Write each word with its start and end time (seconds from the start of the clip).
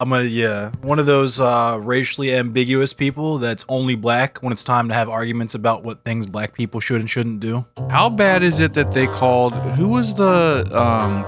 I'm 0.00 0.12
a 0.12 0.22
yeah, 0.22 0.70
one 0.82 1.00
of 1.00 1.06
those 1.06 1.40
uh, 1.40 1.76
racially 1.82 2.32
ambiguous 2.32 2.92
people 2.92 3.38
that's 3.38 3.64
only 3.68 3.96
black 3.96 4.38
when 4.38 4.52
it's 4.52 4.62
time 4.62 4.86
to 4.86 4.94
have 4.94 5.08
arguments 5.08 5.56
about 5.56 5.82
what 5.82 6.04
things 6.04 6.24
black 6.24 6.54
people 6.54 6.78
should 6.78 7.00
and 7.00 7.10
shouldn't 7.10 7.40
do. 7.40 7.66
How 7.90 8.08
bad 8.08 8.44
is 8.44 8.60
it 8.60 8.74
that 8.74 8.92
they 8.94 9.08
called 9.08 9.54
who 9.74 9.88
was 9.88 10.14
the 10.14 10.68
um 10.72 11.26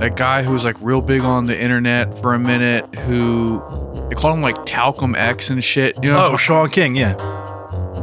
that 0.00 0.16
guy 0.16 0.42
who 0.42 0.50
was 0.50 0.64
like 0.64 0.74
real 0.80 1.00
big 1.00 1.20
on 1.20 1.46
the 1.46 1.56
internet 1.56 2.18
for 2.20 2.34
a 2.34 2.40
minute 2.40 2.92
who 2.96 3.62
they 4.08 4.16
called 4.16 4.34
him 4.34 4.42
like 4.42 4.64
Talcum 4.64 5.14
X 5.14 5.48
and 5.50 5.62
shit. 5.62 5.94
You 6.02 6.10
know, 6.10 6.32
Oh, 6.32 6.36
Shaun 6.36 6.70
King, 6.70 6.96
yeah, 6.96 7.14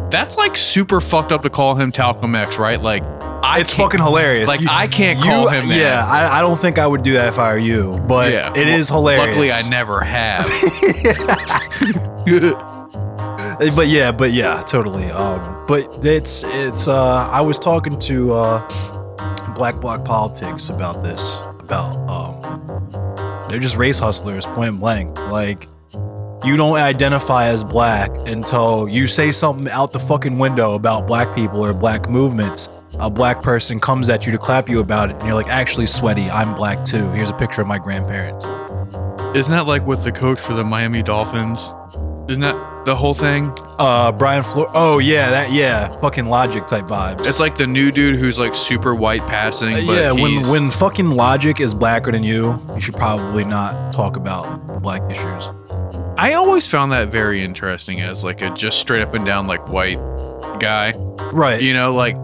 that's 0.10 0.38
like 0.38 0.56
super 0.56 1.02
fucked 1.02 1.34
up 1.34 1.44
to 1.44 1.50
call 1.50 1.76
him 1.76 1.92
Talcum 1.92 2.36
X, 2.36 2.58
right? 2.58 2.82
Like 2.82 3.04
I 3.46 3.60
it's 3.60 3.74
fucking 3.74 4.02
hilarious. 4.02 4.48
Like 4.48 4.62
You- 4.62 4.68
I 4.70 4.88
can't 4.88 5.20
you- 5.20 5.26
call 5.26 5.48
him 5.50 5.68
that. 5.70 5.78
Yeah, 5.78 6.04
I, 6.06 6.40
I 6.40 6.42
don't 6.42 6.60
think 6.60 6.78
I 6.80 6.88
would 6.88 7.04
do 7.04 7.14
that 7.14 7.28
if 7.30 7.40
I 7.40 7.52
were 7.54 7.58
you, 7.60 7.98
but 8.08 8.32
Yeah. 8.32 8.52
it 8.56 8.68
is 8.68 8.90
hilarious. 8.90 9.28
Luckily, 9.28 9.52
I 9.52 9.62
never 9.70 10.00
have. 10.04 10.46
but 13.76 13.88
yeah, 13.88 14.12
but 14.12 14.32
yeah, 14.32 14.62
totally. 14.64 15.10
Um, 15.12 15.66
but 15.68 16.04
it's 16.06 16.44
it's. 16.48 16.88
Uh, 16.88 17.28
I 17.32 17.42
was 17.42 17.60
talking 17.60 17.98
to 18.00 18.32
uh, 18.34 19.54
Black 19.56 19.80
Bloc 19.82 20.04
Politics 20.06 20.70
about 20.70 21.04
this. 21.04 21.40
About 21.60 21.96
um, 22.10 23.46
they're 23.50 23.60
just 23.60 23.76
race 23.78 23.98
hustlers, 24.00 24.46
point 24.48 24.80
blank. 24.80 25.18
Like 25.32 25.68
you 26.44 26.56
don't 26.56 26.76
identify 26.76 27.48
as 27.48 27.64
black 27.64 28.10
until 28.28 28.88
you 28.88 29.08
say 29.08 29.32
something 29.32 29.68
out 29.72 29.92
the 29.94 30.00
fucking 30.00 30.38
window 30.38 30.76
about 30.76 31.08
black 31.08 31.34
people 31.36 31.66
or 31.66 31.74
black 31.74 32.08
movements. 32.10 32.70
A 33.00 33.10
black 33.10 33.42
person 33.42 33.80
comes 33.80 34.10
at 34.10 34.26
you 34.26 34.32
to 34.32 34.38
clap 34.38 34.70
you 34.70 34.80
about 34.80 35.10
it, 35.10 35.16
and 35.18 35.26
you're 35.26 35.36
like, 35.36 35.48
actually, 35.48 35.88
sweaty, 35.88 36.30
I'm 36.30 36.56
black 36.56 36.86
too. 36.86 37.10
Here's 37.12 37.30
a 37.30 37.34
picture 37.34 37.62
of 37.62 37.68
my 37.68 37.78
grandparents. 37.78 38.46
Isn't 39.38 39.52
that 39.52 39.66
like 39.68 39.86
with 39.86 40.04
the 40.04 40.12
coach 40.12 40.40
for 40.40 40.54
the 40.54 40.64
Miami 40.64 41.04
Dolphins? 41.04 41.74
Isn't 42.30 42.42
that 42.42 42.86
the 42.86 42.96
whole 42.96 43.14
thing? 43.14 43.54
Uh, 43.78 44.12
Brian 44.12 44.44
Flor. 44.44 44.72
Oh 44.74 45.00
yeah, 45.00 45.30
that 45.30 45.52
yeah, 45.52 45.96
fucking 46.00 46.26
logic 46.28 46.68
type 46.68 46.86
vibes. 46.86 47.22
It's 47.28 47.40
like 47.40 47.58
the 47.58 47.68
new 47.68 47.92
dude 47.92 48.16
who's 48.16 48.40
like 48.40 48.56
super 48.56 48.96
white 48.96 49.28
passing. 49.28 49.74
Uh, 49.74 49.84
But 49.86 49.94
yeah, 49.94 50.12
when 50.12 50.32
he's- 50.32 50.50
when 50.50 50.72
fucking 50.72 51.10
logic 51.12 51.60
is 51.60 51.74
blacker 51.74 52.12
than 52.12 52.24
you, 52.24 52.60
you 52.74 52.80
should 52.80 52.96
probably 52.96 53.44
not 53.44 53.92
talk 53.94 54.16
about 54.16 54.82
black 54.82 55.02
issues. 55.12 55.50
I 56.18 56.34
always 56.34 56.66
found 56.66 56.94
that 56.94 57.10
very 57.10 57.44
interesting 57.44 58.00
as 58.02 58.24
like 58.24 58.42
a 58.42 58.50
just 58.52 58.80
straight 58.80 59.02
up 59.02 59.14
and 59.14 59.26
down 59.26 59.48
like 59.48 59.68
white 59.68 60.00
guy. 60.60 60.94
Right. 61.34 61.62
You 61.62 61.74
know, 61.74 61.94
like 61.94 62.16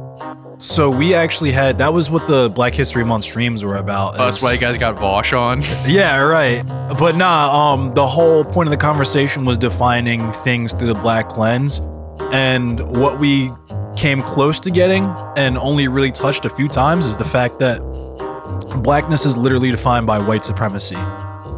so 0.61 0.89
we 0.89 1.13
actually 1.13 1.51
had 1.51 1.77
that 1.79 1.93
was 1.93 2.09
what 2.09 2.27
the 2.27 2.49
Black 2.49 2.73
History 2.73 3.03
Month 3.03 3.23
streams 3.25 3.63
were 3.63 3.77
about. 3.77 4.15
oh, 4.15 4.25
that's 4.25 4.41
why 4.43 4.53
you 4.53 4.59
guys 4.59 4.77
got 4.77 4.95
Vaush 4.95 5.37
on. 5.37 5.61
Yeah, 5.91 6.17
right. 6.17 6.63
But 6.97 7.15
nah, 7.15 7.73
um, 7.73 7.93
the 7.93 8.05
whole 8.05 8.45
point 8.45 8.67
of 8.67 8.71
the 8.71 8.77
conversation 8.77 9.45
was 9.45 9.57
defining 9.57 10.31
things 10.31 10.73
through 10.73 10.87
the 10.87 10.95
black 10.95 11.37
lens, 11.37 11.79
and 12.31 12.79
what 12.97 13.19
we 13.19 13.51
came 13.97 14.21
close 14.21 14.59
to 14.61 14.71
getting 14.71 15.03
and 15.35 15.57
only 15.57 15.87
really 15.87 16.11
touched 16.11 16.45
a 16.45 16.49
few 16.49 16.67
times 16.69 17.05
is 17.05 17.17
the 17.17 17.25
fact 17.25 17.59
that 17.59 17.79
blackness 18.83 19.25
is 19.25 19.35
literally 19.37 19.71
defined 19.71 20.05
by 20.07 20.17
white 20.19 20.45
supremacy. 20.45 20.95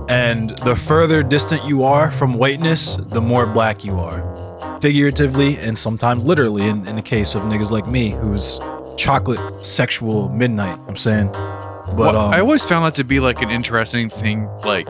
And 0.09 0.49
the 0.59 0.75
further 0.75 1.23
distant 1.23 1.63
you 1.65 1.83
are 1.83 2.11
from 2.11 2.33
whiteness, 2.33 2.95
the 2.95 3.21
more 3.21 3.45
black 3.45 3.83
you 3.85 3.99
are. 3.99 4.79
Figuratively 4.81 5.57
and 5.59 5.77
sometimes 5.77 6.25
literally, 6.25 6.67
in, 6.67 6.85
in 6.87 6.95
the 6.95 7.01
case 7.01 7.35
of 7.35 7.43
niggas 7.43 7.71
like 7.71 7.87
me, 7.87 8.09
who's 8.11 8.59
chocolate 8.97 9.65
sexual 9.65 10.29
midnight, 10.29 10.79
I'm 10.87 10.97
saying. 10.97 11.31
But 11.31 11.97
Well, 11.97 12.17
um, 12.17 12.33
I 12.33 12.39
always 12.39 12.63
found 12.65 12.85
that 12.85 12.95
to 12.95 13.03
be 13.03 13.19
like 13.19 13.41
an 13.41 13.49
interesting 13.49 14.09
thing, 14.09 14.47
like, 14.65 14.87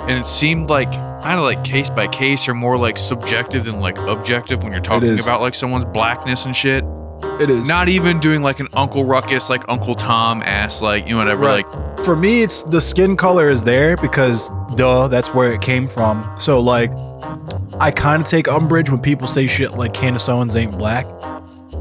and 0.00 0.10
it 0.12 0.26
seemed 0.28 0.70
like 0.70 0.92
kind 0.92 1.38
of 1.38 1.44
like 1.44 1.64
case 1.64 1.88
by 1.90 2.06
case 2.06 2.46
or 2.48 2.54
more 2.54 2.76
like 2.76 2.98
subjective 2.98 3.64
than 3.64 3.80
like 3.80 3.96
objective 3.98 4.62
when 4.62 4.72
you're 4.72 4.82
talking 4.82 5.18
about 5.18 5.40
like 5.40 5.54
someone's 5.54 5.86
blackness 5.86 6.44
and 6.44 6.54
shit. 6.54 6.84
it 7.40 7.48
is. 7.50 7.66
Not 7.68 7.88
even 7.88 8.20
doing 8.20 8.42
like 8.42 8.60
an 8.60 8.68
Uncle 8.74 9.04
Ruckus, 9.06 9.48
like 9.48 9.64
Uncle 9.68 9.94
Tom 9.94 10.42
ass, 10.42 10.82
like 10.82 11.04
you 11.06 11.12
know 11.12 11.18
whatever, 11.18 11.44
Right. 11.46 11.66
like 11.66 12.04
for 12.04 12.14
me 12.14 12.42
it's 12.42 12.62
the 12.64 12.80
skin 12.80 13.16
color 13.16 13.48
is 13.48 13.64
there 13.64 13.96
because 13.96 14.50
duh 14.76 15.08
that's 15.08 15.32
where 15.32 15.50
it 15.52 15.62
came 15.62 15.88
from 15.88 16.30
so 16.38 16.60
like 16.60 16.90
i 17.80 17.90
kind 17.90 18.20
of 18.22 18.28
take 18.28 18.46
umbrage 18.46 18.90
when 18.90 19.00
people 19.00 19.26
say 19.26 19.46
shit 19.46 19.72
like 19.72 19.94
candace 19.94 20.28
owens 20.28 20.54
ain't 20.54 20.76
black 20.76 21.06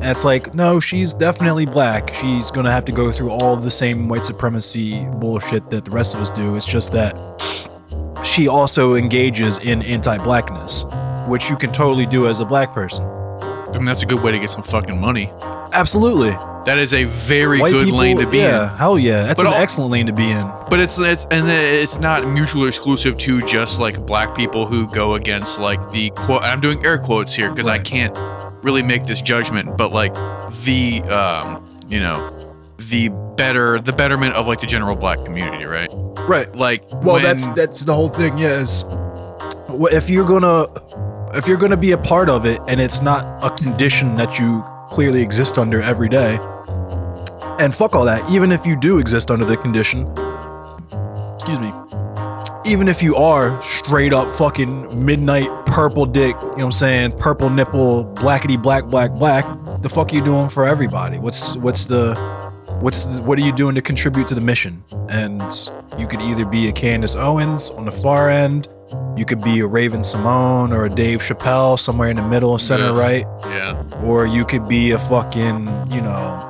and 0.03 0.11
it's 0.11 0.25
like 0.25 0.53
no 0.53 0.79
she's 0.79 1.13
definitely 1.13 1.65
black 1.65 2.13
she's 2.15 2.51
gonna 2.51 2.69
have 2.71 2.83
to 2.85 2.91
go 2.91 3.11
through 3.11 3.29
all 3.31 3.53
of 3.53 3.63
the 3.63 3.71
same 3.71 4.09
white 4.09 4.25
supremacy 4.25 5.05
bullshit 5.15 5.69
that 5.69 5.85
the 5.85 5.91
rest 5.91 6.13
of 6.13 6.19
us 6.21 6.29
do 6.29 6.55
it's 6.55 6.67
just 6.67 6.91
that 6.91 7.15
she 8.25 8.47
also 8.47 8.95
engages 8.95 9.57
in 9.59 9.81
anti-blackness 9.83 10.85
which 11.27 11.49
you 11.49 11.55
can 11.55 11.71
totally 11.71 12.05
do 12.05 12.27
as 12.27 12.39
a 12.41 12.45
black 12.45 12.73
person 12.73 13.03
I 13.05 13.77
mean, 13.77 13.85
that's 13.85 14.03
a 14.03 14.05
good 14.05 14.21
way 14.21 14.31
to 14.31 14.37
get 14.37 14.51
some 14.51 14.61
fucking 14.61 14.99
money. 15.01 15.31
absolutely 15.71 16.29
That 16.65 16.77
is 16.77 16.93
a 16.93 17.05
very 17.05 17.59
White 17.59 17.71
good 17.71 17.85
people- 17.85 17.99
lane 17.99 18.17
to 18.19 18.27
be 18.29 18.37
yeah 18.37 18.71
in. 18.71 18.77
hell 18.77 18.99
yeah 18.99 19.23
that's 19.23 19.41
But 19.41 19.47
an 19.47 19.53
al- 19.55 19.61
excellent 19.61 19.89
lane 19.91 20.05
to 20.05 20.13
be 20.13 20.29
in 20.29 20.45
But 20.69 20.79
it's, 20.79 20.99
it's 20.99 21.25
and 21.31 21.49
it's 21.49 21.99
not 21.99 22.27
mutually 22.27 22.67
exclusive 22.67 23.17
to 23.19 23.41
just 23.43 23.79
like 23.79 24.05
black 24.05 24.35
people 24.35 24.65
who 24.67 24.85
go 24.87 25.15
against 25.15 25.59
like 25.59 25.79
the 25.91 26.09
quote. 26.11 26.43
I'm 26.43 26.59
doing 26.61 26.85
air 26.85 26.97
quotes 26.99 27.33
here 27.33 27.49
because 27.49 27.67
I 27.67 27.79
can't 27.79 28.13
really 28.63 28.81
make 28.81 29.05
this 29.05 29.21
judgment, 29.21 29.77
but 29.77 29.91
like 29.91 30.13
the 30.63 31.01
um, 31.03 31.77
you 31.87 31.99
know, 31.99 32.29
the 32.77 33.09
better 33.37 33.79
the 33.79 33.93
betterment 33.93 34.33
of 34.35 34.47
like 34.47 34.61
the 34.61 34.67
general 34.67 34.95
black 34.95 35.23
community, 35.25 35.65
right? 35.65 35.89
right 36.27 36.53
Like 36.55 36.83
Well, 36.91 37.15
when- 37.15 37.23
that's 37.23 37.47
that's 37.49 37.81
the 37.81 37.93
whole 37.93 38.09
thing. 38.09 38.37
Yeah, 38.37 38.59
is 38.59 38.85
if 39.91 40.09
you're 40.09 40.25
gonna 40.25 40.67
if 41.35 41.47
you're 41.47 41.57
gonna 41.57 41.77
be 41.77 41.91
a 41.91 41.97
part 41.97 42.29
of 42.29 42.45
it, 42.45 42.59
and 42.67 42.79
it's 42.79 43.01
not 43.01 43.43
a 43.43 43.49
condition 43.55 44.15
that 44.17 44.39
you 44.39 44.63
clearly 44.89 45.21
exist 45.21 45.57
under 45.57 45.81
every 45.81 46.09
day, 46.09 46.37
and 47.59 47.73
fuck 47.73 47.95
all 47.95 48.05
that. 48.05 48.29
Even 48.29 48.51
if 48.51 48.65
you 48.65 48.75
do 48.79 48.99
exist 48.99 49.31
under 49.31 49.45
the 49.45 49.57
condition, 49.57 50.01
excuse 51.35 51.59
me. 51.59 51.73
Even 52.65 52.87
if 52.87 53.03
you 53.03 53.15
are 53.15 53.61
straight 53.61 54.13
up 54.13 54.33
fucking 54.37 55.05
midnight 55.05 55.49
purple 55.65 56.05
dick, 56.05 56.33
you 56.35 56.41
know 56.41 56.51
what 56.51 56.63
I'm 56.63 56.71
saying, 56.71 57.11
purple 57.19 57.49
nipple, 57.49 58.05
blackety 58.15 58.61
black 58.61 58.85
black 58.85 59.11
black, 59.11 59.45
the 59.81 59.89
fuck 59.89 60.13
are 60.13 60.15
you 60.15 60.23
doing 60.23 60.47
for 60.47 60.65
everybody? 60.65 61.19
What's 61.19 61.57
what's 61.57 61.85
the 61.85 62.15
what's 62.79 63.01
the, 63.01 63.21
what 63.21 63.37
are 63.37 63.41
you 63.41 63.51
doing 63.51 63.75
to 63.75 63.81
contribute 63.81 64.29
to 64.29 64.35
the 64.35 64.41
mission? 64.41 64.81
And 65.09 65.41
you 65.97 66.07
could 66.07 66.21
either 66.21 66.45
be 66.45 66.69
a 66.69 66.71
Candace 66.71 67.15
Owens 67.15 67.69
on 67.71 67.83
the 67.83 67.91
far 67.91 68.29
end, 68.29 68.69
you 69.17 69.25
could 69.25 69.43
be 69.43 69.59
a 69.59 69.67
Raven-Symoné 69.67 70.71
or 70.71 70.85
a 70.85 70.89
Dave 70.89 71.19
Chappelle 71.19 71.77
somewhere 71.77 72.09
in 72.09 72.15
the 72.15 72.27
middle, 72.27 72.57
center 72.57 72.91
Ugh. 72.91 72.97
right, 72.97 73.25
yeah, 73.45 73.83
or 74.03 74.25
you 74.25 74.45
could 74.45 74.69
be 74.69 74.91
a 74.91 74.99
fucking, 74.99 75.67
you 75.91 76.01
know, 76.01 76.49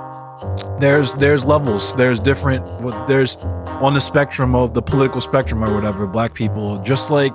there's 0.79 1.13
there's 1.13 1.45
levels, 1.45 1.95
there's 1.95 2.19
different, 2.19 2.65
there's 3.07 3.35
on 3.81 3.93
the 3.93 4.01
spectrum 4.01 4.55
of 4.55 4.73
the 4.73 4.81
political 4.81 5.21
spectrum 5.21 5.63
or 5.63 5.73
whatever, 5.73 6.07
black 6.07 6.33
people 6.33 6.77
just 6.83 7.09
like 7.11 7.33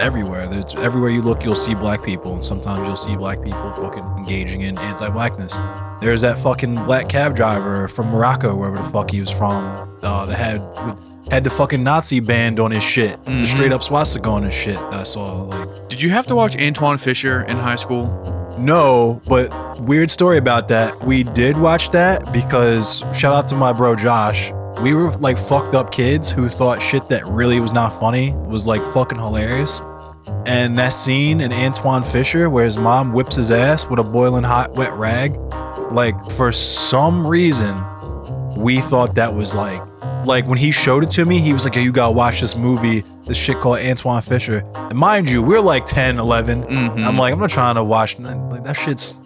everywhere. 0.00 0.46
There's 0.46 0.74
everywhere 0.76 1.10
you 1.10 1.22
look, 1.22 1.44
you'll 1.44 1.54
see 1.56 1.74
black 1.74 2.02
people, 2.04 2.34
and 2.34 2.44
sometimes 2.44 2.86
you'll 2.86 2.96
see 2.96 3.16
black 3.16 3.42
people 3.42 3.72
fucking 3.74 4.04
engaging 4.16 4.62
in 4.62 4.78
anti-blackness. 4.78 5.56
There's 6.00 6.20
that 6.20 6.38
fucking 6.38 6.74
black 6.86 7.08
cab 7.08 7.34
driver 7.34 7.88
from 7.88 8.08
Morocco, 8.10 8.54
wherever 8.54 8.76
the 8.78 8.88
fuck 8.90 9.10
he 9.10 9.20
was 9.20 9.30
from, 9.30 9.98
uh, 10.02 10.26
that 10.26 10.36
had 10.36 10.62
had 11.30 11.44
the 11.44 11.50
fucking 11.50 11.82
Nazi 11.82 12.20
band 12.20 12.58
on 12.58 12.70
his 12.70 12.82
shit, 12.82 13.22
the 13.26 13.30
Mhm. 13.32 13.46
straight 13.46 13.72
up 13.72 13.82
swastika 13.82 14.28
on 14.30 14.44
his 14.44 14.54
shit. 14.54 14.76
That 14.90 15.00
I 15.00 15.02
saw 15.02 15.42
like 15.42 15.88
did 15.88 16.00
you 16.00 16.10
have 16.10 16.26
to 16.28 16.34
watch 16.36 16.56
Antwone 16.56 16.96
Fisher 16.98 17.42
in 17.42 17.58
high 17.58 17.76
school? 17.76 18.06
No, 18.58 19.22
but 19.28 19.80
weird 19.80 20.10
story 20.10 20.36
about 20.36 20.68
that. 20.68 21.02
We 21.04 21.22
did 21.22 21.56
watch 21.56 21.90
that 21.90 22.32
because 22.32 23.04
shout 23.14 23.32
out 23.32 23.48
to 23.48 23.54
my 23.54 23.72
bro 23.72 23.94
Josh. 23.94 24.50
We 24.82 24.94
were 24.94 25.10
like 25.12 25.38
fucked 25.38 25.74
up 25.74 25.92
kids 25.92 26.28
who 26.28 26.48
thought 26.48 26.82
shit 26.82 27.08
that 27.08 27.26
really 27.26 27.60
was 27.60 27.72
not 27.72 27.98
funny 28.00 28.32
was 28.32 28.66
like 28.66 28.82
fucking 28.92 29.18
hilarious. 29.18 29.80
And 30.46 30.78
that 30.78 30.90
scene 30.90 31.40
in 31.40 31.52
Antwone 31.52 32.02
Fisher 32.02 32.50
where 32.50 32.64
his 32.64 32.76
mom 32.76 33.12
whips 33.12 33.36
his 33.36 33.50
ass 33.50 33.86
with 33.86 34.00
a 34.00 34.04
boiling 34.04 34.44
hot 34.44 34.74
wet 34.74 34.92
rag, 34.94 35.36
like 35.92 36.14
for 36.32 36.50
some 36.52 37.26
reason, 37.26 37.76
we 38.56 38.80
thought 38.80 39.14
that 39.14 39.34
was 39.34 39.54
like 39.54 39.82
like 40.24 40.46
when 40.46 40.58
he 40.58 40.70
showed 40.72 41.04
it 41.04 41.10
to 41.12 41.24
me, 41.24 41.38
he 41.38 41.52
was 41.52 41.64
like, 41.64 41.76
Yo, 41.76 41.82
you 41.82 41.92
gotta 41.92 42.12
watch 42.12 42.40
this 42.40 42.56
movie, 42.56 43.04
this 43.28 43.36
shit 43.36 43.58
called 43.60 43.78
Antwone 43.78 44.22
Fisher. 44.22 44.64
And 44.74 44.98
mind 44.98 45.28
you, 45.30 45.42
we're 45.42 45.60
like 45.60 45.84
10, 45.86 46.18
11. 46.18 46.64
Mhm. 46.64 47.04
I'm 47.06 47.16
like, 47.16 47.32
I'm 47.32 47.38
not 47.38 47.50
trying 47.50 47.76
to 47.76 47.84
watch 47.84 48.18
like 48.18 48.64
that 48.64 48.72
shit's 48.76 49.16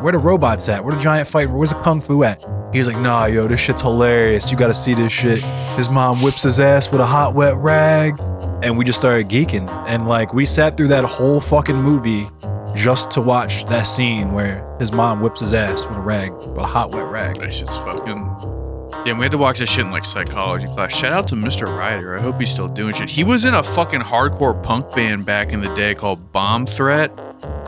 where 0.00 0.12
the 0.12 0.18
robots 0.18 0.68
at? 0.68 0.84
Where 0.84 0.94
the 0.94 1.00
giant 1.00 1.28
fight? 1.28 1.48
Where's 1.48 1.70
the 1.70 1.76
kung 1.80 2.00
fu 2.00 2.24
at? 2.24 2.44
He's 2.74 2.86
like, 2.86 2.98
nah, 2.98 3.26
yo, 3.26 3.46
this 3.46 3.60
shit's 3.60 3.80
hilarious. 3.80 4.50
You 4.50 4.56
gotta 4.56 4.74
see 4.74 4.92
this 4.94 5.12
shit. 5.12 5.40
His 5.76 5.88
mom 5.88 6.20
whips 6.22 6.42
his 6.42 6.58
ass 6.60 6.90
with 6.90 7.00
a 7.00 7.06
hot 7.06 7.34
wet 7.34 7.54
rag. 7.56 8.18
And 8.62 8.76
we 8.78 8.84
just 8.84 8.98
started 8.98 9.28
geeking. 9.28 9.68
And 9.86 10.08
like 10.08 10.34
we 10.34 10.44
sat 10.44 10.76
through 10.76 10.88
that 10.88 11.04
whole 11.04 11.40
fucking 11.40 11.76
movie 11.76 12.28
just 12.74 13.10
to 13.12 13.20
watch 13.20 13.64
that 13.66 13.84
scene 13.84 14.32
where 14.32 14.66
his 14.78 14.90
mom 14.90 15.20
whips 15.20 15.40
his 15.40 15.52
ass 15.54 15.86
with 15.86 15.96
a 15.96 16.00
rag, 16.00 16.32
with 16.32 16.56
a 16.58 16.66
hot 16.66 16.90
wet 16.90 17.06
rag. 17.06 17.36
that 17.38 17.52
shit's 17.52 17.76
fucking. 17.78 18.53
Yeah, 19.04 19.12
we 19.18 19.24
had 19.24 19.32
to 19.32 19.38
watch 19.38 19.58
that 19.58 19.66
shit 19.66 19.84
in 19.84 19.90
like 19.90 20.04
psychology 20.04 20.66
class. 20.68 20.94
Shout 20.94 21.12
out 21.12 21.28
to 21.28 21.34
Mr. 21.34 21.66
Ryder. 21.76 22.18
I 22.18 22.22
hope 22.22 22.40
he's 22.40 22.50
still 22.50 22.68
doing 22.68 22.94
shit. 22.94 23.10
He 23.10 23.22
was 23.22 23.44
in 23.44 23.52
a 23.52 23.62
fucking 23.62 24.00
hardcore 24.00 24.60
punk 24.62 24.94
band 24.94 25.26
back 25.26 25.50
in 25.50 25.60
the 25.60 25.72
day 25.74 25.94
called 25.94 26.32
Bomb 26.32 26.66
Threat. 26.66 27.14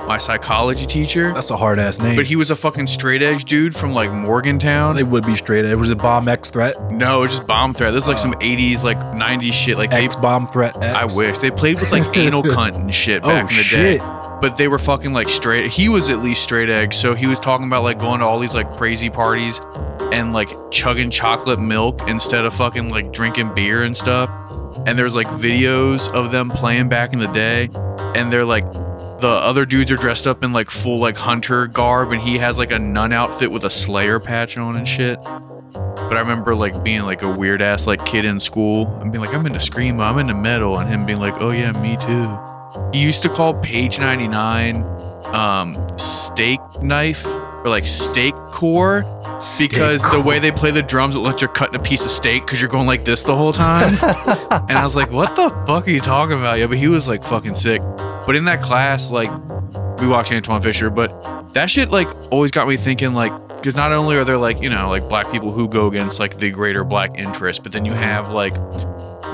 My 0.06 0.16
psychology 0.18 0.86
teacher. 0.86 1.34
That's 1.34 1.50
a 1.50 1.56
hard 1.56 1.78
ass 1.78 1.98
name. 1.98 2.16
But 2.16 2.24
he 2.26 2.36
was 2.36 2.48
a 2.50 2.56
fucking 2.56 2.86
straight 2.86 3.20
edge 3.22 3.44
dude 3.44 3.74
from 3.76 3.92
like 3.92 4.10
Morgantown. 4.12 4.94
they 4.96 5.02
would 5.02 5.26
be 5.26 5.34
straight. 5.36 5.64
It 5.66 5.76
was 5.76 5.90
a 5.90 5.96
bomb 5.96 6.28
X 6.28 6.48
threat. 6.48 6.74
no, 6.92 7.18
it 7.18 7.20
was 7.22 7.30
just 7.32 7.46
Bomb 7.46 7.74
Threat. 7.74 7.92
This 7.92 8.04
is 8.04 8.08
like 8.08 8.16
Oh. 8.18 8.22
some 8.22 8.34
80s, 8.34 8.82
like 8.84 8.98
90s 8.98 9.52
shit. 9.52 9.76
Like 9.76 9.90
they, 9.90 10.04
X 10.04 10.14
bomb 10.16 10.46
threat. 10.46 10.76
X. 10.82 11.14
I 11.14 11.18
wish 11.18 11.38
they 11.38 11.50
played 11.50 11.78
with 11.80 11.90
like 11.92 12.04
anal 12.16 12.42
cunt 12.44 12.76
and 12.76 12.94
shit 12.94 13.22
Oh 13.24 13.28
back 13.28 13.50
in 13.50 13.56
the 13.58 13.62
shit. 13.62 14.00
day. 14.00 14.15
But 14.40 14.56
they 14.56 14.68
were 14.68 14.78
fucking 14.78 15.12
like 15.12 15.28
straight. 15.28 15.70
He 15.70 15.88
was 15.88 16.10
at 16.10 16.18
least 16.18 16.42
straight 16.42 16.68
edge. 16.68 16.94
So 16.94 17.14
he 17.14 17.26
was 17.26 17.40
talking 17.40 17.66
about 17.66 17.82
like 17.82 17.98
going 17.98 18.20
to 18.20 18.26
all 18.26 18.38
these 18.38 18.54
like 18.54 18.70
crazy 18.76 19.08
parties 19.08 19.60
and 20.12 20.32
like 20.32 20.50
chugging 20.70 21.10
chocolate 21.10 21.58
milk 21.58 22.00
instead 22.06 22.44
of 22.44 22.54
fucking 22.54 22.90
like 22.90 23.12
drinking 23.12 23.54
beer 23.54 23.82
and 23.84 23.96
stuff. 23.96 24.28
And 24.86 24.98
there's 24.98 25.14
like 25.14 25.26
videos 25.28 26.10
of 26.12 26.32
them 26.32 26.50
playing 26.50 26.88
back 26.88 27.12
in 27.12 27.18
the 27.18 27.28
day. 27.28 27.70
And 28.14 28.32
they're 28.32 28.44
like, 28.44 28.70
the 29.20 29.28
other 29.28 29.64
dudes 29.64 29.90
are 29.90 29.96
dressed 29.96 30.26
up 30.26 30.44
in 30.44 30.52
like 30.52 30.70
full 30.70 30.98
like 30.98 31.16
hunter 31.16 31.66
garb. 31.66 32.12
And 32.12 32.20
he 32.20 32.36
has 32.38 32.58
like 32.58 32.70
a 32.70 32.78
nun 32.78 33.12
outfit 33.14 33.50
with 33.50 33.64
a 33.64 33.70
Slayer 33.70 34.20
patch 34.20 34.58
on 34.58 34.76
and 34.76 34.86
shit. 34.86 35.18
But 35.72 36.16
I 36.16 36.20
remember 36.20 36.54
like 36.54 36.84
being 36.84 37.02
like 37.02 37.22
a 37.22 37.30
weird 37.30 37.62
ass 37.62 37.86
like 37.86 38.04
kid 38.04 38.26
in 38.26 38.38
school 38.38 38.86
and 39.00 39.10
being 39.10 39.24
like, 39.24 39.34
I'm 39.34 39.46
into 39.46 39.58
screamo, 39.58 40.02
I'm 40.02 40.18
into 40.18 40.34
metal, 40.34 40.78
and 40.78 40.88
him 40.88 41.06
being 41.06 41.18
like, 41.18 41.34
Oh 41.40 41.50
yeah, 41.50 41.72
me 41.72 41.96
too. 41.96 42.55
He 42.92 43.00
used 43.00 43.22
to 43.22 43.28
call 43.28 43.54
Page 43.54 43.98
99 43.98 44.84
um 45.34 45.76
steak 45.98 46.60
knife 46.80 47.26
or 47.26 47.68
like 47.68 47.86
steak 47.86 48.32
core 48.52 49.04
because 49.58 50.00
the 50.12 50.22
way 50.24 50.38
they 50.38 50.52
play 50.52 50.70
the 50.70 50.82
drums 50.82 51.14
it 51.14 51.18
looks 51.18 51.34
like 51.34 51.40
you're 51.40 51.50
cutting 51.50 51.78
a 51.78 51.82
piece 51.82 52.04
of 52.04 52.10
steak 52.10 52.46
because 52.46 52.60
you're 52.60 52.70
going 52.70 52.86
like 52.86 53.04
this 53.04 53.22
the 53.22 53.36
whole 53.36 53.52
time. 53.52 53.88
and 54.68 54.78
I 54.78 54.82
was 54.82 54.96
like, 54.96 55.10
what 55.10 55.36
the 55.36 55.50
fuck 55.66 55.86
are 55.86 55.90
you 55.90 56.00
talking 56.00 56.38
about? 56.38 56.58
Yeah, 56.58 56.68
but 56.68 56.78
he 56.78 56.88
was 56.88 57.06
like 57.06 57.24
fucking 57.24 57.54
sick. 57.54 57.82
But 58.26 58.36
in 58.36 58.44
that 58.46 58.62
class, 58.62 59.10
like 59.10 59.30
we 60.00 60.06
watched 60.06 60.32
Antwone 60.32 60.62
Fisher, 60.62 60.90
but 60.90 61.52
that 61.52 61.70
shit 61.70 61.90
like 61.90 62.08
always 62.30 62.50
got 62.50 62.68
me 62.68 62.76
thinking 62.76 63.14
like 63.14 63.32
because 63.56 63.74
not 63.74 63.92
only 63.92 64.16
are 64.16 64.24
there 64.24 64.38
like 64.38 64.62
you 64.62 64.70
know 64.70 64.88
like 64.88 65.08
black 65.08 65.30
people 65.32 65.50
who 65.50 65.68
go 65.68 65.86
against 65.86 66.20
like 66.20 66.38
the 66.38 66.50
greater 66.50 66.84
black 66.84 67.18
interest, 67.18 67.62
but 67.62 67.72
then 67.72 67.84
you 67.84 67.92
have 67.92 68.30
like 68.30 68.54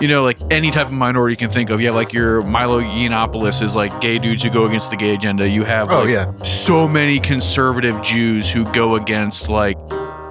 you 0.02 0.08
know 0.08 0.22
like 0.22 0.36
any 0.50 0.70
type 0.70 0.88
of 0.88 0.92
minority 0.92 1.32
you 1.32 1.36
can 1.36 1.50
think 1.50 1.70
of. 1.70 1.80
You 1.80 1.86
have 1.86 1.94
like 1.94 2.12
your 2.12 2.42
Milo 2.42 2.80
Yiannopoulos 2.82 3.62
is 3.62 3.74
like 3.74 3.98
gay 4.00 4.18
dudes 4.18 4.42
who 4.42 4.50
go 4.50 4.66
against 4.66 4.90
the 4.90 4.96
gay 4.96 5.14
agenda. 5.14 5.48
You 5.48 5.64
have 5.64 5.90
Oh 5.92 6.00
like, 6.00 6.10
yeah. 6.10 6.30
so 6.42 6.88
many 6.88 7.18
conservative 7.20 8.02
Jews 8.02 8.50
who 8.50 8.64
go 8.72 8.96
against 8.96 9.48
like 9.48 9.78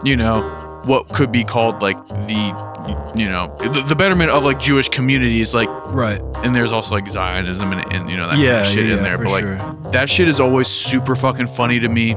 you 0.04 0.16
know 0.18 0.42
what 0.84 1.08
could 1.10 1.32
be 1.32 1.44
called 1.44 1.82
like 1.82 1.98
the 2.28 2.72
you 3.16 3.30
know 3.30 3.56
the, 3.60 3.84
the 3.88 3.96
betterment 3.96 4.32
of 4.32 4.44
like 4.44 4.60
Jewish 4.60 4.90
communities 4.90 5.54
like 5.54 5.70
Right. 5.94 6.22
and 6.44 6.56
there's 6.56 6.72
also 6.72 6.96
like 6.96 7.08
Zionism 7.08 7.72
and, 7.72 7.94
and 7.94 8.10
you 8.10 8.18
know 8.18 8.24
that 8.28 8.32
kind 8.34 8.44
Yeah. 8.44 8.62
of 8.62 8.68
shit 8.68 8.88
yeah, 8.88 8.98
in 8.98 9.04
there 9.04 9.18
but 9.18 9.28
like 9.28 9.42
sure. 9.44 9.76
that 9.92 10.10
shit 10.10 10.28
is 10.28 10.40
always 10.40 10.68
super 10.68 11.16
fucking 11.16 11.48
funny 11.48 11.80
to 11.80 11.88
me 11.90 12.16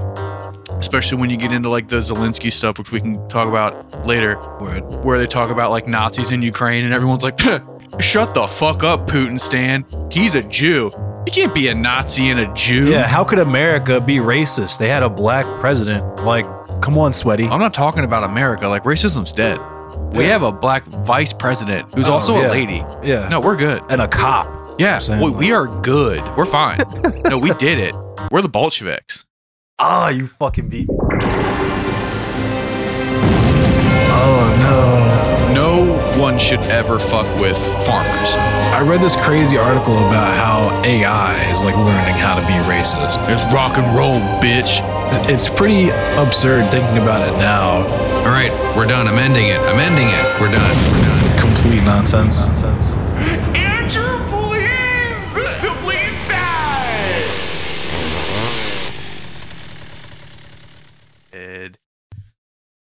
especially 0.78 1.18
when 1.18 1.30
you 1.30 1.36
get 1.36 1.52
into 1.52 1.68
like 1.68 1.88
the 1.88 1.96
Zelensky 1.96 2.52
stuff 2.52 2.78
which 2.78 2.92
we 2.92 3.00
can 3.00 3.26
talk 3.28 3.48
about 3.48 4.06
later 4.06 4.36
Word. 4.60 4.82
where 5.04 5.18
they 5.18 5.26
talk 5.26 5.50
about 5.50 5.70
like 5.70 5.86
Nazis 5.86 6.30
in 6.30 6.42
Ukraine 6.42 6.84
and 6.84 6.92
everyone's 6.92 7.22
like 7.22 7.38
shut 8.00 8.34
the 8.34 8.46
fuck 8.46 8.82
up 8.82 9.06
Putin 9.06 9.40
Stan 9.40 9.84
he's 10.10 10.34
a 10.34 10.42
Jew 10.42 10.90
he 11.24 11.30
can't 11.30 11.54
be 11.54 11.68
a 11.68 11.74
Nazi 11.74 12.28
and 12.28 12.38
a 12.40 12.52
Jew 12.54 12.90
Yeah. 12.90 13.06
How 13.06 13.24
could 13.24 13.38
America 13.38 13.98
be 14.00 14.16
racist? 14.16 14.76
They 14.78 14.88
had 14.88 15.02
a 15.02 15.08
black 15.08 15.46
president. 15.58 16.04
Like, 16.22 16.44
come 16.82 16.98
on, 16.98 17.14
sweaty. 17.14 17.46
I'm 17.48 17.60
not 17.60 17.72
talking 17.72 18.04
about 18.04 18.24
America. 18.24 18.68
Like 18.68 18.84
racism's 18.84 19.32
dead. 19.32 19.58
We 20.14 20.24
Yeah. 20.24 20.32
have 20.32 20.42
a 20.42 20.52
black 20.52 20.84
vice 20.84 21.32
president 21.32 21.88
who's 21.94 22.08
Oh, 22.08 22.12
also 22.12 22.38
yeah. 22.38 22.48
a 22.48 22.50
lady. 22.50 22.84
Yeah. 23.02 23.26
No, 23.30 23.40
we're 23.40 23.56
good. 23.56 23.82
And 23.88 24.02
a 24.02 24.08
cop. 24.08 24.46
Yeah, 24.78 24.98
saying, 24.98 25.22
we, 25.22 25.30
we 25.30 25.52
are 25.52 25.66
good. 25.80 26.20
We're 26.36 26.44
fine. 26.44 26.80
no, 27.30 27.38
we 27.38 27.54
did 27.54 27.78
it. 27.78 27.94
We're 28.30 28.42
the 28.42 28.48
Bolsheviks. 28.50 29.24
Ah, 29.80 30.08
you 30.08 30.28
fucking 30.28 30.68
beat 30.68 30.88
me. 30.88 30.96
Oh 34.16 34.56
no. 34.60 35.52
No 35.52 36.20
one 36.20 36.38
should 36.38 36.60
ever 36.60 36.98
fuck 36.98 37.26
with 37.40 37.58
farmers. 37.84 38.34
I 38.72 38.82
read 38.86 39.00
this 39.00 39.16
crazy 39.16 39.56
article 39.56 39.94
about 39.94 40.32
how 40.36 40.82
AI 40.84 41.34
is 41.52 41.60
like 41.62 41.76
learning 41.76 42.14
how 42.14 42.36
to 42.36 42.40
be 42.42 42.54
racist. 42.70 43.18
It's 43.28 43.42
rock 43.52 43.76
and 43.76 43.96
roll, 43.96 44.20
bitch. 44.40 44.78
It's 45.28 45.48
pretty 45.48 45.90
absurd 46.18 46.70
thinking 46.70 46.98
about 47.02 47.26
it 47.28 47.36
now. 47.38 47.82
All 48.18 48.26
right, 48.26 48.52
we're 48.76 48.86
done. 48.86 49.08
I'm 49.08 49.18
ending 49.18 49.48
it. 49.48 49.58
I'm 49.60 49.80
ending 49.80 50.06
it. 50.06 50.40
We're 50.40 50.52
done. 50.52 50.76
We're 50.92 51.02
done. 51.02 51.38
Complete 51.40 51.82
nonsense. 51.82 52.46
nonsense. 52.46 53.63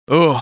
Oh, 0.07 0.39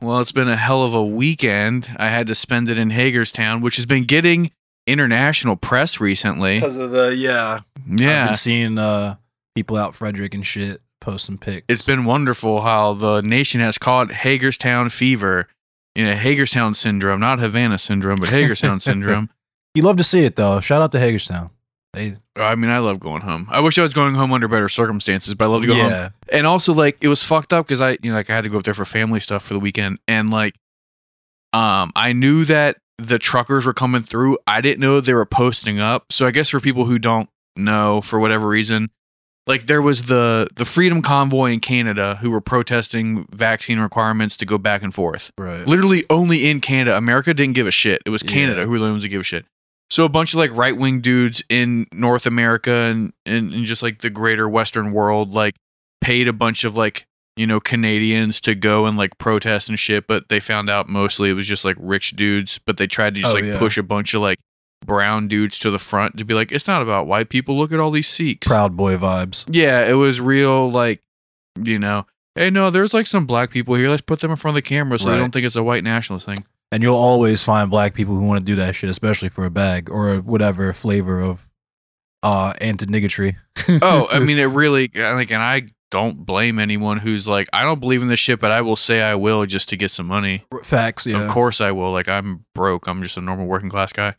well, 0.00 0.20
it's 0.20 0.32
been 0.32 0.48
a 0.48 0.56
hell 0.56 0.82
of 0.82 0.94
a 0.94 1.04
weekend. 1.04 1.90
I 1.96 2.08
had 2.08 2.26
to 2.28 2.34
spend 2.34 2.68
it 2.68 2.78
in 2.78 2.90
Hagerstown, 2.90 3.60
which 3.60 3.76
has 3.76 3.86
been 3.86 4.04
getting 4.04 4.50
international 4.86 5.56
press 5.56 6.00
recently. 6.00 6.56
Because 6.56 6.76
of 6.76 6.90
the 6.90 7.14
yeah. 7.14 7.60
I've 7.76 8.00
Yeah. 8.00 8.24
been 8.26 8.34
seeing 8.34 8.78
uh 8.78 9.16
people 9.54 9.76
out 9.76 9.94
Frederick 9.94 10.34
and 10.34 10.44
shit 10.46 10.80
post 11.00 11.26
some 11.26 11.38
pics. 11.38 11.64
it's 11.68 11.82
been 11.82 12.04
wonderful 12.04 12.60
how 12.62 12.92
the 12.94 13.20
nation 13.22 13.60
has 13.60 13.78
caught 13.78 14.10
Hagerstown 14.10 14.90
fever. 14.90 15.48
You 15.94 16.04
know, 16.04 16.14
Hagerstown 16.14 16.74
syndrome, 16.74 17.20
not 17.20 17.38
Havana 17.40 17.78
syndrome, 17.78 18.20
but 18.20 18.28
Hagerstown 18.30 18.80
syndrome. 18.80 19.28
you 19.74 19.82
love 19.82 19.96
to 19.98 20.04
see 20.04 20.24
it 20.24 20.36
though. 20.36 20.60
Shout 20.60 20.82
out 20.82 20.92
to 20.92 20.98
Hagerstown. 20.98 21.50
They 21.92 22.14
I 22.36 22.54
mean, 22.54 22.70
I 22.70 22.78
love 22.78 23.00
going 23.00 23.22
home. 23.22 23.48
I 23.50 23.60
wish 23.60 23.78
I 23.78 23.82
was 23.82 23.92
going 23.92 24.14
home 24.14 24.32
under 24.32 24.46
better 24.48 24.68
circumstances, 24.68 25.34
but 25.34 25.46
I 25.46 25.48
love 25.48 25.62
to 25.62 25.66
go 25.66 25.74
home. 25.74 26.10
And 26.32 26.46
also, 26.46 26.72
like, 26.72 26.96
it 27.00 27.08
was 27.08 27.24
fucked 27.24 27.52
up 27.52 27.66
because 27.66 27.80
I, 27.80 27.92
you 28.02 28.10
know, 28.10 28.14
like 28.14 28.30
I 28.30 28.34
had 28.36 28.44
to 28.44 28.50
go 28.50 28.58
up 28.58 28.64
there 28.64 28.74
for 28.74 28.84
family 28.84 29.18
stuff 29.20 29.44
for 29.44 29.54
the 29.54 29.60
weekend, 29.60 29.98
and 30.06 30.30
like, 30.30 30.54
um, 31.52 31.90
I 31.96 32.12
knew 32.12 32.44
that 32.44 32.76
the 32.98 33.18
truckers 33.18 33.66
were 33.66 33.74
coming 33.74 34.02
through. 34.02 34.38
I 34.46 34.60
didn't 34.60 34.80
know 34.80 35.00
they 35.00 35.14
were 35.14 35.26
posting 35.26 35.80
up. 35.80 36.12
So 36.12 36.26
I 36.26 36.30
guess 36.30 36.50
for 36.50 36.60
people 36.60 36.84
who 36.84 36.98
don't 36.98 37.28
know, 37.56 38.00
for 38.02 38.20
whatever 38.20 38.46
reason, 38.46 38.90
like 39.46 39.62
there 39.66 39.82
was 39.82 40.04
the 40.04 40.46
the 40.54 40.64
Freedom 40.64 41.02
Convoy 41.02 41.50
in 41.52 41.60
Canada 41.60 42.18
who 42.20 42.30
were 42.30 42.40
protesting 42.42 43.26
vaccine 43.32 43.80
requirements 43.80 44.36
to 44.36 44.46
go 44.46 44.58
back 44.58 44.82
and 44.82 44.94
forth. 44.94 45.32
Right. 45.36 45.66
Literally 45.66 46.04
only 46.08 46.48
in 46.48 46.60
Canada. 46.60 46.96
America 46.96 47.34
didn't 47.34 47.54
give 47.56 47.66
a 47.66 47.72
shit. 47.72 48.00
It 48.06 48.10
was 48.10 48.22
Canada 48.22 48.60
Yeah. 48.60 48.64
who 48.66 48.70
were 48.72 48.78
the 48.78 48.84
ones 48.90 49.02
to 49.02 49.08
give 49.08 49.22
a 49.22 49.24
shit. 49.24 49.44
So 49.90 50.04
a 50.04 50.08
bunch 50.08 50.32
of 50.34 50.38
like 50.38 50.52
right 50.56 50.76
wing 50.76 51.00
dudes 51.00 51.42
in 51.48 51.86
North 51.92 52.24
America 52.26 52.70
and, 52.72 53.12
and 53.26 53.52
and 53.52 53.64
just 53.66 53.82
like 53.82 54.00
the 54.02 54.10
greater 54.10 54.48
Western 54.48 54.92
world 54.92 55.32
like 55.32 55.54
paid 56.00 56.28
a 56.28 56.32
bunch 56.32 56.62
of 56.64 56.76
like 56.76 57.04
you 57.36 57.46
know 57.46 57.58
Canadians 57.60 58.40
to 58.42 58.54
go 58.54 58.86
and 58.86 58.96
like 58.96 59.18
protest 59.18 59.68
and 59.68 59.78
shit, 59.78 60.06
but 60.06 60.28
they 60.28 60.38
found 60.40 60.70
out 60.70 60.88
mostly 60.88 61.30
it 61.30 61.34
was 61.34 61.46
just 61.48 61.64
like 61.64 61.76
rich 61.78 62.12
dudes. 62.12 62.60
But 62.64 62.76
they 62.76 62.86
tried 62.86 63.14
to 63.16 63.20
just 63.22 63.32
Oh, 63.32 63.34
like 63.36 63.44
yeah. 63.44 63.58
push 63.58 63.76
a 63.78 63.82
bunch 63.82 64.14
of 64.14 64.22
like 64.22 64.38
brown 64.86 65.28
dudes 65.28 65.58
to 65.58 65.70
the 65.70 65.78
front 65.78 66.16
to 66.18 66.24
be 66.24 66.34
like, 66.34 66.52
it's 66.52 66.66
not 66.68 66.82
about 66.82 67.06
white 67.06 67.28
people. 67.28 67.58
Look 67.58 67.72
at 67.72 67.80
all 67.80 67.90
these 67.90 68.08
Sikhs. 68.08 68.46
Proud 68.48 68.76
boy 68.76 68.96
vibes. 68.96 69.44
Yeah, 69.50 69.84
it 69.88 69.92
was 69.94 70.20
real 70.20 70.70
like, 70.70 71.00
you 71.62 71.78
know, 71.80 72.06
hey 72.36 72.48
no, 72.50 72.70
there's 72.70 72.94
like 72.94 73.06
some 73.08 73.26
black 73.26 73.50
people 73.50 73.74
here. 73.74 73.88
Let's 73.90 74.02
put 74.02 74.20
them 74.20 74.30
in 74.30 74.36
front 74.36 74.56
of 74.56 74.62
the 74.62 74.68
camera 74.68 74.98
so 74.98 75.06
Right. 75.06 75.12
they 75.14 75.18
don't 75.18 75.32
think 75.32 75.44
it's 75.46 75.56
a 75.56 75.62
white 75.64 75.82
nationalist 75.84 76.26
thing. 76.26 76.44
And 76.72 76.82
you'll 76.82 76.96
always 76.96 77.42
find 77.42 77.70
black 77.70 77.94
people 77.94 78.14
who 78.14 78.22
want 78.22 78.40
to 78.40 78.44
do 78.44 78.56
that 78.56 78.76
shit, 78.76 78.90
especially 78.90 79.28
for 79.28 79.44
a 79.44 79.50
bag 79.50 79.90
or 79.90 80.18
whatever 80.18 80.72
flavor 80.72 81.20
of 81.20 81.48
uh 82.22 82.54
anti-niggatry. 82.60 83.36
oh, 83.82 84.08
I 84.10 84.20
mean, 84.20 84.38
it 84.38 84.44
really 84.44 84.90
like, 84.94 85.30
and 85.30 85.42
I 85.42 85.62
don't 85.90 86.24
blame 86.24 86.58
anyone 86.58 86.98
who's 86.98 87.26
like, 87.26 87.48
I 87.52 87.62
don't 87.62 87.80
believe 87.80 88.02
in 88.02 88.08
this 88.08 88.20
shit, 88.20 88.40
but 88.40 88.50
I 88.50 88.62
will 88.62 88.76
say 88.76 89.02
I 89.02 89.16
will 89.16 89.44
just 89.46 89.68
to 89.70 89.76
get 89.76 89.90
some 89.90 90.06
money. 90.06 90.44
Facts, 90.62 91.06
yeah. 91.06 91.24
Of 91.24 91.30
course 91.30 91.60
I 91.60 91.72
will. 91.72 91.90
Like 91.92 92.08
I'm 92.08 92.44
broke. 92.54 92.86
I'm 92.86 93.02
just 93.02 93.16
a 93.16 93.20
normal 93.20 93.46
working 93.46 93.70
class 93.70 93.92
guy. 93.92 94.14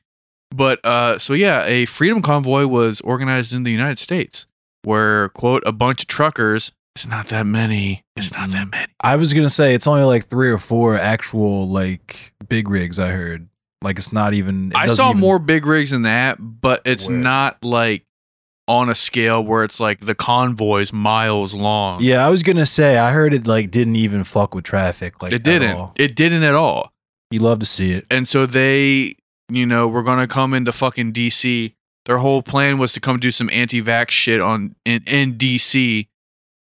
But 0.54 0.84
uh, 0.84 1.18
so 1.18 1.34
yeah, 1.34 1.66
a 1.66 1.86
freedom 1.86 2.22
convoy 2.22 2.68
was 2.68 3.00
organized 3.02 3.54
in 3.54 3.64
the 3.64 3.72
United 3.72 4.00
States, 4.00 4.48
where 4.84 5.30
quote 5.30 5.64
a 5.66 5.72
bunch 5.72 6.04
of 6.04 6.08
truckers. 6.08 6.74
It's 6.96 7.08
not 7.08 7.28
that 7.30 7.46
many. 7.46 8.04
It's 8.16 8.34
not 8.34 8.50
that 8.50 8.64
mm-hmm. 8.68 8.70
many. 8.72 8.88
I 9.00 9.16
was 9.16 9.34
gonna 9.34 9.50
say 9.50 9.74
it's 9.74 9.88
only 9.88 10.04
like 10.04 10.26
three 10.28 10.50
or 10.50 10.58
four 10.58 10.96
actual 10.96 11.68
like 11.68 12.34
big 12.48 12.70
rigs. 12.70 13.00
I 13.00 13.12
heard 13.12 13.48
like 13.82 13.98
it's 13.98 14.12
not 14.12 14.34
even. 14.34 14.72
it 14.72 14.76
I 14.76 14.88
saw 14.88 15.10
even- 15.10 15.22
more 15.22 15.40
big 15.40 15.66
rigs 15.66 15.92
than 15.92 16.04
that, 16.04 16.38
but 16.40 16.82
it's 16.86 17.08
Where? 17.08 17.18
not 17.18 17.64
like 17.64 18.06
on 18.68 18.90
a 18.90 18.96
scale 18.96 19.44
where 19.44 19.64
it's 19.64 19.80
like 19.80 20.00
the 20.02 20.16
convoys 20.16 20.94
miles 20.94 21.54
long. 21.54 22.02
Yeah, 22.02 22.26
I 22.26 22.30
was 22.30 22.44
gonna 22.44 22.66
say 22.66 22.98
I 22.98 23.12
heard 23.12 23.34
it 23.34 23.48
like 23.48 23.72
didn't 23.72 23.96
even 23.96 24.24
fuck 24.24 24.54
with 24.54 24.66
traffic. 24.66 25.22
Like 25.22 25.34
it 25.34 25.44
didn't. 25.44 25.76
all. 25.76 25.94
It 25.96 26.16
didn't 26.16 26.44
at 26.44 26.56
all. 26.56 26.92
You 27.32 27.40
love 27.40 27.60
to 27.60 27.66
see 27.66 27.92
it. 27.92 28.06
And 28.12 28.28
so 28.28 28.46
they, 28.46 29.16
you 29.50 29.66
know, 29.66 29.88
were 29.88 30.04
gonna 30.04 30.28
come 30.28 30.54
into 30.54 30.72
fucking 30.72 31.14
DC. 31.14 31.74
Their 32.06 32.18
whole 32.18 32.42
plan 32.42 32.78
was 32.78 32.94
to 32.94 33.00
come 33.00 33.20
do 33.20 33.30
some 33.30 33.50
anti-vax 33.52 34.10
shit 34.10 34.42
on 34.42 34.76
in, 34.86 35.04
in 35.06 35.36
DC. 35.36 36.08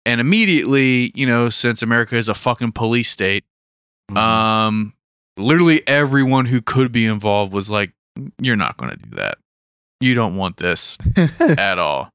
And 0.08 0.22
immediately, 0.22 1.12
you 1.16 1.26
know, 1.28 1.50
since 1.50 1.82
America 1.84 2.16
is 2.16 2.30
a 2.30 2.34
fucking 2.34 2.72
police 2.72 3.10
state, 3.10 3.44
Mhm. 4.10 4.18
Um, 4.18 4.94
literally 5.38 5.86
everyone 5.86 6.46
who 6.46 6.62
could 6.62 6.92
be 6.94 7.06
involved 7.06 7.52
was 7.52 7.70
like, 7.70 7.92
"You're 8.42 8.56
not 8.56 8.78
going 8.78 8.92
to 8.92 8.98
do 8.98 9.10
that. 9.18 9.38
You 10.00 10.14
don't 10.14 10.38
want 10.38 10.58
this 10.58 10.98
at 11.40 11.78
all. 11.78 12.10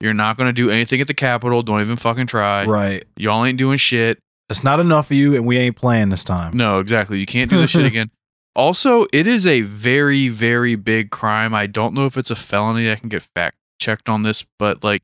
You're 0.00 0.12
not 0.14 0.36
going 0.36 0.48
to 0.48 0.52
do 0.52 0.68
anything 0.68 1.00
at 1.00 1.06
the 1.06 1.14
Capitol. 1.14 1.62
Don't 1.62 1.80
even 1.80 1.96
fucking 1.96 2.26
try. 2.26 2.64
right. 2.66 3.04
Y'all 3.16 3.44
ain't 3.46 3.56
doing 3.56 3.78
shit. 3.78 4.18
It's 4.50 4.62
not 4.62 4.78
enough 4.80 5.10
of 5.10 5.16
you, 5.16 5.34
and 5.34 5.46
we 5.46 5.56
ain't 5.56 5.76
playing 5.76 6.10
this 6.10 6.24
time. 6.24 6.54
No, 6.56 6.80
exactly. 6.80 7.18
You 7.18 7.24
can't 7.26 7.48
do 7.50 7.56
this 7.56 7.70
shit 7.70 7.86
again. 7.92 8.10
Also, 8.54 9.06
it 9.12 9.26
is 9.26 9.46
a 9.46 9.62
very, 9.62 10.28
very 10.28 10.74
big 10.74 11.10
crime. 11.10 11.54
I 11.54 11.66
don't 11.66 11.94
know 11.94 12.04
if 12.04 12.18
it's 12.18 12.30
a 12.30 12.36
felony. 12.36 12.90
I 12.90 12.96
can 12.96 13.08
get 13.08 13.22
fact 13.34 13.56
checked 13.80 14.10
on 14.10 14.22
this, 14.22 14.44
but 14.58 14.84
like 14.84 15.02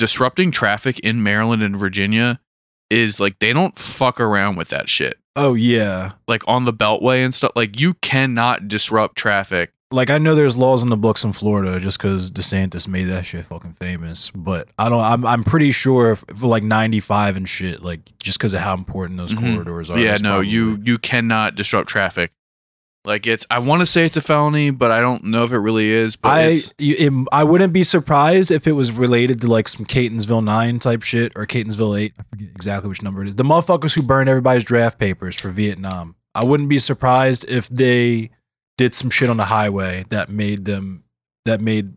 disrupting 0.00 0.50
traffic 0.50 0.98
in 1.00 1.22
Maryland 1.22 1.62
and 1.62 1.78
Virginia 1.78 2.40
is 2.90 3.20
like 3.20 3.38
they 3.38 3.52
don't 3.52 3.78
fuck 3.78 4.18
around 4.20 4.56
with 4.56 4.68
that 4.70 4.88
shit. 4.88 5.18
Oh 5.36 5.54
yeah. 5.54 6.12
Like 6.26 6.42
on 6.48 6.64
the 6.64 6.72
beltway 6.72 7.22
and 7.24 7.32
stuff. 7.32 7.52
Like 7.54 7.78
you 7.78 7.94
cannot 7.94 8.66
disrupt 8.66 9.16
traffic. 9.16 9.70
Like 9.92 10.08
I 10.08 10.18
know 10.18 10.34
there's 10.34 10.56
laws 10.56 10.82
in 10.82 10.88
the 10.88 10.96
books 10.96 11.22
in 11.22 11.32
Florida 11.32 11.78
just 11.78 11.98
because 11.98 12.30
DeSantis 12.30 12.88
made 12.88 13.04
that 13.04 13.26
shit 13.26 13.44
fucking 13.44 13.74
famous, 13.74 14.30
but 14.34 14.68
I 14.78 14.88
don't. 14.88 15.00
I'm 15.00 15.26
I'm 15.26 15.44
pretty 15.44 15.72
sure 15.72 16.16
for 16.16 16.46
like 16.46 16.62
95 16.62 17.36
and 17.36 17.48
shit, 17.48 17.82
like 17.82 18.00
just 18.20 18.38
because 18.38 18.54
of 18.54 18.60
how 18.60 18.72
important 18.74 19.18
those 19.18 19.34
Mhm. 19.34 19.52
corridors 19.54 19.90
are. 19.90 19.98
yeah, 19.98 20.16
no, 20.22 20.30
probably- 20.34 20.48
you 20.48 20.80
you 20.84 20.96
cannot 20.98 21.56
disrupt 21.56 21.88
traffic. 21.88 22.30
Like 23.04 23.26
it's 23.26 23.46
I 23.50 23.60
want 23.60 23.80
to 23.80 23.86
say 23.86 24.04
it's 24.04 24.16
a 24.16 24.20
felony, 24.20 24.70
but 24.70 24.90
I 24.90 25.00
don't 25.00 25.24
know 25.24 25.44
if 25.44 25.52
it 25.52 25.58
really 25.58 25.88
is. 25.88 26.16
But 26.16 26.28
I 26.28 26.60
im- 26.78 27.28
I 27.32 27.44
wouldn't 27.44 27.72
be 27.72 27.82
surprised 27.82 28.50
if 28.50 28.66
it 28.66 28.72
was 28.72 28.92
related 28.92 29.40
to 29.40 29.48
like 29.48 29.68
some 29.68 29.86
Catonsville 29.86 30.44
Nine 30.44 30.78
type 30.78 31.02
shit 31.02 31.32
or 31.34 31.46
Catonsville 31.46 31.98
Eight. 31.98 32.12
I 32.18 32.22
forget 32.30 32.48
exactly 32.54 32.88
which 32.90 33.02
number 33.02 33.22
it 33.22 33.28
is. 33.28 33.36
The 33.36 33.42
motherfuckers 33.42 33.94
who 33.94 34.02
burned 34.02 34.28
everybody's 34.28 34.64
draft 34.64 34.98
papers 34.98 35.34
for 35.36 35.48
Vietnam. 35.48 36.14
I 36.34 36.44
wouldn't 36.44 36.68
be 36.68 36.78
surprised 36.78 37.48
if 37.48 37.68
they 37.70 38.30
did 38.76 38.94
some 38.94 39.10
shit 39.10 39.30
on 39.30 39.38
the 39.38 39.46
highway 39.46 40.04
that 40.10 40.28
made 40.28 40.66
them 40.66 41.04
that 41.46 41.62
made 41.62 41.94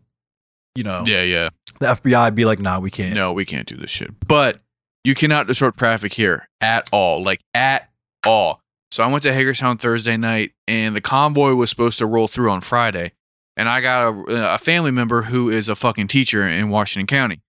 you 0.74 0.84
know 0.84 1.04
yeah, 1.06 1.22
yeah. 1.22 1.50
the 1.80 1.86
FBI 1.86 2.34
be 2.34 2.46
like, 2.46 2.60
nah, 2.60 2.78
we 2.80 2.90
can't. 2.90 3.14
No, 3.14 3.34
we 3.34 3.44
can't 3.44 3.68
do 3.68 3.76
this 3.76 3.90
shit. 3.90 4.10
But 4.26 4.60
you 5.04 5.14
cannot 5.14 5.46
disrupt 5.46 5.78
traffic 5.78 6.14
here 6.14 6.48
at 6.62 6.88
all. 6.92 7.22
Like 7.22 7.40
at 7.52 7.90
all. 8.24 8.62
So 8.94 9.02
I 9.02 9.08
went 9.08 9.24
to 9.24 9.34
Hagerstown 9.34 9.78
Thursday 9.78 10.16
night 10.16 10.52
and 10.68 10.94
the 10.94 11.00
convoy 11.00 11.54
was 11.54 11.68
supposed 11.68 11.98
to 11.98 12.06
roll 12.06 12.28
through 12.28 12.48
on 12.52 12.60
Friday. 12.60 13.10
And 13.56 13.68
I 13.68 13.80
got 13.80 14.14
a, 14.14 14.54
a 14.54 14.58
family 14.58 14.92
member 14.92 15.22
who 15.22 15.50
is 15.50 15.68
a 15.68 15.74
fucking 15.74 16.06
teacher 16.06 16.46
in 16.46 16.68
Washington 16.68 17.08
County. 17.08 17.40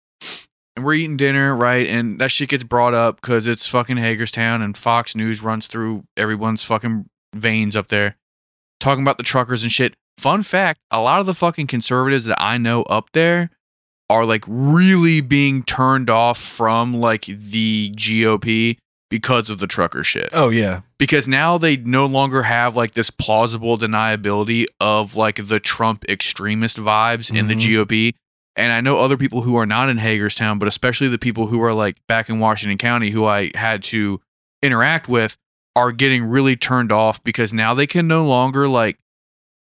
And 0.76 0.84
we're 0.84 0.96
eating 0.96 1.18
dinner, 1.18 1.56
right? 1.56 1.88
And 1.88 2.20
that 2.20 2.32
shit 2.32 2.50
gets 2.50 2.64
brought 2.64 2.96
up 2.96 3.22
because 3.22 3.46
it's 3.46 3.68
fucking 3.68 3.98
Hagerstown 3.98 4.64
and 4.64 4.76
Fox 4.76 5.16
News 5.16 5.44
runs 5.44 5.68
through 5.68 6.06
everyone's 6.18 6.64
fucking 6.64 7.08
veins 7.36 7.76
up 7.76 7.90
there. 7.90 8.18
Talking 8.80 9.04
about 9.04 9.20
the 9.20 9.24
truckers 9.24 9.62
and 9.62 9.72
shit. 9.72 9.94
Fun 10.18 10.42
fact 10.42 10.80
a 10.90 11.00
lot 11.00 11.20
of 11.20 11.28
the 11.28 11.36
fucking 11.36 11.68
conservatives 11.68 12.26
that 12.26 12.42
I 12.42 12.58
know 12.58 12.82
up 12.84 13.12
there 13.14 13.52
are 14.10 14.26
like 14.26 14.46
really 14.48 15.22
being 15.22 15.62
turned 15.62 16.10
off 16.10 16.40
from 16.40 16.92
like 16.92 17.26
the 17.26 17.92
GOP 17.92 18.78
because 19.10 19.50
of 19.50 19.60
the 19.60 19.68
trucker 19.68 20.04
shit. 20.04 20.30
Oh 20.34 20.50
yeah. 20.50 20.82
Because 20.98 21.28
now 21.28 21.58
they 21.58 21.78
no 21.78 22.06
longer 22.06 22.44
have 22.44 22.76
like 22.76 22.94
this 22.96 23.10
plausible 23.10 23.78
deniability 23.78 24.66
of 24.80 25.16
like 25.16 25.48
the 25.48 25.60
Trump 25.60 26.06
extremist 26.10 26.78
vibes 26.78 27.36
in 27.36 27.48
the 27.48 27.56
Mhm. 27.56 27.86
GOP. 27.86 28.14
And 28.58 28.72
I 28.72 28.82
know 28.82 28.98
other 28.98 29.18
people 29.18 29.42
who 29.42 29.58
are 29.58 29.66
not 29.66 29.90
in 29.90 29.98
Hagerstown, 29.98 30.60
but 30.60 30.68
especially 30.68 31.08
the 31.10 31.18
people 31.18 31.48
who 31.48 31.62
are 31.62 31.74
like 31.74 31.98
back 32.08 32.30
in 32.30 32.40
Washington 32.40 32.78
County 32.78 33.10
who 33.10 33.26
I 33.26 33.52
had 33.54 33.84
to 33.86 34.22
interact 34.64 35.08
with 35.10 35.36
are 35.76 35.92
getting 35.92 36.24
really 36.24 36.56
turned 36.56 36.92
off 36.92 37.22
because 37.24 37.52
now 37.52 37.74
they 37.74 37.86
can 37.86 38.08
no 38.08 38.26
longer 38.26 38.68
like 38.68 38.98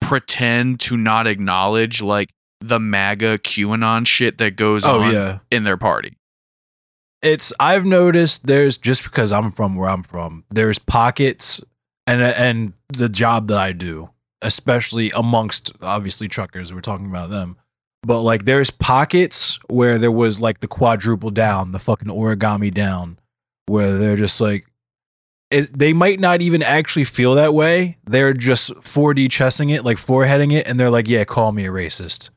pretend 0.00 0.80
to 0.80 0.96
not 0.96 1.26
acknowledge 1.26 2.00
like 2.02 2.30
the 2.60 2.78
MAGA 2.80 3.38
QAnon 3.38 4.06
shit 4.06 4.38
that 4.38 4.56
goes 4.56 4.84
Oh 4.84 5.02
on 5.02 5.12
yeah. 5.12 5.38
in 5.50 5.64
their 5.64 5.76
party. 5.76 6.16
It's 7.22 7.52
I've 7.58 7.84
noticed 7.84 8.46
there's 8.46 8.76
just 8.76 9.02
because 9.02 9.32
I'm 9.32 9.50
from 9.50 9.74
where 9.76 9.88
I'm 9.90 10.02
from, 10.04 10.44
there's 10.50 10.78
pockets 10.78 11.60
and 12.06 12.22
and 12.22 12.72
the 12.88 13.08
job 13.08 13.48
that 13.48 13.58
I 13.58 13.72
do, 13.72 14.10
especially 14.40 15.10
amongst 15.10 15.72
obviously 15.82 16.28
truckers, 16.28 16.72
we're 16.72 16.80
talking 16.80 17.06
about 17.06 17.30
them. 17.30 17.56
But 18.04 18.20
like 18.22 18.44
there's 18.44 18.70
pockets 18.70 19.58
where 19.68 19.98
there 19.98 20.12
was 20.12 20.40
like 20.40 20.60
the 20.60 20.68
quadruple 20.68 21.30
down, 21.30 21.72
the 21.72 21.80
fucking 21.80 22.08
origami 22.08 22.72
down, 22.72 23.18
where 23.66 23.98
they're 23.98 24.16
just 24.16 24.40
like 24.40 24.66
it, 25.50 25.76
they 25.76 25.92
might 25.92 26.20
not 26.20 26.40
even 26.42 26.62
actually 26.62 27.04
feel 27.04 27.34
that 27.34 27.52
way. 27.54 27.96
They're 28.06 28.34
just 28.34 28.70
4D 28.74 29.30
chessing 29.30 29.70
it, 29.70 29.82
like 29.84 29.96
foreheading 29.98 30.50
it, 30.52 30.68
and 30.68 30.78
they're 30.78 30.90
like, 30.90 31.08
"Yeah, 31.08 31.24
call 31.24 31.52
me 31.52 31.64
a 31.66 31.70
racist." 31.70 32.28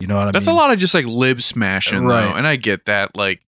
You 0.00 0.06
know 0.06 0.16
what 0.16 0.22
I 0.22 0.24
That's 0.26 0.34
mean? 0.46 0.54
That's 0.54 0.54
a 0.54 0.58
lot 0.60 0.70
of 0.72 0.78
just 0.78 0.92
like 0.94 1.06
lib 1.06 1.40
smashing, 1.42 2.04
Right. 2.04 2.26
though, 2.26 2.34
and 2.36 2.46
I 2.46 2.56
get 2.56 2.84
that. 2.86 3.16
Like, 3.16 3.40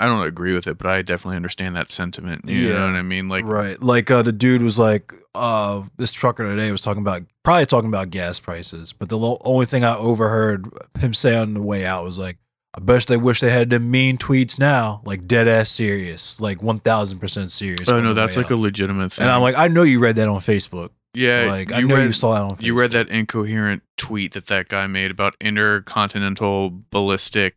I 0.00 0.08
don't 0.08 0.26
agree 0.26 0.52
with 0.54 0.66
it, 0.66 0.76
but 0.76 0.88
I 0.88 1.02
definitely 1.02 1.36
understand 1.36 1.76
that 1.76 1.92
sentiment. 1.92 2.48
You 2.48 2.56
Yeah. 2.68 2.74
know 2.74 2.86
what 2.86 2.96
I 2.96 3.02
mean? 3.02 3.28
Like, 3.28 3.44
right. 3.44 3.80
Like 3.82 4.10
uh, 4.10 4.22
the 4.22 4.32
dude 4.32 4.60
was 4.62 4.78
like, 4.78 5.14
uh, 5.34 5.82
this 5.96 6.12
trucker 6.12 6.44
today 6.44 6.70
was 6.72 6.80
talking 6.80 7.00
about 7.00 7.22
probably 7.44 7.66
talking 7.66 7.88
about 7.88 8.10
gas 8.10 8.40
prices, 8.40 8.92
but 8.92 9.08
the 9.08 9.16
lo- 9.18 9.40
only 9.44 9.66
thing 9.66 9.84
I 9.84 9.96
overheard 9.96 10.68
him 10.98 11.14
say 11.14 11.36
on 11.36 11.54
the 11.54 11.62
way 11.62 11.84
out 11.86 12.04
was 12.04 12.18
like, 12.18 12.38
I 12.76 12.80
bet 12.80 13.06
they 13.06 13.16
wish 13.16 13.38
they 13.40 13.50
had 13.50 13.70
them 13.70 13.88
mean 13.88 14.18
tweets 14.18 14.58
now, 14.58 15.00
like 15.04 15.28
dead 15.28 15.46
ass 15.46 15.70
serious, 15.70 16.40
like 16.40 16.60
one 16.60 16.80
thousand 16.80 17.20
percent 17.20 17.52
serious. 17.52 17.88
oh 17.88 18.00
no, 18.00 18.14
that's 18.14 18.36
like 18.36 18.50
a 18.50 18.56
legitimate 18.56 19.12
thing. 19.12 19.22
and 19.22 19.30
I'm 19.30 19.42
like, 19.42 19.54
I 19.56 19.68
know 19.68 19.84
you 19.84 20.00
read 20.00 20.16
that 20.16 20.26
on 20.26 20.40
Facebook. 20.40 20.90
yeah, 21.14 21.44
like 21.44 21.70
I 21.72 21.82
know 21.82 21.94
read, 21.94 22.06
you 22.06 22.12
saw 22.12 22.34
that 22.34 22.42
on. 22.42 22.50
Facebook. 22.56 22.62
you 22.64 22.76
read 22.76 22.90
that 22.90 23.08
incoherent 23.10 23.84
tweet 23.96 24.32
that 24.32 24.46
that 24.48 24.68
guy 24.68 24.88
made 24.88 25.12
about 25.12 25.36
intercontinental 25.40 26.72
ballistic 26.90 27.54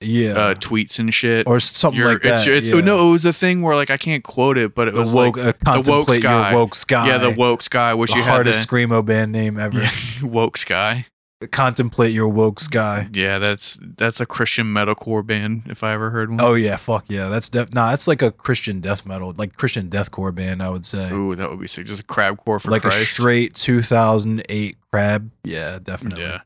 yeah, 0.00 0.32
uh, 0.32 0.54
tweets 0.54 0.98
and 0.98 1.12
shit. 1.12 1.46
or 1.46 1.60
something 1.60 1.98
You're- 2.00 2.14
like 2.14 2.22
that. 2.22 2.46
It's, 2.46 2.46
it's, 2.46 2.68
yeah. 2.68 2.80
No, 2.80 3.08
it 3.08 3.12
was 3.12 3.24
a 3.24 3.32
thing 3.32 3.62
where 3.62 3.74
like 3.76 3.90
I 3.90 3.96
can't 3.96 4.24
quote 4.24 4.56
it, 4.58 4.74
but 4.74 4.88
it 4.88 4.94
the 4.94 5.00
was 5.00 5.12
woke, 5.14 5.36
like 5.36 5.46
uh, 5.46 5.52
contemplate 5.64 6.20
sky. 6.22 6.50
your 6.50 6.58
woke 6.58 6.74
sky. 6.74 7.06
yeah, 7.08 7.18
the 7.18 7.34
woke 7.38 7.62
sky, 7.62 7.94
which 7.94 8.10
the 8.12 8.18
you 8.18 8.22
had 8.24 8.30
hardest 8.30 8.68
the 8.68 8.76
screamo 8.76 9.04
band 9.04 9.32
name 9.32 9.58
ever. 9.58 9.80
yeah, 9.82 9.90
woke 10.22 10.56
sky. 10.56 11.06
Contemplate 11.52 12.12
your 12.12 12.28
woke 12.28 12.60
sky. 12.60 13.08
Yeah, 13.14 13.38
that's 13.38 13.78
that's 13.96 14.20
a 14.20 14.26
Christian 14.26 14.66
metalcore 14.66 15.24
band 15.26 15.62
if 15.70 15.82
I 15.82 15.94
ever 15.94 16.10
heard 16.10 16.28
one. 16.28 16.38
Oh 16.42 16.52
yeah, 16.52 16.76
fuck 16.76 17.06
yeah. 17.08 17.30
That's 17.30 17.48
def- 17.48 17.72
nah. 17.72 17.88
That's 17.88 18.06
like 18.06 18.20
a 18.20 18.30
Christian 18.30 18.82
death 18.82 19.06
metal, 19.06 19.32
like 19.38 19.56
Christian 19.56 19.88
deathcore 19.88 20.34
band. 20.34 20.62
I 20.62 20.68
would 20.68 20.84
say, 20.84 21.10
Ooh, 21.10 21.34
that 21.34 21.48
would 21.48 21.58
be 21.58 21.66
sick. 21.66 21.86
Just 21.86 22.02
a 22.02 22.04
crabcore 22.04 22.60
for 22.60 22.70
like 22.70 22.84
a 22.84 22.90
straight 22.90 23.54
2008 23.54 24.76
crab. 24.92 25.30
Yeah, 25.42 25.78
definitely. 25.82 26.24
Yeah. 26.24 26.40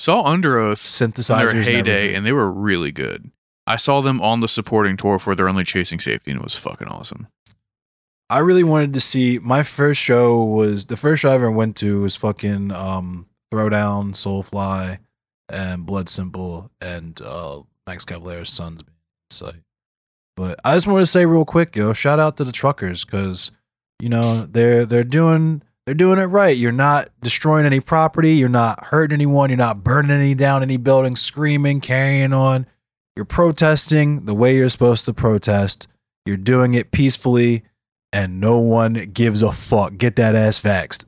Saw 0.00 0.24
Underoath 0.24 0.78
Synthesizers. 0.78 1.52
their 1.52 1.62
heyday, 1.62 1.76
everything. 1.76 2.16
and 2.16 2.26
they 2.26 2.32
were 2.32 2.50
really 2.50 2.90
good. 2.90 3.30
I 3.66 3.76
saw 3.76 4.00
them 4.00 4.18
on 4.22 4.40
the 4.40 4.48
supporting 4.48 4.96
tour 4.96 5.18
for 5.18 5.34
They're 5.34 5.46
Only 5.46 5.62
Chasing 5.62 6.00
Safety, 6.00 6.30
and 6.30 6.40
it 6.40 6.42
was 6.42 6.56
fucking 6.56 6.88
awesome. 6.88 7.28
I 8.30 8.38
really 8.38 8.64
wanted 8.64 8.94
to 8.94 9.00
see. 9.02 9.38
My 9.38 9.62
first 9.62 10.00
show 10.00 10.42
was 10.42 10.86
the 10.86 10.96
first 10.96 11.20
show 11.20 11.32
I 11.32 11.34
ever 11.34 11.50
went 11.50 11.76
to 11.76 12.00
was 12.00 12.16
fucking 12.16 12.70
um, 12.70 13.26
Throwdown, 13.52 14.12
Soulfly, 14.12 15.00
and 15.50 15.84
Blood 15.84 16.08
Simple, 16.08 16.70
and 16.80 17.20
uh, 17.20 17.60
Max 17.86 18.06
Cavalera's 18.06 18.48
Sons. 18.48 18.82
So, 19.28 19.52
but 20.34 20.58
I 20.64 20.76
just 20.76 20.86
wanted 20.86 21.00
to 21.00 21.06
say 21.08 21.26
real 21.26 21.44
quick, 21.44 21.76
yo, 21.76 21.92
shout 21.92 22.18
out 22.18 22.38
to 22.38 22.44
the 22.44 22.52
truckers 22.52 23.04
because 23.04 23.50
you 24.00 24.08
know 24.08 24.46
they're 24.46 24.86
they're 24.86 25.04
doing 25.04 25.62
they're 25.90 25.94
doing 25.96 26.20
it 26.20 26.26
right. 26.26 26.56
You're 26.56 26.70
not 26.70 27.08
destroying 27.20 27.66
any 27.66 27.80
property. 27.80 28.34
You're 28.34 28.48
not 28.48 28.84
hurting 28.84 29.12
anyone. 29.12 29.50
You're 29.50 29.56
not 29.56 29.82
burning 29.82 30.12
any 30.12 30.36
down 30.36 30.62
any 30.62 30.76
buildings, 30.76 31.20
screaming, 31.20 31.80
carrying 31.80 32.32
on. 32.32 32.66
You're 33.16 33.24
protesting 33.24 34.24
the 34.24 34.32
way 34.32 34.54
you're 34.54 34.68
supposed 34.68 35.04
to 35.06 35.12
protest. 35.12 35.88
You're 36.24 36.36
doing 36.36 36.74
it 36.74 36.92
peacefully, 36.92 37.64
and 38.12 38.38
no 38.38 38.60
one 38.60 38.92
gives 39.12 39.42
a 39.42 39.50
fuck. 39.50 39.96
Get 39.96 40.14
that 40.14 40.36
ass 40.36 40.60
vaxxed. 40.60 41.06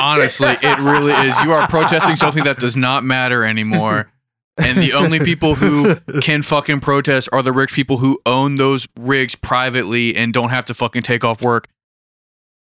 Honestly, 0.00 0.56
it 0.62 0.78
really 0.78 1.12
is. 1.28 1.38
You 1.42 1.52
are 1.52 1.68
protesting 1.68 2.16
something 2.16 2.44
that 2.44 2.56
does 2.56 2.78
not 2.78 3.04
matter 3.04 3.44
anymore. 3.44 4.10
And 4.56 4.78
the 4.78 4.94
only 4.94 5.20
people 5.20 5.54
who 5.54 5.96
can 6.22 6.42
fucking 6.42 6.80
protest 6.80 7.28
are 7.30 7.42
the 7.42 7.52
rich 7.52 7.74
people 7.74 7.98
who 7.98 8.18
own 8.24 8.56
those 8.56 8.88
rigs 8.98 9.34
privately 9.34 10.16
and 10.16 10.32
don't 10.32 10.48
have 10.48 10.64
to 10.64 10.72
fucking 10.72 11.02
take 11.02 11.24
off 11.24 11.42
work. 11.42 11.68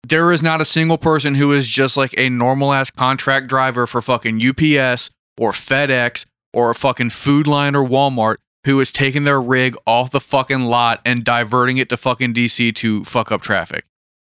There 0.08 0.31
is 0.31 0.41
not 0.41 0.62
a 0.62 0.65
single 0.65 0.98
person 0.98 1.36
who 1.36 1.51
is 1.51 1.67
just 1.67 1.96
like 1.96 2.13
a 2.17 2.29
normal 2.29 2.74
ass 2.74 2.89
contract 2.89 3.48
driver 3.48 3.86
for 3.86 4.01
fucking 4.01 4.36
UPS 4.38 5.10
or 5.38 5.51
FedEx 5.51 6.25
or 6.53 6.72
a 6.72 6.75
fucking 6.75 7.12
Food 7.12 7.48
Lion 7.48 7.75
or 7.75 7.88
Walmart 7.88 8.38
who 8.65 8.79
is 8.79 8.91
taking 8.91 9.24
their 9.24 9.41
rig 9.41 9.75
off 9.88 10.12
the 10.12 10.20
fucking 10.20 10.63
lot 10.63 11.01
and 11.05 11.24
diverting 11.24 11.77
it 11.77 11.89
to 11.89 11.98
fucking 11.98 12.34
DC 12.34 12.75
to 12.75 13.03
fuck 13.05 13.31
up 13.31 13.41
traffic. 13.41 13.86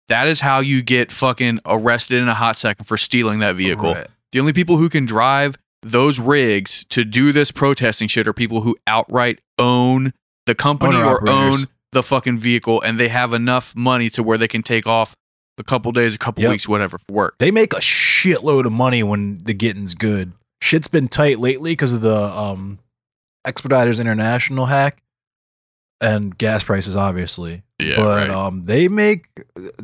That 0.09 0.27
is 0.27 0.41
how 0.41 0.61
you 0.61 0.83
get 0.83 1.13
fucking 1.13 1.61
arrested 1.67 2.19
in 2.19 2.29
a 2.29 2.35
hot 2.35 2.59
second 2.59 2.87
for 2.87 2.97
stealing 2.97 3.41
that 3.41 3.57
vehicle. 3.57 3.95
Right. 3.95 4.07
The 4.33 4.41
only 4.41 4.53
people 4.53 4.77
who 4.77 4.89
can 4.89 5.07
drive 5.07 5.57
those 5.83 6.19
rigs 6.19 6.85
to 6.91 7.05
do 7.05 7.33
this 7.33 7.51
protesting 7.51 8.09
shit 8.09 8.27
are 8.27 8.33
people 8.33 8.63
who 8.63 8.77
outright 8.87 9.41
own 9.59 10.13
the 10.47 10.55
company 10.55 10.97
Owner 10.97 11.07
or 11.07 11.29
own 11.29 11.55
the 11.93 12.03
fucking 12.03 12.39
vehicle 12.39 12.81
and 12.83 12.99
they 12.99 13.09
have 13.09 13.33
enough 13.33 13.75
money 13.77 14.11
to 14.11 14.23
where 14.23 14.39
they 14.39 14.49
can 14.49 14.63
take 14.63 14.87
off 14.87 15.15
a 15.59 15.65
couple 15.65 15.91
days, 15.93 16.15
a 16.15 16.19
couple 16.19 16.43
Yep. 16.43 16.51
weeks, 16.51 16.69
whatever 16.69 16.99
for 16.99 17.13
work. 17.13 17.35
They 17.39 17.51
make 17.51 17.73
a 17.73 17.79
shitload 17.81 18.65
of 18.67 18.73
money 18.73 19.03
when 19.03 19.43
the 19.45 19.55
getting's 19.55 19.95
good. 19.95 20.33
Shit's 20.61 20.89
been 20.89 21.09
tight 21.09 21.39
lately 21.39 21.73
because 21.73 21.93
of 21.93 22.01
the 22.01 22.17
um, 22.17 22.79
Expeditors 23.45 24.01
International 24.01 24.67
hack 24.67 25.03
and 26.01 26.37
gas 26.37 26.65
prices, 26.65 26.97
obviously. 26.97 27.63
Yeah, 27.81 27.97
but 27.97 28.31
um, 28.31 28.65
they 28.65 28.89
make 28.89 29.27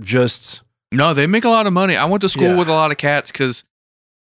just 0.01 0.63
No, 0.93 1.15
they 1.15 1.27
make 1.27 1.45
a 1.45 1.49
lot 1.51 1.67
of 1.67 1.73
money. 1.73 1.97
I 1.97 2.05
went 2.07 2.21
to 2.23 2.29
school 2.29 2.45
Yeah. 2.51 2.59
with 2.59 2.69
a 2.69 2.73
lot 2.73 2.91
of 2.91 2.97
cats 2.99 3.31
because, 3.33 3.65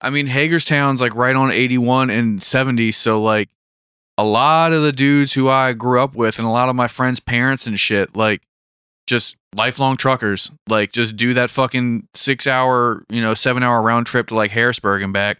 I 0.00 0.10
mean, 0.10 0.26
Hagerstown's 0.26 1.00
like 1.00 1.14
right 1.14 1.34
on 1.36 1.50
81 1.52 2.10
and 2.10 2.42
70. 2.42 2.92
So, 2.92 3.20
like, 3.22 3.48
a 4.16 4.24
lot 4.24 4.72
of 4.72 4.82
the 4.82 4.92
dudes 4.92 5.32
who 5.32 5.48
I 5.48 5.72
grew 5.72 6.00
up 6.00 6.14
with 6.14 6.38
and 6.38 6.46
a 6.46 6.50
lot 6.50 6.68
of 6.68 6.76
my 6.76 6.86
friends' 6.88 7.18
parents 7.20 7.66
and 7.66 7.78
shit, 7.78 8.14
like, 8.16 8.42
just 9.08 9.36
lifelong 9.56 9.96
truckers, 9.96 10.50
like, 10.68 10.92
just 10.92 11.16
do 11.16 11.34
that 11.34 11.50
fucking 11.50 12.08
six 12.14 12.46
hour, 12.46 13.04
you 13.08 13.20
know, 13.22 13.34
seven 13.34 13.62
hour 13.62 13.80
round 13.82 14.06
trip 14.06 14.28
to 14.28 14.34
like 14.34 14.50
Harrisburg 14.50 15.02
and 15.02 15.12
back. 15.12 15.38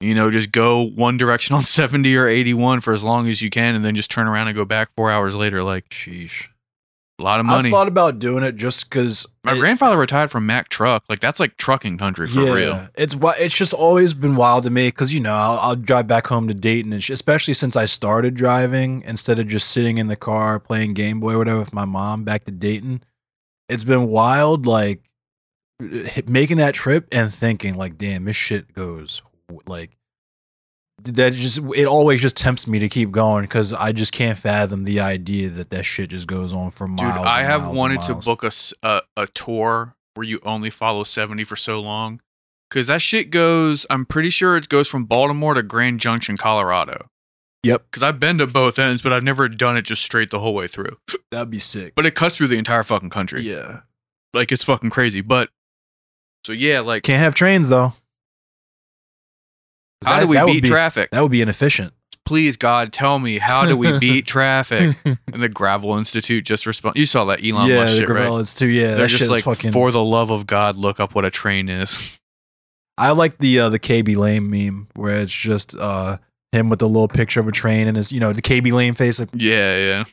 You 0.00 0.14
know, 0.14 0.30
just 0.30 0.52
go 0.52 0.88
one 0.88 1.16
direction 1.16 1.54
on 1.56 1.62
70 1.62 2.14
or 2.16 2.26
81 2.26 2.80
for 2.80 2.92
as 2.92 3.02
long 3.02 3.28
as 3.28 3.40
you 3.42 3.50
can 3.50 3.74
and 3.74 3.84
then 3.84 3.96
just 3.96 4.10
turn 4.10 4.26
around 4.26 4.48
and 4.48 4.56
go 4.56 4.64
back 4.64 4.90
four 4.96 5.10
hours 5.10 5.34
later. 5.34 5.62
Like, 5.62 5.88
sheesh. 5.88 6.48
A 7.18 7.22
lot 7.22 7.40
of 7.40 7.46
money. 7.46 7.68
I 7.68 7.72
thought 7.72 7.88
about 7.88 8.18
doing 8.18 8.44
it 8.44 8.56
just 8.56 8.88
because 8.88 9.26
my 9.42 9.56
grandfather 9.56 9.96
retired 9.96 10.30
from 10.30 10.44
Mack 10.44 10.68
Truck. 10.68 11.04
Like, 11.08 11.20
that's 11.20 11.40
like 11.40 11.56
trucking 11.56 11.96
country 11.98 12.26
for 12.26 12.40
real. 12.40 12.88
It's 12.94 13.16
it's 13.40 13.54
just 13.54 13.72
always 13.72 14.12
been 14.12 14.36
wild 14.36 14.64
to 14.64 14.70
me 14.70 14.88
because 14.88 15.14
you 15.14 15.20
know 15.20 15.34
I'll, 15.34 15.58
I'll 15.58 15.76
drive 15.76 16.06
back 16.06 16.26
home 16.26 16.46
to 16.48 16.54
Dayton, 16.54 16.92
and 16.92 17.02
sh- 17.02 17.10
especially 17.10 17.54
since 17.54 17.74
I 17.74 17.86
started 17.86 18.34
driving 18.34 19.02
instead 19.06 19.38
of 19.38 19.48
just 19.48 19.70
sitting 19.70 19.98
in 19.98 20.08
the 20.08 20.16
car 20.16 20.60
playing 20.60 20.94
Game 20.94 21.20
Boy 21.20 21.34
or 21.34 21.38
whatever 21.38 21.60
with 21.60 21.72
my 21.72 21.86
mom 21.86 22.24
back 22.24 22.44
to 22.44 22.50
Dayton. 22.50 23.02
It's 23.68 23.84
been 23.84 24.08
wild, 24.08 24.66
like 24.66 25.00
making 26.26 26.58
that 26.58 26.74
trip 26.74 27.08
and 27.12 27.32
thinking 27.32 27.74
like, 27.74 27.96
damn, 27.98 28.24
this 28.24 28.36
shit 28.36 28.72
goes 28.74 29.22
like 29.66 29.95
that. 31.04 31.32
Just 31.32 31.58
it 31.74 31.86
always 31.86 32.20
just 32.20 32.36
tempts 32.36 32.66
me 32.66 32.78
to 32.78 32.88
keep 32.88 33.10
going 33.10 33.42
because 33.44 33.72
I 33.72 33.92
just 33.92 34.12
can't 34.12 34.38
fathom 34.38 34.84
the 34.84 35.00
idea 35.00 35.48
that 35.50 35.70
that 35.70 35.84
shit 35.84 36.10
just 36.10 36.26
goes 36.26 36.52
on 36.52 36.70
for 36.70 36.88
miles. 36.88 37.18
Dude. 37.18 37.26
I 37.26 37.42
have 37.42 37.68
wanted 37.68 38.00
to 38.02 38.14
book 38.14 38.44
a 38.44 39.26
tour 39.34 39.94
where 40.14 40.26
you 40.26 40.40
only 40.44 40.70
follow 40.70 41.04
70 41.04 41.44
for 41.44 41.56
so 41.56 41.80
long 41.80 42.20
cuz 42.70 42.86
that 42.86 43.02
shit 43.02 43.30
goes 43.30 43.84
I'm 43.90 44.06
pretty 44.06 44.30
sure 44.30 44.56
it 44.56 44.68
goes 44.68 44.88
from 44.88 45.04
Baltimore 45.04 45.54
to 45.54 45.62
Grand 45.62 46.00
Junction, 46.00 46.36
Colorado. 46.36 47.08
Yep, 47.62 47.90
Cuz 47.90 48.02
I've 48.02 48.20
been 48.20 48.38
to 48.38 48.46
both 48.46 48.78
ends, 48.78 49.02
but 49.02 49.12
I've 49.12 49.24
never 49.24 49.48
done 49.48 49.76
it 49.76 49.82
just 49.82 50.02
straight 50.02 50.30
the 50.30 50.38
whole 50.40 50.54
way 50.54 50.66
through. 50.68 50.96
that'd 51.30 51.50
be 51.50 51.58
sick. 51.58 51.94
But 51.94 52.06
it 52.06 52.14
cuts 52.14 52.36
through 52.36 52.48
the 52.48 52.58
entire 52.58 52.84
fucking 52.84 53.10
country. 53.10 53.42
yeah, 53.42 53.80
Like 54.32 54.52
it's 54.52 54.64
fucking 54.64 54.90
crazy. 54.90 55.20
But 55.20 55.50
so 56.44 56.52
yeah, 56.52 56.80
like 56.80 57.02
can't 57.02 57.18
have 57.18 57.34
trains 57.34 57.68
though. 57.68 57.92
How 60.06 60.14
that- 60.16 60.22
do 60.22 60.28
we 60.28 60.52
beat 60.52 60.62
be- 60.62 60.68
traffic? 60.68 61.10
That 61.10 61.20
would 61.22 61.32
be 61.32 61.42
inefficient. 61.42 61.92
Please 62.24 62.56
God, 62.56 62.92
tell 62.92 63.20
me 63.20 63.38
how 63.38 63.66
do 63.66 63.76
we 63.76 63.98
beat 64.00 64.26
traffic? 64.26 64.96
And 65.32 65.42
the 65.42 65.48
Gravel 65.48 65.96
Institute 65.98 66.44
just 66.44 66.64
respond. 66.66 66.96
You 66.96 67.04
saw 67.06 67.24
that 67.26 67.44
Elon 67.44 67.68
yeah, 67.68 67.80
Musk 67.82 67.92
the 67.94 68.00
shit, 68.00 68.08
right? 68.08 68.22
Gravellas 68.22 68.56
too. 68.56 68.66
Yeah, 68.68 68.94
They're 68.94 69.06
just 69.06 69.30
like, 69.30 69.44
fucking. 69.44 69.70
for 69.72 69.90
the 69.90 70.02
love 70.02 70.30
of 70.30 70.46
God, 70.46 70.76
look 70.76 70.98
up 70.98 71.14
what 71.14 71.24
a 71.26 71.30
train 71.30 71.68
is. 71.68 72.18
I 72.98 73.10
like 73.12 73.38
the 73.38 73.60
uh, 73.60 73.68
the 73.68 73.78
KB 73.78 74.16
Lame 74.16 74.48
meme 74.50 74.88
where 74.94 75.16
it's 75.20 75.32
just 75.32 75.76
uh 75.76 76.16
him 76.52 76.68
with 76.70 76.78
the 76.78 76.88
little 76.88 77.08
picture 77.08 77.38
of 77.40 77.46
a 77.46 77.52
train 77.52 77.86
and 77.86 77.96
his 77.96 78.10
you 78.12 78.18
know 78.20 78.32
the 78.32 78.40
KB 78.42 78.72
Lame 78.72 78.94
face. 78.94 79.20
Like, 79.20 79.28
yeah, 79.34 79.76
yeah. 79.76 80.04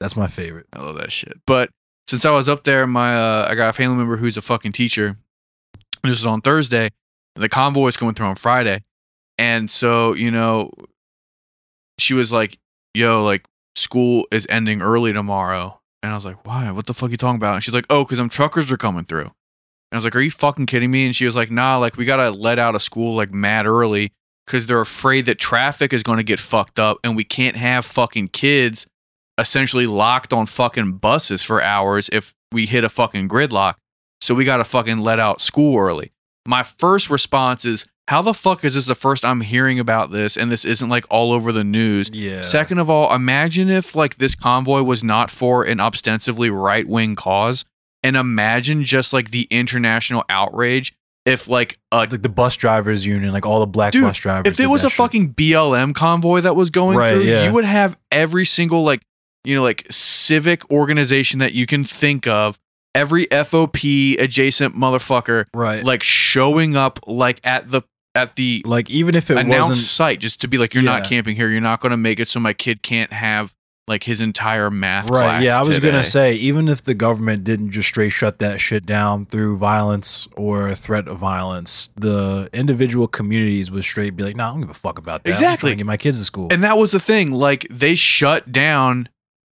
that's 0.00 0.16
my 0.16 0.28
favorite. 0.28 0.66
I 0.72 0.80
love 0.80 0.96
that 0.98 1.10
shit. 1.10 1.34
But 1.46 1.70
since 2.06 2.24
I 2.24 2.30
was 2.30 2.48
up 2.48 2.62
there, 2.64 2.86
my 2.86 3.14
uh, 3.16 3.48
I 3.50 3.54
got 3.56 3.70
a 3.70 3.72
family 3.72 3.96
member 3.96 4.16
who's 4.16 4.36
a 4.36 4.42
fucking 4.42 4.72
teacher. 4.72 5.16
This 6.04 6.10
was 6.12 6.26
on 6.26 6.40
Thursday. 6.40 6.90
And 7.34 7.42
the 7.42 7.48
convoy 7.48 7.88
is 7.88 7.96
going 7.96 8.14
through 8.14 8.26
on 8.26 8.36
Friday, 8.36 8.82
and 9.38 9.70
so 9.70 10.14
you 10.14 10.30
know, 10.30 10.70
she 11.98 12.14
was 12.14 12.32
like, 12.32 12.58
"Yo, 12.94 13.24
like 13.24 13.44
school 13.76 14.26
is 14.30 14.46
ending 14.50 14.82
early 14.82 15.12
tomorrow," 15.12 15.80
and 16.02 16.12
I 16.12 16.14
was 16.14 16.24
like, 16.24 16.46
"Why? 16.46 16.70
What 16.70 16.86
the 16.86 16.94
fuck 16.94 17.08
are 17.08 17.12
you 17.12 17.16
talking 17.16 17.36
about?" 17.36 17.54
And 17.54 17.64
she's 17.64 17.74
like, 17.74 17.86
"Oh, 17.88 18.04
because 18.04 18.18
them 18.18 18.28
truckers 18.28 18.70
are 18.70 18.76
coming 18.76 19.04
through." 19.04 19.22
And 19.22 19.92
I 19.92 19.96
was 19.96 20.04
like, 20.04 20.16
"Are 20.16 20.20
you 20.20 20.30
fucking 20.30 20.66
kidding 20.66 20.90
me?" 20.90 21.06
And 21.06 21.16
she 21.16 21.24
was 21.24 21.36
like, 21.36 21.50
"Nah, 21.50 21.76
like 21.76 21.96
we 21.96 22.04
gotta 22.04 22.30
let 22.30 22.58
out 22.58 22.74
of 22.74 22.82
school 22.82 23.14
like 23.14 23.32
mad 23.32 23.66
early." 23.66 24.12
Because 24.46 24.66
they're 24.66 24.80
afraid 24.80 25.26
that 25.26 25.38
traffic 25.38 25.92
is 25.92 26.02
going 26.02 26.16
to 26.16 26.22
get 26.22 26.40
fucked 26.40 26.78
up, 26.78 26.96
and 27.04 27.14
we 27.14 27.22
can't 27.22 27.54
have 27.54 27.84
fucking 27.84 28.28
kids 28.28 28.86
essentially 29.38 29.86
locked 29.86 30.32
on 30.32 30.46
fucking 30.46 30.92
buses 30.92 31.42
for 31.42 31.62
hours 31.62 32.08
if 32.12 32.34
we 32.50 32.64
hit 32.64 32.82
a 32.82 32.88
fucking 32.88 33.28
gridlock. 33.28 33.74
So 34.20 34.34
we 34.34 34.44
got 34.44 34.56
to 34.56 34.64
fucking 34.64 34.98
let 34.98 35.20
out 35.20 35.40
school 35.40 35.78
early. 35.78 36.12
My 36.46 36.62
first 36.62 37.08
response 37.10 37.64
is, 37.64 37.84
how 38.08 38.22
the 38.22 38.32
fuck 38.32 38.64
is 38.64 38.72
this 38.74 38.86
the 38.86 38.94
first 38.94 39.22
I'm 39.22 39.42
hearing 39.42 39.78
about 39.78 40.10
this 40.10 40.38
and 40.38 40.50
this 40.50 40.64
isn't 40.64 40.88
like 40.88 41.04
all 41.10 41.30
over 41.30 41.52
the 41.52 41.62
news? 41.62 42.10
Yeah. 42.12 42.40
Second 42.40 42.78
of 42.78 42.88
all, 42.88 43.14
imagine 43.14 43.68
if 43.68 43.94
like 43.94 44.16
this 44.16 44.34
convoy 44.34 44.80
was 44.82 45.04
not 45.04 45.30
for 45.30 45.62
an 45.64 45.78
ostensibly 45.78 46.48
right 46.48 46.88
wing 46.88 47.14
cause. 47.16 47.66
And 48.02 48.16
imagine 48.16 48.82
just 48.84 49.12
like 49.12 49.30
the 49.30 49.46
international 49.50 50.24
outrage 50.30 50.94
if 51.26 51.48
like 51.48 51.76
a 51.92 51.96
like 51.98 52.22
the 52.22 52.28
bus 52.30 52.56
drivers 52.56 53.04
union, 53.04 53.30
like 53.32 53.44
all 53.44 53.60
the 53.60 53.66
black 53.66 53.92
Dude, 53.92 54.04
bus 54.04 54.16
drivers. 54.16 54.50
if 54.50 54.58
it 54.58 54.68
was 54.68 54.84
a 54.84 54.88
shit. 54.88 54.96
fucking 54.96 55.34
BLM 55.34 55.94
convoy 55.94 56.40
that 56.40 56.56
was 56.56 56.70
going 56.70 56.96
Right, 56.96 57.12
through, 57.12 57.24
yeah. 57.24 57.44
you 57.44 57.52
would 57.52 57.66
have 57.66 57.98
every 58.10 58.46
single 58.46 58.84
like 58.84 59.02
you 59.44 59.54
know 59.54 59.62
like 59.62 59.86
civic 59.90 60.70
organization 60.70 61.40
that 61.40 61.52
you 61.52 61.66
can 61.66 61.84
think 61.84 62.26
of, 62.26 62.58
every 62.94 63.26
FOP 63.26 64.16
adjacent 64.18 64.74
motherfucker 64.74 65.44
right, 65.52 65.76
like, 65.76 65.84
like 65.84 66.02
showing 66.02 66.74
up 66.76 67.00
like 67.06 67.40
at 67.44 67.68
the 67.68 67.82
at 68.18 68.36
the 68.36 68.62
like, 68.66 68.90
even 68.90 69.14
if 69.14 69.30
it 69.30 69.38
announced 69.38 69.68
wasn't, 69.70 69.86
site 69.86 70.20
just 70.20 70.40
to 70.42 70.48
be 70.48 70.58
like 70.58 70.74
you're 70.74 70.82
not 70.82 71.04
camping 71.04 71.36
here, 71.36 71.48
you're 71.48 71.60
not 71.60 71.80
going 71.80 71.90
to 71.90 71.96
make 71.96 72.20
it 72.20 72.28
so 72.28 72.40
my 72.40 72.52
kid 72.52 72.82
can't 72.82 73.12
have 73.12 73.54
like 73.86 74.04
his 74.04 74.20
entire 74.20 74.70
math 74.70 75.08
right? 75.08 75.20
class. 75.24 75.42
Yeah, 75.42 75.56
I 75.56 75.60
was 75.60 75.76
today. 75.76 75.90
gonna 75.92 76.04
say 76.04 76.34
even 76.34 76.68
if 76.68 76.84
the 76.84 76.92
government 76.92 77.42
didn't 77.42 77.70
just 77.70 77.88
straight 77.88 78.10
shut 78.10 78.38
that 78.38 78.60
shit 78.60 78.84
down 78.84 79.24
through 79.24 79.56
violence 79.56 80.28
or 80.36 80.74
threat 80.74 81.08
of 81.08 81.18
violence, 81.18 81.88
the 81.96 82.50
individual 82.52 83.08
communities 83.08 83.70
would 83.70 83.84
straight 83.84 84.14
be 84.14 84.22
like, 84.22 84.36
"Nah, 84.36 84.50
I 84.50 84.52
don't 84.52 84.60
give 84.60 84.70
a 84.70 84.74
fuck 84.74 84.98
about 84.98 85.24
that. 85.24 85.30
I'm 85.30 85.34
Exactly. 85.34 85.74
get 85.74 85.86
my 85.86 85.96
kids 85.96 86.18
to 86.18 86.24
school." 86.24 86.48
And 86.50 86.62
that 86.64 86.76
was 86.76 86.90
the 86.90 87.00
thing. 87.00 87.32
Like 87.32 87.66
they 87.70 87.94
shut 87.94 88.52
down 88.52 89.08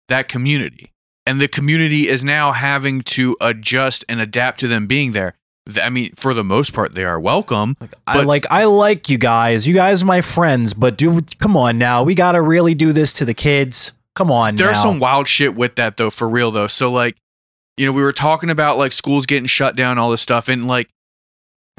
that 0.10 0.28
community. 0.28 0.91
And 1.25 1.39
the 1.41 1.47
community 1.47 2.08
is 2.08 2.23
now 2.23 2.51
having 2.51 3.01
to 3.04 3.36
adjust 3.41 4.06
and 4.08 4.21
adapt 4.21 4.60
to 4.60 4.67
them 4.67 4.86
being 4.86 5.13
there. 5.13 5.34
I 5.82 5.89
mean, 5.89 6.13
for 6.15 6.34
the 6.34 6.43
most 6.43 6.73
part, 6.73 6.93
they 6.93 7.04
are 7.06 7.19
welcome. 7.19 7.75
I 8.06 8.17
But- 8.17 8.25
like 8.28 8.45
I 8.51 8.65
like 8.65 9.10
you 9.10 9.17
guys. 9.17 9.67
You 9.67 9.73
guys 9.73 10.04
are 10.04 10.06
my 10.06 10.21
friends, 10.21 10.73
but 10.73 10.97
do 10.97 11.21
come 11.39 11.58
on 11.58 11.78
now. 11.78 12.04
We 12.04 12.13
gotta 12.15 12.41
really 12.41 12.75
do 12.75 12.93
this 12.93 13.13
to 13.13 13.25
the 13.25 13.34
kids. 13.34 13.91
Come 14.15 14.32
on 14.32 14.56
There's 14.56 14.75
now. 14.78 14.84
some 14.84 14.99
wild 14.99 15.28
shit 15.28 15.56
with 15.56 15.75
that 15.75 15.97
though, 15.97 16.10
for 16.12 16.30
real 16.30 16.51
though. 16.51 16.67
So 16.67 16.91
like, 16.91 17.17
you 17.78 17.86
know, 17.86 17.91
we 17.91 18.01
were 18.04 18.13
talking 18.13 18.49
about 18.49 18.78
like 18.78 18.91
schools 18.91 19.25
getting 19.25 19.47
shut 19.47 19.75
down, 19.75 19.97
all 19.97 20.12
this 20.12 20.21
stuff, 20.21 20.47
and 20.47 20.67
like 20.67 20.88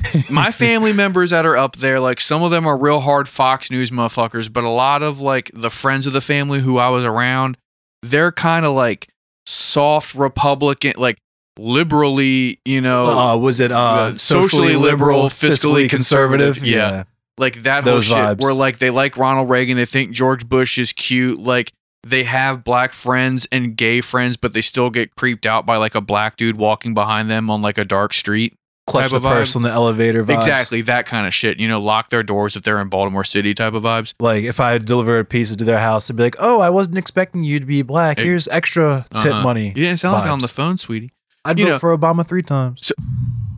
my 0.31 0.51
family 0.51 0.92
members 0.92 1.31
that 1.31 1.46
are 1.46 1.57
up 1.57 1.77
there, 1.77 1.99
like 2.01 2.20
some 2.20 2.42
of 2.42 2.51
them 2.51 2.66
are 2.66 2.77
real 2.77 3.01
hard 3.01 3.29
Fox 3.29 3.70
News 3.70 3.90
motherfuckers, 3.90 4.53
but 4.53 4.64
a 4.64 4.68
lot 4.68 5.03
of 5.03 5.20
like 5.20 5.51
the 5.55 5.70
friends 5.70 6.07
of 6.07 6.12
the 6.12 6.20
family 6.20 6.61
who 6.61 6.77
I 6.79 6.90
was 6.90 7.05
around, 7.05 7.57
they're 8.03 8.33
kind 8.33 8.66
of 8.66 8.75
like 8.75 9.09
soft 9.46 10.14
Republican, 10.14 10.94
like 10.99 11.16
liberally, 11.59 12.61
you 12.64 12.81
know, 12.81 13.07
uh, 13.07 13.37
was 13.37 13.61
it 13.61 13.73
uh, 13.73 13.79
uh, 13.79 14.19
socially 14.19 14.77
liberal, 14.77 15.25
fiscally 15.25 15.88
conservative. 15.88 16.64
Yeah. 16.64 17.05
like 17.38 17.62
that 17.62 17.85
Those 17.85 18.09
whole 18.09 18.19
vibes. 18.19 18.42
where 18.42 18.55
like 18.55 18.79
they 18.79 18.90
like 18.90 19.16
Ronald 19.16 19.51
Reagan, 19.51 19.77
they 19.77 19.87
think 19.87 20.12
George 20.12 20.49
Bush 20.49 20.79
is 20.79 20.92
cute, 20.92 21.38
like 21.38 21.73
they 22.07 22.23
have 22.25 22.62
black 22.62 22.92
friends 22.92 23.47
and 23.51 23.77
gay 23.77 24.01
friends, 24.01 24.37
but 24.37 24.53
they 24.53 24.62
still 24.62 24.90
get 24.90 25.16
creeped 25.16 25.45
out 25.45 25.66
by 25.66 25.77
like 25.77 25.95
a 25.95 26.01
black 26.01 26.37
dude 26.37 26.57
walking 26.57 26.95
behind 26.95 27.29
them 27.29 27.51
on 27.51 27.62
like 27.62 27.79
a 27.79 27.85
dark 27.85 28.14
street. 28.14 28.55
clutch 28.87 29.11
the 29.11 29.19
purse 29.19 29.57
on 29.57 29.62
the 29.62 29.71
elevator. 29.71 30.23
Vibes. 30.23 30.37
Exactly, 30.37 30.83
that 30.83 31.07
kind 31.07 31.27
of 31.27 31.35
shit. 31.35 31.59
You 31.59 31.66
know, 31.66 31.81
lock 31.81 32.11
their 32.11 32.23
doors 32.23 32.55
if 32.55 32.62
they're 32.62 32.81
in 32.81 32.88
Baltimore 32.88 33.25
City 33.25 33.55
type 33.55 33.75
of 33.75 33.83
vibes. 33.83 34.14
Like 34.21 34.45
if 34.45 34.61
I 34.61 34.79
delivered 34.79 35.19
a 35.19 35.25
pizza 35.25 35.57
to 35.57 35.64
their 35.64 35.81
house, 35.81 36.07
they'd 36.07 36.16
be 36.16 36.23
like, 36.23 36.37
"Oh, 36.38 36.61
I 36.61 36.71
wasn't 36.71 36.97
expecting 36.97 37.42
you 37.42 37.59
to 37.59 37.66
be 37.66 37.83
black. 37.83 38.21
Here's 38.21 38.47
extra 38.49 39.05
tip 39.19 39.33
uh-huh. 39.33 39.42
money." 39.42 39.69
You 39.69 39.83
didn't 39.83 39.99
sound 39.99 40.14
like 40.14 40.31
on 40.31 40.38
the 40.38 40.49
phone, 40.49 40.79
sweetie. 40.79 41.11
I'd 41.47 41.59
vote 41.59 41.65
know- 41.65 41.79
for 41.79 41.97
Obama 41.97 42.27
three 42.27 42.43
times. 42.43 42.93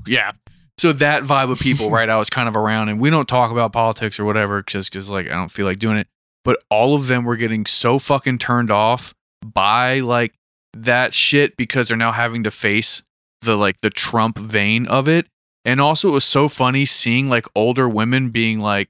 Yeah. 0.06 0.32
So 0.78 0.92
that 0.92 1.24
vibe 1.24 1.50
of 1.50 1.58
people, 1.58 1.90
right? 1.98 2.08
I 2.08 2.16
was 2.16 2.30
kind 2.30 2.48
of 2.48 2.56
around, 2.56 2.88
and 2.88 3.00
we 3.00 3.10
don't 3.10 3.28
talk 3.28 3.50
about 3.50 3.72
politics 3.72 4.18
or 4.20 4.24
whatever, 4.24 4.62
just 4.62 4.92
because 4.92 5.10
like 5.10 5.26
I 5.26 5.30
don't 5.30 5.50
feel 5.50 5.66
like 5.66 5.78
doing 5.78 5.96
it. 5.96 6.06
But 6.44 6.62
all 6.70 6.94
of 6.94 7.08
them 7.08 7.24
were 7.24 7.36
getting 7.36 7.66
so 7.66 7.98
fucking 7.98 8.38
turned 8.38 8.70
off 8.70 9.14
by 9.44 10.00
like 10.00 10.34
that 10.72 11.14
shit 11.14 11.56
because 11.56 11.88
they're 11.88 11.96
now 11.96 12.12
having 12.12 12.44
to 12.44 12.50
face 12.50 13.02
the 13.42 13.56
like 13.56 13.80
the 13.80 13.90
Trump 13.90 14.38
vein 14.38 14.86
of 14.86 15.08
it. 15.08 15.26
And 15.64 15.80
also, 15.80 16.08
it 16.08 16.12
was 16.12 16.24
so 16.24 16.48
funny 16.48 16.86
seeing 16.86 17.28
like 17.28 17.46
older 17.54 17.88
women 17.88 18.30
being 18.30 18.58
like, 18.60 18.88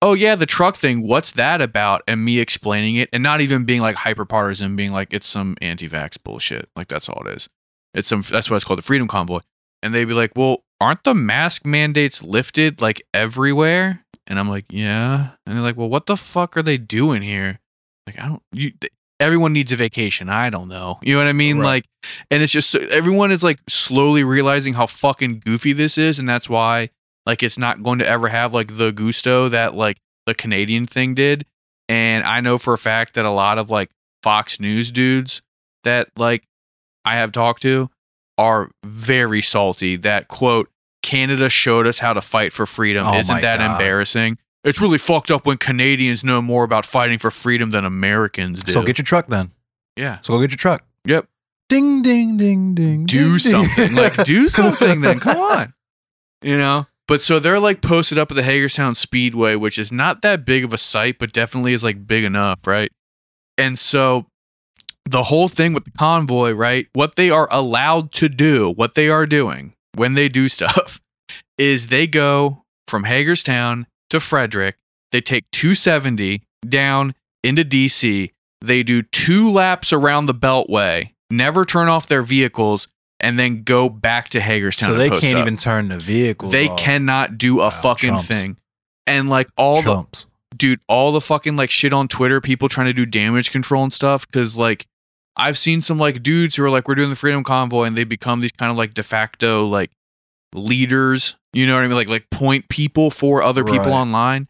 oh 0.00 0.14
yeah, 0.14 0.34
the 0.34 0.46
truck 0.46 0.76
thing, 0.76 1.06
what's 1.06 1.32
that 1.32 1.60
about? 1.60 2.02
And 2.08 2.24
me 2.24 2.40
explaining 2.40 2.96
it 2.96 3.08
and 3.12 3.22
not 3.22 3.40
even 3.40 3.64
being 3.64 3.80
like 3.80 3.96
hyper 3.96 4.24
partisan, 4.24 4.74
being 4.74 4.92
like, 4.92 5.12
it's 5.12 5.28
some 5.28 5.56
anti 5.62 5.88
vax 5.88 6.16
bullshit. 6.22 6.68
Like 6.74 6.88
that's 6.88 7.08
all 7.08 7.26
it 7.26 7.36
is. 7.36 7.48
It's 7.94 8.08
some 8.08 8.22
that's 8.22 8.50
why 8.50 8.56
it's 8.56 8.64
called 8.64 8.78
the 8.78 8.82
Freedom 8.84 9.08
Convoy. 9.08 9.40
And 9.82 9.94
they'd 9.94 10.04
be 10.04 10.14
like, 10.14 10.32
Well, 10.36 10.62
aren't 10.80 11.04
the 11.04 11.14
mask 11.14 11.66
mandates 11.66 12.22
lifted 12.22 12.80
like 12.80 13.02
everywhere? 13.12 14.04
And 14.26 14.38
I'm 14.38 14.48
like, 14.48 14.66
Yeah. 14.70 15.30
And 15.46 15.56
they're 15.56 15.62
like, 15.62 15.76
Well, 15.76 15.88
what 15.88 16.06
the 16.06 16.16
fuck 16.16 16.56
are 16.56 16.62
they 16.62 16.78
doing 16.78 17.22
here? 17.22 17.60
Like, 18.06 18.18
I 18.18 18.28
don't 18.28 18.42
you 18.52 18.70
th- 18.70 18.92
everyone 19.20 19.52
needs 19.52 19.72
a 19.72 19.76
vacation. 19.76 20.28
I 20.28 20.50
don't 20.50 20.68
know. 20.68 20.98
You 21.02 21.14
know 21.14 21.20
what 21.20 21.28
I 21.28 21.32
mean? 21.32 21.58
Right. 21.58 21.66
Like 21.66 21.84
and 22.30 22.42
it's 22.42 22.52
just 22.52 22.74
everyone 22.74 23.30
is 23.30 23.42
like 23.42 23.60
slowly 23.68 24.24
realizing 24.24 24.74
how 24.74 24.86
fucking 24.86 25.42
goofy 25.44 25.72
this 25.72 25.98
is, 25.98 26.18
and 26.18 26.28
that's 26.28 26.48
why 26.48 26.90
like 27.26 27.42
it's 27.42 27.58
not 27.58 27.82
going 27.82 27.98
to 28.00 28.08
ever 28.08 28.28
have 28.28 28.52
like 28.52 28.76
the 28.76 28.90
gusto 28.90 29.48
that 29.48 29.74
like 29.74 29.98
the 30.26 30.34
Canadian 30.34 30.86
thing 30.86 31.14
did. 31.14 31.46
And 31.88 32.24
I 32.24 32.40
know 32.40 32.58
for 32.58 32.72
a 32.72 32.78
fact 32.78 33.14
that 33.14 33.24
a 33.24 33.30
lot 33.30 33.58
of 33.58 33.70
like 33.70 33.90
Fox 34.22 34.58
News 34.60 34.90
dudes 34.90 35.42
that 35.84 36.08
like 36.16 36.44
I 37.04 37.16
have 37.16 37.32
talked 37.32 37.62
to 37.62 37.90
are 38.38 38.70
very 38.84 39.42
salty 39.42 39.96
that 39.96 40.28
quote 40.28 40.68
Canada 41.02 41.48
showed 41.48 41.86
us 41.86 41.98
how 41.98 42.12
to 42.12 42.20
fight 42.22 42.52
for 42.52 42.64
freedom. 42.66 43.06
Oh 43.06 43.18
Isn't 43.18 43.40
that 43.40 43.58
God. 43.58 43.72
embarrassing? 43.72 44.38
It's 44.64 44.80
really 44.80 44.98
fucked 44.98 45.30
up 45.30 45.44
when 45.44 45.58
Canadians 45.58 46.22
know 46.22 46.40
more 46.40 46.62
about 46.64 46.86
fighting 46.86 47.18
for 47.18 47.30
freedom 47.32 47.72
than 47.72 47.84
Americans 47.84 48.62
do. 48.62 48.72
So 48.72 48.82
get 48.82 48.98
your 48.98 49.04
truck 49.04 49.26
then. 49.28 49.50
yeah. 49.96 50.18
So 50.22 50.34
go 50.34 50.40
get 50.40 50.50
your 50.50 50.56
truck. 50.56 50.84
Yep. 51.04 51.26
Ding 51.68 52.02
ding 52.02 52.36
ding 52.36 52.74
ding. 52.74 53.06
do 53.06 53.38
ding, 53.38 53.38
ding. 53.38 53.38
something. 53.68 53.94
like 53.94 54.22
do 54.24 54.48
something 54.50 55.00
then. 55.00 55.18
Come 55.20 55.38
on. 55.38 55.74
You 56.42 56.56
know? 56.58 56.86
But 57.08 57.20
so 57.20 57.40
they're 57.40 57.58
like 57.60 57.82
posted 57.82 58.16
up 58.18 58.30
at 58.30 58.36
the 58.36 58.42
Hagerstown 58.44 58.94
Speedway, 58.94 59.56
which 59.56 59.78
is 59.78 59.90
not 59.90 60.22
that 60.22 60.44
big 60.44 60.62
of 60.64 60.72
a 60.72 60.78
site, 60.78 61.18
but 61.18 61.32
definitely 61.32 61.72
is 61.72 61.82
like 61.82 62.06
big 62.06 62.22
enough, 62.24 62.60
right? 62.66 62.92
And 63.58 63.76
so 63.78 64.26
the 65.04 65.24
whole 65.24 65.48
thing 65.48 65.72
with 65.74 65.84
the 65.84 65.90
convoy, 65.92 66.52
right? 66.52 66.86
What 66.92 67.16
they 67.16 67.30
are 67.30 67.48
allowed 67.50 68.12
to 68.12 68.28
do, 68.28 68.70
what 68.70 68.94
they 68.94 69.08
are 69.08 69.26
doing 69.26 69.74
when 69.94 70.14
they 70.14 70.28
do 70.28 70.48
stuff 70.48 71.00
is 71.58 71.88
they 71.88 72.06
go 72.06 72.64
from 72.88 73.04
Hagerstown 73.04 73.86
to 74.10 74.20
Frederick. 74.20 74.76
They 75.10 75.20
take 75.20 75.44
270 75.52 76.42
down 76.66 77.14
into 77.42 77.64
DC. 77.64 78.30
They 78.60 78.82
do 78.82 79.02
two 79.02 79.50
laps 79.50 79.92
around 79.92 80.26
the 80.26 80.34
Beltway, 80.34 81.10
never 81.30 81.64
turn 81.64 81.88
off 81.88 82.06
their 82.06 82.22
vehicles, 82.22 82.88
and 83.20 83.38
then 83.38 83.62
go 83.64 83.88
back 83.88 84.28
to 84.30 84.40
Hagerstown. 84.40 84.90
So 84.90 84.94
they 84.96 85.10
can't 85.10 85.36
up. 85.36 85.42
even 85.42 85.56
turn 85.56 85.88
the 85.88 85.98
vehicle. 85.98 86.48
They 86.50 86.68
cannot 86.68 87.38
do 87.38 87.60
a 87.60 87.64
Wow, 87.64 87.70
fucking 87.70 88.10
chumps. 88.10 88.26
thing. 88.26 88.56
And 89.06 89.28
like 89.28 89.48
all 89.56 89.82
the 89.82 90.06
dude, 90.56 90.80
all 90.88 91.12
the 91.12 91.20
fucking 91.20 91.56
like 91.56 91.70
shit 91.70 91.92
on 91.92 92.08
Twitter, 92.08 92.40
people 92.40 92.68
trying 92.68 92.86
to 92.86 92.92
do 92.92 93.04
damage 93.04 93.50
control 93.50 93.82
and 93.82 93.92
stuff. 93.92 94.26
Cause 94.30 94.56
like 94.56 94.86
I've 95.36 95.56
seen 95.58 95.80
some 95.80 95.98
like 95.98 96.22
dudes 96.22 96.56
who 96.56 96.64
are 96.64 96.70
like, 96.70 96.86
we're 96.88 96.94
doing 96.94 97.10
the 97.10 97.16
freedom 97.16 97.42
convoy 97.44 97.84
and 97.84 97.96
they 97.96 98.04
become 98.04 98.40
these 98.40 98.52
kind 98.52 98.70
of 98.70 98.76
like 98.76 98.94
de 98.94 99.02
facto 99.02 99.64
like 99.66 99.90
leaders, 100.54 101.34
you 101.52 101.66
know 101.66 101.74
what 101.74 101.84
I 101.84 101.86
mean? 101.86 101.96
Like 101.96 102.08
like 102.08 102.28
point 102.30 102.68
people 102.68 103.10
for 103.10 103.42
other 103.42 103.64
people 103.64 103.78
Right. 103.80 103.92
online. 103.92 104.48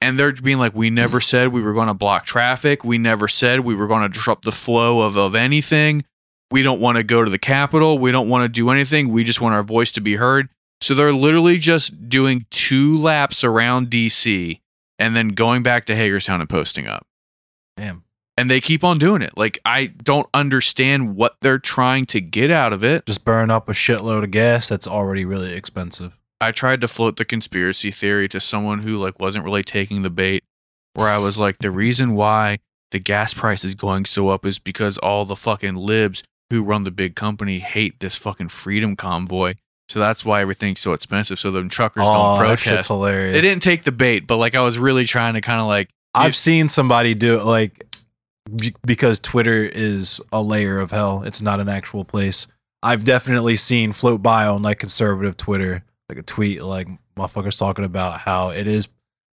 And 0.00 0.18
they're 0.18 0.32
being 0.32 0.58
like, 0.58 0.74
we 0.74 0.90
never 0.90 1.20
said 1.20 1.52
we 1.52 1.62
were 1.62 1.72
going 1.72 1.86
to 1.86 1.94
block 1.94 2.24
traffic. 2.26 2.82
We 2.82 2.98
never 2.98 3.28
said 3.28 3.60
we 3.60 3.76
were 3.76 3.86
going 3.86 4.02
to 4.02 4.08
disrupt 4.08 4.44
the 4.44 4.50
flow 4.50 5.00
of, 5.02 5.16
of 5.16 5.36
anything. 5.36 6.04
We 6.50 6.62
don't 6.62 6.80
want 6.80 6.96
to 6.96 7.04
go 7.04 7.22
to 7.24 7.30
the 7.30 7.38
Capitol. 7.38 7.98
We 7.98 8.10
don't 8.10 8.28
want 8.28 8.42
to 8.44 8.48
do 8.48 8.70
anything. 8.70 9.10
We 9.12 9.22
just 9.22 9.40
want 9.40 9.54
our 9.54 9.62
voice 9.62 9.92
to 9.92 10.00
be 10.00 10.16
heard. 10.16 10.48
So 10.80 10.94
they're 10.96 11.12
literally 11.12 11.56
just 11.58 12.08
doing 12.08 12.46
two 12.50 12.98
laps 12.98 13.44
around 13.44 13.90
DC 13.90 14.58
and 14.98 15.14
then 15.14 15.28
going 15.28 15.62
back 15.62 15.86
to 15.86 15.94
Hagerstown 15.94 16.40
and 16.40 16.50
posting 16.50 16.88
up. 16.88 17.06
Damn. 17.76 18.02
And 18.42 18.50
they 18.50 18.60
keep 18.60 18.82
on 18.82 18.98
doing 18.98 19.22
it. 19.22 19.38
Like 19.38 19.60
I 19.64 19.86
don't 19.86 20.26
understand 20.34 21.14
what 21.14 21.36
they're 21.42 21.60
trying 21.60 22.06
to 22.06 22.20
get 22.20 22.50
out 22.50 22.72
of 22.72 22.82
it. 22.82 23.06
Just 23.06 23.24
burn 23.24 23.50
up 23.50 23.68
a 23.68 23.72
shitload 23.72 24.24
of 24.24 24.32
gas 24.32 24.68
that's 24.68 24.88
already 24.88 25.24
really 25.24 25.54
expensive. 25.54 26.18
I 26.40 26.50
tried 26.50 26.80
to 26.80 26.88
float 26.88 27.18
the 27.18 27.24
conspiracy 27.24 27.92
theory 27.92 28.28
to 28.30 28.40
someone 28.40 28.80
who 28.80 28.98
like 28.98 29.20
wasn't 29.20 29.44
really 29.44 29.62
taking 29.62 30.02
the 30.02 30.10
bait 30.10 30.42
where 30.94 31.06
I 31.06 31.18
was 31.18 31.38
like 31.38 31.58
the 31.58 31.70
reason 31.70 32.16
why 32.16 32.58
the 32.90 32.98
gas 32.98 33.32
price 33.32 33.62
is 33.62 33.76
going 33.76 34.06
so 34.06 34.28
up 34.28 34.44
is 34.44 34.58
because 34.58 34.98
all 34.98 35.24
the 35.24 35.36
fucking 35.36 35.76
libs 35.76 36.24
who 36.50 36.64
run 36.64 36.82
the 36.82 36.90
big 36.90 37.14
company 37.14 37.60
hate 37.60 38.00
this 38.00 38.16
fucking 38.16 38.48
freedom 38.48 38.96
convoy. 38.96 39.54
So 39.88 40.00
that's 40.00 40.24
why 40.24 40.40
everything's 40.40 40.80
so 40.80 40.94
expensive. 40.94 41.38
So 41.38 41.52
them 41.52 41.68
truckers 41.68 42.02
oh, 42.04 42.12
don't 42.12 42.38
protest. 42.38 42.88
hilarious. 42.88 43.36
They 43.36 43.40
didn't 43.40 43.62
take 43.62 43.84
the 43.84 43.92
bait, 43.92 44.26
but 44.26 44.38
like 44.38 44.56
I 44.56 44.62
was 44.62 44.78
really 44.78 45.04
trying 45.04 45.34
to 45.34 45.40
kind 45.40 45.60
of 45.60 45.68
like 45.68 45.90
I've 46.12 46.34
seen 46.34 46.68
somebody 46.68 47.14
do 47.14 47.38
it 47.38 47.44
like 47.44 47.86
be- 48.56 48.74
because 48.84 49.20
Twitter 49.20 49.64
is 49.64 50.20
a 50.32 50.42
layer 50.42 50.78
of 50.80 50.90
hell. 50.90 51.22
It's 51.24 51.42
not 51.42 51.60
an 51.60 51.68
actual 51.68 52.04
place. 52.04 52.46
I've 52.82 53.04
definitely 53.04 53.56
seen 53.56 53.92
float 53.92 54.22
by 54.22 54.46
on 54.46 54.62
like 54.62 54.78
conservative 54.80 55.36
Twitter, 55.36 55.84
like 56.08 56.18
a 56.18 56.22
tweet 56.22 56.62
like 56.62 56.88
motherfuckers 57.16 57.58
talking 57.58 57.84
about 57.84 58.20
how 58.20 58.48
it 58.48 58.66
is. 58.66 58.88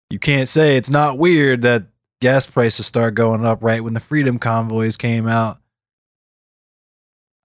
You 0.09 0.19
can't 0.19 0.47
say 0.47 0.77
it's 0.77 0.89
not 0.89 1.17
weird 1.17 1.63
that 1.63 1.83
gas 2.21 2.45
prices 2.45 2.85
start 2.85 3.15
going 3.15 3.45
up 3.45 3.59
right 3.61 3.83
when 3.83 3.93
the 3.93 3.99
freedom 3.99 4.39
convoys 4.39 4.95
came 4.95 5.27
out. 5.27 5.59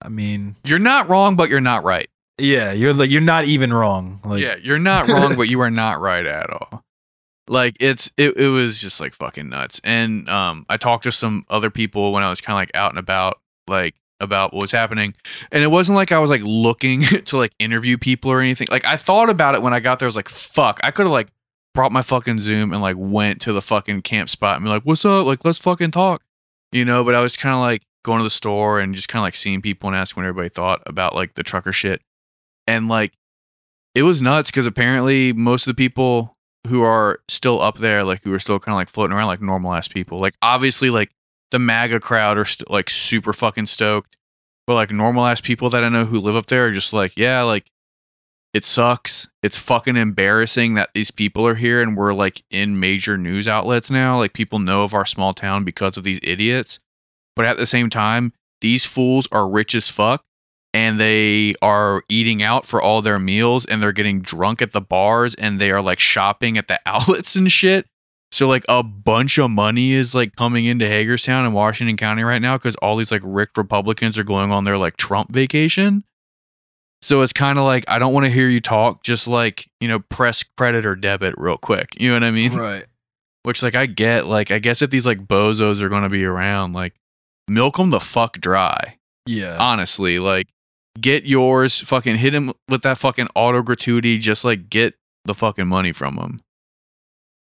I 0.01 0.07
mean, 0.09 0.55
you're 0.63 0.79
not 0.79 1.09
wrong, 1.09 1.35
but 1.35 1.49
you're 1.49 1.59
not 1.59 1.83
right. 1.83 2.07
yeah, 2.37 2.71
you're 2.71 2.93
like 2.93 3.09
you're 3.09 3.19
not 3.19 3.45
even 3.45 3.73
wrong. 3.73 4.21
Like, 4.23 4.41
yeah, 4.41 4.55
you're 4.61 4.79
not 4.79 5.07
wrong, 5.09 5.35
but 5.37 5.49
you 5.49 5.59
are 5.61 5.71
not 5.71 5.99
right 5.99 6.25
at 6.25 6.49
all. 6.49 6.83
Like 7.49 7.75
it's 7.79 8.11
it, 8.15 8.37
it 8.37 8.49
was 8.49 8.79
just 8.79 9.01
like 9.01 9.15
fucking 9.15 9.49
nuts. 9.49 9.81
And 9.83 10.29
um 10.29 10.65
I 10.69 10.77
talked 10.77 11.03
to 11.05 11.11
some 11.11 11.45
other 11.49 11.69
people 11.69 12.13
when 12.13 12.23
I 12.23 12.29
was 12.29 12.41
kind 12.41 12.55
of 12.55 12.61
like 12.61 12.75
out 12.75 12.91
and 12.91 12.99
about 12.99 13.39
like 13.67 13.95
about 14.19 14.53
what 14.53 14.61
was 14.61 14.71
happening. 14.71 15.15
And 15.51 15.63
it 15.63 15.71
wasn't 15.71 15.95
like 15.95 16.11
I 16.11 16.19
was 16.19 16.29
like 16.29 16.41
looking 16.43 17.01
to 17.25 17.37
like 17.37 17.53
interview 17.59 17.97
people 17.97 18.31
or 18.31 18.41
anything. 18.41 18.67
Like 18.69 18.85
I 18.85 18.97
thought 18.97 19.29
about 19.29 19.55
it 19.55 19.61
when 19.61 19.73
I 19.73 19.79
got 19.79 19.99
there. 19.99 20.05
I 20.05 20.09
was 20.09 20.15
like, 20.15 20.29
fuck, 20.29 20.79
I 20.83 20.91
could 20.91 21.05
have 21.05 21.11
like 21.11 21.29
brought 21.73 21.91
my 21.91 22.01
fucking 22.01 22.39
Zoom 22.39 22.71
and 22.71 22.81
like 22.81 22.97
went 22.97 23.41
to 23.41 23.53
the 23.53 23.61
fucking 23.61 24.03
camp 24.03 24.29
spot 24.29 24.57
and 24.57 24.65
be 24.65 24.69
like, 24.69 24.83
what's 24.83 25.05
up? 25.05 25.25
Like, 25.25 25.43
let's 25.43 25.59
fucking 25.59 25.91
talk. 25.91 26.21
You 26.71 26.85
know, 26.85 27.03
but 27.03 27.15
I 27.15 27.19
was 27.19 27.35
kind 27.35 27.55
of 27.55 27.61
like 27.61 27.81
going 28.03 28.19
to 28.19 28.23
the 28.23 28.29
store 28.29 28.79
and 28.79 28.93
just 28.93 29.07
kind 29.07 29.21
of 29.21 29.25
like 29.25 29.35
seeing 29.35 29.61
people 29.61 29.89
and 29.89 29.95
asking 29.95 30.21
what 30.21 30.27
everybody 30.27 30.49
thought 30.49 30.81
about 30.85 31.15
like 31.15 31.33
the 31.33 31.43
trucker 31.43 31.73
shit. 31.73 32.01
And 32.67 32.87
like 32.87 33.13
it 33.95 34.03
was 34.03 34.21
nuts 34.21 34.51
because 34.51 34.67
apparently 34.67 35.33
most 35.33 35.65
of 35.65 35.75
the 35.75 35.81
people 35.81 36.35
who 36.67 36.83
are 36.83 37.19
still 37.27 37.61
up 37.61 37.77
there, 37.77 38.03
like 38.03 38.23
who 38.23 38.33
are 38.33 38.39
still 38.39 38.59
kind 38.59 38.73
of 38.73 38.77
like 38.77 38.89
floating 38.89 39.15
around 39.15 39.27
like 39.27 39.41
normal 39.41 39.73
ass 39.73 39.87
people. 39.87 40.19
Like 40.19 40.35
obviously 40.41 40.89
like 40.89 41.11
the 41.51 41.59
MAGA 41.59 41.99
crowd 41.99 42.37
are 42.37 42.45
st- 42.45 42.69
like 42.69 42.89
super 42.89 43.33
fucking 43.33 43.67
stoked. 43.67 44.15
But 44.67 44.75
like 44.75 44.91
normal 44.91 45.25
ass 45.25 45.41
people 45.41 45.69
that 45.71 45.83
I 45.83 45.89
know 45.89 46.05
who 46.05 46.19
live 46.19 46.35
up 46.35 46.47
there 46.47 46.67
are 46.67 46.71
just 46.71 46.93
like, 46.93 47.13
yeah, 47.15 47.41
like 47.41 47.71
it 48.53 48.65
sucks. 48.65 49.27
It's 49.41 49.57
fucking 49.57 49.97
embarrassing 49.97 50.75
that 50.75 50.89
these 50.93 51.11
people 51.11 51.47
are 51.47 51.55
here 51.55 51.81
and 51.81 51.97
we're 51.97 52.13
like 52.13 52.43
in 52.51 52.79
major 52.79 53.17
news 53.17 53.47
outlets 53.47 53.89
now. 53.89 54.17
Like 54.17 54.33
people 54.33 54.59
know 54.59 54.83
of 54.83 54.93
our 54.93 55.05
small 55.05 55.33
town 55.33 55.63
because 55.63 55.97
of 55.97 56.03
these 56.03 56.19
idiots. 56.21 56.79
But 57.35 57.45
at 57.45 57.57
the 57.57 57.65
same 57.65 57.89
time, 57.89 58.33
these 58.61 58.85
fools 58.85 59.27
are 59.31 59.49
rich 59.49 59.73
as 59.73 59.89
fuck 59.89 60.23
and 60.73 60.99
they 60.99 61.55
are 61.61 62.03
eating 62.09 62.43
out 62.43 62.65
for 62.65 62.81
all 62.81 63.01
their 63.01 63.19
meals 63.19 63.65
and 63.65 63.81
they're 63.81 63.91
getting 63.91 64.21
drunk 64.21 64.61
at 64.61 64.71
the 64.71 64.81
bars 64.81 65.33
and 65.35 65.59
they 65.59 65.71
are 65.71 65.81
like 65.81 65.99
shopping 65.99 66.57
at 66.57 66.67
the 66.67 66.79
outlets 66.85 67.35
and 67.35 67.51
shit. 67.51 67.85
So 68.31 68.47
like 68.47 68.63
a 68.69 68.83
bunch 68.83 69.39
of 69.39 69.49
money 69.49 69.91
is 69.93 70.13
like 70.13 70.35
coming 70.35 70.65
into 70.65 70.87
Hagerstown 70.87 71.45
and 71.45 71.53
Washington 71.55 71.97
County 71.97 72.21
right 72.21 72.41
now 72.41 72.57
because 72.57 72.75
all 72.75 72.95
these 72.95 73.11
like 73.11 73.23
rick 73.25 73.49
Republicans 73.57 74.19
are 74.19 74.23
going 74.23 74.51
on 74.51 74.63
their 74.65 74.77
like 74.77 74.97
Trump 74.97 75.31
vacation. 75.33 76.03
So 77.01 77.21
it's 77.21 77.33
kind 77.33 77.57
of 77.57 77.63
like 77.65 77.85
I 77.87 77.97
don't 77.97 78.13
want 78.13 78.25
to 78.25 78.31
hear 78.31 78.47
you 78.47 78.59
talk, 78.61 79.01
just 79.03 79.27
like, 79.27 79.67
you 79.79 79.87
know, 79.87 79.99
press 80.09 80.43
credit 80.43 80.85
or 80.85 80.95
debit 80.95 81.33
real 81.37 81.57
quick. 81.57 81.99
You 81.99 82.09
know 82.09 82.15
what 82.15 82.23
I 82.23 82.31
mean? 82.31 82.53
right. 82.53 82.85
Which 83.43 83.63
like 83.63 83.73
I 83.73 83.85
get, 83.87 84.25
like 84.27 84.51
I 84.51 84.59
guess 84.59 84.81
if 84.83 84.89
these 84.91 85.05
like 85.05 85.25
bozos 85.25 85.81
are 85.81 85.89
going 85.89 86.03
to 86.03 86.09
be 86.09 86.25
around, 86.25 86.73
like 86.73 86.93
milk 87.47 87.77
them 87.77 87.89
the 87.89 87.99
fuck 88.01 88.37
dry 88.39 88.97
Yeah. 89.25 89.57
honestly 89.59 90.19
like 90.19 90.47
get 90.99 91.25
yours 91.25 91.79
fucking 91.81 92.17
hit 92.17 92.33
him 92.33 92.51
with 92.67 92.81
that 92.81 92.97
fucking 92.97 93.27
auto 93.35 93.61
gratuity 93.61 94.17
just 94.17 94.43
like 94.43 94.69
get 94.69 94.95
the 95.25 95.33
fucking 95.33 95.67
money 95.67 95.91
from 95.91 96.17
him 96.17 96.39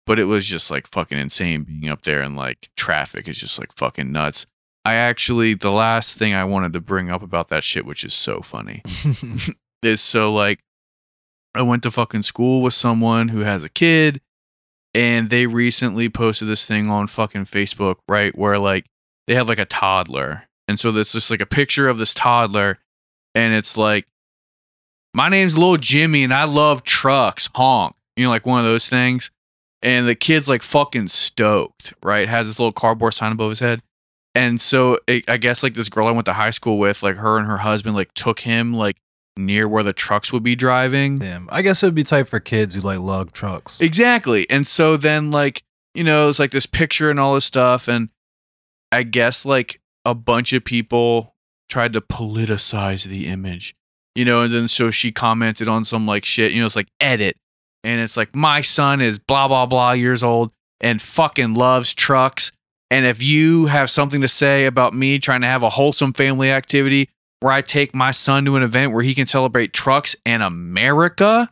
but 0.06 0.18
it 0.18 0.24
was 0.24 0.46
just 0.46 0.70
like 0.70 0.86
fucking 0.88 1.18
insane 1.18 1.62
being 1.62 1.88
up 1.88 2.02
there 2.02 2.20
and 2.20 2.36
like 2.36 2.68
traffic 2.76 3.28
is 3.28 3.38
just 3.38 3.58
like 3.58 3.72
fucking 3.72 4.12
nuts 4.12 4.46
i 4.84 4.94
actually 4.94 5.54
the 5.54 5.70
last 5.70 6.16
thing 6.16 6.34
i 6.34 6.44
wanted 6.44 6.72
to 6.72 6.80
bring 6.80 7.10
up 7.10 7.22
about 7.22 7.48
that 7.48 7.64
shit 7.64 7.86
which 7.86 8.04
is 8.04 8.14
so 8.14 8.40
funny 8.40 8.82
is 9.82 10.00
so 10.00 10.32
like 10.32 10.60
I 11.54 11.62
went 11.62 11.82
to 11.82 11.90
fucking 11.90 12.22
school 12.22 12.62
with 12.62 12.74
someone 12.74 13.28
who 13.28 13.40
has 13.40 13.64
a 13.64 13.68
kid 13.68 14.20
and 14.94 15.28
they 15.28 15.46
recently 15.46 16.08
posted 16.08 16.48
this 16.48 16.64
thing 16.64 16.88
on 16.88 17.08
fucking 17.08 17.46
Facebook, 17.46 17.96
right? 18.08 18.36
Where 18.36 18.58
like 18.58 18.86
they 19.26 19.34
have 19.34 19.48
like 19.48 19.58
a 19.58 19.64
toddler. 19.64 20.44
And 20.68 20.78
so 20.78 20.92
there's 20.92 21.12
just 21.12 21.30
like 21.30 21.40
a 21.40 21.46
picture 21.46 21.88
of 21.88 21.98
this 21.98 22.14
toddler 22.14 22.78
and 23.34 23.54
it's 23.54 23.76
like 23.76 24.06
my 25.14 25.28
name's 25.28 25.56
Little 25.56 25.76
Jimmy 25.76 26.22
and 26.24 26.32
I 26.32 26.44
love 26.44 26.84
trucks, 26.84 27.48
honk. 27.54 27.94
You 28.16 28.24
know, 28.24 28.30
like 28.30 28.46
one 28.46 28.60
of 28.60 28.66
those 28.66 28.88
things. 28.88 29.30
and 29.82 30.06
the 30.06 30.14
kid's 30.14 30.48
like 30.48 30.62
fucking 30.62 31.08
stoked, 31.08 31.94
right? 32.02 32.28
Has 32.28 32.46
this 32.46 32.58
little 32.58 32.72
cardboard 32.72 33.14
sign 33.14 33.32
above 33.32 33.50
his 33.50 33.60
head. 33.60 33.82
And 34.34 34.60
so 34.60 34.98
it, 35.06 35.28
I 35.28 35.38
guess 35.38 35.62
like 35.62 35.74
this 35.74 35.88
girl 35.88 36.06
I 36.06 36.12
went 36.12 36.26
to 36.26 36.34
high 36.34 36.50
school 36.50 36.78
with, 36.78 37.02
like 37.02 37.16
her 37.16 37.38
and 37.38 37.46
her 37.46 37.56
husband, 37.58 37.94
like 37.96 38.12
took 38.14 38.40
him 38.40 38.74
like 38.74 38.96
near 39.36 39.66
where 39.68 39.82
the 39.82 39.92
trucks 39.92 40.32
would 40.32 40.42
be 40.42 40.54
driving. 40.54 41.18
Damn. 41.18 41.48
I 41.50 41.62
guess 41.62 41.82
it'd 41.82 41.94
be 41.94 42.04
tight 42.04 42.28
for 42.28 42.38
kids 42.40 42.74
who 42.74 42.80
like 42.82 42.98
lug 43.00 43.32
trucks. 43.32 43.80
Exactly. 43.80 44.48
And 44.50 44.66
so 44.66 44.96
then 44.96 45.30
like, 45.30 45.62
you 45.94 46.04
know, 46.04 46.28
it's 46.28 46.38
like 46.38 46.52
this 46.52 46.66
picture 46.66 47.10
and 47.10 47.18
all 47.18 47.34
this 47.34 47.44
stuff. 47.46 47.88
And 47.88 48.10
I 48.92 49.02
guess 49.02 49.44
like 49.44 49.80
a 50.04 50.14
bunch 50.14 50.52
of 50.52 50.64
people 50.64 51.34
tried 51.70 51.92
to 51.94 52.00
politicize 52.00 53.04
the 53.04 53.28
image. 53.28 53.74
You 54.14 54.24
know, 54.24 54.42
and 54.42 54.52
then 54.52 54.68
so 54.68 54.90
she 54.90 55.12
commented 55.12 55.68
on 55.68 55.84
some 55.84 56.06
like 56.06 56.24
shit, 56.24 56.52
you 56.52 56.60
know, 56.60 56.66
it's 56.66 56.76
like 56.76 56.88
edit. 57.00 57.36
And 57.84 58.00
it's 58.00 58.16
like 58.16 58.34
my 58.34 58.60
son 58.60 59.00
is 59.00 59.18
blah 59.18 59.48
blah 59.48 59.66
blah 59.66 59.92
years 59.92 60.22
old 60.22 60.50
and 60.80 61.00
fucking 61.00 61.54
loves 61.54 61.94
trucks. 61.94 62.52
And 62.90 63.06
if 63.06 63.22
you 63.22 63.66
have 63.66 63.88
something 63.88 64.20
to 64.20 64.28
say 64.28 64.66
about 64.66 64.94
me 64.94 65.18
trying 65.18 65.42
to 65.42 65.46
have 65.46 65.62
a 65.62 65.70
wholesome 65.70 66.12
family 66.12 66.50
activity 66.50 67.08
where 67.38 67.52
I 67.52 67.62
take 67.62 67.94
my 67.94 68.10
son 68.10 68.44
to 68.46 68.56
an 68.56 68.62
event 68.62 68.92
where 68.92 69.02
he 69.02 69.14
can 69.14 69.26
celebrate 69.26 69.72
trucks 69.72 70.16
and 70.26 70.42
America, 70.42 71.48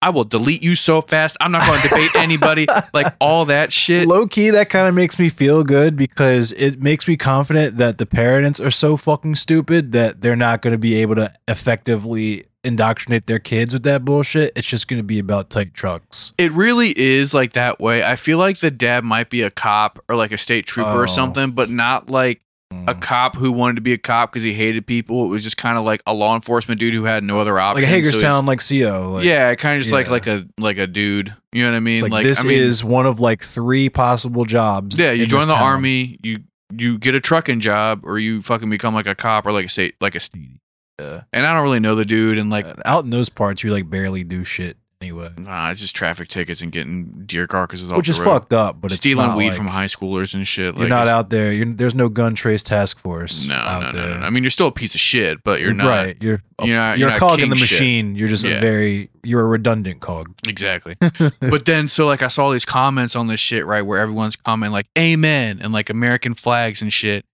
I 0.00 0.10
will 0.10 0.24
delete 0.24 0.62
you 0.62 0.74
so 0.76 1.00
fast. 1.00 1.36
I'm 1.40 1.50
not 1.50 1.66
going 1.66 1.80
to 1.80 1.88
debate 1.88 2.10
anybody. 2.14 2.66
Like 2.92 3.14
all 3.20 3.44
that 3.46 3.72
shit. 3.72 4.06
Low 4.06 4.26
key, 4.26 4.50
that 4.50 4.68
kind 4.70 4.86
of 4.86 4.94
makes 4.94 5.18
me 5.18 5.28
feel 5.28 5.64
good 5.64 5.96
because 5.96 6.52
it 6.52 6.80
makes 6.82 7.08
me 7.08 7.16
confident 7.16 7.78
that 7.78 7.98
the 7.98 8.06
parents 8.06 8.60
are 8.60 8.70
so 8.70 8.96
fucking 8.96 9.34
stupid 9.34 9.92
that 9.92 10.20
they're 10.20 10.36
not 10.36 10.62
going 10.62 10.72
to 10.72 10.78
be 10.78 10.94
able 10.96 11.16
to 11.16 11.32
effectively 11.48 12.44
indoctrinate 12.64 13.26
their 13.26 13.38
kids 13.38 13.72
with 13.72 13.82
that 13.84 14.04
bullshit. 14.04 14.52
It's 14.56 14.66
just 14.66 14.88
going 14.88 14.98
to 14.98 15.04
be 15.04 15.18
about 15.18 15.50
tight 15.50 15.74
trucks. 15.74 16.32
It 16.38 16.52
really 16.52 16.90
is 16.98 17.32
like 17.34 17.52
that 17.54 17.80
way. 17.80 18.02
I 18.04 18.16
feel 18.16 18.38
like 18.38 18.58
the 18.58 18.70
dad 18.70 19.04
might 19.04 19.30
be 19.30 19.42
a 19.42 19.50
cop 19.50 20.04
or 20.08 20.16
like 20.16 20.32
a 20.32 20.38
state 20.38 20.66
trooper 20.66 20.90
Oh. 20.90 20.98
or 20.98 21.06
something, 21.06 21.52
but 21.52 21.70
not 21.70 22.10
like 22.10 22.40
a 22.70 22.74
Mm. 22.94 23.00
cop 23.00 23.34
who 23.36 23.50
wanted 23.50 23.76
to 23.76 23.80
be 23.80 23.94
a 23.94 23.98
cop 23.98 24.30
because 24.30 24.42
he 24.42 24.52
hated 24.52 24.86
people. 24.86 25.24
It 25.24 25.28
was 25.28 25.42
just 25.42 25.56
kind 25.56 25.78
of 25.78 25.84
like 25.84 26.02
a 26.06 26.12
law 26.12 26.34
enforcement 26.34 26.78
dude 26.78 26.92
who 26.92 27.04
had 27.04 27.24
no 27.24 27.38
other 27.40 27.58
option. 27.58 27.82
like 27.82 27.88
a 27.90 27.94
Hagerstown, 27.94 28.44
like 28.44 28.60
CO. 28.60 29.12
Like, 29.14 29.24
yeah, 29.24 29.54
kind 29.54 29.76
of 29.76 29.82
just 29.82 29.92
like 29.92 30.06
yeah. 30.06 30.12
like 30.12 30.26
a 30.26 30.46
like 30.58 30.76
a 30.78 30.86
dude. 30.86 31.34
You 31.52 31.64
know 31.64 31.70
what 31.70 31.76
I 31.76 31.80
mean? 31.80 31.98
it's 32.04 32.08
like, 32.10 32.24
this 32.24 32.40
I 32.40 32.44
mean, 32.48 32.58
is 32.60 32.84
one 32.84 33.06
of 33.06 33.20
like 33.20 33.42
three 33.42 33.88
possible 33.88 34.44
jobs. 34.44 34.98
yeah. 35.00 35.12
You 35.12 35.24
join 35.26 35.46
the 35.46 35.52
town. 35.52 35.62
army, 35.62 36.18
you 36.22 36.40
you 36.76 36.98
get 36.98 37.14
a 37.14 37.20
trucking 37.20 37.60
job, 37.60 38.00
or 38.04 38.18
you 38.18 38.42
fucking 38.42 38.68
become 38.68 38.94
like 38.94 39.06
a 39.06 39.14
cop 39.14 39.46
or 39.46 39.52
like 39.52 39.66
a 39.66 39.68
state 39.70 39.94
like 40.02 40.14
a 40.14 40.20
state. 40.20 40.60
Yeah. 41.00 41.22
And 41.32 41.46
I 41.46 41.54
don't 41.54 41.62
really 41.62 41.80
know 41.80 41.94
the 41.94 42.04
dude, 42.04 42.36
and 42.36 42.50
like 42.50 42.66
out 42.84 43.04
in 43.04 43.10
those 43.10 43.30
parts, 43.30 43.64
you 43.64 43.72
like 43.72 43.88
barely 43.88 44.24
do 44.24 44.44
shit 44.44 44.76
anyway, 45.00 45.30
nah, 45.38 45.70
it's 45.70 45.80
just 45.80 45.94
traffic 45.94 46.28
tickets 46.28 46.60
and 46.60 46.72
getting 46.72 47.04
deer 47.26 47.46
carcasses 47.46 47.90
off 47.92 47.98
which 47.98 48.08
is 48.08 48.18
fucked 48.18 48.52
up. 48.52 48.80
But 48.80 48.90
it's 48.90 48.96
stealing 48.96 49.36
weed 49.36 49.48
like- 49.48 49.56
from 49.56 49.66
high 49.68 49.84
schoolers 49.86 50.34
and 50.34 50.46
shit. 50.46 50.74
You're 50.74 50.84
like, 50.84 50.88
not 50.88 51.06
out 51.08 51.30
there. 51.30 51.52
You're, 51.52 51.66
there's 51.66 51.94
no 51.94 52.08
gun 52.08 52.34
trace 52.34 52.62
task 52.62 52.98
force. 52.98 53.46
No, 53.46 53.54
out 53.54 53.80
no, 53.82 53.90
no, 53.92 54.08
there. 54.08 54.20
no. 54.20 54.26
I 54.26 54.30
mean, 54.30 54.42
you're 54.42 54.50
still 54.50 54.66
a 54.68 54.72
piece 54.72 54.94
of 54.94 55.00
shit, 55.00 55.42
but 55.44 55.60
you're 55.60 55.72
not 55.72 55.86
right. 55.88 56.16
You're 56.20 56.42
you're 56.62 56.76
not- 56.76 56.98
you're 56.98 57.08
you're 57.08 57.16
a 57.16 57.20
cog 57.20 57.40
in 57.40 57.50
the 57.50 57.56
king 57.56 57.64
shit. 57.64 57.78
machine. 57.80 58.16
You're 58.16 58.28
just 58.28 58.44
Yeah. 58.44 58.56
a 58.56 58.60
very 58.60 59.10
you're 59.22 59.42
a 59.42 59.46
redundant 59.46 60.00
cog. 60.00 60.34
exactly. 60.46 60.94
but 61.40 61.64
then, 61.64 61.86
so 61.88 62.06
like, 62.06 62.22
I 62.22 62.28
saw 62.28 62.50
these 62.50 62.64
comments 62.64 63.14
on 63.14 63.26
this 63.28 63.40
shit, 63.40 63.66
right, 63.66 63.82
where 63.82 63.98
everyone's 64.00 64.36
commenting 64.36 64.72
like 64.72 64.86
"Amen" 64.98 65.60
and 65.62 65.72
like 65.72 65.90
American 65.90 66.34
flags 66.34 66.82
and 66.82 66.92
shit, 66.92 67.24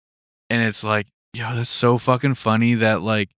and 0.50 0.62
it's 0.62 0.84
like, 0.84 1.06
yo, 1.32 1.54
that's 1.54 1.70
so 1.70 1.96
fucking 1.98 2.34
funny 2.34 2.74
that 2.74 3.00
like 3.00 3.30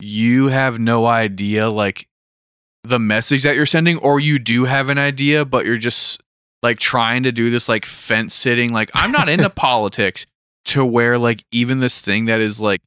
you 0.00 0.48
have 0.48 0.80
no 0.80 1.06
idea 1.06 1.68
like 1.68 2.08
the 2.84 2.98
message 2.98 3.42
that 3.44 3.54
you're 3.54 3.66
sending, 3.66 3.98
or 3.98 4.18
you 4.20 4.38
do 4.38 4.64
have 4.64 4.88
an 4.88 4.98
idea, 4.98 5.44
but 5.44 5.64
you're 5.64 5.78
just 5.78 6.22
like 6.62 6.78
trying 6.78 7.22
to 7.24 7.32
do 7.32 7.50
this 7.50 7.68
like 7.68 7.86
fence 7.86 8.34
sitting. 8.34 8.72
Like, 8.72 8.90
I'm 8.94 9.12
not 9.12 9.28
into 9.28 9.50
politics 9.54 10.26
to 10.66 10.84
where 10.84 11.18
like 11.18 11.44
even 11.50 11.80
this 11.80 12.00
thing 12.00 12.26
that 12.26 12.40
is 12.40 12.60
like 12.60 12.80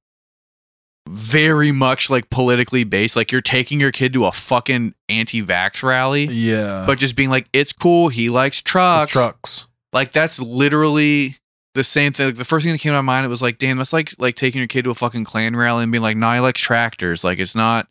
very 1.08 1.72
much 1.72 2.10
like 2.10 2.30
politically 2.30 2.84
based, 2.84 3.16
like 3.16 3.32
you're 3.32 3.42
taking 3.42 3.80
your 3.80 3.92
kid 3.92 4.14
to 4.14 4.26
a 4.26 4.32
fucking 4.32 4.96
anti-vax 5.08 5.84
rally, 5.84 6.26
Yeah, 6.26 6.84
but 6.88 6.98
just 6.98 7.16
being 7.16 7.30
like, 7.30 7.48
it's 7.54 7.74
cool, 7.74 8.10
he 8.10 8.30
likes 8.30 8.62
trucks. 8.62 9.04
It's 9.04 9.12
trucks. 9.14 9.68
Like 9.94 10.12
that's 10.12 10.40
literally 10.40 11.36
the 11.76 11.84
same 11.84 12.12
thing. 12.12 12.28
Like 12.28 12.36
the 12.38 12.46
first 12.46 12.64
thing 12.64 12.74
that 12.74 12.80
came 12.80 12.92
to 12.92 12.98
my 12.98 13.02
mind, 13.02 13.26
it 13.26 13.30
was 13.30 13.42
like, 13.42 13.60
damn, 13.60 13.78
that's 13.78 13.94
like 13.94 14.14
like 14.18 14.36
taking 14.36 14.60
your 14.60 14.68
kid 14.68 14.84
to 14.86 14.90
a 14.90 14.96
fucking 14.96 15.26
Klan 15.26 15.56
rally 15.56 15.84
and 15.84 15.92
being 15.92 16.02
like, 16.02 16.18
nah, 16.18 16.34
he 16.34 16.40
likes 16.40 16.60
tractors. 16.60 17.24
Like 17.24 17.40
it's 17.40 17.56
not 17.56 17.88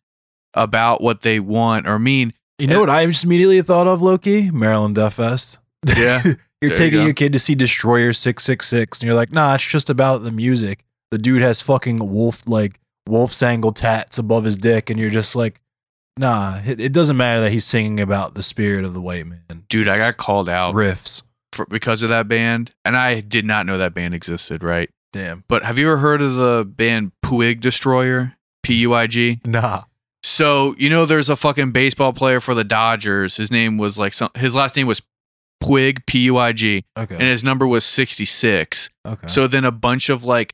about 0.55 1.03
what 1.03 1.23
they 1.23 1.41
want 1.41 1.87
or 1.87 1.99
mean. 1.99 2.33
You 2.59 2.69
know 2.69 2.81
what 2.81 2.91
I 2.91 3.05
just 3.07 3.25
immediately 3.25 3.61
thought 3.63 3.87
of, 3.87 4.01
Loki? 4.01 4.51
Maryland 4.51 4.95
Death 4.95 5.15
Fest. 5.15 5.59
Yeah. 5.97 6.23
You're 6.25 6.37
There 6.61 6.71
you 6.71 6.79
taking 6.79 7.03
your 7.03 7.13
kid 7.13 7.35
to 7.35 7.39
see 7.39 7.55
Destroyer 7.55 8.15
666, 8.15 9.01
and 9.01 9.07
you're 9.07 9.17
like, 9.17 9.33
nah, 9.33 9.55
it's 9.55 9.67
just 9.67 9.91
about 9.91 10.23
the 10.23 10.31
music. 10.31 10.83
The 11.11 11.19
dude 11.19 11.43
has 11.43 11.61
fucking 11.61 11.99
wolf, 12.11 12.49
like, 12.49 12.81
wolfsangel 13.07 13.75
tats 13.75 14.17
above 14.17 14.45
his 14.45 14.57
dick, 14.57 14.89
and 14.89 14.99
you're 14.99 15.11
just 15.11 15.37
like, 15.37 15.61
nah, 16.17 16.61
it, 16.65 16.81
it 16.81 16.93
doesn't 16.95 17.19
matter 17.19 17.43
that 17.43 17.53
he's 17.53 17.67
singing 17.67 18.01
about 18.01 18.35
the 18.35 18.43
spirit 18.43 18.85
of 18.85 18.95
the 18.95 19.01
white 19.03 19.27
man. 19.27 19.65
Dude, 19.69 19.89
I 19.89 19.99
got 19.99 20.17
called 20.17 20.49
out 20.49 20.75
riffs. 20.75 21.23
for, 21.53 21.67
because 21.67 22.03
of 22.03 22.09
that 22.09 22.29
band, 22.29 22.71
and 22.87 22.97
I 22.97 23.21
did 23.21 23.45
not 23.45 23.67
know 23.67 23.77
that 23.77 23.93
band 23.93 24.15
existed, 24.15 24.63
right? 24.63 24.89
Damn. 25.13 25.45
But 25.49 25.65
have 25.65 25.79
you 25.79 25.87
ever 25.87 25.99
heard 25.99 26.23
of 26.23 26.37
the 26.37 26.65
band 26.65 27.13
Puig 27.23 27.61
Destroyer? 27.61 28.35
P 28.63 28.77
U 28.77 28.95
I 28.95 29.07
G. 29.07 29.41
Nah. 29.45 29.83
So 30.35 30.75
you 30.79 30.91
know, 30.91 31.07
there's 31.07 31.29
a 31.31 31.37
fucking 31.37 31.71
baseball 31.73 32.13
player 32.13 32.41
for 32.41 32.55
the 32.55 32.65
Dodgers. 32.65 33.37
His 33.37 33.51
name 33.51 33.79
was 33.79 33.97
like 33.99 34.13
some. 34.13 34.31
His 34.35 34.55
last 34.55 34.75
name 34.75 34.87
was 34.89 35.01
Puig, 35.63 36.05
P 36.07 36.19
U 36.21 36.37
I 36.37 36.53
G, 36.53 36.85
Okay. 36.99 37.15
and 37.15 37.23
his 37.25 37.45
number 37.45 37.67
was 37.67 37.85
66. 37.85 38.91
okay. 39.07 39.27
So 39.29 39.47
then 39.47 39.65
a 39.65 39.71
bunch 39.71 40.09
of 40.09 40.25
like, 40.25 40.53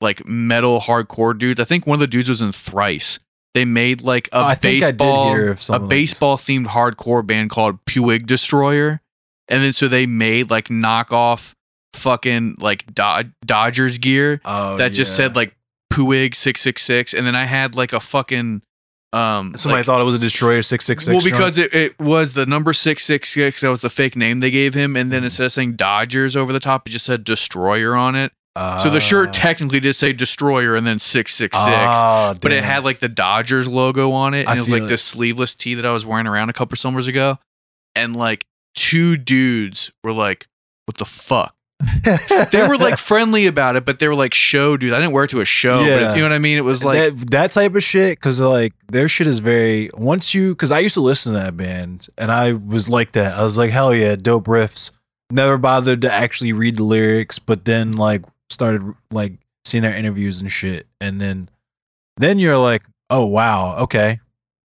like 0.00 0.26
metal 0.26 0.80
hardcore 0.80 1.36
dudes. 1.38 1.60
I 1.60 1.64
think 1.64 1.86
one 1.86 1.94
of 1.96 2.00
the 2.00 2.06
dudes 2.06 2.28
was 2.28 2.40
in 2.40 2.52
Thrice. 2.52 3.20
They 3.54 3.64
made 3.64 4.00
like 4.02 4.28
a 4.28 4.38
Oh, 4.38 4.42
I 4.44 4.54
think 4.54 4.82
I 4.84 4.88
did 4.92 4.98
baseball, 4.98 5.76
a 5.76 5.78
baseball 5.80 6.36
themed 6.36 6.66
hardcore 6.68 7.26
band 7.26 7.50
called 7.50 7.84
Puig 7.84 8.26
Destroyer, 8.26 9.00
and 9.48 9.62
then 9.62 9.72
so 9.72 9.88
they 9.88 10.06
made 10.06 10.50
like 10.50 10.68
knockoff 10.68 11.52
fucking 11.94 12.56
like 12.60 12.84
Do- 12.94 13.30
Dodgers 13.44 13.98
gear 13.98 14.40
oh, 14.44 14.76
that 14.76 14.92
just 14.92 15.16
said 15.16 15.36
like 15.36 15.54
Puig 15.92 16.34
six 16.34 16.60
six 16.60 16.82
six, 16.82 17.12
and 17.14 17.26
then 17.26 17.34
I 17.36 17.44
had 17.44 17.74
like 17.74 17.92
a 17.92 18.00
fucking 18.00 18.62
um. 19.12 19.54
Somebody 19.56 19.80
like- 19.80 19.86
thought 19.86 20.00
it 20.00 20.04
was 20.04 20.14
a 20.14 20.18
Destroyer 20.18 20.62
666. 20.62 21.24
well, 21.24 21.32
because 21.32 21.58
it, 21.58 21.74
it 21.74 21.98
was 21.98 22.34
the 22.34 22.46
number 22.46 22.72
six 22.72 23.04
six 23.04 23.28
six. 23.30 23.60
That 23.62 23.68
was 23.68 23.80
the 23.80 23.90
fake 23.90 24.16
name 24.16 24.38
they 24.40 24.50
gave 24.50 24.74
him, 24.74 24.96
and 24.96 25.10
then 25.12 25.22
Mhm. 25.22 25.24
instead 25.24 25.44
of 25.46 25.52
saying 25.52 25.76
Dodgers 25.76 26.36
over 26.36 26.52
the 26.52 26.60
top, 26.60 26.86
it 26.86 26.90
just 26.90 27.06
said 27.06 27.24
Destroyer 27.24 27.96
on 27.96 28.14
it. 28.14 28.32
So 28.82 28.90
the 28.90 28.98
shirt 28.98 29.28
Ah. 29.28 29.32
technically 29.32 29.78
did 29.78 29.94
say 29.94 30.12
Destroyer 30.12 30.74
and 30.74 30.84
then 30.84 30.98
six 30.98 31.32
six 31.32 31.56
six, 31.56 31.68
Ah, 31.76 32.34
but 32.40 32.50
it 32.50 32.64
had 32.64 32.82
like 32.82 32.98
the 32.98 33.08
Dodgers 33.08 33.68
logo 33.68 34.10
on 34.10 34.34
it, 34.34 34.48
I 34.48 34.52
and 34.52 34.58
it 34.58 34.62
was 34.62 34.68
like 34.70 34.82
it. 34.82 34.86
this 34.88 35.00
sleeveless 35.02 35.54
tee 35.54 35.74
that 35.74 35.86
I 35.86 35.92
was 35.92 36.04
wearing 36.04 36.26
around 36.26 36.50
a 36.50 36.52
couple 36.52 36.74
summers 36.76 37.06
ago, 37.06 37.38
and 37.94 38.16
like 38.16 38.46
two 38.74 39.16
dudes 39.16 39.92
were 40.02 40.12
like, 40.12 40.48
"What 40.86 40.96
the 40.96 41.04
fuck." 41.04 41.54
they 42.50 42.66
were 42.66 42.76
like 42.76 42.98
friendly 42.98 43.46
about 43.46 43.76
it, 43.76 43.84
but 43.84 43.98
they 44.00 44.08
were 44.08 44.14
like 44.14 44.34
show 44.34 44.76
dudes. 44.76 44.92
I 44.92 44.98
didn't 44.98 45.12
wear 45.12 45.24
it 45.24 45.30
to 45.30 45.40
a 45.40 45.44
show, 45.44 45.78
but 45.78 45.86
Yeah. 45.86 46.12
it, 46.12 46.16
you 46.16 46.22
know 46.22 46.28
what 46.28 46.34
I 46.34 46.38
mean. 46.38 46.58
It 46.58 46.62
was 46.64 46.84
like 46.84 46.98
that, 47.16 47.30
that 47.30 47.52
type 47.52 47.74
of 47.76 47.82
shit 47.84 48.18
because 48.18 48.40
like 48.40 48.72
their 48.90 49.06
shit 49.08 49.26
is 49.28 49.38
very 49.38 49.90
once 49.94 50.34
you 50.34 50.54
because 50.54 50.70
i 50.72 50.78
used 50.80 50.94
to 50.94 51.00
listen 51.00 51.34
to 51.34 51.38
that 51.38 51.56
band 51.56 52.06
and 52.16 52.30
i 52.32 52.52
was 52.52 52.88
like 52.88 53.12
that 53.12 53.36
i 53.38 53.44
was 53.44 53.56
like 53.58 53.70
hell 53.70 53.94
yeah 53.94 54.16
dope 54.16 54.46
riffs 54.46 54.90
never 55.30 55.58
bothered 55.58 56.00
to 56.00 56.12
actually 56.12 56.52
read 56.52 56.76
the 56.76 56.82
lyrics 56.82 57.38
but 57.38 57.64
then 57.66 57.92
like 57.96 58.24
started 58.50 58.82
like 59.10 59.34
seeing 59.66 59.82
their 59.82 59.94
interviews 59.94 60.40
and 60.40 60.50
shit 60.50 60.86
and 61.00 61.20
then 61.20 61.48
then 62.16 62.38
you're 62.38 62.56
like 62.58 62.82
oh 63.10 63.26
wow 63.26 63.76
okay 63.76 64.18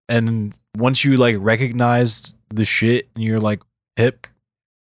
and 0.09 0.53
once 0.77 1.03
you 1.03 1.17
like 1.17 1.35
recognized 1.39 2.35
the 2.49 2.65
shit 2.65 3.09
and 3.15 3.23
you're 3.23 3.39
like 3.41 3.61
hip 3.97 4.25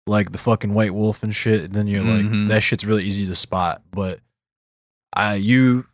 like 0.06 0.32
the 0.32 0.38
fucking 0.38 0.72
white 0.74 0.94
wolf 0.94 1.22
and 1.22 1.34
shit 1.36 1.72
then 1.72 1.86
you're 1.86 2.02
like 2.02 2.24
Mhm. 2.24 2.48
that 2.48 2.62
shit's 2.62 2.84
really 2.84 3.04
easy 3.04 3.26
to 3.26 3.34
spot 3.34 3.82
but 3.92 4.20
I 5.12 5.34
you 5.36 5.86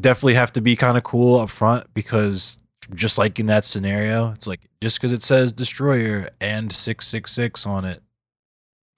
definitely 0.00 0.34
have 0.34 0.52
to 0.52 0.60
be 0.60 0.76
kind 0.76 0.96
of 0.96 1.02
cool 1.04 1.38
up 1.40 1.50
front 1.50 1.92
because 1.94 2.58
just 2.94 3.18
like 3.18 3.38
in 3.38 3.46
that 3.46 3.64
scenario, 3.64 4.32
it's 4.32 4.46
like 4.46 4.60
just 4.80 4.98
because 4.98 5.12
it 5.12 5.22
says 5.22 5.52
destroyer 5.52 6.30
and 6.40 6.72
666 6.72 7.66
on 7.66 7.84
it, 7.84 8.02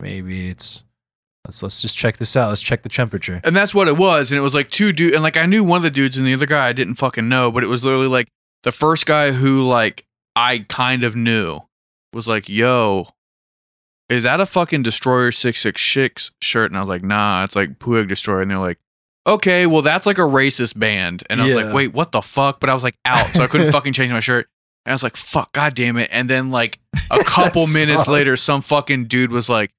maybe 0.01 0.49
it's 0.49 0.85
let's 1.45 1.63
let's 1.63 1.83
just 1.83 1.99
check 1.99 2.17
this 2.19 2.37
out. 2.37 2.49
Let's 2.51 2.61
check 2.61 2.83
the 2.83 2.89
temperature. 2.89 3.41
And 3.45 3.55
that's 3.57 3.75
what 3.75 3.89
it 3.89 3.97
was. 3.97 4.31
And 4.31 4.39
it 4.39 4.43
was 4.43 4.55
like 4.55 4.71
two 4.71 4.93
dude 4.93 5.15
and 5.15 5.23
like 5.23 5.37
I 5.37 5.47
knew 5.47 5.65
one 5.65 5.79
of 5.79 5.83
the 5.83 5.91
dudes 5.91 6.17
and 6.17 6.27
the 6.27 6.35
other 6.35 6.47
guy 6.47 6.69
I 6.69 6.73
didn't 6.73 6.95
fucking 6.95 7.29
know, 7.29 7.51
but 7.51 7.65
it 7.65 7.69
was 7.69 7.83
literally 7.85 8.07
like 8.09 8.29
the 8.63 8.73
first 8.73 9.07
guy 9.07 9.33
who 9.33 9.63
like 9.63 10.05
I 10.37 10.61
kind 10.69 11.05
of 11.05 11.17
knew 11.17 11.61
was 12.15 12.27
like, 12.29 12.49
yo, 12.49 13.09
is 14.12 14.22
that 14.25 14.40
a 14.40 14.46
fucking 14.46 14.83
Destroyer 14.83 15.33
666 15.33 16.31
shirt? 16.40 16.70
And 16.70 16.77
I 16.79 16.81
was 16.81 16.88
like, 16.88 17.03
nah, 17.03 17.44
it's 17.44 17.57
like 17.57 17.79
Puig 17.79 18.09
Destroyer. 18.09 18.40
And 18.42 18.51
they're 18.51 18.59
like, 18.59 18.79
okay, 19.27 19.66
well, 19.66 19.83
that's 19.83 20.07
like 20.07 20.18
a 20.18 20.22
racist 20.22 20.79
band. 20.79 21.22
And 21.31 21.40
I 21.40 21.44
was 21.44 21.55
Yeah. 21.55 21.62
like, 21.64 21.75
wait, 21.75 21.94
what 21.94 22.12
the 22.12 22.22
fuck? 22.22 22.61
But 22.61 22.70
I 22.70 22.75
was 22.75 22.83
like 22.83 22.96
out, 23.05 23.29
so 23.35 23.42
I 23.42 23.46
couldn't 23.46 23.72
fucking 23.72 23.92
change 23.92 24.12
my 24.12 24.20
shirt. 24.20 24.48
And 24.85 24.92
I 24.92 24.94
was 24.94 25.03
like, 25.03 25.16
fuck, 25.16 25.53
god 25.53 25.75
damn 25.75 25.96
it. 25.96 26.09
And 26.12 26.29
then 26.29 26.51
like 26.51 26.79
a 27.11 27.18
couple 27.25 27.66
minutes 27.68 28.09
later, 28.09 28.35
sucks. 28.37 28.44
some 28.46 28.62
fucking 28.62 29.07
dude 29.07 29.31
was 29.33 29.48
like, 29.48 29.72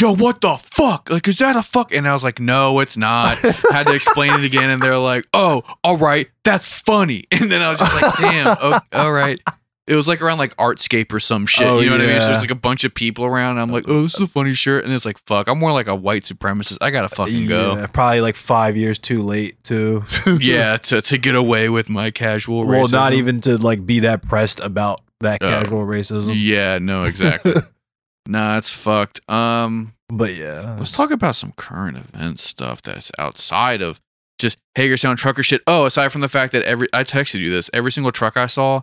Yo, 0.00 0.12
what 0.12 0.40
the 0.40 0.56
fuck? 0.56 1.08
Like, 1.08 1.28
is 1.28 1.36
that 1.36 1.54
a 1.54 1.62
fuck? 1.62 1.94
And 1.94 2.08
I 2.08 2.12
was 2.12 2.24
like, 2.24 2.40
no, 2.40 2.80
it's 2.80 2.96
not. 2.96 3.36
Had 3.70 3.84
to 3.86 3.94
explain 3.94 4.32
it 4.34 4.42
again, 4.42 4.68
and 4.68 4.82
they're 4.82 4.98
like, 4.98 5.24
oh, 5.32 5.62
all 5.84 5.96
right, 5.96 6.28
that's 6.42 6.64
funny. 6.64 7.26
And 7.30 7.50
then 7.50 7.62
I 7.62 7.70
was 7.70 7.78
just 7.78 8.02
like, 8.02 8.16
damn, 8.18 8.56
oh, 8.60 8.80
all 8.92 9.12
right. 9.12 9.40
It 9.86 9.96
was 9.96 10.08
like 10.08 10.22
around 10.22 10.38
like 10.38 10.56
Artscape 10.56 11.12
or 11.12 11.20
some 11.20 11.44
shit. 11.44 11.66
Oh, 11.66 11.78
you 11.80 11.90
know 11.90 11.92
what 11.96 12.00
I 12.00 12.06
mean? 12.06 12.14
So 12.16 12.22
yeah. 12.22 12.28
there's 12.28 12.40
like 12.40 12.50
a 12.50 12.54
bunch 12.54 12.84
of 12.84 12.94
people 12.94 13.26
around. 13.26 13.52
And 13.52 13.60
I'm 13.60 13.68
like, 13.68 13.84
oh, 13.86 14.02
this 14.04 14.14
is 14.14 14.20
a 14.20 14.26
funny 14.26 14.54
shirt. 14.54 14.82
And 14.84 14.92
it's 14.94 15.04
like, 15.04 15.18
fuck, 15.26 15.46
I'm 15.46 15.58
more 15.58 15.72
like 15.72 15.88
a 15.88 15.94
white 15.94 16.22
supremacist. 16.22 16.78
I 16.80 16.90
gotta 16.90 17.10
fucking 17.10 17.46
go. 17.46 17.74
Yeah, 17.76 17.86
probably 17.88 18.22
like 18.22 18.36
five 18.36 18.78
years 18.78 18.98
too 18.98 19.22
late 19.22 19.62
too. 19.62 20.04
Yeah, 20.40 20.78
to, 20.78 21.02
to 21.02 21.18
get 21.18 21.34
away 21.34 21.68
with 21.68 21.90
my 21.90 22.10
casual 22.10 22.66
well, 22.66 22.88
not 22.88 23.12
even 23.12 23.40
to 23.42 23.58
like 23.58 23.84
be 23.84 24.00
that 24.00 24.22
pressed 24.22 24.60
about 24.60 25.02
that 25.20 25.42
Oh. 25.42 25.46
casual 25.48 25.84
racism. 25.84 26.32
Yeah, 26.34 26.78
no, 26.80 27.04
exactly. 27.04 27.52
nah, 28.26 28.56
it's 28.56 28.72
fucked. 28.72 29.20
Um, 29.28 29.92
But 30.08 30.34
yeah, 30.34 30.76
let's 30.78 30.92
talk 30.92 31.10
about 31.10 31.36
some 31.36 31.52
current 31.56 31.98
event 31.98 32.40
stuff 32.40 32.80
that's 32.80 33.12
outside 33.18 33.82
of 33.82 34.00
just 34.38 34.56
Hagerstown 34.76 35.16
trucker 35.16 35.42
shit. 35.42 35.60
Oh, 35.66 35.84
aside 35.84 36.10
from 36.10 36.20
the 36.22 36.28
fact 36.28 36.52
that 36.52 36.62
every 36.62 36.88
I 36.94 37.04
texted 37.04 37.40
you 37.40 37.50
this, 37.50 37.68
every 37.74 37.92
single 37.92 38.12
truck 38.12 38.36
I 38.38 38.46
saw 38.46 38.82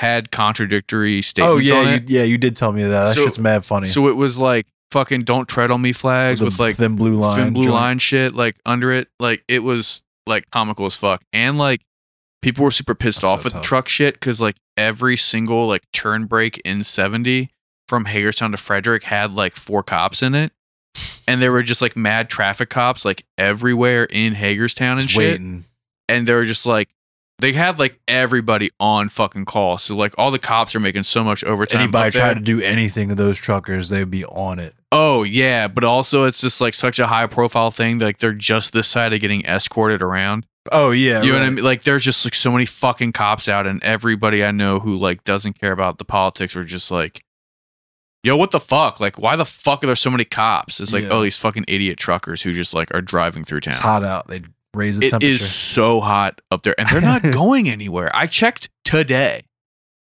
had 0.00 0.30
contradictory 0.30 1.18
oh, 1.18 1.20
statements 1.20 1.70
Oh 1.70 1.76
on 1.78 1.84
yeah, 1.86 1.94
it. 1.94 2.10
you, 2.10 2.18
yeah, 2.18 2.24
you 2.24 2.38
did 2.38 2.56
tell 2.56 2.72
me 2.72 2.82
that. 2.82 2.88
That 2.88 3.14
So- 3.14 3.24
shit's 3.24 3.38
mad 3.38 3.64
funny. 3.64 3.86
So 3.86 4.08
it 4.08 4.16
was 4.16 4.38
like 4.38 4.66
fucking 4.90 5.22
"Don't 5.22 5.48
tread 5.48 5.70
on 5.70 5.80
me" 5.82 5.92
flags 5.92 6.40
The 6.40 6.46
with 6.46 6.58
like 6.58 6.76
thin 6.76 6.96
blue 6.96 7.14
line, 7.14 7.38
thin 7.44 7.52
blue 7.52 7.64
joint. 7.64 7.74
line 7.74 7.98
shit 7.98 8.34
like 8.34 8.56
under 8.66 8.90
it. 8.92 9.08
Like 9.20 9.44
it 9.46 9.60
was 9.62 10.02
like 10.26 10.50
comical 10.50 10.86
as 10.86 10.96
fuck, 10.96 11.22
and 11.32 11.58
like 11.58 11.82
people 12.42 12.64
were 12.64 12.70
super 12.70 12.94
pissed 12.94 13.20
That's 13.22 13.32
off 13.32 13.40
so 13.42 13.44
with 13.44 13.52
the 13.54 13.60
truck 13.60 13.88
shit 13.88 14.14
because 14.14 14.40
like 14.40 14.56
every 14.76 15.16
single 15.16 15.66
like 15.68 15.82
turn 15.92 16.24
break 16.26 16.58
in 16.64 16.82
seventy 16.82 17.50
from 17.88 18.04
Hagerstown 18.06 18.52
to 18.52 18.56
Frederick 18.56 19.04
had 19.04 19.32
like 19.32 19.56
four 19.56 19.82
cops 19.82 20.22
in 20.22 20.34
it, 20.34 20.52
and 21.28 21.42
there 21.42 21.52
were 21.52 21.62
just 21.62 21.82
like 21.82 21.96
mad 21.96 22.30
traffic 22.30 22.70
cops 22.70 23.04
like 23.04 23.24
everywhere 23.36 24.04
in 24.04 24.32
Hagerstown 24.34 24.92
and 24.98 25.02
Just 25.02 25.14
shit, 25.14 25.32
waiting. 25.32 25.64
and 26.08 26.26
they 26.26 26.32
were 26.34 26.44
just 26.46 26.64
like. 26.66 26.88
They 27.40 27.52
had 27.52 27.78
like 27.78 27.98
everybody 28.06 28.70
on 28.78 29.08
fucking 29.08 29.44
call, 29.46 29.78
so 29.78 29.96
like 29.96 30.14
all 30.18 30.30
the 30.30 30.38
cops 30.38 30.74
are 30.74 30.80
making 30.80 31.04
so 31.04 31.24
much 31.24 31.42
overtime. 31.44 31.80
Anybody 31.82 32.10
try 32.12 32.34
to 32.34 32.40
do 32.40 32.60
anything 32.60 33.08
to 33.08 33.14
those 33.14 33.38
truckers, 33.38 33.88
they'd 33.88 34.10
be 34.10 34.24
on 34.24 34.58
it. 34.58 34.74
Oh 34.92 35.22
yeah, 35.22 35.68
but 35.68 35.84
also 35.84 36.24
it's 36.24 36.40
just 36.40 36.60
like 36.60 36.74
such 36.74 36.98
a 36.98 37.06
high 37.06 37.26
profile 37.26 37.70
thing. 37.70 37.98
Like 37.98 38.18
they're 38.18 38.32
just 38.32 38.72
this 38.72 38.88
side 38.88 39.12
of 39.12 39.20
getting 39.20 39.44
escorted 39.44 40.02
around. 40.02 40.46
Oh 40.72 40.90
yeah, 40.90 41.22
you 41.22 41.32
know 41.32 41.38
what 41.38 41.46
I 41.46 41.50
mean? 41.50 41.64
Like 41.64 41.84
there's 41.84 42.04
just 42.04 42.24
like 42.26 42.34
so 42.34 42.50
many 42.52 42.66
fucking 42.66 43.12
cops 43.12 43.48
out, 43.48 43.66
and 43.66 43.82
everybody 43.82 44.44
I 44.44 44.50
know 44.50 44.78
who 44.78 44.96
like 44.96 45.24
doesn't 45.24 45.58
care 45.58 45.72
about 45.72 45.98
the 45.98 46.04
politics 46.04 46.54
are 46.56 46.64
just 46.64 46.90
like, 46.90 47.24
yo, 48.22 48.36
what 48.36 48.50
the 48.50 48.60
fuck? 48.60 49.00
Like, 49.00 49.18
why 49.18 49.36
the 49.36 49.46
fuck 49.46 49.82
are 49.82 49.86
there 49.86 49.96
so 49.96 50.10
many 50.10 50.24
cops? 50.24 50.78
It's 50.80 50.92
like, 50.92 51.04
oh, 51.04 51.06
Yeah. 51.06 51.12
oh, 51.14 51.22
these 51.22 51.38
fucking 51.38 51.64
idiot 51.68 51.98
truckers 51.98 52.42
who 52.42 52.52
just 52.52 52.74
like 52.74 52.94
are 52.94 53.00
driving 53.00 53.44
through 53.44 53.58
It's 53.58 53.68
town. 53.68 53.80
hot 53.80 54.04
out. 54.04 54.28
They 54.28 54.42
raise 54.74 54.98
the 54.98 55.06
It 55.06 55.10
temperature. 55.10 55.32
is 55.32 55.50
so 55.54 56.00
hot 56.00 56.40
up 56.50 56.62
there, 56.62 56.74
and 56.78 56.88
they're 56.88 57.00
not 57.00 57.22
going 57.32 57.68
anywhere. 57.68 58.10
I 58.14 58.26
checked 58.26 58.68
today. 58.84 59.42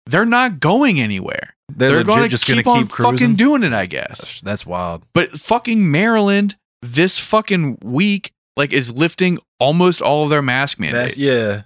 They're 0.07 0.25
not 0.25 0.61
going 0.61 1.01
anywhere. 1.01 1.55
They're, 1.73 1.93
They're, 1.93 2.05
going 2.05 2.23
to 2.23 2.29
just 2.29 2.47
keep, 2.47 2.65
gonna 2.65 2.77
on 2.79 2.83
keep 2.85 2.91
cruising. 2.93 3.13
fucking 3.19 3.37
doing 3.37 3.63
it, 3.63 3.73
I 3.73 3.87
guess. 3.87 4.19
That's, 4.21 4.41
that's 4.41 4.67
wild. 4.67 5.07
But 5.15 5.31
fucking 5.33 5.91
Maryland 5.91 6.57
this 6.83 7.19
fucking 7.19 7.79
week 7.83 8.33
like 8.57 8.73
is 8.73 8.91
lifting 8.91 9.39
almost 9.61 10.03
all 10.03 10.25
of 10.25 10.31
their 10.31 10.43
mask 10.43 10.81
mandates. 10.81 11.17
That's, 11.17 11.19
yeah. 11.19 11.63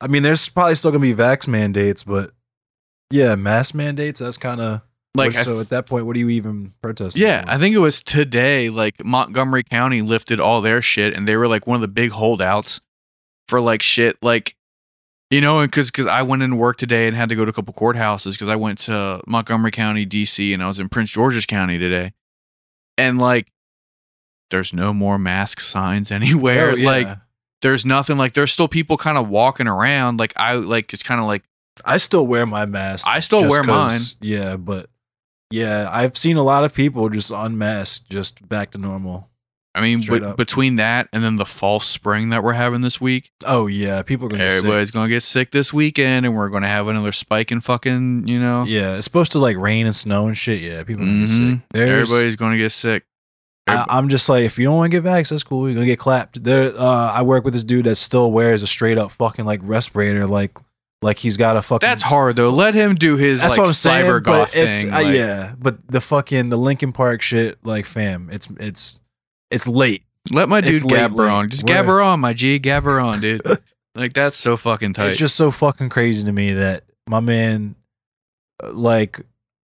I 0.00 0.06
mean, 0.06 0.22
there's 0.22 0.48
probably 0.48 0.76
still 0.76 0.92
gonna 0.92 1.02
be 1.02 1.14
vax 1.14 1.48
mandates, 1.48 2.04
but 2.04 2.30
yeah, 3.10 3.34
mask 3.34 3.74
mandates. 3.74 4.20
That's 4.20 4.36
kind 4.36 4.60
of 4.60 4.82
Like 5.14 5.32
So 5.32 5.58
at 5.60 5.70
that 5.70 5.86
point, 5.86 6.06
what 6.06 6.14
do 6.14 6.20
you 6.20 6.28
even 6.28 6.72
protest? 6.82 7.16
Yeah, 7.16 7.44
I 7.46 7.58
think 7.58 7.74
it 7.74 7.78
was 7.78 8.00
today. 8.00 8.70
Like 8.70 9.04
Montgomery 9.04 9.64
County 9.64 10.02
lifted 10.02 10.40
all 10.40 10.60
their 10.60 10.80
shit, 10.80 11.16
and 11.16 11.26
they 11.26 11.36
were 11.36 11.48
like 11.48 11.66
one 11.66 11.74
of 11.74 11.80
the 11.80 11.88
big 11.88 12.10
holdouts 12.10 12.80
for 13.48 13.60
like 13.60 13.82
shit. 13.82 14.16
Like, 14.22 14.54
you 15.30 15.40
know, 15.40 15.58
and 15.60 15.70
because 15.70 15.90
because 15.90 16.06
I 16.06 16.22
went 16.22 16.42
in 16.42 16.56
work 16.56 16.76
today 16.76 17.08
and 17.08 17.16
had 17.16 17.28
to 17.30 17.34
go 17.34 17.44
to 17.44 17.50
a 17.50 17.52
couple 17.52 17.74
courthouses 17.74 18.32
because 18.32 18.48
I 18.48 18.56
went 18.56 18.78
to 18.80 19.20
Montgomery 19.26 19.72
County, 19.72 20.04
D.C., 20.04 20.52
and 20.52 20.62
I 20.62 20.68
was 20.68 20.78
in 20.78 20.88
Prince 20.88 21.10
George's 21.10 21.46
County 21.46 21.78
today, 21.78 22.12
and 22.96 23.18
like, 23.18 23.48
there's 24.50 24.72
no 24.72 24.92
more 24.94 25.18
mask 25.18 25.58
signs 25.58 26.10
anywhere. 26.12 26.70
Oh, 26.70 26.74
yeah. 26.76 26.86
Like, 26.86 27.18
there's 27.62 27.84
nothing. 27.84 28.16
Like, 28.16 28.34
there's 28.34 28.52
still 28.52 28.68
people 28.68 28.96
kind 28.96 29.18
of 29.18 29.28
walking 29.28 29.66
around. 29.66 30.20
Like, 30.20 30.34
I 30.36 30.54
like 30.54 30.92
it's 30.92 31.02
kind 31.02 31.20
of 31.20 31.26
like 31.26 31.42
I 31.84 31.96
still 31.96 32.26
wear 32.26 32.46
my 32.46 32.66
mask. 32.66 33.06
I 33.08 33.20
still 33.20 33.48
wear 33.48 33.62
mine. 33.62 34.00
Yeah, 34.20 34.56
but 34.56 34.89
yeah, 35.50 35.88
I've 35.90 36.16
seen 36.16 36.36
a 36.36 36.42
lot 36.42 36.64
of 36.64 36.72
people 36.74 37.08
just 37.08 37.30
unmasked, 37.30 38.08
just 38.10 38.48
back 38.48 38.70
to 38.72 38.78
normal. 38.78 39.28
I 39.72 39.80
mean, 39.82 40.02
Straight 40.02 40.22
but 40.22 40.30
up. 40.30 40.36
between 40.36 40.76
that 40.76 41.08
and 41.12 41.22
then 41.22 41.36
the 41.36 41.44
false 41.46 41.86
spring 41.86 42.30
that 42.30 42.42
we're 42.42 42.54
having 42.54 42.80
this 42.80 43.00
week. 43.00 43.30
Oh 43.44 43.68
yeah, 43.68 44.02
people 44.02 44.26
are 44.26 44.30
gonna. 44.30 44.42
Everybody's 44.42 44.90
gonna 44.90 45.08
get 45.08 45.22
sick 45.22 45.52
this 45.52 45.72
weekend, 45.72 46.26
and 46.26 46.36
we're 46.36 46.48
gonna 46.48 46.66
have 46.66 46.88
another 46.88 47.12
spike 47.12 47.52
in 47.52 47.60
fucking, 47.60 48.26
you 48.26 48.40
know. 48.40 48.64
Yeah, 48.66 48.96
it's 48.96 49.04
supposed 49.04 49.30
to 49.32 49.38
like 49.38 49.56
rain 49.56 49.86
and 49.86 49.94
snow 49.94 50.26
and 50.26 50.36
shit. 50.36 50.60
Yeah, 50.60 50.82
people 50.82 51.04
are 51.04 51.06
gonna 51.06 51.20
get 51.20 51.30
Mhm. 51.30 51.52
sick. 51.54 51.60
There's, 51.70 52.10
Everybody's 52.10 52.36
gonna 52.36 52.56
get 52.58 52.72
sick. 52.72 53.04
I, 53.68 53.86
I'm 53.88 54.08
just 54.08 54.28
like, 54.28 54.44
if 54.44 54.58
you 54.58 54.64
don't 54.66 54.76
want 54.76 54.90
to 54.90 55.00
get 55.00 55.08
vaxxed, 55.08 55.28
that's 55.30 55.44
cool. 55.44 55.68
You're 55.68 55.74
gonna 55.74 55.86
get 55.86 56.00
clapped. 56.00 56.42
There, 56.42 56.72
uh, 56.76 57.12
I 57.14 57.22
work 57.22 57.44
with 57.44 57.54
this 57.54 57.62
dude 57.62 57.86
that 57.86 57.94
still 57.94 58.32
wears 58.32 58.64
a 58.64 58.66
straight 58.66 58.98
up 58.98 59.12
fucking 59.12 59.44
like 59.44 59.60
respirator, 59.62 60.26
like 60.26 60.58
like 61.02 61.18
he's 61.18 61.36
got 61.36 61.56
a 61.56 61.62
fucking. 61.62 61.86
That's 61.86 62.02
hard 62.02 62.36
though. 62.36 62.50
Let 62.50 62.74
him 62.74 62.94
do 62.94 63.16
his 63.16 63.40
That's 63.40 63.52
like 63.52 63.58
what 63.60 63.68
I'm 63.68 63.74
saying. 63.74 64.04
cyber 64.06 64.22
goth 64.22 64.52
thing. 64.52 64.90
uh, 64.92 65.02
like- 65.02 65.14
yeah, 65.16 65.54
but 65.58 65.86
the 65.88 66.00
fucking 66.00 66.50
the 66.50 66.56
Linkin 66.58 66.92
Park 66.92 67.22
shit, 67.22 67.58
like 67.64 67.86
fam, 67.86 68.28
it's 68.32 68.48
it's 68.58 69.00
it's 69.50 69.66
late. 69.66 70.02
Let 70.30 70.48
my 70.48 70.60
dude 70.60 70.74
It's 70.74 70.84
late, 70.84 70.96
gab 70.96 71.12
late. 71.14 71.30
on. 71.30 71.48
Just 71.48 71.64
We're- 71.64 72.02
on, 72.04 72.20
my 72.20 72.32
G. 72.34 72.60
Gabber 72.60 73.02
on, 73.02 73.20
dude. 73.20 73.42
like 73.94 74.12
that's 74.12 74.36
so 74.38 74.56
fucking 74.56 74.92
tight. 74.92 75.10
It's 75.10 75.18
just 75.18 75.34
so 75.36 75.50
fucking 75.50 75.88
crazy 75.88 76.24
to 76.24 76.32
me 76.32 76.52
that 76.52 76.84
my 77.08 77.20
man, 77.20 77.74
uh, 78.62 78.70
like, 78.72 79.20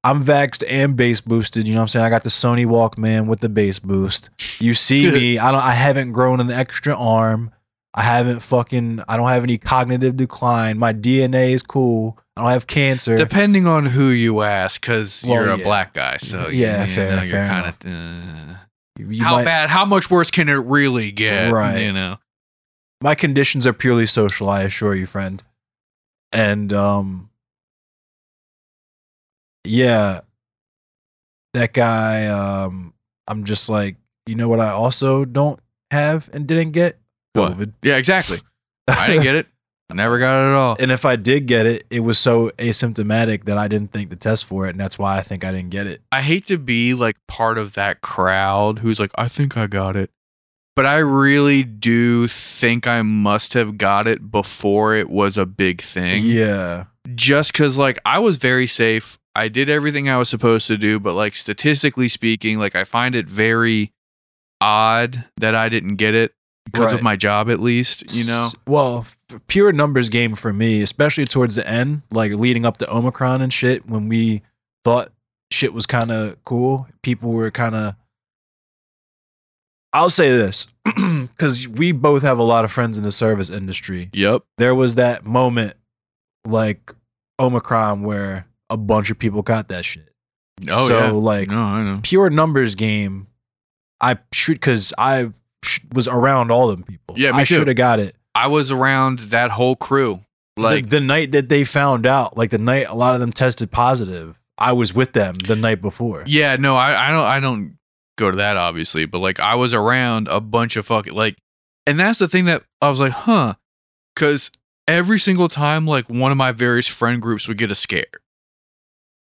I'm 0.04 0.24
vaxxed 0.24 0.64
and 0.70 0.96
bass 0.96 1.20
boosted. 1.22 1.68
You 1.68 1.74
know 1.74 1.80
what 1.80 1.84
I'm 1.84 1.88
saying? 1.90 2.06
I 2.06 2.10
got 2.10 2.24
the 2.24 2.30
Sony 2.30 2.66
Walkman 2.68 3.26
with 3.28 3.40
the 3.40 3.50
bass 3.50 3.80
boost. 3.80 4.30
You 4.60 4.74
see 4.76 5.10
me. 5.12 5.40
I 5.40 5.52
don't. 5.52 5.62
I 5.64 5.72
haven't 5.72 6.12
grown 6.12 6.40
an 6.40 6.52
extra 6.52 6.96
arm. 6.96 7.52
I 7.96 8.02
haven't 8.04 8.40
fucking. 8.42 9.04
I 9.08 9.18
don't 9.18 9.28
have 9.30 9.44
any 9.44 9.58
cognitive 9.58 10.18
decline. 10.18 10.80
My 10.80 10.94
DNA 10.94 11.52
is 11.52 11.62
cool. 11.64 12.18
I 12.36 12.42
don't 12.42 12.52
have 12.52 12.66
cancer. 12.68 13.16
Depending 13.18 13.68
on 13.68 13.86
who 13.86 14.08
you 14.10 14.42
ask, 14.42 14.82
because 14.82 15.24
Well, 15.28 15.46
you're 15.46 15.54
a 15.54 15.58
black 15.58 15.94
guy, 15.94 16.18
so 16.18 16.48
Yeah, 16.50 16.84
you, 16.84 16.90
you 16.90 16.96
fair, 16.96 17.16
know, 17.18 17.22
you're 17.22 17.36
fair 17.36 17.48
kind 17.48 17.66
of. 17.68 17.76
Uh, 17.86 18.56
You- 18.98 19.10
you 19.12 19.24
how 19.24 19.36
might- 19.36 19.46
bad? 19.46 19.70
How 19.70 19.86
much 19.86 20.10
worse 20.10 20.32
can 20.32 20.50
it 20.50 20.54
really 20.54 21.12
get? 21.12 21.52
Right. 21.52 21.82
You 21.84 21.94
know. 21.94 22.18
my 23.02 23.16
conditions 23.16 23.68
are 23.68 23.74
purely 23.74 24.06
social 24.06 24.50
i 24.50 24.62
assure 24.64 24.96
you 24.96 25.06
friend 25.06 25.44
and 26.32 26.72
um 26.72 27.30
yeah 29.66 30.22
that 31.54 31.74
guy 31.74 32.28
um 32.28 32.94
i'm 33.28 33.44
just 33.44 33.68
like 33.70 33.98
you 34.26 34.36
know 34.36 34.48
what 34.50 34.60
i 34.62 34.70
also 34.70 35.26
don't 35.26 35.60
have 35.92 36.30
and 36.34 36.48
didn't 36.48 36.72
get 36.72 36.98
What? 37.34 37.54
covid 37.58 37.74
Yeah, 37.82 37.98
exactly. 37.98 38.40
I 38.88 39.08
didn't 39.08 39.24
get 39.24 39.36
it. 39.36 39.48
I 39.90 39.96
never 39.96 40.18
got 40.18 40.42
it 40.44 40.50
at 40.52 40.56
all. 40.56 40.76
and 40.80 40.92
if 40.92 41.06
i 41.06 41.16
did 41.16 41.46
get 41.46 41.68
it 41.68 41.84
it 41.92 42.00
was 42.00 42.18
so 42.18 42.50
asymptomatic 42.58 43.44
that 43.46 43.60
i 43.60 43.68
didn't 43.68 43.92
think 43.92 44.10
to 44.10 44.16
test 44.16 44.46
for 44.46 44.66
it 44.66 44.72
and 44.72 44.80
that's 44.80 44.98
why 44.98 45.18
i 45.18 45.22
think 45.22 45.44
i 45.44 45.52
didn't 45.52 45.70
get 45.70 45.86
it 45.86 46.02
I 46.12 46.22
hate 46.22 46.48
to 46.48 46.58
be 46.58 46.96
like 46.96 47.18
part 47.28 47.58
of 47.60 47.74
that 47.74 48.02
crowd 48.02 48.80
who's 48.80 49.00
like, 49.00 49.12
I 49.16 49.28
think 49.28 49.56
I 49.58 49.68
got 49.68 49.96
it. 49.96 50.10
But 50.76 50.88
I 50.88 50.98
really 50.98 51.62
do 51.64 52.28
think 52.28 52.88
I 52.88 53.04
must 53.04 53.54
have 53.54 53.78
got 53.78 54.08
it 54.08 54.32
before 54.32 54.96
it 54.96 55.10
was 55.10 55.38
a 55.38 55.46
big 55.46 55.82
thing. 55.82 56.24
yeah 56.26 56.86
Just 57.14 57.52
because, 57.52 57.78
like, 57.78 58.00
I 58.06 58.18
was 58.18 58.38
very 58.38 58.66
safe. 58.66 59.20
I 59.36 59.50
did 59.50 59.70
everything 59.70 60.10
I 60.10 60.18
was 60.18 60.30
supposed 60.30 60.66
to 60.68 60.78
do. 60.78 61.00
But, 61.00 61.14
like, 61.14 61.36
statistically 61.36 62.10
speaking, 62.10 62.58
like, 62.58 62.76
I 62.76 62.86
find 62.86 63.14
it 63.14 63.28
very 63.28 63.92
odd 64.62 65.26
that 65.38 65.54
I 65.54 65.70
didn't 65.70 65.98
get 65.98 66.16
it 66.16 66.34
because 66.66 66.94
of 66.94 67.02
my 67.04 67.16
job, 67.16 67.50
at 67.50 67.60
least, 67.60 68.16
you 68.16 68.26
know? 68.26 68.50
Well 68.68 69.06
pure 69.48 69.72
numbers 69.72 70.10
game 70.10 70.36
for 70.36 70.54
me 70.54 70.84
especially 70.84 71.26
towards 71.26 71.56
the 71.56 71.68
end 71.68 72.04
like 72.12 72.32
leading 72.34 72.68
up 72.68 72.78
to 72.78 72.88
omicron 72.96 73.42
and 73.42 73.52
shit 73.52 73.84
when 73.90 74.08
we 74.08 74.44
thought 74.84 75.10
shit 75.50 75.74
was 75.74 75.88
kind 75.88 76.12
of 76.12 76.36
cool 76.46 76.88
people 77.02 77.32
were 77.32 77.50
kind 77.50 77.74
of 77.74 77.96
i'll 79.92 80.12
say 80.12 80.30
this 80.38 80.68
because 80.86 81.68
we 81.68 81.92
both 81.92 82.22
have 82.22 82.38
a 82.38 82.44
lot 82.44 82.64
of 82.64 82.72
friends 82.72 82.98
in 83.00 83.04
the 83.04 83.12
service 83.12 83.50
industry 83.50 84.12
Yep. 84.14 84.44
there 84.60 84.76
was 84.76 84.94
that 84.96 85.26
moment 85.26 85.74
like 86.46 86.94
omicron 87.40 88.04
where 88.04 88.46
a 88.70 88.78
bunch 88.78 89.10
of 89.10 89.18
people 89.18 89.42
got 89.42 89.70
that 89.70 89.84
shit 89.86 90.10
Oh, 90.70 90.88
so 90.88 91.00
yeah. 91.06 91.10
like 91.12 91.50
No, 91.50 91.60
I 91.60 91.82
know. 91.84 92.00
pure 92.04 92.30
numbers 92.30 92.76
game 92.76 93.26
i 94.00 94.18
should 94.32 94.58
because 94.58 94.94
i 95.00 95.32
was 95.94 96.08
around 96.08 96.52
all 96.52 96.68
them 96.68 96.84
people 96.84 97.16
Yeah, 97.18 97.36
i 97.36 97.44
should 97.44 97.68
have 97.68 97.78
got 97.78 98.00
it 98.00 98.16
I 98.36 98.48
was 98.48 98.72
around 98.72 99.20
that 99.20 99.52
whole 99.52 99.76
crew. 99.76 100.22
Like 100.56 100.86
the, 100.86 101.00
the 101.00 101.02
night 101.02 101.32
that 101.32 101.50
they 101.50 101.64
found 101.64 102.06
out, 102.06 102.38
like 102.38 102.52
the 102.52 102.58
night 102.58 102.88
a 102.88 102.94
lot 102.96 103.16
of 103.16 103.20
them 103.20 103.32
tested 103.32 103.72
positive, 103.72 104.40
I 104.58 104.74
was 104.74 104.94
with 104.94 105.14
them 105.14 105.36
the 105.36 105.56
night 105.56 105.82
before. 105.82 106.24
Yeah, 106.28 106.56
no, 106.58 106.76
I, 106.76 107.10
I 107.10 107.12
don't 107.12 107.26
I 107.26 107.40
don't 107.40 107.78
go 108.18 108.30
to 108.30 108.38
that 108.38 108.58
obviously, 108.58 109.06
but 109.06 109.20
like 109.20 109.40
I 109.40 109.56
was 109.56 109.74
around 109.74 110.28
a 110.28 110.40
bunch 110.40 110.76
of 110.76 110.86
fucking 110.86 111.14
like 111.14 111.38
and 111.88 112.00
that's 112.00 112.20
the 112.20 112.28
thing 112.28 112.46
that 112.46 112.64
I 112.82 112.90
was 112.90 113.00
like, 113.00 113.12
huh. 113.12 113.56
Cause 114.16 114.52
every 114.88 115.20
single 115.20 115.50
time 115.50 115.88
like 115.88 116.08
one 116.08 116.32
of 116.32 116.38
my 116.38 116.52
various 116.52 116.88
friend 116.88 117.20
groups 117.22 117.48
would 117.48 117.58
get 117.58 117.72
a 117.72 117.76
scare. 117.76 118.06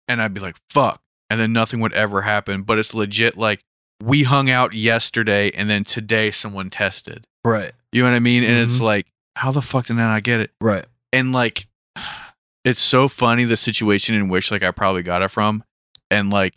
And 0.07 0.21
I'd 0.21 0.33
be 0.33 0.39
like, 0.39 0.55
fuck. 0.69 1.01
And 1.29 1.41
then 1.41 1.51
nothing 1.51 1.81
would 1.81 1.91
ever 1.91 2.21
happen. 2.21 2.61
But 2.61 2.79
it's 2.79 2.93
legit 2.93 3.37
like 3.37 3.59
we 4.03 4.23
hung 4.23 4.49
out 4.49 4.73
yesterday 4.73 5.51
and 5.51 5.69
then 5.69 5.83
today 5.83 6.31
someone 6.31 6.69
tested. 6.69 7.25
Right. 7.43 7.71
You 7.91 8.03
know 8.03 8.09
what 8.09 8.15
I 8.15 8.19
mean? 8.19 8.43
And 8.43 8.57
it's 8.59 8.77
Mhm. 8.79 8.81
like, 8.81 9.07
how 9.35 9.51
the 9.51 9.61
fuck 9.61 9.87
did 9.87 9.93
I 9.93 10.13
not 10.13 10.23
get 10.23 10.39
it? 10.39 10.51
Right. 10.61 10.85
and 11.13 11.31
like 11.31 11.67
it's 12.65 12.81
so 12.81 13.07
funny 13.07 13.45
the 13.45 13.55
situation 13.57 14.13
in 14.13 14.27
which 14.27 14.51
like 14.51 14.61
I 14.63 14.71
probably 14.71 15.03
got 15.03 15.21
it 15.21 15.29
from 15.31 15.63
and 16.11 16.29
like 16.29 16.53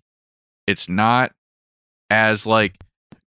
it's 0.66 0.88
not 0.88 1.32
as 2.10 2.44
like 2.46 2.74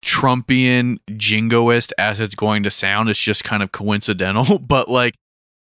Trumpian 0.04 0.96
jingoist 1.10 1.92
as 1.98 2.20
it's 2.20 2.34
going 2.34 2.62
to 2.62 2.70
sound 2.70 3.10
it's 3.10 3.20
just 3.22 3.44
kind 3.44 3.62
of 3.62 3.70
coincidental 3.70 4.58
but 4.66 4.88
like 4.88 5.14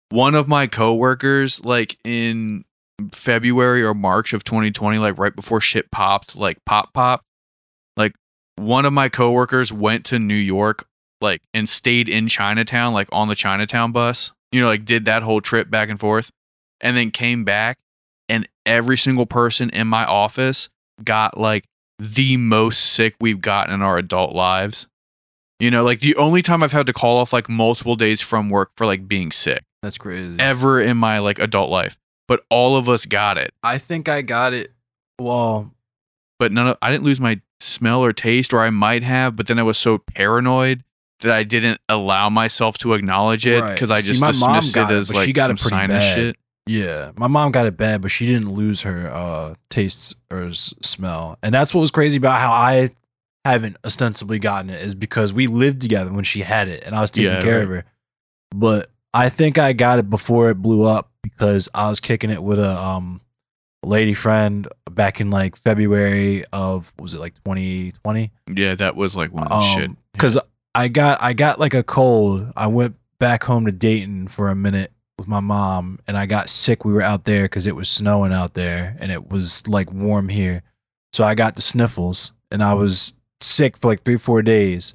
one 0.10 0.34
of 0.36 0.48
my 0.48 0.66
coworkers 0.68 1.64
like 1.64 1.98
in 2.04 2.66
February 3.12 3.84
or 3.84 3.94
March 3.94 4.34
of 4.34 4.44
2020 4.44 4.98
like 4.98 5.20
right 5.20 5.36
before 5.36 5.62
shit 5.62 5.92
popped 5.92 6.36
like 6.36 6.58
pop 6.66 6.92
pop 6.94 7.22
one 8.58 8.86
of 8.86 8.94
my 8.94 9.10
coworkers 9.10 9.72
went 9.72 10.06
to 10.06 10.20
New 10.20 10.34
York 10.36 10.88
like 11.22 11.42
and 11.54 11.68
stayed 11.68 12.10
in 12.10 12.28
Chinatown 12.28 12.94
like 12.94 13.08
on 13.12 13.28
the 13.28 13.36
Chinatown 13.36 13.92
bus 13.92 14.32
you 14.56 14.62
know, 14.62 14.68
like 14.68 14.86
did 14.86 15.04
that 15.04 15.22
whole 15.22 15.42
trip 15.42 15.70
back 15.70 15.90
and 15.90 16.00
forth 16.00 16.32
and 16.80 16.96
then 16.96 17.12
came 17.12 17.44
back 17.44 17.78
and 18.30 18.48
every 18.66 18.98
single 18.98 19.26
person 19.26 19.70
in 19.72 19.86
my 19.86 20.06
office 20.06 20.70
got 21.04 21.38
like 21.38 21.66
the 22.00 22.38
most 22.38 22.80
sick 22.94 23.16
we've 23.20 23.42
gotten 23.42 23.74
in 23.74 23.82
our 23.82 23.98
adult 23.98 24.34
lives. 24.34 24.88
You 25.60 25.72
know, 25.72 25.84
like 25.84 26.00
the 26.00 26.16
only 26.16 26.42
time 26.42 26.64
I've 26.64 26.72
had 26.72 26.88
to 26.88 26.94
call 26.94 27.18
off 27.18 27.34
like 27.34 27.50
multiple 27.50 27.98
days 27.98 28.22
from 28.22 28.50
work 28.50 28.72
for 28.78 28.86
like 28.86 29.10
being 29.10 29.30
sick 29.32 29.62
That's 29.84 29.98
crazy. 29.98 30.38
ever 30.40 30.80
in 30.80 30.96
my 30.96 31.20
like 31.20 31.38
adult 31.40 31.70
life. 31.70 31.98
But 32.30 32.46
all 32.50 32.78
of 32.78 32.88
us 32.88 33.06
got 33.06 33.38
it. 33.38 33.54
I 33.62 33.78
think 33.78 34.08
I 34.08 34.22
got 34.22 34.54
it. 34.54 34.72
Well, 35.20 35.72
But 36.40 36.54
none 36.54 36.68
of 36.68 36.78
I 36.82 36.92
didn't 36.92 37.04
lose 37.04 37.20
my 37.20 37.42
smell 37.66 38.04
or 38.04 38.14
taste, 38.14 38.54
or 38.54 38.62
I 38.62 38.70
might 38.70 39.04
have, 39.04 39.36
but 39.36 39.48
then 39.48 39.60
I 39.60 39.64
was 39.64 39.78
so 39.78 39.98
paranoid 39.98 40.84
that 41.22 41.32
I 41.32 41.44
didn't 41.44 41.80
allow 41.90 42.30
myself 42.30 42.78
to 42.80 42.94
acknowledge 42.94 43.48
it 43.48 43.62
Right. 43.62 43.74
because 43.74 43.90
I 43.92 44.02
See, 44.02 44.10
just 44.14 44.22
mom 44.22 44.32
dismissed 44.62 44.76
it 44.78 44.90
it, 44.92 44.92
as 44.92 45.14
like 45.14 45.26
she 45.26 45.34
got 45.34 45.48
some 45.48 45.58
sinus 45.58 46.04
bad. 46.04 46.14
shit. 46.16 46.38
yeah, 46.68 47.12
my 47.16 47.28
mom 47.28 47.52
got 47.52 47.66
it 47.66 47.78
bad, 47.78 48.02
but 48.02 48.12
she 48.12 48.26
didn't 48.26 48.52
lose 48.52 48.82
her 48.82 49.10
uh 49.10 49.56
taste 49.70 50.16
or 50.32 50.44
s- 50.50 50.74
smell. 50.82 51.38
And 51.42 51.54
that's 51.54 51.74
what 51.74 51.82
was 51.82 51.92
crazy 51.92 52.18
about 52.18 52.40
how 52.40 52.52
I 52.52 52.90
haven't 53.46 53.78
ostensibly 53.86 54.40
gotten 54.40 54.70
it 54.70 54.82
is 54.82 54.94
because 54.96 55.32
we 55.32 55.48
lived 55.48 55.80
together 55.82 56.12
when 56.12 56.24
she 56.24 56.42
had 56.42 56.68
it 56.68 56.84
and 56.84 56.96
I 56.96 57.02
was 57.02 57.12
taking 57.12 57.32
Yeah, 57.32 57.42
care 57.44 57.62
of 57.62 57.70
her. 57.70 57.86
But 58.54 58.90
I 59.14 59.30
think 59.30 59.58
I 59.58 59.72
got 59.74 60.00
it 60.00 60.10
before 60.10 60.50
it 60.50 60.56
blew 60.56 60.84
up 60.84 61.12
because 61.22 61.70
I 61.74 61.90
was 61.90 62.00
kicking 62.00 62.30
it 62.30 62.44
with 62.44 62.60
a 62.60 62.78
um 62.78 63.22
lady 63.84 64.14
friend 64.16 64.68
back 64.96 65.22
in 65.22 65.30
like 65.30 65.56
February 65.58 66.44
of 66.54 66.94
what 66.96 67.04
was 67.04 67.14
it 67.14 67.20
like 67.20 67.36
2020? 67.44 68.32
Yeah, 68.54 68.76
that 68.76 68.96
was 68.96 69.16
like 69.16 69.32
one 69.32 69.48
the 69.48 69.62
shit. 69.62 69.90
Um, 69.90 69.98
because 70.14 70.38
I 70.74 70.88
got 70.88 71.22
I 71.22 71.34
got 71.34 71.60
like 71.60 71.74
a 71.74 71.84
cold. 71.84 72.52
I 72.56 72.68
went 72.68 72.96
back 73.20 73.44
home 73.44 73.66
to 73.66 73.72
Dayton 73.72 74.28
for 74.28 74.50
a 74.50 74.56
minute 74.56 74.92
with 75.18 75.28
my 75.28 75.40
mom, 75.40 76.00
and 76.08 76.18
I 76.18 76.26
got 76.26 76.50
sick. 76.50 76.86
We 76.86 76.94
were 76.94 77.02
out 77.02 77.26
there 77.26 77.44
because 77.44 77.68
it 77.68 77.76
was 77.76 77.90
snowing 77.90 78.34
out 78.34 78.54
there, 78.54 78.98
and 79.00 79.12
it 79.12 79.30
was 79.30 79.68
like 79.68 79.92
warm 79.92 80.30
here. 80.30 80.64
So 81.14 81.24
I 81.24 81.36
got 81.36 81.56
the 81.56 81.62
sniffles, 81.62 82.32
and 82.52 82.64
I 82.64 82.74
was 82.74 83.14
sick 83.42 83.78
for 83.78 83.88
like 83.88 84.04
three 84.04 84.18
four 84.18 84.42
days. 84.42 84.94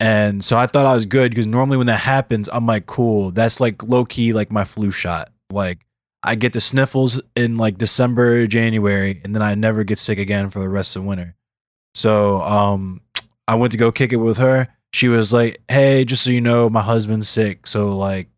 And 0.00 0.44
so 0.44 0.56
I 0.56 0.66
thought 0.66 0.86
I 0.86 0.94
was 0.94 1.06
good 1.06 1.30
because 1.30 1.46
normally 1.46 1.76
when 1.76 1.86
that 1.86 2.00
happens, 2.00 2.48
I'm 2.52 2.66
like, 2.66 2.86
cool. 2.86 3.30
That's 3.30 3.60
like 3.60 3.84
low 3.84 4.04
key, 4.04 4.32
like 4.32 4.50
my 4.50 4.64
flu 4.64 4.90
shot. 4.90 5.30
Like 5.50 5.86
I 6.24 6.34
get 6.36 6.52
the 6.52 6.60
sniffles 6.60 7.20
in 7.34 7.56
like 7.56 7.78
December, 7.78 8.46
January, 8.46 9.20
and 9.24 9.34
then 9.34 9.42
I 9.42 9.54
never 9.54 9.82
get 9.82 9.98
sick 9.98 10.18
again 10.18 10.50
for 10.50 10.60
the 10.60 10.68
rest 10.68 10.94
of 10.94 11.04
winter. 11.04 11.34
So 11.94 12.40
um, 12.40 13.00
I 13.48 13.56
went 13.56 13.72
to 13.72 13.78
go 13.78 13.90
kick 13.90 14.12
it 14.12 14.16
with 14.16 14.38
her. 14.38 14.68
She 14.92 15.08
was 15.08 15.32
like, 15.32 15.60
"Hey, 15.68 16.04
just 16.04 16.22
so 16.22 16.30
you 16.30 16.40
know, 16.40 16.68
my 16.68 16.82
husband's 16.82 17.28
sick, 17.28 17.66
so 17.66 17.96
like, 17.96 18.28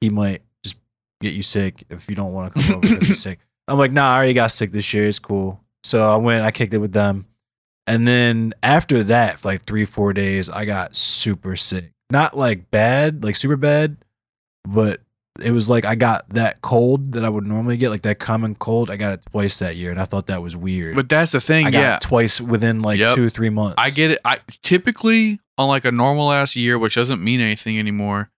he 0.00 0.10
might 0.10 0.42
just 0.62 0.76
get 1.20 1.32
you 1.34 1.42
sick 1.42 1.84
if 1.90 2.08
you 2.08 2.14
don't 2.14 2.32
want 2.32 2.54
to 2.54 2.62
come 2.62 2.76
over 2.76 2.88
because 2.88 3.08
he's 3.08 3.22
sick." 3.22 3.40
I'm 3.68 3.78
like, 3.78 3.92
"Nah, 3.92 4.12
I 4.12 4.16
already 4.16 4.34
got 4.34 4.52
sick 4.52 4.70
this 4.72 4.92
year. 4.94 5.08
It's 5.08 5.18
cool." 5.18 5.60
So 5.82 6.08
I 6.08 6.16
went, 6.16 6.44
I 6.44 6.50
kicked 6.50 6.74
it 6.74 6.78
with 6.78 6.92
them, 6.92 7.26
and 7.86 8.06
then 8.06 8.54
after 8.62 9.02
that, 9.04 9.40
for 9.40 9.48
like 9.48 9.64
three, 9.64 9.84
four 9.84 10.12
days, 10.12 10.48
I 10.48 10.64
got 10.64 10.94
super 10.94 11.56
sick. 11.56 11.92
Not 12.10 12.36
like 12.36 12.70
bad, 12.70 13.24
like 13.24 13.36
super 13.36 13.56
bad, 13.56 13.96
but 14.64 15.00
it 15.40 15.52
was 15.52 15.68
like 15.70 15.84
I 15.84 15.94
got 15.94 16.28
that 16.30 16.62
cold 16.62 17.12
that 17.12 17.24
I 17.24 17.28
would 17.28 17.46
normally 17.46 17.76
get, 17.76 17.90
like 17.90 18.02
that 18.02 18.18
common 18.18 18.54
cold. 18.54 18.90
I 18.90 18.96
got 18.96 19.12
it 19.12 19.22
twice 19.30 19.58
that 19.58 19.76
year, 19.76 19.90
and 19.90 20.00
I 20.00 20.04
thought 20.04 20.26
that 20.26 20.42
was 20.42 20.56
weird. 20.56 20.96
But 20.96 21.08
that's 21.08 21.32
the 21.32 21.40
thing, 21.40 21.66
I 21.66 21.70
got 21.70 21.80
yeah. 21.80 21.94
it 21.96 22.00
twice 22.00 22.40
within 22.40 22.80
like 22.80 22.98
Yep. 22.98 23.14
two, 23.14 23.30
three 23.30 23.50
months. 23.50 23.76
I 23.78 23.90
get 23.90 24.10
it. 24.12 24.20
I 24.24 24.38
typically 24.62 25.40
on 25.58 25.68
like 25.68 25.84
a 25.84 25.92
normal 25.92 26.32
ass 26.32 26.56
year, 26.56 26.78
which 26.78 26.94
doesn't 26.94 27.22
mean 27.22 27.40
anything 27.40 27.78
anymore. 27.78 28.30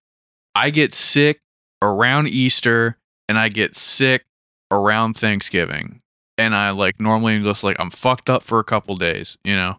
I 0.55 0.71
get 0.71 0.95
sick 0.95 1.41
around 1.83 2.29
Easter 2.29 2.99
and 3.29 3.39
I 3.39 3.49
get 3.49 3.77
sick 3.77 4.25
around 4.71 5.15
Thanksgiving. 5.17 6.03
And 6.37 6.55
I 6.55 6.71
like 6.71 7.01
normally 7.01 7.43
just 7.43 7.65
like 7.65 7.77
I'm 7.81 7.91
fucked 7.91 8.31
up 8.31 8.43
for 8.43 8.59
a 8.59 8.65
couple 8.65 8.97
days, 8.97 9.39
you 9.43 9.55
know. 9.55 9.79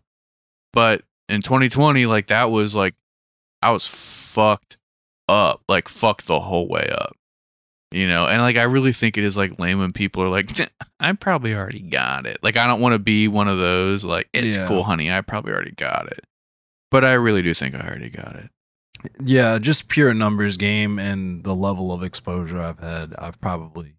But 0.74 1.04
in 1.30 1.42
2020, 1.42 2.06
like 2.06 2.28
that 2.28 2.52
was 2.52 2.76
like 2.76 2.96
I 3.62 3.72
was 3.72 3.88
fucked 3.88 4.78
up, 5.30 5.62
like 5.70 5.88
fucked 5.88 6.28
the 6.28 6.40
whole 6.40 6.68
way 6.68 6.90
up. 6.92 7.16
You 7.92 8.08
know, 8.08 8.26
and 8.28 8.42
like 8.42 8.56
I 8.56 8.64
really 8.64 8.94
think 8.94 9.18
it 9.18 9.24
is 9.24 9.36
like 9.36 9.58
lame 9.60 9.80
when 9.80 9.92
people 9.92 10.22
are 10.24 10.30
like, 10.30 10.52
I 11.00 11.12
probably 11.14 11.56
already 11.56 11.80
got 11.82 12.26
it. 12.28 12.38
Like 12.44 12.56
I 12.58 12.68
don't 12.68 12.82
want 12.82 12.94
to 12.94 13.00
be 13.00 13.28
one 13.28 13.48
of 13.48 13.58
those 13.58 14.04
like 14.06 14.28
it's 14.34 14.58
Yeah. 14.58 14.68
cool, 14.68 14.84
honey. 14.84 15.12
I 15.12 15.22
probably 15.22 15.54
already 15.54 15.72
got 15.72 16.08
it. 16.12 16.24
But 16.92 17.04
I 17.06 17.14
really 17.14 17.42
do 17.42 17.54
think 17.54 17.74
I 17.76 17.80
already 17.88 18.10
got 18.10 18.36
it. 18.36 18.50
Yeah, 19.24 19.58
just 19.60 19.88
pure 19.88 20.14
numbers 20.14 20.58
game 20.58 21.00
and 21.00 21.44
the 21.44 21.56
level 21.56 21.92
of 21.92 22.04
exposure 22.04 22.60
I've 22.60 22.80
had. 22.80 23.16
I've 23.18 23.40
probably 23.42 23.94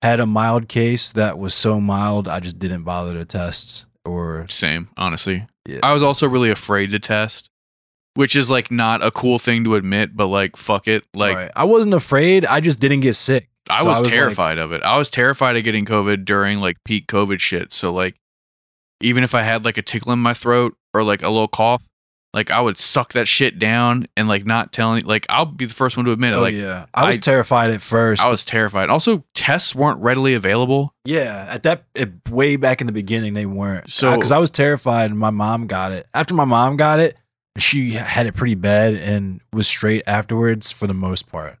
had 0.00 0.20
a 0.20 0.26
mild 0.26 0.68
case 0.68 1.10
that 1.12 1.38
was 1.38 1.54
so 1.54 1.80
mild 1.80 2.28
I 2.28 2.38
just 2.40 2.58
didn't 2.58 2.84
bother 2.84 3.14
to 3.14 3.24
test 3.24 3.84
or 4.04 4.46
Same, 4.48 4.88
honestly. 4.96 5.46
Yeah. 5.66 5.80
I 5.82 5.92
was 5.92 6.02
also 6.02 6.28
really 6.28 6.50
afraid 6.50 6.92
to 6.92 6.98
test, 6.98 7.50
which 8.18 8.34
is 8.34 8.50
like 8.50 8.68
not 8.72 9.04
a 9.06 9.12
cool 9.12 9.38
thing 9.38 9.62
to 9.62 9.76
admit, 9.76 10.16
but 10.16 10.26
like 10.26 10.56
fuck 10.56 10.88
it. 10.88 11.04
Like 11.14 11.36
Right. 11.36 11.50
I 11.54 11.62
wasn't 11.62 11.94
afraid. 11.94 12.44
I 12.44 12.58
just 12.58 12.80
didn't 12.80 12.98
get 13.00 13.14
sick. 13.14 13.48
I, 13.70 13.78
So 13.78 13.84
was 13.84 14.02
like- 14.02 14.12
terrified 14.12 14.58
of 14.58 14.72
it. 14.72 14.82
I 14.82 14.96
was 14.96 15.08
terrified 15.08 15.56
of 15.56 15.62
getting 15.62 15.84
COVID 15.84 16.24
during 16.24 16.58
like 16.58 16.78
peak 16.84 17.06
COVID 17.06 17.38
shit. 17.38 17.72
So 17.72 17.92
like 17.92 18.16
even 19.00 19.22
if 19.22 19.36
I 19.36 19.42
had 19.42 19.64
like 19.64 19.78
a 19.78 19.82
tickle 19.82 20.10
in 20.10 20.18
my 20.18 20.34
throat 20.34 20.74
or 20.92 21.04
like 21.04 21.22
a 21.22 21.28
little 21.28 21.46
cough, 21.46 21.80
like 22.34 22.50
I 22.50 22.60
would 22.60 22.76
suck 22.76 23.12
that 23.12 23.28
shit 23.28 23.60
down 23.60 24.08
and 24.16 24.26
like 24.26 24.44
not 24.44 24.72
telling 24.72 25.04
like 25.04 25.24
I'll 25.28 25.44
be 25.46 25.66
the 25.66 25.72
first 25.74 25.96
one 25.96 26.04
to 26.06 26.10
admit 26.10 26.32
it. 26.32 26.36
oh 26.38 26.40
Like 26.40 26.54
yeah, 26.54 26.86
I 26.92 27.04
was 27.06 27.18
I- 27.18 27.20
terrified 27.20 27.70
at 27.70 27.80
first. 27.82 28.20
I 28.20 28.26
was 28.28 28.44
terrified. 28.44 28.90
Also, 28.90 29.24
tests 29.32 29.76
weren't 29.76 30.00
readily 30.02 30.34
available. 30.34 30.92
yeah, 31.04 31.46
at 31.48 31.62
that 31.62 31.84
it, 31.94 32.10
way 32.28 32.56
back 32.56 32.80
in 32.80 32.88
the 32.88 32.92
beginning 32.92 33.34
they 33.34 33.46
weren't. 33.46 33.92
So- 33.92 34.10
So 34.10 34.16
because 34.16 34.32
I 34.32 34.38
was 34.38 34.50
terrified, 34.50 35.10
and 35.10 35.18
my 35.20 35.30
mom 35.30 35.68
got 35.68 35.92
it. 35.92 36.08
After 36.12 36.34
my 36.34 36.44
mom 36.44 36.76
got 36.76 36.98
it, 36.98 37.16
she 37.56 37.92
had 37.92 38.26
it 38.26 38.34
pretty 38.34 38.54
bad 38.54 38.94
and 38.94 39.40
was 39.52 39.66
straight 39.66 40.02
afterwards 40.06 40.70
for 40.70 40.86
the 40.86 40.94
most 40.94 41.28
part. 41.28 41.58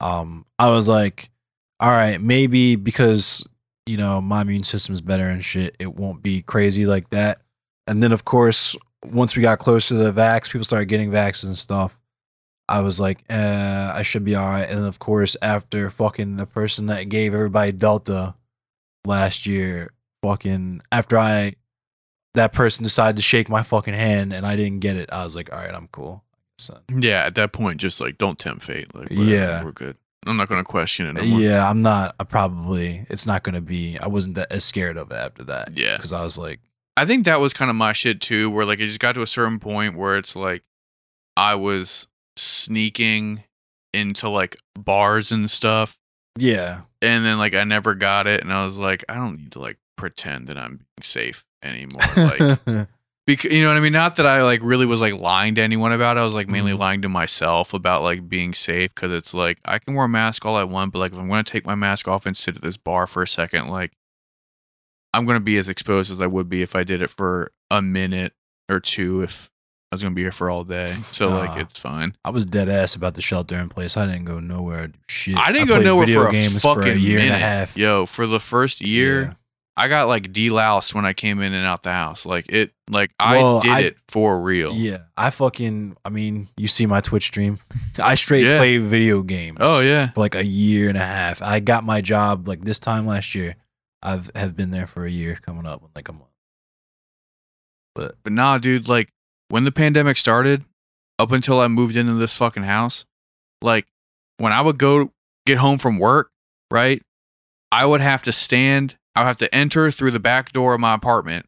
Um, 0.00 0.46
I 0.58 0.70
was 0.70 0.88
like, 0.88 1.30
all 1.78 1.90
right, 1.90 2.20
maybe 2.20 2.76
because 2.76 3.46
you 3.86 3.96
know 3.96 4.20
my 4.20 4.42
immune 4.42 4.64
system's 4.64 5.00
better 5.00 5.28
and 5.28 5.44
shit, 5.44 5.76
it 5.78 5.94
won't 5.94 6.22
be 6.22 6.42
crazy 6.42 6.86
like 6.86 7.10
that. 7.10 7.40
And 7.86 8.02
then 8.02 8.12
of 8.12 8.24
course, 8.24 8.76
once 9.04 9.36
we 9.36 9.42
got 9.42 9.58
close 9.58 9.88
to 9.88 9.94
the 9.94 10.12
vax, 10.12 10.50
people 10.50 10.64
started 10.64 10.86
getting 10.86 11.10
vaxxed 11.10 11.44
and 11.44 11.56
stuff. 11.56 11.98
I 12.68 12.82
was 12.82 13.00
like, 13.00 13.24
eh, 13.28 13.90
I 13.92 14.02
should 14.02 14.24
be 14.24 14.36
all 14.36 14.48
right. 14.48 14.68
And 14.68 14.84
of 14.84 15.00
course, 15.00 15.36
after 15.42 15.90
fucking 15.90 16.36
the 16.36 16.46
person 16.46 16.86
that 16.86 17.08
gave 17.08 17.34
everybody 17.34 17.72
Delta 17.72 18.34
last 19.04 19.44
year, 19.44 19.90
fucking 20.22 20.82
after 20.92 21.18
I 21.18 21.54
that 22.34 22.52
person 22.52 22.84
decided 22.84 23.16
to 23.16 23.22
shake 23.22 23.48
my 23.48 23.62
fucking 23.62 23.94
hand 23.94 24.32
and 24.32 24.46
I 24.46 24.56
didn't 24.56 24.80
get 24.80 24.96
it, 24.96 25.08
I 25.12 25.24
was 25.24 25.34
like, 25.36 25.52
all 25.52 25.58
right, 25.58 25.74
I'm 25.74 25.88
cool. 25.88 26.22
So, 26.58 26.78
Yeah, 26.94 27.24
at 27.24 27.34
that 27.36 27.52
point, 27.52 27.80
just 27.80 28.00
like 28.00 28.18
don't 28.18 28.38
tempt 28.38 28.62
fate. 28.62 28.94
Like 28.94 29.08
Yeah. 29.10 29.64
we're 29.64 29.72
good. 29.72 29.96
I'm 30.26 30.36
not 30.36 30.48
gonna 30.48 30.64
question 30.64 31.06
it. 31.06 31.14
No 31.14 31.22
yeah, 31.22 31.68
I'm 31.68 31.80
not. 31.80 32.14
I 32.20 32.24
probably 32.24 33.06
it's 33.08 33.26
not 33.26 33.42
gonna 33.42 33.62
be. 33.62 33.98
I 33.98 34.06
wasn't 34.08 34.34
that 34.36 34.52
as 34.52 34.64
scared 34.64 34.96
of 34.98 35.10
it 35.10 35.14
after 35.16 35.44
that. 35.44 35.76
Yeah. 35.76 35.96
because 35.96 36.12
I 36.12 36.22
was 36.22 36.36
like, 36.36 36.60
I 36.96 37.06
think 37.06 37.24
that 37.24 37.40
was 37.40 37.54
kind 37.54 37.70
of 37.70 37.76
my 37.76 37.92
shit 37.94 38.20
too, 38.20 38.50
where 38.50 38.66
like 38.66 38.80
it 38.80 38.86
just 38.86 39.00
got 39.00 39.14
to 39.14 39.22
a 39.22 39.26
certain 39.26 39.58
point 39.58 39.96
where 39.96 40.18
it's 40.18 40.36
like 40.36 40.62
I 41.36 41.54
was 41.54 42.06
sneaking 42.36 43.42
into 43.94 44.28
like 44.28 44.56
bars 44.78 45.32
and 45.32 45.50
stuff. 45.50 45.98
Yeah. 46.38 46.82
And 47.02 47.24
then 47.24 47.38
like 47.38 47.54
I 47.54 47.64
never 47.64 47.94
got 47.94 48.26
it 48.26 48.42
and 48.42 48.52
I 48.52 48.64
was 48.66 48.76
like, 48.78 49.04
I 49.08 49.14
don't 49.14 49.36
need 49.38 49.52
to 49.52 49.58
like 49.60 49.78
pretend 49.96 50.48
that 50.48 50.58
I'm 50.58 50.76
being 50.76 51.02
safe 51.02 51.44
anymore. 51.62 52.02
Like 52.16 52.58
because 53.26 53.52
you 53.52 53.62
know 53.62 53.68
what 53.68 53.76
I 53.76 53.80
mean? 53.80 53.92
Not 53.92 54.16
that 54.16 54.26
I 54.26 54.42
like 54.42 54.60
really 54.62 54.86
was 54.86 55.00
like 55.00 55.14
lying 55.14 55.54
to 55.56 55.60
anyone 55.62 55.92
about 55.92 56.16
it. 56.16 56.20
I 56.20 56.22
was 56.24 56.34
like 56.34 56.48
mainly 56.48 56.72
Mhm. 56.72 56.78
lying 56.78 57.02
to 57.02 57.08
myself 57.08 57.74
about 57.74 58.02
like 58.02 58.28
being 58.28 58.54
safe 58.54 58.94
because 58.94 59.12
it's 59.12 59.34
like 59.34 59.58
I 59.64 59.78
can 59.78 59.94
wear 59.94 60.06
a 60.06 60.08
mask 60.08 60.44
all 60.46 60.56
I 60.56 60.64
want, 60.64 60.92
but 60.92 60.98
like 61.00 61.12
if 61.12 61.18
I'm 61.18 61.28
gonna 61.28 61.44
take 61.44 61.66
my 61.66 61.74
mask 61.74 62.08
off 62.08 62.26
and 62.26 62.36
sit 62.36 62.56
at 62.56 62.62
this 62.62 62.76
bar 62.76 63.06
for 63.06 63.22
a 63.22 63.28
second, 63.28 63.68
like 63.68 63.92
I'm 65.12 65.26
gonna 65.26 65.40
be 65.40 65.58
as 65.58 65.68
exposed 65.68 66.10
as 66.10 66.20
I 66.20 66.26
would 66.26 66.48
be 66.48 66.62
if 66.62 66.74
I 66.76 66.84
did 66.84 67.02
it 67.02 67.10
for 67.10 67.52
a 67.70 67.82
minute 67.82 68.32
or 68.68 68.80
two 68.80 69.22
if 69.22 69.50
I 69.92 69.96
was 69.96 70.02
gonna 70.04 70.14
be 70.14 70.22
here 70.22 70.30
for 70.32 70.48
all 70.50 70.62
day. 70.64 70.94
So 71.12 71.28
like 71.28 71.58
it's 71.60 71.78
fine. 71.78 72.16
I 72.24 72.30
was 72.30 72.46
dead 72.46 72.68
ass 72.68 72.94
about 72.94 73.14
the 73.14 73.22
shelter 73.22 73.58
in 73.58 73.68
place. 73.68 73.96
I 73.96 74.06
didn't 74.06 74.24
go 74.24 74.38
nowhere. 74.40 74.92
Shit. 75.08 75.36
I 75.36 75.50
didn't 75.52 75.66
go 75.68 75.80
nowhere 75.80 76.06
for 76.06 76.28
a 76.28 76.48
fucking 76.48 76.58
for 76.60 76.82
a 76.82 76.94
year 76.94 77.18
minute. 77.18 77.32
and 77.34 77.42
a 77.42 77.46
half. 77.46 77.76
Yo, 77.76 78.06
for 78.06 78.26
the 78.28 78.38
first 78.40 78.80
year, 78.80 79.22
Yeah. 79.22 79.32
I 79.80 79.88
got 79.88 80.08
like 80.08 80.32
deloused 80.32 80.94
when 80.94 81.06
I 81.06 81.12
came 81.12 81.40
in 81.40 81.54
and 81.54 81.64
out 81.66 81.82
the 81.82 81.92
house. 81.92 82.26
Like 82.26 82.50
it, 82.52 82.72
like 82.90 83.12
Well, 83.18 83.58
I 83.58 83.60
did 83.60 83.70
I- 83.70 83.80
it 83.80 83.96
for 84.08 84.40
real. 84.40 84.74
Yeah, 84.74 84.98
I 85.16 85.30
fucking. 85.30 85.96
I 86.04 86.08
mean, 86.10 86.48
you 86.56 86.68
see 86.68 86.86
my 86.86 87.00
Twitch 87.00 87.24
stream. 87.24 87.58
I 87.98 88.14
straight 88.14 88.44
Yeah. 88.44 88.58
play 88.58 88.78
video 88.78 89.22
games. 89.22 89.58
Oh 89.60 89.80
yeah. 89.80 90.10
like 90.16 90.34
a 90.34 90.44
year 90.44 90.88
and 90.88 90.98
a 90.98 91.04
half. 91.04 91.40
I 91.42 91.60
got 91.60 91.84
my 91.84 92.00
job 92.00 92.46
like 92.46 92.62
this 92.64 92.78
time 92.78 93.06
last 93.06 93.34
year. 93.34 93.56
I've 94.02 94.30
have 94.34 94.56
been 94.56 94.70
there 94.70 94.86
for 94.86 95.04
a 95.04 95.10
year, 95.10 95.38
coming 95.44 95.66
up 95.66 95.82
like 95.94 96.08
a 96.08 96.12
month. 96.12 96.24
But 97.94 98.16
But 98.22 98.32
nah, 98.32 98.58
dude, 98.58 98.88
like 98.88 99.08
when 99.48 99.64
the 99.64 99.72
pandemic 99.72 100.16
started, 100.16 100.64
up 101.18 101.32
until 101.32 101.60
I 101.60 101.68
moved 101.68 101.96
into 101.96 102.14
this 102.14 102.34
fucking 102.34 102.62
house, 102.62 103.04
like 103.62 103.86
when 104.38 104.52
I 104.52 104.60
would 104.60 104.78
go 104.78 105.12
get 105.46 105.58
home 105.58 105.78
from 105.78 105.98
work, 105.98 106.30
right? 106.70 107.02
I 107.72 107.84
would 107.86 108.00
have 108.00 108.22
to 108.24 108.32
stand, 108.32 108.96
I 109.14 109.20
would 109.20 109.26
have 109.28 109.36
to 109.38 109.54
enter 109.54 109.90
through 109.90 110.12
the 110.12 110.20
back 110.20 110.52
door 110.52 110.74
of 110.74 110.80
my 110.80 110.94
apartment. 110.94 111.46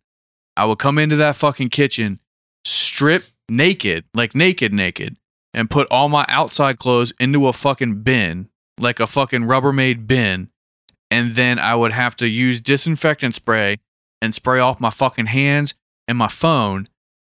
I 0.57 0.65
would 0.67 0.79
come 0.79 0.99
into 0.99 1.17
that 1.17 1.37
fucking 1.37 1.71
kitchen, 1.71 2.21
strip 2.65 3.25
naked, 3.49 4.05
like 4.15 4.35
naked, 4.35 4.73
naked, 4.73 5.17
and 5.55 5.71
put 5.71 5.89
all 5.91 6.09
my 6.09 6.25
outside 6.29 6.79
clothes 6.79 7.13
into 7.19 7.47
a 7.47 7.53
fucking 7.53 8.03
bin, 8.03 8.49
like 8.79 9.01
a 9.01 9.07
fucking 9.07 9.43
Rubbermaid 9.43 10.07
bin. 10.07 10.51
And 11.11 11.35
then 11.35 11.59
I 11.59 11.75
would 11.75 11.93
have 11.93 12.17
to 12.17 12.29
use 12.29 12.61
disinfectant 12.61 13.35
spray 13.35 13.79
and 14.21 14.35
spray 14.35 14.61
off 14.61 14.81
my 14.81 14.91
fucking 14.91 15.27
hands 15.27 15.75
and 16.09 16.17
my 16.17 16.29
phone, 16.29 16.87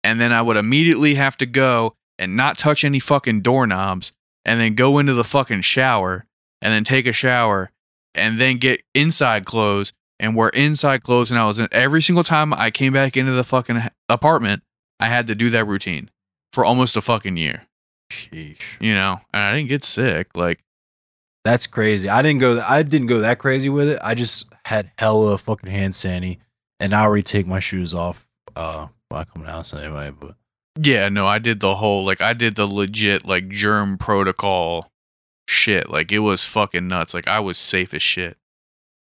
and 0.04 0.20
then 0.20 0.32
I 0.32 0.42
would 0.42 0.56
immediately 0.56 1.14
have 1.14 1.36
to 1.38 1.46
go 1.46 1.94
and 2.18 2.36
not 2.36 2.58
touch 2.58 2.84
any 2.84 3.00
fucking 3.00 3.40
doorknobs, 3.40 4.12
and 4.44 4.60
then 4.60 4.74
go 4.74 4.98
into 4.98 5.14
the 5.14 5.24
fucking 5.24 5.62
shower, 5.62 6.26
and 6.60 6.72
then 6.72 6.84
take 6.84 7.06
a 7.06 7.12
shower, 7.12 7.70
and 8.14 8.38
then 8.38 8.58
get 8.58 8.82
inside 8.94 9.46
clothes 9.46 9.92
and 10.20 10.36
wear 10.36 10.50
inside 10.50 11.02
clothes. 11.02 11.30
And 11.32 11.40
I 11.40 11.46
was 11.46 11.58
in 11.58 11.66
every 11.72 12.02
single 12.02 12.22
time 12.22 12.54
I 12.54 12.70
came 12.70 12.92
back 12.92 13.16
into 13.16 13.32
the 13.32 13.42
fucking 13.42 13.82
apartment, 14.08 14.62
I 15.00 15.08
had 15.08 15.26
to 15.26 15.34
do 15.34 15.50
that 15.50 15.66
routine 15.66 16.10
for 16.52 16.64
almost 16.64 16.96
a 16.96 17.00
fucking 17.00 17.36
year, 17.36 17.62
sheesh, 18.12 18.80
you 18.80 18.94
know, 18.94 19.20
and 19.32 19.42
I 19.42 19.56
didn't 19.56 19.68
get 19.68 19.84
sick. 19.84 20.28
Like, 20.36 20.62
that's 21.44 21.66
crazy. 21.66 22.08
I 22.08 22.22
didn't 22.22 22.40
go. 22.40 22.62
I 22.68 22.82
didn't 22.82 23.06
go 23.08 23.18
that 23.20 23.38
crazy 23.38 23.70
with 23.70 23.88
it. 23.88 23.98
I 24.04 24.14
just 24.14 24.52
had 24.66 24.90
hella 24.98 25.38
fucking 25.38 25.70
hand 25.70 25.94
sandy, 25.94 26.38
and 26.78 26.94
I 26.94 27.02
already 27.02 27.22
take 27.22 27.46
my 27.46 27.60
shoes 27.60 27.94
off. 27.94 28.28
Uh, 28.54 28.88
come 29.10 29.26
in 29.36 29.46
the 29.46 29.80
anyway. 29.82 30.10
But 30.10 30.34
yeah, 30.78 31.08
no, 31.08 31.26
I 31.26 31.38
did 31.38 31.60
the 31.60 31.76
whole, 31.76 32.04
like, 32.04 32.20
I 32.20 32.34
did 32.34 32.56
the 32.56 32.66
legit, 32.66 33.24
like, 33.24 33.48
germ 33.48 33.96
protocol 33.96 34.90
shit. 35.48 35.88
Like, 35.88 36.12
it 36.12 36.18
was 36.18 36.44
fucking 36.44 36.86
nuts. 36.86 37.14
Like, 37.14 37.26
I 37.26 37.40
was 37.40 37.56
safe 37.56 37.94
as 37.94 38.02
shit. 38.02 38.36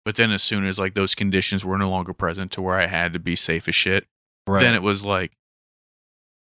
But 0.09 0.17
then 0.17 0.31
as 0.31 0.43
soon 0.43 0.65
as, 0.65 0.79
like, 0.79 0.95
those 0.95 1.15
conditions 1.15 1.67
were 1.67 1.77
no 1.77 1.91
longer 1.91 2.15
present 2.15 2.51
to 2.53 2.63
where 2.63 2.77
I 2.77 2.87
had 2.87 3.13
to 3.13 3.19
be 3.19 3.37
safe 3.37 3.69
as 3.69 3.75
shit, 3.75 4.07
right, 4.47 4.59
then 4.59 4.75
it 4.75 4.81
was 4.81 5.05
like, 5.05 5.33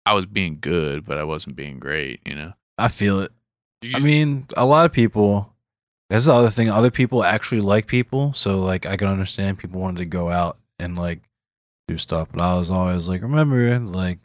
I 0.05 0.14
was 0.14 0.26
being 0.26 0.57
good, 0.59 1.05
but 1.05 1.18
I 1.18 1.24
wasn't 1.24 1.55
being 1.55 1.80
great, 1.80 2.20
you 2.28 2.36
know? 2.36 2.55
I 2.78 2.89
feel 2.89 3.22
it. 3.22 3.32
I 3.95 3.99
mean, 3.99 4.47
a 4.57 4.66
lot 4.66 4.86
of 4.86 4.91
people. 4.91 5.53
That's 6.09 6.26
the 6.26 6.34
other 6.34 6.49
thing. 6.49 6.70
Other 6.70 6.91
people 6.91 7.24
actually 7.24 7.61
like 7.61 7.88
people, 7.88 8.34
so 8.34 8.59
like 8.59 8.86
I 8.86 8.97
can 8.97 9.07
understand 9.07 9.59
people 9.59 9.80
wanted 9.80 9.99
to 9.99 10.05
go 10.07 10.30
out 10.30 10.57
and 10.78 10.97
like 10.97 11.22
do 11.88 11.97
stuff. 11.97 12.28
But 12.34 12.41
I 12.41 12.57
was 12.57 12.70
always 12.70 13.07
like, 13.07 13.22
remember, 13.22 13.80
like 13.80 14.20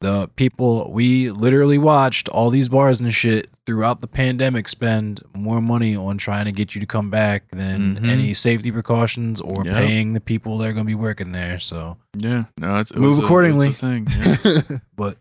the 0.00 0.28
people 0.36 0.90
we 0.90 1.30
literally 1.30 1.76
watched 1.76 2.28
all 2.30 2.48
these 2.50 2.68
bars 2.70 3.00
and 3.00 3.12
shit 3.12 3.50
throughout 3.66 4.00
the 4.00 4.06
pandemic 4.06 4.66
spend 4.68 5.20
more 5.34 5.60
money 5.60 5.94
on 5.94 6.16
trying 6.16 6.46
to 6.46 6.52
get 6.52 6.74
you 6.74 6.80
to 6.80 6.86
come 6.86 7.10
back 7.10 7.50
than 7.50 7.96
Mhm. 8.00 8.08
any 8.08 8.32
safety 8.34 8.72
precautions 8.72 9.40
or 9.40 9.64
Yep. 9.64 9.74
paying 9.74 10.12
the 10.14 10.20
people 10.20 10.56
that 10.58 10.68
are 10.70 10.72
going 10.72 10.86
to 10.86 10.90
be 10.90 10.94
working 10.94 11.32
there. 11.32 11.60
So, 11.60 11.98
yeah, 12.16 12.44
no, 12.58 12.78
it's, 12.78 12.90
it 12.90 12.96
Move 12.96 13.10
was 13.10 13.18
a- 13.18 13.22
it 13.22 13.24
accordingly. 13.26 13.68
a 13.68 13.72
thing, 13.72 14.06
yeah. 14.44 14.78
but 14.96 15.18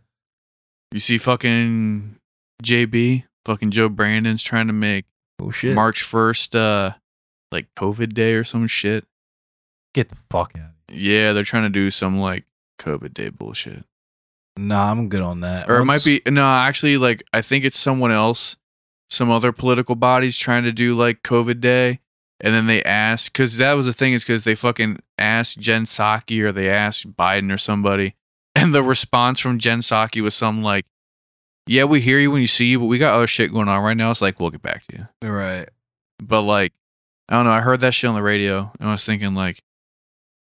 you 0.93 0.99
see 0.99 1.17
fucking 1.17 2.15
JB, 2.63 3.25
fucking 3.45 3.71
Joe 3.71 3.89
Brandon's 3.89 4.41
trying 4.43 4.67
to 4.67 4.73
make 4.73 5.05
oh 5.41 5.51
shit, 5.51 5.75
March 5.75 6.03
1st, 6.03 6.55
uh, 6.55 6.93
like 7.51 7.67
COVID 7.75 8.13
day 8.13 8.33
or 8.33 8.43
some 8.45 8.65
shit. 8.67 9.05
get 9.93 10.07
the 10.09 10.17
fuck 10.29 10.53
out. 10.57 10.71
Yeah, 10.91 11.33
they're 11.33 11.43
trying 11.43 11.63
to 11.63 11.69
do 11.69 11.89
some 11.89 12.19
like 12.19 12.45
COVID 12.79 13.13
day 13.13 13.29
bullshit. 13.29 13.83
Nah, 14.59 14.91
I'm 14.91 15.07
good 15.07 15.21
on 15.21 15.39
that. 15.39 15.69
Or 15.69 15.77
it 15.77 15.85
might 15.85 16.03
be 16.03 16.21
no, 16.27 16.45
actually 16.45 16.97
like 16.97 17.23
I 17.31 17.41
think 17.41 17.63
it's 17.63 17.79
someone 17.79 18.11
else, 18.11 18.57
some 19.09 19.31
other 19.31 19.53
political 19.53 19.95
bodies 19.95 20.37
trying 20.37 20.63
to 20.63 20.73
do 20.73 20.95
like 20.95 21.23
COVID 21.23 21.61
day. 21.61 22.01
And 22.41 22.53
then 22.53 22.67
they 22.67 22.83
asked 22.83 23.31
because 23.31 23.57
that 23.57 23.73
was 23.73 23.85
the 23.85 23.93
thing 23.93 24.13
is 24.13 24.23
because 24.23 24.43
they 24.43 24.55
fucking 24.55 24.99
asked 25.17 25.59
Jen 25.59 25.85
Psaki 25.85 26.41
or 26.41 26.51
they 26.51 26.69
asked 26.69 27.15
Biden 27.15 27.53
or 27.53 27.57
somebody, 27.57 28.15
and 28.55 28.75
the 28.75 28.83
response 28.83 29.39
from 29.39 29.59
Jen 29.59 29.79
Psaki 29.79 30.21
was 30.21 30.35
some 30.35 30.61
like, 30.61 30.85
"Yeah, 31.65 31.85
we 31.85 32.01
hear 32.01 32.19
you 32.19 32.31
when 32.31 32.41
you 32.41 32.47
see 32.47 32.65
you, 32.65 32.79
but 32.79 32.85
we 32.85 32.97
got 32.97 33.13
other 33.13 33.27
shit 33.27 33.53
going 33.53 33.69
on 33.69 33.81
right 33.81 33.95
now. 33.95 34.11
It's 34.11 34.21
like 34.21 34.39
we'll 34.39 34.51
get 34.51 34.61
back 34.61 34.85
to 34.87 34.97
you." 34.97 35.29
right. 35.29 35.69
But 36.21 36.41
like, 36.41 36.73
I 37.29 37.35
don't 37.35 37.45
know. 37.45 37.51
I 37.51 37.61
heard 37.61 37.79
that 37.81 37.93
shit 37.93 38.09
on 38.09 38.15
the 38.15 38.21
radio, 38.21 38.71
and 38.79 38.89
I 38.89 38.91
was 38.91 39.05
thinking 39.05 39.35
like, 39.35 39.61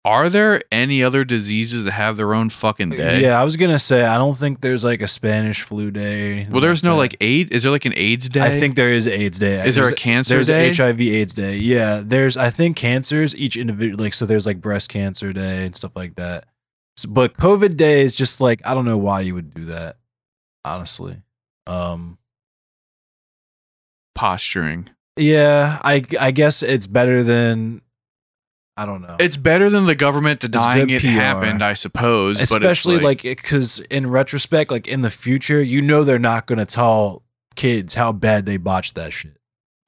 are 0.06 0.28
there 0.30 0.62
any 0.72 1.01
other 1.01 1.24
diseases 1.24 1.86
that 1.86 1.91
have 1.91 2.18
their 2.18 2.34
own 2.34 2.49
fucking 2.49 2.89
day? 2.89 3.22
Yeah, 3.22 3.39
I 3.39 3.45
was 3.45 3.56
gonna 3.56 3.80
say 3.80 4.04
I 4.04 4.18
don't 4.18 4.36
think 4.36 4.60
there's 4.60 4.84
like 4.84 5.01
a 5.01 5.08
Spanish 5.08 5.62
flu 5.62 5.91
day. 5.91 6.45
Well, 6.49 6.60
there's 6.60 6.84
no 6.84 6.91
that. 6.91 6.97
like 6.97 7.18
AIDS. 7.22 7.51
Is 7.51 7.64
there 7.64 7.72
like 7.72 7.86
an 7.86 7.93
AIDS 7.95 8.28
day? 8.28 8.41
I 8.41 8.60
think 8.60 8.76
there 8.76 8.91
is 8.91 9.08
AIDS 9.08 9.39
day. 9.39 9.66
Is 9.66 9.76
there 9.76 9.88
a 9.88 9.93
cancer 9.93 10.34
There's 10.36 10.47
day? 10.47 10.74
HIV 10.74 10.99
AIDS 10.99 11.34
day. 11.34 11.56
Yeah, 11.58 12.01
there's 12.04 12.36
I 12.36 12.49
think 12.49 12.76
cancers 12.76 13.34
each 13.36 13.56
individual 13.56 14.04
like 14.04 14.14
so 14.14 14.26
there's 14.26 14.45
like 14.45 14.60
breast 14.60 14.89
cancer 14.89 15.32
day 15.32 15.66
and 15.66 15.74
stuff 15.76 15.95
like 15.95 16.16
that. 16.16 16.47
S- 16.97 17.06
but 17.06 17.38
COVID 17.38 17.78
day 17.78 18.01
is 18.01 18.14
just 18.16 18.41
like 18.41 18.60
I 18.68 18.74
don't 18.74 18.86
know 18.86 18.97
why 18.97 19.22
you 19.22 19.34
would 19.36 19.54
do 19.54 19.66
that. 19.66 19.95
Honestly. 20.66 21.22
Um 21.66 22.18
posturing. 24.16 24.89
yeah, 25.18 25.80
I 25.84 26.04
I 26.20 26.32
guess 26.32 26.62
it's 26.62 26.88
better 26.88 27.24
than 27.24 27.82
I 28.76 28.86
don't 28.86 29.01
know. 29.01 29.17
It's 29.19 29.38
better 29.38 29.69
than 29.69 29.86
the 29.86 29.95
government 29.95 30.39
denying 30.39 30.89
it 30.89 31.01
PR. 31.01 31.07
happened, 31.07 31.63
I 31.63 31.74
suppose. 31.74 32.39
especially 32.39 32.99
like 32.99 33.21
because 33.21 33.80
in 33.80 34.09
retrospect 34.09 34.71
like 34.71 34.88
in 34.88 35.01
the 35.01 35.11
future 35.11 35.61
you 35.61 35.82
know 35.82 36.03
they're 36.03 36.19
not 36.19 36.47
going 36.47 36.59
to 36.59 36.65
tell 36.65 37.24
kids 37.55 37.93
how 37.93 38.11
bad 38.11 38.45
they 38.45 38.57
botched 38.57 38.95
that 38.95 39.13
shit 39.13 39.38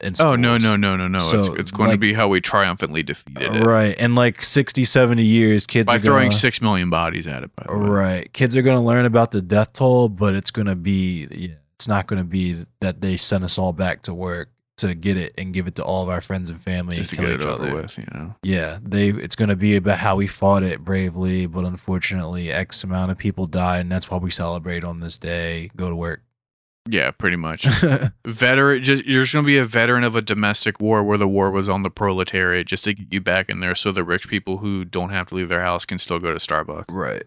in 0.02 0.14
oh 0.20 0.36
no 0.36 0.58
no 0.58 0.76
no 0.76 0.96
no 0.96 1.08
no! 1.08 1.20
So, 1.20 1.40
it's 1.40 1.50
it's 1.60 1.72
going 1.72 1.92
to 1.92 1.98
be 1.98 2.14
how 2.14 2.28
we 2.28 2.42
triumphantly 2.42 3.02
defeated 3.02 3.56
it 3.56 3.64
right 3.64 3.96
And 3.98 4.14
like 4.14 4.42
60 4.42 4.84
70 4.84 5.24
years 5.24 5.66
kids 5.66 5.88
by 5.88 5.96
are 5.96 6.00
throwing 6.00 6.30
gonna, 6.30 6.38
six 6.38 6.62
million 6.62 6.90
bodies 6.90 7.28
at 7.28 7.44
it. 7.44 7.56
By 7.56 7.66
the 7.68 7.78
way. 7.78 7.90
right 7.90 8.34
kids 8.34 8.56
are 8.56 8.62
going 8.62 8.78
to 8.78 8.84
learn 8.84 9.06
about 9.06 9.32
the 9.32 9.42
death 9.42 9.74
toll 9.74 10.10
but 10.10 10.36
it's 10.36 10.52
going 10.52 10.68
to 10.68 10.76
be 10.76 11.28
yeah 11.32 11.56
it's 11.76 11.88
not 11.88 12.08
going 12.08 12.22
to 12.22 12.28
be 12.28 12.66
that 12.82 13.02
they 13.02 13.18
send 13.18 13.44
us 13.44 13.58
all 13.58 13.74
back 13.74 14.02
to 14.04 14.14
work 14.14 14.50
to 14.78 14.94
get 14.94 15.16
it 15.18 15.34
and 15.38 15.54
give 15.54 15.68
it 15.68 15.76
to 15.76 15.84
all 15.84 16.04
of 16.04 16.10
our 16.10 16.22
friends 16.22 16.50
and 16.50 16.60
family 16.60 16.96
just 16.96 17.12
to 17.12 17.16
get 17.16 17.30
it 17.30 17.40
each 17.40 17.46
over 17.46 17.64
other. 17.64 17.76
with. 17.76 17.98
You 17.98 18.06
know, 18.14 18.36
Yeah, 18.44 18.80
they 18.82 19.10
it's 19.10 19.36
going 19.36 19.50
to 19.50 19.56
be 19.56 19.76
about 19.76 20.00
how 20.00 20.16
we 20.16 20.28
fought 20.28 20.64
it 20.64 20.84
bravely, 20.84 21.46
but 21.46 21.64
unfortunately, 21.66 22.52
X 22.52 22.84
amount 22.84 23.12
of 23.12 23.18
people 23.18 23.48
died, 23.48 23.82
and 23.82 23.92
that's 23.92 24.10
why 24.12 24.18
we 24.18 24.32
celebrate 24.32 24.84
on 24.84 25.00
this 25.00 25.18
day. 25.18 25.70
Go 25.76 25.90
to 25.90 25.96
work. 25.96 26.22
yeah, 26.90 27.12
pretty 27.12 27.38
much. 27.38 27.66
veteran, 28.26 28.84
just 28.84 29.06
you're 29.06 29.24
just 29.24 29.34
going 29.34 29.46
to 29.46 29.48
be 29.48 29.58
a 29.58 29.66
veteran 29.66 30.04
of 30.04 30.16
a 30.16 30.22
domestic 30.22 30.80
war 30.80 31.04
where 31.04 31.18
the 31.18 31.28
war 31.28 31.52
was 31.52 31.70
on 31.70 31.84
the 31.84 31.90
proletariat, 31.90 32.68
just 32.68 32.84
to 32.84 32.94
get 32.94 33.12
you 33.12 33.22
back 33.22 33.50
in 33.50 33.60
there, 33.60 33.76
so 33.76 33.92
the 33.92 34.04
rich 34.04 34.28
people 34.28 34.58
who 34.58 34.84
don't 34.86 35.10
have 35.10 35.28
to 35.28 35.36
leave 35.36 35.50
their 35.50 35.62
house 35.62 35.86
can 35.86 35.98
still 35.98 36.20
go 36.20 36.34
to 36.34 36.40
Starbucks. 36.40 36.86
right. 36.90 37.24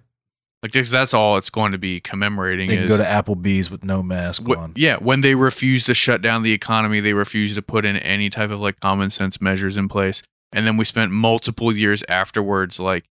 Like 0.62 0.72
because 0.72 0.90
that's 0.90 1.14
all 1.14 1.36
it's 1.36 1.50
going 1.50 1.72
to 1.72 1.78
be 1.78 2.00
commemorating. 2.00 2.68
They 2.68 2.76
can 2.76 2.84
is 2.84 2.90
go 2.90 2.96
to 2.96 3.04
Applebee's 3.04 3.70
with 3.70 3.84
no 3.84 4.02
mask 4.02 4.42
Wh- 4.44 4.59
on. 4.59 4.72
yeah, 4.76 4.96
when 4.96 5.20
they 5.20 5.34
refuse 5.36 5.84
to 5.84 5.94
shut 5.94 6.20
down 6.20 6.42
the 6.42 6.52
economy, 6.52 6.98
they 7.00 7.12
refuse 7.12 7.54
to 7.54 7.62
put 7.62 7.84
in 7.84 7.96
any 7.98 8.28
type 8.28 8.50
of 8.50 8.59
like 8.59 8.80
common 8.80 9.11
sense 9.11 9.40
measures 9.40 9.76
in 9.76 9.88
place. 9.88 10.22
And 10.52 10.66
then 10.66 10.76
we 10.76 10.84
spent 10.84 11.12
multiple 11.12 11.76
years 11.76 12.02
afterwards, 12.09 12.80
like 12.80 13.04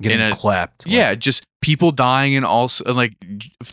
getting 0.00 0.20
a- 0.20 0.32
clapped. 0.32 0.86
Like, 0.86 0.94
yeah, 0.94 1.14
just 1.16 1.42
people 1.60 1.90
dying 1.90 2.36
and 2.36 2.44
also 2.44 2.84
and, 2.84 2.96
like 2.96 3.14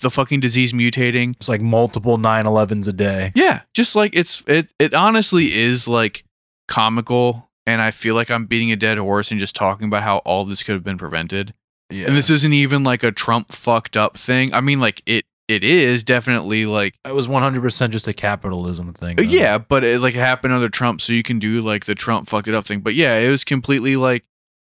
the 0.01 0.09
fucking 0.09 0.39
disease 0.39 0.73
mutating. 0.73 1.35
it's 1.35 1.49
like 1.49 1.61
multiple 1.61 2.17
9/11s 2.17 2.87
a 2.87 2.93
day. 2.93 3.31
Yeah, 3.35 3.61
just 3.75 3.95
like 3.95 4.15
it's 4.15 4.43
it 4.47 4.71
it 4.79 4.95
honestly 4.95 5.53
is 5.55 5.87
like 5.87 6.23
comical 6.67 7.49
and 7.67 7.81
I 7.81 7.91
feel 7.91 8.15
like 8.15 8.31
I'm 8.31 8.45
beating 8.45 8.71
a 8.71 8.75
dead 8.75 8.97
horse 8.97 9.29
and 9.31 9.39
just 9.39 9.55
talking 9.55 9.87
about 9.87 10.01
how 10.03 10.17
all 10.19 10.45
this 10.45 10.63
could 10.63 10.73
have 10.73 10.83
been 10.83 10.97
prevented. 10.97 11.53
Yeah, 11.89 12.07
And 12.07 12.15
this 12.15 12.29
isn't 12.29 12.53
even 12.53 12.83
like 12.83 13.03
a 13.03 13.11
Trump 13.11 13.51
fucked 13.51 13.97
up 13.97 14.17
thing. 14.17 14.53
I 14.53 14.61
mean 14.61 14.79
like 14.79 15.01
it 15.05 15.25
it 15.47 15.63
is 15.63 16.03
definitely 16.03 16.65
like 16.67 16.93
it 17.05 17.15
was 17.15 17.27
100 17.27 17.61
percent 17.61 17.91
just 17.93 18.07
a 18.07 18.13
capitalism 18.13 18.93
thing. 18.93 19.15
though. 19.15 19.23
yeah, 19.23 19.57
but 19.57 19.83
it 19.83 19.99
like 19.99 20.13
happened 20.13 20.53
under 20.53 20.69
Trump 20.69 21.01
so 21.01 21.11
you 21.13 21.23
can 21.23 21.39
do 21.39 21.61
like 21.61 21.85
the 21.85 21.95
Trump 21.95 22.27
fucked 22.27 22.47
it 22.47 22.53
up 22.53 22.65
thing. 22.65 22.81
But 22.81 22.93
yeah, 22.95 23.17
it 23.17 23.29
was 23.29 23.43
completely 23.43 23.95
like 23.95 24.23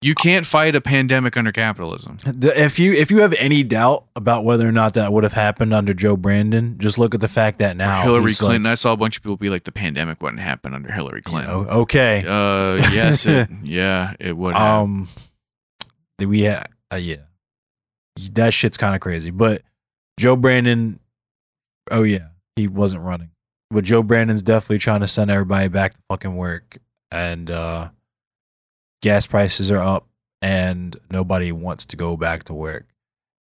you 0.04 0.14
can't 0.14 0.46
fight 0.46 0.76
a 0.76 0.80
pandemic 0.82 1.36
under 1.36 1.52
capitalism. 1.52 2.18
If 2.24 2.78
you 2.78 2.94
if 2.94 3.10
you 3.10 3.22
have 3.22 3.34
any 3.40 3.64
doubt 3.64 4.06
about 4.16 4.44
whether 4.44 4.68
or 4.68 4.72
not 4.72 4.94
that 4.94 5.12
would 5.12 5.24
have 5.24 5.34
happened 5.34 5.74
under 5.74 5.96
Joe 5.96 6.16
Brandon, 6.16 6.78
just 6.78 7.00
look 7.00 7.16
at 7.16 7.22
the 7.22 7.28
fact 7.28 7.58
that 7.58 7.76
now 7.76 8.04
Hillary 8.04 8.26
he's 8.26 8.40
like, 8.40 8.50
Clinton, 8.50 8.72
I 8.72 8.76
saw 8.76 8.94
a 8.94 8.98
bunch 8.98 9.18
of 9.18 9.24
people 9.24 9.38
be 9.38 9.50
like 9.50 9.64
the 9.64 9.72
pandemic 9.72 10.22
wouldn't 10.22 10.42
happen 10.44 10.76
under 10.76 10.92
Hillary 10.94 11.18
you 11.26 11.32
Clinton. 11.32 11.50
know, 11.64 11.70
okay, 11.82 12.24
Uh 12.28 12.76
yes, 12.94 13.26
it, 13.26 13.50
yeah, 13.64 14.14
it 14.20 14.38
would 14.38 14.54
have. 14.54 14.82
um, 14.84 15.08
we 16.20 16.46
ha- 16.46 16.66
uh, 16.92 16.98
yeah, 16.98 17.24
that 18.34 18.54
shit's 18.54 18.78
kind 18.78 18.96
of 18.96 19.02
crazy. 19.02 19.30
But 19.30 19.62
Joe 20.20 20.36
Brandon, 20.36 21.00
oh 21.92 22.04
yeah, 22.04 22.30
he 22.56 22.68
wasn't 22.68 23.04
running. 23.04 23.32
But 23.70 23.84
Joe 23.84 24.04
Brandon's 24.04 24.44
definitely 24.44 24.80
trying 24.80 25.02
to 25.02 25.08
send 25.08 25.30
everybody 25.30 25.68
back 25.68 25.94
to 25.94 26.00
fucking 26.10 26.36
work, 26.36 26.78
and 27.12 27.52
uh, 27.52 27.90
gas 29.02 29.28
prices 29.28 29.72
are 29.72 29.82
up, 29.82 30.08
and 30.42 30.96
nobody 31.12 31.52
wants 31.52 31.86
to 31.86 31.98
go 31.98 32.16
back 32.16 32.44
to 32.46 32.54
work. 32.54 32.86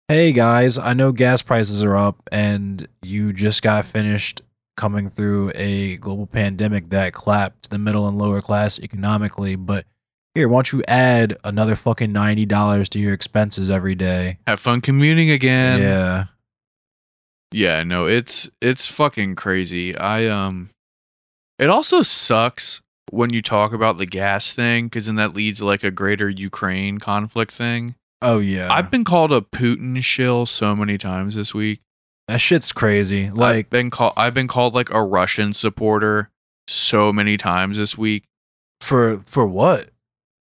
Hey 0.09 0.32
guys, 0.32 0.78
I 0.78 0.94
know 0.94 1.12
gas 1.12 1.42
prices 1.42 1.84
are 1.84 1.97
up, 1.97 2.28
and 2.30 2.86
you 3.03 3.32
just 3.32 3.62
got 3.62 3.84
finished 3.84 4.42
coming 4.76 5.09
through 5.09 5.53
a 5.55 5.97
global 5.97 6.26
pandemic 6.26 6.90
that 6.90 7.12
clapped 7.12 7.70
the 7.70 7.78
middle 7.78 8.07
and 8.07 8.18
lower 8.18 8.42
class 8.42 8.78
economically, 8.78 9.57
but 9.57 9.86
here, 10.37 10.49
why 10.49 10.59
don't 10.59 10.72
you 10.72 10.82
add 10.87 11.37
another 11.45 11.74
fucking 11.76 12.12
ninety 12.12 12.47
dollars 12.47 12.89
to 12.91 12.99
your 12.99 13.12
expenses 13.14 13.70
every 13.70 13.95
day? 13.95 14.39
have 14.47 14.61
fun 14.61 14.80
commuting 14.80 15.30
again. 15.30 15.80
yeah. 15.80 16.24
Yeah, 17.53 17.82
no, 17.84 18.07
it's 18.07 18.51
it's 18.61 18.91
fucking 18.91 19.37
crazy. 19.37 19.97
I 19.97 20.26
um 20.26 20.70
it 21.59 21.70
also 21.70 22.03
sucks 22.03 22.82
when 23.11 23.32
you 23.32 23.41
talk 23.41 23.72
about 23.72 23.99
the 23.99 24.07
gas 24.07 24.53
thing 24.53 24.91
cuz 24.91 25.07
then 25.07 25.14
that 25.16 25.34
leads 25.34 25.62
like 25.62 25.84
a 25.84 25.91
greater 25.91 26.28
Ukraine 26.28 26.99
conflict 26.99 27.53
thing. 27.53 27.95
Oh 28.20 28.41
yeah. 28.41 28.70
I've 28.72 28.91
been 28.91 29.05
called 29.05 29.32
a 29.32 29.41
Putin 29.41 30.03
shill 30.03 30.45
so 30.47 30.74
many 30.74 30.99
times 30.99 31.34
this 31.37 31.55
week. 31.55 31.80
that 32.28 32.41
shit's 32.41 32.72
crazy. 32.72 33.26
I've 33.26 33.34
Like 33.34 33.70
been 33.70 33.91
called 33.91 34.14
I've 34.16 34.34
been 34.34 34.49
called 34.49 34.74
like 34.74 34.91
a 34.91 35.03
Russian 35.03 35.55
supporter 35.55 36.30
so 36.66 37.12
many 37.12 37.37
times 37.37 37.78
this 37.78 37.97
week 37.97 38.24
for 38.80 39.18
for 39.18 39.47
what? 39.47 39.91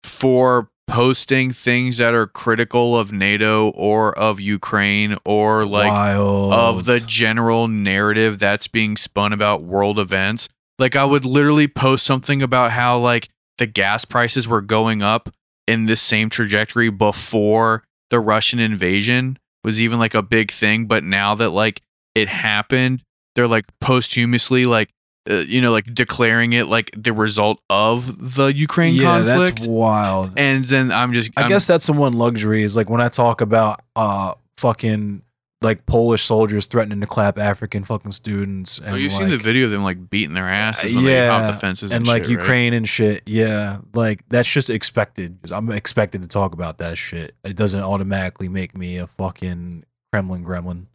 For 0.09 0.69
posting 0.89 1.53
things 1.53 1.99
that 1.99 2.15
are 2.15 2.27
critical 2.27 2.99
of 2.99 3.13
NATO 3.13 3.69
or 3.71 4.19
of 4.19 4.41
Ukraine 4.41 5.17
or 5.25 5.67
like 5.67 5.93
Wild. 5.93 6.53
of 6.53 6.85
the 6.87 6.99
general 6.99 7.69
narrative 7.69 8.39
that's 8.39 8.67
being 8.67 8.97
spun 8.97 9.33
about 9.33 9.63
world 9.63 9.99
events. 9.99 10.49
Like 10.79 10.97
I 10.97 11.05
would 11.05 11.25
literally 11.25 11.69
post 11.69 12.07
something 12.07 12.41
about 12.41 12.71
how 12.71 12.99
like 12.99 13.29
the 13.59 13.67
gas 13.67 14.05
prices 14.05 14.49
were 14.49 14.63
going 14.63 15.03
up 15.03 15.29
in 15.67 15.87
this 15.87 16.01
same 16.01 16.31
trajectory 16.31 16.89
before 16.89 17.85
the 18.11 18.19
Russian 18.19 18.59
invasion 18.59 19.39
was 19.65 19.81
even 19.83 19.99
like 19.99 20.15
a 20.15 20.23
big 20.23 20.51
thing, 20.51 20.87
but 20.87 21.05
now 21.05 21.35
that 21.35 21.51
like 21.51 21.83
it 22.15 22.29
happened, 22.29 23.03
they're 23.35 23.47
like 23.49 23.67
posthumously 23.81 24.65
like 24.65 24.89
uh, 25.29 25.35
you 25.47 25.61
know 25.61 25.71
like 25.73 25.93
declaring 25.95 26.53
it 26.53 26.67
like 26.67 26.91
the 26.97 27.13
result 27.13 27.61
of 27.71 28.35
the 28.37 28.47
Ukraine 28.47 28.95
yeah, 28.95 29.19
conflict. 29.25 29.57
that's 29.57 29.69
wild. 29.69 30.33
and 30.39 30.65
then 30.65 30.91
I'm 30.91 31.13
just 31.13 31.31
I 31.37 31.43
I'm- 31.43 31.49
guess 31.49 31.67
that's 31.67 31.87
the 31.87 31.93
one 31.93 32.13
luxury 32.15 32.63
is 32.63 32.75
like 32.77 32.89
when 32.89 33.01
I 33.01 33.09
talk 33.09 33.41
about 33.41 33.83
uh 33.97 34.35
fucking 34.57 35.23
like 35.61 35.87
Polish 35.87 36.25
soldiers 36.25 36.67
threatening 36.67 37.01
to 37.01 37.07
clap 37.07 37.37
African 37.37 37.83
fucking 37.83 38.13
students 38.13 38.79
and 38.79 38.91
Oh, 38.91 38.95
you've 38.95 39.13
like, 39.13 39.23
seen 39.23 39.31
the 39.31 39.39
video 39.39 39.65
of 39.65 39.73
them 39.73 39.83
like 39.83 40.09
beating 40.09 40.35
their 40.35 40.49
asses 40.49 40.95
when 40.95 41.05
they 41.05 41.15
yeah, 41.17 41.31
hop 41.37 41.53
the 41.53 41.61
fences 41.61 41.91
and, 41.91 41.99
and 41.99 42.07
like 42.07 42.25
shit, 42.25 42.37
right? 42.37 42.41
Ukraine 42.41 42.75
and 42.75 42.89
shit. 42.89 43.23
Yeah, 43.27 43.79
like 43.93 44.21
that's 44.29 44.49
just 44.49 44.71
expected. 44.71 45.37
I'm 45.51 45.71
expected 45.73 46.23
to 46.23 46.29
talk 46.29 46.53
about 46.53 46.79
that 46.79 46.97
shit. 46.97 47.35
It 47.45 47.57
doesn't 47.57 47.83
automatically 47.83 48.49
make 48.49 48.77
me 48.77 48.99
a 48.99 49.09
fucking 49.09 49.85
Kremlin 50.13 50.45
gremlin. 50.45 50.87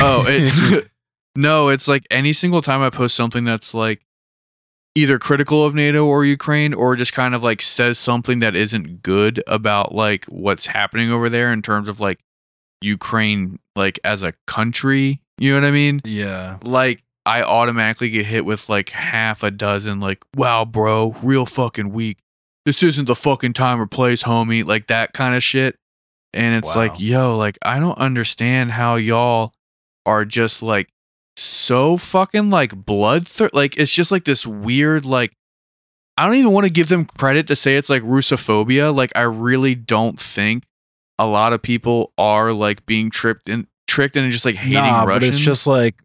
Oh, 0.00 0.24
it, 0.26 0.88
no, 1.36 1.68
it's 1.68 1.86
like 1.88 2.06
any 2.10 2.32
single 2.32 2.62
time 2.62 2.82
I 2.82 2.90
post 2.90 3.14
something 3.14 3.44
that's 3.44 3.74
like 3.74 4.00
either 4.94 5.18
critical 5.18 5.64
of 5.64 5.74
NATO 5.74 6.06
or 6.06 6.24
Ukraine 6.24 6.72
or 6.72 6.96
just 6.96 7.12
kind 7.12 7.34
of 7.34 7.44
like 7.44 7.60
says 7.60 7.98
something 7.98 8.38
that 8.40 8.54
isn't 8.56 9.02
good 9.02 9.42
about 9.46 9.94
like 9.94 10.24
what's 10.26 10.66
happening 10.66 11.10
over 11.10 11.28
there 11.28 11.52
in 11.52 11.60
terms 11.62 11.88
of 11.88 12.00
like 12.00 12.18
Ukraine 12.80 13.58
like 13.74 13.98
as 14.04 14.22
a 14.22 14.32
country, 14.46 15.20
you 15.38 15.52
know 15.54 15.60
what 15.60 15.66
I 15.66 15.70
mean? 15.70 16.00
yeah, 16.04 16.58
Like 16.62 17.02
I 17.26 17.42
automatically 17.42 18.08
get 18.10 18.26
hit 18.26 18.44
with 18.44 18.68
like 18.68 18.90
half 18.90 19.42
a 19.42 19.50
dozen 19.50 20.00
like 20.00 20.22
wow 20.34 20.64
bro, 20.64 21.14
real 21.22 21.46
fucking 21.46 21.92
weak. 21.92 22.18
This 22.64 22.82
isn't 22.82 23.04
the 23.06 23.14
fucking 23.14 23.52
time 23.52 23.80
or 23.80 23.86
place, 23.86 24.22
homie, 24.24 24.64
like 24.64 24.86
that 24.88 25.12
kind 25.12 25.34
of 25.34 25.42
shit. 25.44 25.76
And 26.32 26.56
it's 26.56 26.74
Wow. 26.74 26.82
like, 26.82 27.00
yo, 27.00 27.36
like 27.36 27.58
I 27.62 27.78
don't 27.80 27.98
understand 27.98 28.72
how 28.72 28.96
y'all 28.96 29.52
are 30.04 30.24
just 30.24 30.62
like 30.62 30.88
so 31.36 31.96
fucking 31.96 32.50
like 32.50 32.72
bloodthirst. 32.72 33.50
Like 33.52 33.76
it's 33.76 33.92
just 33.92 34.10
like 34.10 34.24
this 34.24 34.46
weird 34.46 35.04
like 35.04 35.32
I 36.16 36.24
don't 36.24 36.36
even 36.36 36.52
want 36.52 36.64
to 36.64 36.72
give 36.72 36.88
them 36.88 37.04
credit 37.04 37.46
to 37.48 37.56
say 37.56 37.76
it's 37.76 37.90
like 37.90 38.02
Russophobia. 38.02 38.94
Like 38.94 39.12
I 39.14 39.22
really 39.22 39.74
don't 39.74 40.20
think 40.20 40.64
a 41.18 41.26
lot 41.26 41.52
of 41.52 41.62
people 41.62 42.12
are 42.18 42.52
like 42.52 42.86
being 42.86 43.10
tripped 43.10 43.48
and 43.48 43.66
tricked 43.86 44.16
and 44.16 44.30
just 44.32 44.44
like 44.44 44.54
hating 44.54 44.74
nah, 44.74 45.04
but 45.04 45.14
Russians. 45.14 45.36
it's 45.36 45.44
just 45.44 45.66
like 45.66 45.96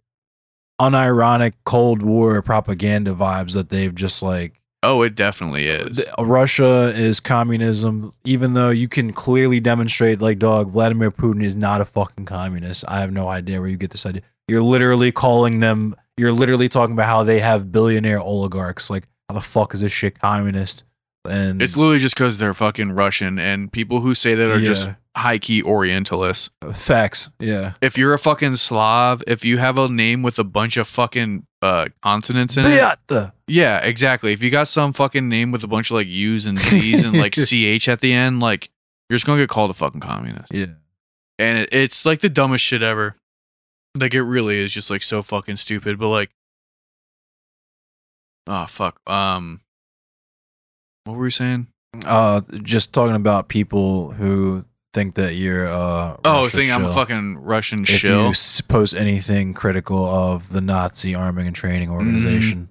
unironic 0.81 1.53
Cold 1.65 2.01
War 2.01 2.41
propaganda 2.41 3.13
vibes 3.13 3.53
that 3.53 3.69
they've 3.69 3.93
just 3.93 4.21
like. 4.23 4.59
oh, 4.83 5.03
it 5.03 5.15
definitely 5.15 5.69
uh, 5.69 5.85
is. 5.85 6.05
Uh, 6.17 6.25
Russia 6.25 6.91
is 6.95 7.19
communism, 7.19 8.13
even 8.25 8.53
though 8.53 8.71
you 8.71 8.87
can 8.87 9.13
clearly 9.13 9.59
demonstrate, 9.59 10.19
like, 10.21 10.39
dog, 10.39 10.71
Vladimir 10.71 11.11
Putin 11.11 11.43
is 11.43 11.55
not 11.55 11.81
a 11.81 11.85
fucking 11.85 12.25
communist. 12.25 12.83
I 12.87 12.99
have 13.01 13.11
no 13.11 13.27
idea 13.27 13.59
where 13.59 13.69
you 13.69 13.77
get 13.77 13.91
this 13.91 14.07
idea. 14.07 14.23
You're 14.47 14.61
literally 14.61 15.11
calling 15.11 15.59
them, 15.59 15.95
you're 16.17 16.31
literally 16.31 16.69
talking 16.69 16.93
about 16.93 17.07
how 17.07 17.23
they 17.23 17.39
have 17.39 17.71
billionaire 17.71 18.19
oligarchs. 18.19 18.89
Like, 18.89 19.07
how 19.29 19.35
the 19.35 19.41
fuck 19.41 19.73
is 19.73 19.81
this 19.81 19.91
shit 19.91 20.19
communist? 20.19 20.83
And 21.23 21.61
It's 21.61 21.77
literally 21.77 21.99
just 21.99 22.15
because 22.15 22.37
they're 22.39 22.53
fucking 22.53 22.93
Russian, 22.93 23.37
and 23.39 23.71
people 23.71 24.01
who 24.01 24.15
say 24.15 24.33
that 24.35 24.49
are 24.49 24.59
just 24.59 24.89
high 25.15 25.37
key 25.37 25.61
Orientalists. 25.61 26.49
facts. 26.73 27.29
Yeah. 27.39 27.73
If 27.81 27.97
you're 27.97 28.13
a 28.13 28.19
fucking 28.19 28.55
Slav, 28.55 29.23
if 29.27 29.45
you 29.45 29.57
have 29.57 29.77
a 29.77 29.87
name 29.87 30.23
with 30.23 30.39
a 30.39 30.43
bunch 30.43 30.77
of 30.77 30.87
fucking 30.87 31.45
uh, 31.61 31.89
consonants 32.01 32.57
in 32.57 32.65
it, 32.65 32.75
yeah, 33.47 33.77
exactly. 33.85 34.33
If 34.33 34.41
you 34.41 34.49
got 34.49 34.67
some 34.67 34.93
fucking 34.93 35.29
name 35.29 35.51
with 35.51 35.63
a 35.63 35.67
bunch 35.67 35.91
of 35.91 35.95
like 35.95 36.07
U's 36.07 36.45
and 36.47 36.57
Z's 36.57 37.03
and 37.05 37.15
like 37.17 37.33
CH 37.35 37.87
at 37.87 37.99
the 37.99 38.13
end, 38.13 38.39
like 38.39 38.69
you're 39.09 39.15
just 39.17 39.25
gonna 39.27 39.41
get 39.41 39.49
called 39.49 39.69
a 39.69 39.75
fucking 39.75 40.01
communist. 40.01 40.51
Yeah. 40.53 40.67
And 41.37 41.59
it, 41.59 41.69
it's 41.71 42.05
like 42.05 42.21
the 42.21 42.29
dumbest 42.29 42.63
shit 42.65 42.81
ever. 42.81 43.15
Like 43.95 44.13
it 44.13 44.23
really 44.23 44.57
is 44.57 44.71
just 44.71 44.89
like 44.89 45.03
so 45.03 45.21
fucking 45.21 45.57
stupid. 45.57 45.99
But 45.99 46.09
like, 46.09 46.29
oh 48.47 48.65
fuck. 48.67 48.99
Um, 49.09 49.61
what 51.05 51.17
were 51.17 51.23
we 51.23 51.31
saying? 51.31 51.67
Uh, 52.05 52.41
just 52.63 52.93
talking 52.93 53.15
about 53.15 53.49
people 53.49 54.11
who 54.11 54.63
think 54.93 55.15
that 55.15 55.35
you're 55.35 55.67
uh 55.67 56.17
Oh, 56.25 56.43
Russia 56.43 56.57
think 56.57 56.71
I'm 56.71 56.85
a 56.85 56.93
fucking 56.93 57.37
Russian 57.39 57.83
if 57.83 57.89
shill. 57.89 58.27
you 58.29 58.33
post 58.67 58.93
anything 58.93 59.53
critical 59.53 60.05
of 60.05 60.51
the 60.53 60.61
Nazi 60.61 61.15
arming 61.15 61.47
and 61.47 61.55
training 61.55 61.89
Mm. 61.89 61.93
organization. 61.93 62.69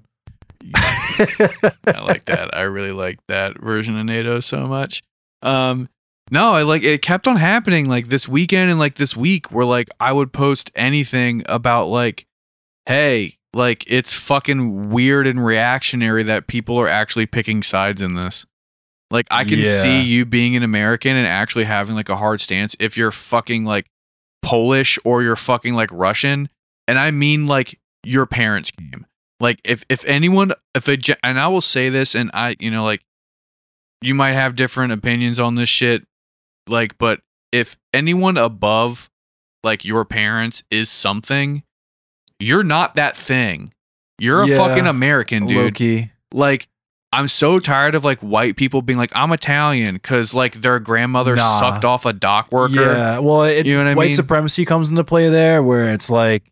I 0.75 2.01
like 2.03 2.27
that. 2.27 2.51
I 2.55 2.63
really 2.63 2.93
like 2.93 3.19
that 3.29 3.59
version 3.61 3.99
of 3.99 4.05
NATO 4.07 4.41
so 4.41 4.67
much. 4.67 5.03
Um, 5.43 5.89
no, 6.31 6.53
I 6.53 6.63
like 6.63 6.83
it 6.83 7.03
kept 7.03 7.27
on 7.27 7.37
happening 7.37 7.87
like 7.87 8.09
this 8.09 8.29
weekend 8.29 8.71
and 8.71 8.79
like 8.79 8.95
this 8.97 9.17
week 9.17 9.51
where 9.53 9.65
like 9.65 9.89
I 9.99 10.13
would 10.13 10.33
post 10.33 10.71
anything 10.75 11.43
about 11.47 11.87
like, 11.87 12.27
hey, 12.87 13.37
like 13.53 13.85
it's 13.91 14.13
fucking 14.13 14.91
weird 14.91 15.27
and 15.27 15.45
reactionary 15.45 16.23
that 16.25 16.47
people 16.47 16.79
are 16.79 16.89
actually 16.89 17.27
picking 17.27 17.63
sides 17.63 18.01
in 18.01 18.15
this. 18.15 18.47
Like 19.11 19.27
I 19.31 19.45
can 19.45 19.59
Yeah. 19.59 19.83
see 19.83 20.03
you 20.03 20.25
being 20.25 20.55
an 20.55 20.63
American 20.63 21.17
and 21.17 21.27
actually 21.27 21.65
having 21.65 21.97
like 21.97 22.09
a 22.09 22.17
hard 22.17 22.41
stance 22.41 22.77
if 22.79 22.97
you're 22.97 23.11
fucking 23.11 23.65
like 23.65 23.87
Polish 24.43 24.99
or 25.05 25.23
you're 25.23 25.35
fucking 25.37 25.75
like 25.75 25.91
Russian. 25.93 26.49
And 26.87 26.99
I 26.99 27.11
mean 27.11 27.47
like 27.49 27.79
your 28.05 28.25
parents 28.27 28.71
came. 28.71 29.05
Like 29.41 29.61
if 29.65 29.85
if 29.89 30.05
anyone 30.05 30.53
if 30.77 30.87
a 30.87 30.97
and 31.25 31.41
I 31.41 31.49
will 31.49 31.61
say 31.61 31.89
this 31.89 32.15
and 32.15 32.31
I 32.35 32.55
you 32.61 32.71
know 32.71 32.85
like 32.85 33.03
you 34.01 34.15
might 34.15 34.33
have 34.33 34.55
different 34.57 34.93
opinions 34.93 35.39
on 35.41 35.57
this 35.57 35.69
shit 35.69 36.07
like 36.67 36.99
but 36.99 37.21
if 37.53 37.77
anyone 37.93 38.37
above 38.37 39.11
like 39.65 39.85
your 39.85 40.05
parents 40.05 40.63
is 40.71 40.89
something, 40.89 41.63
you're 42.39 42.65
not 42.65 42.95
that 42.97 43.17
thing. 43.17 43.69
You're 44.19 44.43
a 44.43 44.47
Yeah. 44.47 44.57
fucking 44.57 44.87
American, 44.87 45.47
dude. 45.47 46.11
Like 46.33 46.69
I'm 47.13 47.27
so 47.27 47.59
tired 47.59 47.97
of 47.97 48.05
like 48.05 48.21
white 48.21 48.57
people 48.57 48.83
being 48.83 48.99
like 48.99 49.11
I'm 49.15 49.33
Italian 49.33 49.99
cuz 49.99 50.33
like 50.33 50.61
their 50.61 50.79
grandmother 50.79 51.35
Nah. 51.35 51.59
sucked 51.59 51.85
off 51.85 52.07
a 52.07 52.13
dock 52.13 52.53
worker. 52.53 52.75
Yeah, 52.95 53.19
well, 53.19 53.43
it, 53.43 53.67
You 53.67 53.75
know 53.77 53.85
what 53.85 53.91
I 53.91 53.95
white 53.95 54.05
mean? 54.07 54.13
supremacy 54.13 54.65
comes 54.65 54.91
into 54.91 55.03
play 55.03 55.29
there, 55.29 55.61
where 55.63 55.93
it's 55.93 56.09
like 56.09 56.45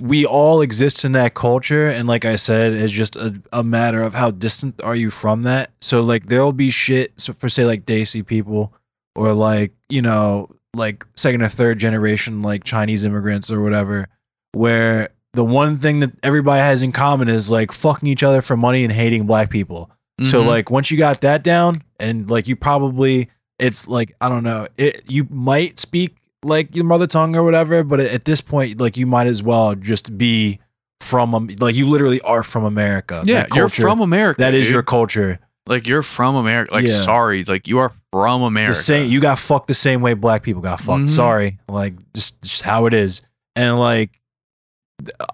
we 0.00 0.26
all 0.26 0.62
exist 0.62 1.04
in 1.04 1.12
that 1.12 1.34
culture, 1.34 1.88
and 1.88 2.08
like 2.08 2.24
I 2.24 2.36
said, 2.36 2.72
it's 2.72 2.92
just 2.92 3.16
a, 3.16 3.40
a 3.52 3.62
matter 3.62 4.02
of 4.02 4.14
how 4.14 4.30
distant 4.30 4.80
are 4.82 4.96
you 4.96 5.10
from 5.10 5.42
that. 5.44 5.70
So 5.80 6.02
like 6.02 6.26
there'll 6.26 6.52
be 6.52 6.70
shit 6.70 7.12
so 7.20 7.32
for 7.32 7.48
say 7.48 7.64
like 7.64 7.84
Desi 7.86 8.24
people 8.26 8.72
or 9.16 9.32
like 9.32 9.72
you 9.88 10.02
know 10.02 10.50
like 10.74 11.04
second 11.16 11.42
or 11.42 11.48
third 11.48 11.78
generation 11.78 12.42
like 12.42 12.62
Chinese 12.64 13.02
immigrants 13.04 13.50
or 13.50 13.62
whatever, 13.62 14.08
where 14.52 15.08
the 15.32 15.44
one 15.44 15.78
thing 15.78 16.00
that 16.00 16.12
everybody 16.22 16.60
has 16.60 16.82
in 16.82 16.92
common 16.92 17.28
is 17.28 17.50
like 17.50 17.72
fucking 17.72 18.08
each 18.08 18.22
other 18.22 18.40
for 18.42 18.56
money 18.56 18.84
and 18.84 18.92
hating 18.92 19.26
black 19.26 19.50
people. 19.50 19.90
So 20.30 20.42
Mhm. 20.42 20.46
like 20.46 20.70
once 20.70 20.90
you 20.90 20.96
got 20.96 21.20
that 21.20 21.42
down 21.44 21.82
and 22.00 22.30
like 22.30 22.48
you 22.48 22.56
probably 22.56 23.28
it's 23.58 23.86
like 23.88 24.14
I 24.20 24.28
don't 24.30 24.44
know, 24.44 24.66
it 24.78 25.02
you 25.08 25.26
might 25.30 25.78
speak 25.78 26.16
like 26.42 26.74
your 26.76 26.84
mother 26.84 27.06
tongue 27.06 27.34
or 27.36 27.42
whatever, 27.42 27.82
but 27.82 28.00
at 28.00 28.24
this 28.24 28.40
point 28.40 28.80
like 28.80 28.96
you 28.96 29.06
might 29.06 29.26
as 29.26 29.42
well 29.42 29.74
just 29.74 30.16
be 30.16 30.58
from 31.00 31.48
like 31.60 31.74
you 31.74 31.86
literally 31.86 32.20
are 32.22 32.42
from 32.42 32.64
America. 32.64 33.22
yeah, 33.26 33.46
you're 33.54 33.68
from 33.68 34.00
America. 34.00 34.40
That 34.40 34.54
is 34.54 34.64
dude. 34.66 34.72
your 34.74 34.82
culture. 34.82 35.38
Like 35.66 35.86
you're 35.86 36.02
from 36.02 36.36
America. 36.36 36.72
Like 36.74 36.86
Yeah. 36.86 36.94
sorry, 36.94 37.44
like 37.44 37.66
you 37.68 37.78
are 37.78 37.92
from 38.12 38.42
America. 38.42 38.70
The 38.72 38.82
same 38.82 39.10
you 39.10 39.20
got 39.20 39.38
fucked 39.38 39.68
the 39.68 39.74
same 39.74 40.00
way 40.00 40.14
black 40.14 40.42
people 40.42 40.62
got 40.62 40.80
fucked. 40.80 41.02
Mhm. 41.04 41.08
Sorry. 41.10 41.58
Like 41.68 41.94
just 42.14 42.42
just 42.42 42.62
how 42.62 42.86
it 42.86 42.94
is. 42.94 43.22
And 43.54 43.78
like 43.78 44.10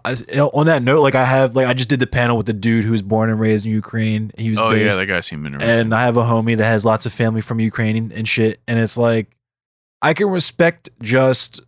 I, 0.05 0.15
on 0.41 0.67
that 0.67 0.83
note, 0.83 1.03
like 1.03 1.15
I 1.15 1.25
have 1.25 1.55
like 1.55 1.67
I 1.69 1.73
just 1.73 1.89
did 1.89 2.01
the 2.01 2.07
panel 2.07 2.37
with 2.37 2.47
the 2.47 2.53
dude 2.53 2.85
who 2.85 2.91
was 2.91 3.03
born 3.03 3.31
and 3.31 3.39
raised 3.39 3.65
in 3.65 3.71
Ukraine. 3.73 4.33
He 4.37 4.51
was 4.51 4.59
Oh 4.59 4.71
yeah, 4.71 4.85
based 4.87 4.99
that 4.99 5.07
guy 5.07 5.21
seemed 5.21 5.47
interesting. 5.47 5.71
and 5.71 5.95
I 5.95 6.03
have 6.03 6.17
a 6.17 6.23
homie 6.25 6.57
that 6.57 6.65
has 6.65 6.85
lots 6.85 7.07
of 7.07 7.13
family 7.13 7.41
from 7.41 7.61
Ukraine 7.61 8.11
and 8.13 8.29
shit. 8.29 8.61
And 8.67 8.79
it's 8.79 8.97
like 8.97 9.29
I 10.01 10.15
can 10.15 10.29
respect 10.29 10.91
just 11.01 11.61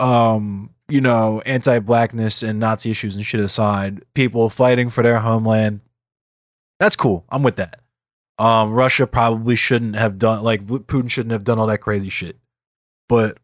um, 0.00 0.70
you 0.88 1.00
know, 1.00 1.42
anti-blackness 1.44 2.42
and 2.42 2.58
Nazi 2.60 2.90
issues 2.90 3.14
and 3.16 3.26
shit 3.26 3.40
aside, 3.40 4.02
people 4.14 4.48
fighting 4.48 4.90
for 4.90 5.02
their 5.02 5.18
homeland. 5.18 5.80
That's 6.80 6.96
cool. 6.96 7.24
I'm 7.30 7.42
with 7.42 7.56
that. 7.56 7.80
Um, 8.38 8.72
Russia 8.72 9.06
probably 9.06 9.56
shouldn't 9.56 9.96
have 9.96 10.18
done 10.18 10.44
like 10.44 10.64
Putin 10.64 11.10
shouldn't 11.10 11.32
have 11.32 11.44
done 11.44 11.58
all 11.58 11.66
that 11.66 11.80
crazy 11.80 12.08
shit. 12.08 12.36
But 13.08 13.38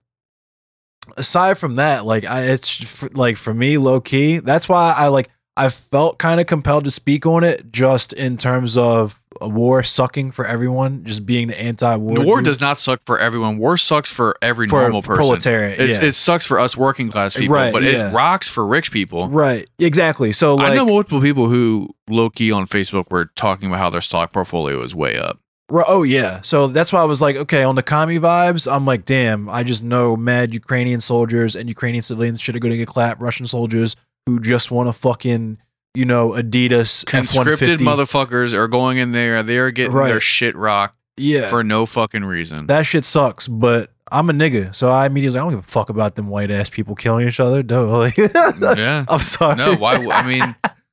aside 1.16 1.58
from 1.58 1.76
that, 1.76 2.04
like 2.04 2.24
I, 2.24 2.42
it's 2.44 3.02
like 3.14 3.36
for 3.36 3.52
me, 3.52 3.78
low 3.78 4.00
key. 4.00 4.38
That's 4.38 4.68
why 4.68 4.94
I 4.96 5.08
like. 5.08 5.30
I 5.56 5.68
felt 5.68 6.18
kind 6.18 6.40
of 6.40 6.48
compelled 6.48 6.84
to 6.84 6.90
speak 6.90 7.26
on 7.26 7.44
it, 7.44 7.70
just 7.70 8.12
in 8.12 8.36
terms 8.36 8.76
of 8.76 9.22
a 9.40 9.48
war 9.48 9.82
sucking 9.82 10.30
for 10.30 10.46
everyone, 10.46 11.04
just 11.04 11.26
being 11.26 11.48
the 11.48 11.60
anti-war. 11.60 12.24
war 12.24 12.36
dude. 12.36 12.46
does 12.46 12.60
not 12.60 12.78
suck 12.78 13.00
for 13.04 13.18
everyone. 13.18 13.58
War 13.58 13.76
sucks 13.76 14.10
for 14.10 14.36
every 14.42 14.68
for 14.68 14.80
normal 14.80 15.02
person. 15.02 15.16
proletariat. 15.16 15.80
It, 15.80 15.90
yeah. 15.90 16.04
it 16.04 16.12
sucks 16.12 16.46
for 16.46 16.58
us 16.58 16.76
working 16.76 17.10
class 17.10 17.36
people, 17.36 17.54
Right, 17.54 17.72
but 17.72 17.82
yeah. 17.82 18.10
it 18.10 18.14
rocks 18.14 18.48
for 18.48 18.66
rich 18.66 18.90
people. 18.90 19.28
right, 19.28 19.68
exactly. 19.78 20.32
So 20.32 20.54
like, 20.56 20.72
I 20.72 20.74
know 20.76 20.86
multiple 20.86 21.20
people 21.20 21.48
who 21.48 21.94
low 22.08 22.30
key 22.30 22.52
on 22.52 22.66
Facebook 22.66 23.10
were 23.10 23.26
talking 23.36 23.68
about 23.68 23.78
how 23.78 23.90
their 23.90 24.00
stock 24.00 24.32
portfolio 24.32 24.82
is 24.82 24.94
way 24.94 25.16
up. 25.16 25.38
Oh 25.70 26.02
yeah, 26.02 26.42
so 26.42 26.66
that's 26.66 26.92
why 26.92 27.00
I 27.00 27.04
was 27.04 27.22
like, 27.22 27.36
okay, 27.36 27.62
on 27.64 27.74
the 27.74 27.82
commie 27.82 28.18
vibes, 28.18 28.70
I'm 28.70 28.84
like, 28.84 29.06
damn, 29.06 29.48
I 29.48 29.62
just 29.62 29.82
know 29.82 30.14
mad 30.14 30.52
Ukrainian 30.52 31.00
soldiers 31.00 31.56
and 31.56 31.68
Ukrainian 31.68 32.02
civilians 32.02 32.40
should 32.40 32.54
are 32.54 32.58
going 32.58 32.72
to 32.72 32.76
get 32.76 32.86
clapped. 32.86 33.20
Russian 33.20 33.46
soldiers 33.46 33.96
who 34.26 34.40
just 34.40 34.70
want 34.70 34.88
to 34.88 34.92
fucking, 34.92 35.58
you 35.94 36.04
know, 36.04 36.30
Adidas 36.30 37.06
Conscripted 37.06 37.80
F-150. 37.80 37.84
motherfuckers 37.84 38.52
are 38.52 38.68
going 38.68 38.98
in 38.98 39.12
there. 39.12 39.42
They're 39.42 39.70
getting 39.70 39.94
their 39.94 40.20
shit 40.20 40.56
rocked 40.56 40.96
yeah, 41.16 41.48
for 41.48 41.62
no 41.62 41.86
fucking 41.86 42.24
reason. 42.24 42.66
that 42.66 42.82
shit 42.86 43.04
sucks. 43.04 43.46
But 43.46 43.92
I'm 44.10 44.28
a 44.28 44.32
nigga, 44.32 44.74
so 44.74 44.90
I 44.90 45.06
immediately 45.06 45.38
I 45.38 45.42
don't 45.42 45.52
give 45.52 45.60
a 45.60 45.62
fuck 45.62 45.88
about 45.88 46.16
them 46.16 46.28
white 46.28 46.50
ass 46.50 46.68
people 46.68 46.94
killing 46.94 47.26
each 47.26 47.40
other. 47.40 47.62
Duh, 47.62 47.86
like, 47.98 48.16
yeah. 48.16 49.04
I'm 49.08 49.18
sorry. 49.20 49.56
No, 49.56 49.74
why? 49.76 49.94
I 49.94 50.26
mean, 50.26 50.56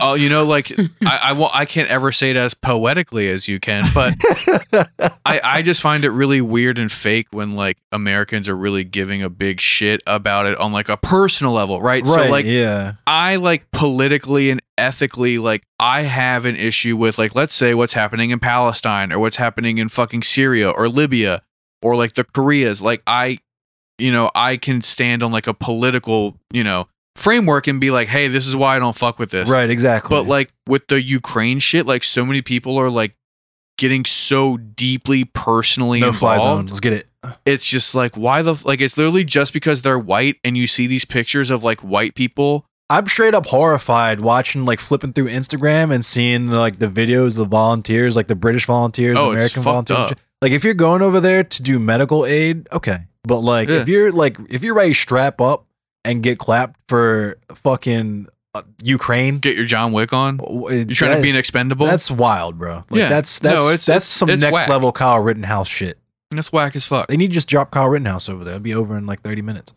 oh, 0.00 0.14
you 0.14 0.28
know, 0.28 0.44
like 0.44 0.72
I, 1.04 1.16
I, 1.22 1.32
won't- 1.32 1.54
I 1.54 1.64
can't 1.64 1.88
ever 1.88 2.12
say 2.12 2.30
it 2.30 2.36
as 2.36 2.54
poetically 2.54 3.28
as 3.30 3.46
you 3.48 3.60
can, 3.60 3.88
but 3.94 4.14
I, 5.24 5.40
I 5.42 5.62
just 5.62 5.80
find 5.80 6.04
it 6.04 6.10
really 6.10 6.40
weird 6.40 6.78
and 6.78 6.90
fake 6.90 7.28
when 7.30 7.54
like 7.54 7.78
Americans 7.92 8.48
are 8.48 8.56
really 8.56 8.84
giving 8.84 9.22
a 9.22 9.30
big 9.30 9.60
shit 9.60 10.02
about 10.06 10.46
it 10.46 10.58
on 10.58 10.72
like 10.72 10.88
a 10.88 10.96
personal 10.96 11.52
level, 11.52 11.80
right? 11.80 12.04
right? 12.06 12.26
So 12.26 12.30
like 12.30 12.44
yeah, 12.46 12.94
I 13.06 13.36
like 13.36 13.70
politically 13.70 14.50
and 14.50 14.60
ethically 14.78 15.38
like 15.38 15.62
I 15.78 16.02
have 16.02 16.44
an 16.44 16.56
issue 16.56 16.96
with 16.96 17.18
like 17.18 17.34
let's 17.34 17.54
say 17.54 17.74
what's 17.74 17.92
happening 17.92 18.30
in 18.30 18.40
Palestine 18.40 19.12
or 19.12 19.18
what's 19.18 19.36
happening 19.36 19.78
in 19.78 19.88
fucking 19.88 20.22
Syria 20.22 20.70
or 20.70 20.88
Libya 20.88 21.42
or 21.82 21.94
like 21.94 22.14
the 22.14 22.24
Koreas. 22.24 22.82
Like 22.82 23.02
I 23.06 23.38
you 23.98 24.10
know, 24.10 24.30
I 24.34 24.56
can 24.56 24.82
stand 24.82 25.22
on 25.22 25.30
like 25.30 25.46
a 25.46 25.54
political, 25.54 26.36
you 26.52 26.64
know, 26.64 26.88
framework 27.16 27.66
and 27.66 27.80
be 27.80 27.90
like, 27.90 28.08
"Hey, 28.08 28.28
this 28.28 28.46
is 28.46 28.56
why 28.56 28.76
I 28.76 28.78
don't 28.78 28.96
fuck 28.96 29.18
with 29.18 29.30
this." 29.30 29.48
right, 29.50 29.68
exactly. 29.70 30.14
But 30.14 30.26
like 30.26 30.52
with 30.66 30.86
the 30.88 31.00
Ukraine 31.02 31.58
shit, 31.58 31.86
like 31.86 32.04
so 32.04 32.24
many 32.24 32.42
people 32.42 32.78
are 32.78 32.90
like 32.90 33.14
getting 33.78 34.04
so 34.04 34.56
deeply 34.56 35.24
personally 35.24 36.00
no 36.00 36.12
fly 36.12 36.38
zone. 36.38 36.46
involved. 36.46 36.70
Let's 36.70 36.80
get 36.80 36.92
it. 36.92 37.08
It's 37.46 37.66
just 37.66 37.94
like 37.94 38.16
why 38.16 38.42
the 38.42 38.60
like 38.64 38.80
it's 38.80 38.96
literally 38.96 39.24
just 39.24 39.52
because 39.52 39.82
they're 39.82 39.98
white 39.98 40.36
and 40.44 40.56
you 40.56 40.66
see 40.66 40.86
these 40.86 41.04
pictures 41.04 41.50
of 41.50 41.62
like 41.64 41.80
white 41.80 42.14
people 42.14 42.66
I'm 42.90 43.06
straight 43.06 43.34
up 43.34 43.46
horrified 43.46 44.20
watching 44.20 44.64
like 44.66 44.78
flipping 44.78 45.14
through 45.14 45.28
Instagram 45.28 45.92
and 45.94 46.04
seeing 46.04 46.50
like 46.50 46.78
the 46.78 46.88
videos, 46.88 47.36
the 47.36 47.46
volunteers, 47.46 48.16
like 48.16 48.26
the 48.28 48.34
British 48.34 48.66
volunteers, 48.66 49.16
Oh, 49.18 49.30
the 49.30 49.36
American 49.36 49.62
volunteers. 49.62 50.12
Like 50.42 50.52
if 50.52 50.62
you're 50.62 50.74
going 50.74 51.00
over 51.00 51.18
there 51.18 51.42
to 51.42 51.62
do 51.62 51.78
medical 51.78 52.26
aid, 52.26 52.68
okay. 52.70 52.98
But 53.24 53.38
like 53.38 53.68
Yeah. 53.70 53.80
if 53.80 53.88
you're 53.88 54.12
like 54.12 54.36
if 54.50 54.62
you're 54.62 54.74
ready 54.74 54.90
to 54.92 54.94
strap 54.98 55.40
up 55.40 55.64
and 56.04 56.22
get 56.22 56.38
clapped 56.38 56.80
for 56.88 57.38
fucking 57.54 58.26
uh, 58.54 58.62
Ukraine, 58.82 59.38
get 59.38 59.56
your 59.56 59.64
John 59.64 59.92
Wick 59.92 60.12
on. 60.12 60.38
You're 60.38 60.86
trying 60.88 61.12
that- 61.12 61.16
to 61.16 61.22
be 61.22 61.30
an 61.30 61.36
expendable. 61.36 61.86
That's 61.86 62.10
wild, 62.10 62.58
bro. 62.58 62.84
Like 62.90 62.98
Yeah. 63.00 63.08
that's 63.08 63.38
that's 63.38 63.56
No, 63.56 63.68
it's- 63.68 63.86
that's 63.86 63.88
it's- 63.88 64.04
some 64.06 64.28
it's 64.30 64.42
next 64.42 64.52
whack. 64.52 64.68
level 64.68 64.92
Kyle 64.92 65.20
Rittenhouse 65.20 65.68
shit. 65.68 65.98
That's 66.30 66.52
whack 66.52 66.74
as 66.76 66.86
fuck. 66.86 67.08
They 67.08 67.16
need 67.16 67.28
to 67.28 67.34
just 67.34 67.48
drop 67.48 67.70
Kyle 67.70 67.88
Rittenhouse 67.88 68.28
over 68.28 68.42
there. 68.44 68.54
It'll 68.54 68.62
be 68.62 68.74
over 68.74 68.96
in 68.96 69.06
like 69.06 69.22
30 69.22 69.42
minutes. 69.42 69.74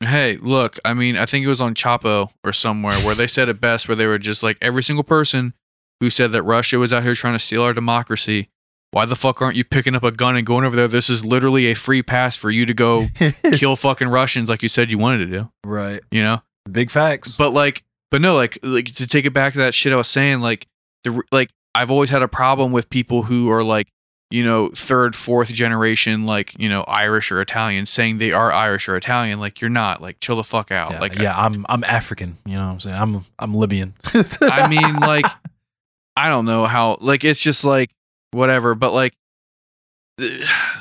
Hey, 0.00 0.36
look, 0.40 0.78
I 0.84 0.92
mean, 0.94 1.16
I 1.16 1.24
think 1.26 1.44
it 1.44 1.48
was 1.48 1.60
on 1.60 1.74
Chapo 1.74 2.28
or 2.44 2.52
somewhere 2.52 2.94
where 3.00 3.14
they 3.14 3.26
said 3.26 3.48
it 3.48 3.60
best, 3.60 3.88
where 3.88 3.96
they 3.96 4.06
were 4.06 4.18
just 4.18 4.42
like 4.42 4.58
every 4.60 4.82
single 4.82 5.04
person 5.04 5.54
who 6.00 6.10
said 6.10 6.32
that 6.32 6.42
Russia 6.42 6.78
was 6.78 6.92
out 6.92 7.02
here 7.02 7.14
trying 7.14 7.32
to 7.32 7.38
steal 7.38 7.62
our 7.62 7.72
democracy. 7.72 8.48
Why 8.92 9.04
the 9.04 9.16
fuck 9.16 9.42
aren't 9.42 9.56
you 9.56 9.64
picking 9.64 9.94
up 9.94 10.04
a 10.04 10.10
gun 10.10 10.36
and 10.36 10.46
going 10.46 10.64
over 10.64 10.74
there? 10.74 10.88
This 10.88 11.10
is 11.10 11.24
literally 11.24 11.66
a 11.66 11.74
free 11.74 12.02
pass 12.02 12.34
for 12.36 12.50
you 12.50 12.64
to 12.66 12.74
go 12.74 13.08
kill 13.54 13.76
fucking 13.76 14.08
Russians 14.08 14.48
like 14.48 14.62
you 14.62 14.68
said 14.68 14.90
you 14.90 14.98
wanted 14.98 15.18
to 15.18 15.26
do. 15.26 15.50
right. 15.64 16.00
You 16.10 16.22
know? 16.22 16.42
Big 16.70 16.90
facts. 16.90 17.36
But 17.36 17.50
like, 17.50 17.84
but 18.10 18.20
no, 18.20 18.34
like, 18.34 18.58
like 18.62 18.94
to 18.94 19.06
take 19.06 19.24
it 19.24 19.32
back 19.32 19.52
to 19.52 19.58
that 19.60 19.74
shit 19.74 19.92
I 19.92 19.96
was 19.96 20.08
saying, 20.08 20.40
like 20.40 20.66
the 21.04 21.20
like 21.30 21.50
I've 21.74 21.90
always 21.90 22.10
had 22.10 22.22
a 22.22 22.28
problem 22.28 22.72
with 22.72 22.88
people 22.90 23.22
who 23.22 23.50
are 23.50 23.62
like, 23.62 23.88
you 24.30 24.44
know, 24.44 24.70
third, 24.70 25.14
fourth 25.14 25.52
generation, 25.52 26.26
like 26.26 26.58
you 26.58 26.68
know, 26.68 26.82
Irish 26.82 27.30
or 27.30 27.40
Italian, 27.40 27.86
saying 27.86 28.18
they 28.18 28.32
are 28.32 28.50
Irish 28.50 28.88
or 28.88 28.96
Italian. 28.96 29.38
Like 29.38 29.60
you're 29.60 29.70
not. 29.70 30.02
Like 30.02 30.18
chill 30.20 30.36
the 30.36 30.44
fuck 30.44 30.72
out. 30.72 30.92
yeah, 30.92 31.00
like 31.00 31.18
yeah, 31.18 31.34
I'm 31.36 31.64
I'm 31.68 31.84
African. 31.84 32.38
You 32.44 32.54
know 32.54 32.66
what 32.66 32.72
I'm 32.72 32.80
saying? 32.80 32.96
I'm 32.96 33.24
I'm 33.38 33.54
Libyan. 33.54 33.94
I 34.40 34.66
mean, 34.68 34.96
like, 34.96 35.26
I 36.16 36.28
don't 36.28 36.46
know 36.46 36.66
how. 36.66 36.98
Like 37.00 37.22
it's 37.22 37.40
just 37.40 37.64
like 37.64 37.90
whatever. 38.36 38.74
But 38.74 38.92
like. 38.92 39.14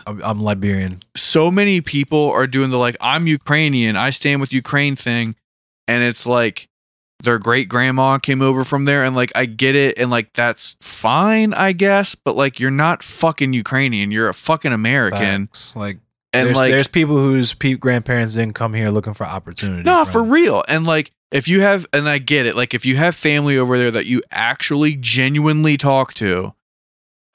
I'm, 0.08 0.22
I'm 0.24 0.42
Liberian. 0.42 1.02
so 1.16 1.50
many 1.52 1.82
people 1.82 2.30
are 2.32 2.48
doing 2.48 2.70
the 2.70 2.78
like 2.78 2.96
I'm 3.02 3.28
Ukrainian, 3.28 3.98
I 3.98 4.12
stand 4.12 4.40
with 4.40 4.54
Ukraine 4.54 4.96
thing, 4.96 5.36
and 5.88 6.04
it's 6.04 6.26
like 6.26 6.70
their 7.24 7.40
great 7.40 7.68
grandma 7.68 8.18
came 8.18 8.42
over 8.42 8.64
from 8.64 8.86
there, 8.86 9.04
and 9.04 9.16
like 9.16 9.32
I 9.36 9.46
get 9.46 9.76
it, 9.76 9.98
and 9.98 10.10
like 10.10 10.32
that's 10.34 10.76
fine, 10.80 11.54
I 11.54 11.72
guess, 11.74 12.16
but 12.16 12.36
like 12.36 12.60
you're 12.60 12.72
not 12.72 13.04
fucking 13.04 13.52
Ukrainian, 13.54 14.12
you're 14.12 14.30
a 14.30 14.34
fucking 14.34 14.72
American, 14.72 15.48
Facts. 15.48 15.76
Like 15.76 15.98
and 16.32 16.48
there's 16.48 16.58
like 16.58 16.72
there's 16.72 16.88
people 16.88 17.18
whose 17.18 17.54
pe- 17.54 17.74
grandparents 17.76 18.36
didn't 18.36 18.56
come 18.56 18.74
here 18.74 18.90
looking 18.90 19.14
for 19.14 19.26
opportunity. 19.26 19.84
no, 19.84 20.06
from- 20.06 20.12
for 20.14 20.24
real, 20.24 20.64
and 20.70 20.86
like 20.86 21.12
if 21.32 21.48
you 21.50 21.60
have, 21.62 21.88
and 21.92 22.08
I 22.08 22.20
get 22.20 22.46
it, 22.46 22.56
like 22.56 22.74
if 22.74 22.86
you 22.86 22.96
have 22.96 23.16
family 23.16 23.58
over 23.58 23.78
there 23.78 23.92
that 23.92 24.06
you 24.06 24.22
actually 24.32 24.96
genuinely 24.96 25.76
talk 25.76 26.14
to. 26.16 26.54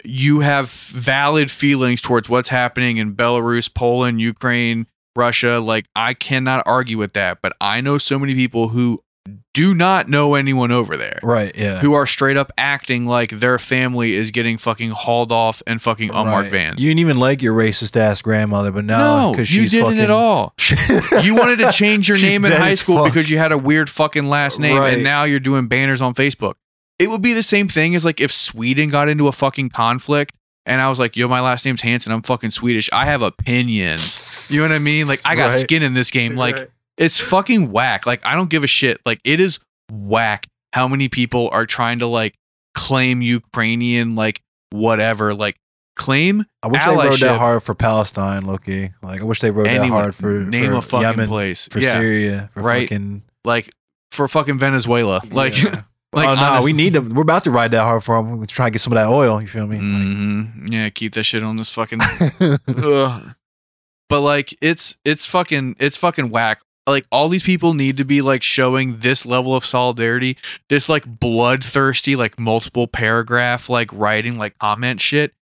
You 0.05 0.41
have 0.41 0.71
valid 0.71 1.51
feelings 1.51 2.01
towards 2.01 2.29
what's 2.29 2.49
happening 2.49 2.97
in 2.99 3.15
Belarus, 3.15 3.73
Poland, 3.73 4.21
Ukraine, 4.21 4.87
Russia. 5.17 5.59
Like, 5.59 5.87
I 5.97 6.15
cannot 6.15 6.63
argue 6.67 6.99
with 6.99 7.13
that. 7.15 7.39
But 7.43 7.55
I 7.61 7.81
know 7.81 7.99
so 7.99 8.19
many 8.19 8.35
people 8.35 8.69
who 8.69 9.03
do 9.53 9.75
not 9.75 10.09
know 10.09 10.35
anyone 10.35 10.71
over 10.73 10.97
there. 10.97 11.19
Right. 11.23 11.55
Yeah. 11.57 11.81
Who 11.81 11.93
are 11.93 12.07
straight 12.07 12.37
up 12.39 12.51
acting 12.57 13.05
like 13.05 13.31
their 13.31 13.59
family 13.59 14.15
is 14.17 14.31
getting 14.31 14.57
fucking 14.57 14.91
hauled 14.91 15.31
off 15.31 15.63
in 15.67 15.79
fucking 15.79 16.09
unmarked 16.09 16.45
Right. 16.51 16.51
vans. 16.69 16.83
You 16.83 16.89
didn't 16.91 17.01
even 17.01 17.19
like 17.19 17.43
your 17.43 17.55
racist 17.55 17.97
ass 17.97 18.23
grandmother, 18.23 18.71
but 18.73 18.85
now 18.85 19.27
no, 19.27 19.33
because 19.33 19.49
she's 19.49 19.75
like, 19.75 19.91
you 19.91 19.97
didn't 19.97 19.99
fucking, 19.99 20.05
at 20.05 20.11
all. 20.11 20.55
You 21.25 21.35
wanted 21.35 21.59
to 21.59 21.71
change 21.71 22.09
your 22.09 22.17
name 22.19 22.45
in 22.47 22.53
high 22.53 22.75
school 22.75 22.97
fuck. 23.05 23.13
because 23.13 23.29
you 23.29 23.37
had 23.39 23.53
a 23.53 23.59
weird 23.59 23.91
fucking 23.91 24.25
last 24.25 24.59
name, 24.59 24.79
Right. 24.79 24.95
and 24.95 25.05
now 25.05 25.25
you're 25.25 25.41
doing 25.41 25.67
banners 25.69 26.01
on 26.01 26.15
Facebook. 26.15 26.55
It 27.01 27.09
would 27.11 27.23
be 27.23 27.33
the 27.33 27.43
same 27.43 27.67
thing 27.67 27.95
as 27.97 28.05
like 28.05 28.21
if 28.21 28.31
Sweden 28.31 28.89
got 28.91 29.09
into 29.09 29.27
a 29.27 29.33
fucking 29.33 29.71
conflict, 29.71 30.35
and 30.67 30.81
I 30.81 30.89
was 30.89 31.01
like, 31.01 31.17
"Yo, 31.17 31.27
my 31.29 31.41
last 31.41 31.65
name's 31.65 31.81
Hanson. 31.83 32.13
I'm 32.13 32.23
fucking 32.23 32.51
Swedish. 32.53 32.89
I 32.93 33.07
have 33.07 33.23
opinions. 33.23 34.51
You 34.53 34.59
know 34.61 34.67
what 34.69 34.81
I 34.81 34.85
mean? 34.85 35.07
Like 35.09 35.21
I 35.25 35.35
got 35.35 35.51
Right. 35.51 35.61
skin 35.61 35.83
in 35.83 35.95
this 35.95 36.11
game. 36.11 36.37
Like 36.37 36.57
Right. 36.57 36.69
it's 36.99 37.19
fucking 37.19 37.73
whack. 37.73 38.07
Like 38.07 38.21
I 38.25 38.35
don't 38.35 38.51
give 38.51 38.65
a 38.65 38.69
shit. 38.69 39.01
Like 39.07 39.21
it 39.25 39.41
is 39.41 39.59
whack 39.91 40.47
how 40.73 40.87
many 40.87 41.09
people 41.09 41.49
are 41.53 41.67
trying 41.67 41.99
to 42.01 42.07
like 42.07 42.35
claim 42.75 43.23
Ukrainian 43.23 44.15
like 44.15 44.41
whatever 44.71 45.35
like 45.35 45.57
claim 45.97 46.45
I 46.63 46.69
wish 46.69 46.85
they 46.85 46.95
rode 46.95 47.19
that 47.21 47.39
hard 47.39 47.63
for 47.63 47.75
Palestine, 47.75 48.45
Loki. 48.45 48.93
Like 49.03 49.21
I 49.21 49.25
wish 49.25 49.41
they 49.41 49.51
rode 49.51 49.67
that 49.67 49.87
hard 49.89 50.15
for 50.15 50.41
name 50.41 50.71
for 50.71 50.77
a 50.77 50.83
fucking 50.83 51.09
Yemen, 51.09 51.29
place 51.29 51.67
for 51.69 51.81
yeah 51.81 51.93
Syria, 51.93 52.51
for 52.55 52.61
Right. 52.63 52.89
fucking 52.89 53.23
like 53.45 53.71
for 54.13 54.29
fucking 54.29 54.59
Venezuela 54.59 55.21
like 55.33 55.61
Yeah. 55.61 55.83
like, 56.13 56.29
oh 56.29 56.35
no, 56.35 56.43
honestly- 56.43 56.73
we 56.73 56.77
need 56.77 56.93
them. 56.93 57.15
We're 57.15 57.23
about 57.23 57.45
to 57.45 57.51
ride 57.51 57.71
that 57.73 57.83
hard 57.83 58.03
for 58.05 58.17
them. 58.17 58.39
We're 58.39 58.45
trying 58.47 58.69
to 58.69 58.73
get 58.73 58.81
some 58.81 58.93
of 58.93 58.97
that 58.97 59.09
oil. 59.09 59.41
You 59.41 59.49
feel 59.49 59.67
me? 59.67 59.79
Mhm. 59.79 60.71
yeah 60.73 60.89
keep 60.91 61.15
that 61.15 61.25
shit 61.25 61.43
on 61.43 61.57
this 61.57 61.71
fucking 61.71 62.01
but 64.09 64.21
like 64.21 64.57
it's 64.61 64.97
it's 65.05 65.27
fucking 65.27 65.77
it's 65.79 65.97
fucking 65.97 66.31
whack 66.31 66.61
like 66.87 67.07
all 67.13 67.29
these 67.29 67.43
people 67.43 67.75
need 67.75 67.97
to 67.97 68.05
be 68.05 68.21
like 68.23 68.43
showing 68.43 68.99
this 68.99 69.25
level 69.25 69.55
of 69.55 69.65
solidarity 69.65 70.37
this 70.69 70.89
like 70.89 71.05
bloodthirsty 71.07 72.17
like 72.17 72.39
multiple 72.39 72.87
paragraph 72.89 73.69
like 73.69 73.93
writing 73.93 74.37
like 74.39 74.59
comment 74.59 75.01
shit 75.01 75.33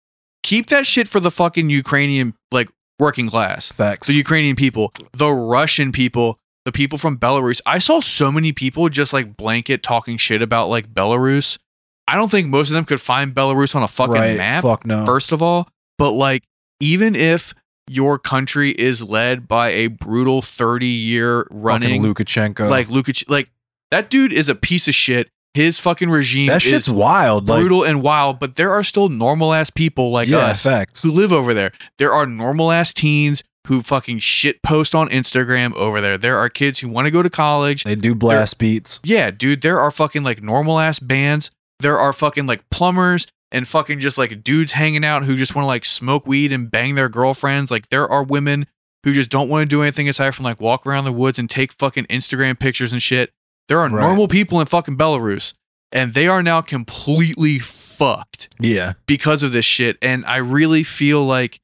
keep 0.43 0.66
that 0.66 0.87
shit 0.87 1.09
for 1.09 1.21
the 1.21 1.31
fucking 1.31 1.71
ukrainian 1.71 2.35
like 2.53 2.69
working 2.99 3.29
class 3.29 3.71
Facts. 3.73 4.07
the 4.09 4.14
ukrainian 4.14 4.57
people 4.57 4.93
the 5.12 5.31
russian 5.31 5.93
people 5.93 6.39
the 6.69 6.73
people 6.73 6.99
from 6.99 7.16
belarus 7.16 7.61
i 7.64 7.79
saw 7.79 7.99
so 7.99 8.31
many 8.31 8.53
people 8.53 8.89
just 8.89 9.12
like 9.12 9.37
blanket 9.37 9.83
talking 9.83 10.16
shit 10.16 10.43
about 10.43 10.69
like 10.69 10.93
belarus 10.93 11.59
i 12.07 12.14
don't 12.14 12.31
think 12.31 12.47
most 12.47 12.69
of 12.69 12.75
them 12.75 12.85
could 12.85 13.01
find 13.01 13.35
belarus 13.35 13.75
on 13.75 13.83
a 13.83 13.89
fucking 13.89 14.14
right? 14.14 14.37
map 14.37 14.62
Fuck 14.62 14.87
no. 14.87 15.07
first 15.07 15.33
of 15.33 15.43
all. 15.43 15.69
But 15.99 16.12
like, 16.12 16.45
even 16.81 17.14
if 17.14 17.55
your 17.89 18.19
country 18.19 18.71
is 18.71 19.03
led 19.03 19.49
by 19.49 19.71
a 19.71 19.89
brutal 19.89 20.43
30 20.43 20.87
year 20.87 21.43
Fucking 21.45 21.62
running, 21.62 22.03
Lukashenko. 22.03 22.71
like 22.71 22.89
Lukac, 22.89 23.29
like 23.29 23.51
that 23.91 24.11
dude 24.11 24.33
is 24.33 24.49
a 24.49 24.55
piece 24.55 24.89
of 24.89 24.95
shit. 24.95 25.29
His 25.55 25.81
fucking 25.81 26.09
regime 26.11 26.49
that 26.49 26.62
shit's 26.62 26.87
is 26.87 26.93
wild. 26.93 27.49
Like 27.49 27.61
brutal 27.61 27.83
and 27.83 28.03
wild, 28.03 28.39
but 28.39 28.57
there 28.57 28.71
are 28.71 28.85
still 28.85 29.09
normal 29.09 29.53
ass 29.53 29.71
people 29.71 30.12
like 30.12 30.29
yeah, 30.29 30.39
us 30.39 30.62
facts. 30.62 31.03
who 31.03 31.11
live 31.11 31.33
over 31.33 31.53
there. 31.53 31.73
There 31.97 32.12
are 32.12 32.27
normal 32.27 32.71
ass 32.71 32.93
teens 32.93 33.43
who 33.69 33.83
fucking 33.83 34.19
shit 34.19 34.62
post 34.62 34.95
on 34.95 35.09
Instagram 35.11 35.75
over 35.77 36.01
there. 36.01 36.19
There 36.19 36.37
are 36.39 36.49
kids 36.49 36.81
who 36.81 36.89
want 36.89 37.07
to 37.07 37.11
go 37.11 37.23
to 37.23 37.31
college. 37.31 37.85
They 37.85 37.95
do 37.95 38.14
blast 38.14 38.59
beats. 38.59 38.99
Yeah, 39.05 39.31
dude, 39.31 39.62
there 39.62 39.79
are 39.81 39.91
fucking 39.91 40.25
like 40.25 40.43
normal 40.43 40.79
ass 40.79 40.99
bands. 40.99 41.51
There 41.81 41.99
are 41.99 42.12
fucking 42.12 42.47
like 42.47 42.69
plumbers 42.71 43.27
and 43.53 43.66
fucking 43.69 44.01
just 44.01 44.19
like 44.19 44.43
dudes 44.43 44.73
hanging 44.73 45.05
out 45.05 45.25
who 45.25 45.37
just 45.37 45.55
want 45.55 45.64
to 45.64 45.69
like 45.69 45.85
smoke 45.85 46.27
weed 46.27 46.53
and 46.53 46.71
bang 46.71 46.97
their 46.97 47.09
girlfriends. 47.09 47.71
Like 47.71 47.89
there 47.91 48.07
are 48.11 48.23
women 48.25 48.66
who 49.05 49.12
just 49.12 49.31
don't 49.31 49.49
want 49.49 49.62
to 49.62 49.66
do 49.75 49.83
anything 49.83 50.09
aside 50.09 50.35
from 50.35 50.45
like 50.45 50.61
walk 50.61 50.87
around 50.87 51.05
the 51.05 51.12
woods 51.12 51.39
and 51.39 51.49
take 51.49 51.73
fucking 51.73 52.07
Instagram 52.07 52.59
pictures 52.59 52.93
and 52.93 53.03
shit. 53.03 53.31
There 53.69 53.79
are 53.79 53.89
Right. 53.89 54.01
normal 54.03 54.29
people 54.29 54.61
in 54.61 54.66
fucking 54.66 54.97
Belarus 54.99 55.55
and 55.93 56.14
they 56.14 56.27
are 56.27 56.43
now 56.43 56.61
completely 56.62 57.59
fucked 57.59 58.49
Yeah. 58.61 58.95
because 59.07 59.43
of 59.43 59.53
this 59.53 59.64
shit. 59.64 59.97
And 60.03 60.25
I 60.27 60.37
really 60.39 60.83
feel 60.83 61.25
like 61.25 61.59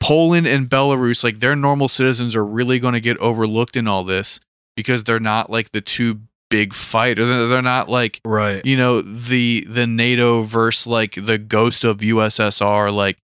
Poland 0.00 0.46
and 0.46 0.68
Belarus, 0.68 1.24
like 1.24 1.40
their 1.40 1.56
normal 1.56 1.88
citizens, 1.88 2.36
are 2.36 2.44
really 2.44 2.78
going 2.78 2.94
to 2.94 3.00
get 3.00 3.16
overlooked 3.18 3.76
in 3.76 3.86
all 3.88 4.04
this 4.04 4.38
because 4.76 5.04
they're 5.04 5.18
not 5.20 5.50
like 5.50 5.72
the 5.72 5.80
two 5.80 6.20
big 6.50 6.72
fighters. 6.72 7.28
They're 7.28 7.46
they're 7.48 7.62
not 7.62 7.88
like 7.88 8.20
Right. 8.24 8.64
you 8.64 8.76
know 8.76 9.02
the 9.02 9.66
the 9.68 9.86
NATO 9.86 10.42
versus 10.42 10.86
like 10.86 11.14
the 11.14 11.36
ghost 11.38 11.84
of 11.84 11.98
USSR, 11.98 12.92
like 12.92 13.18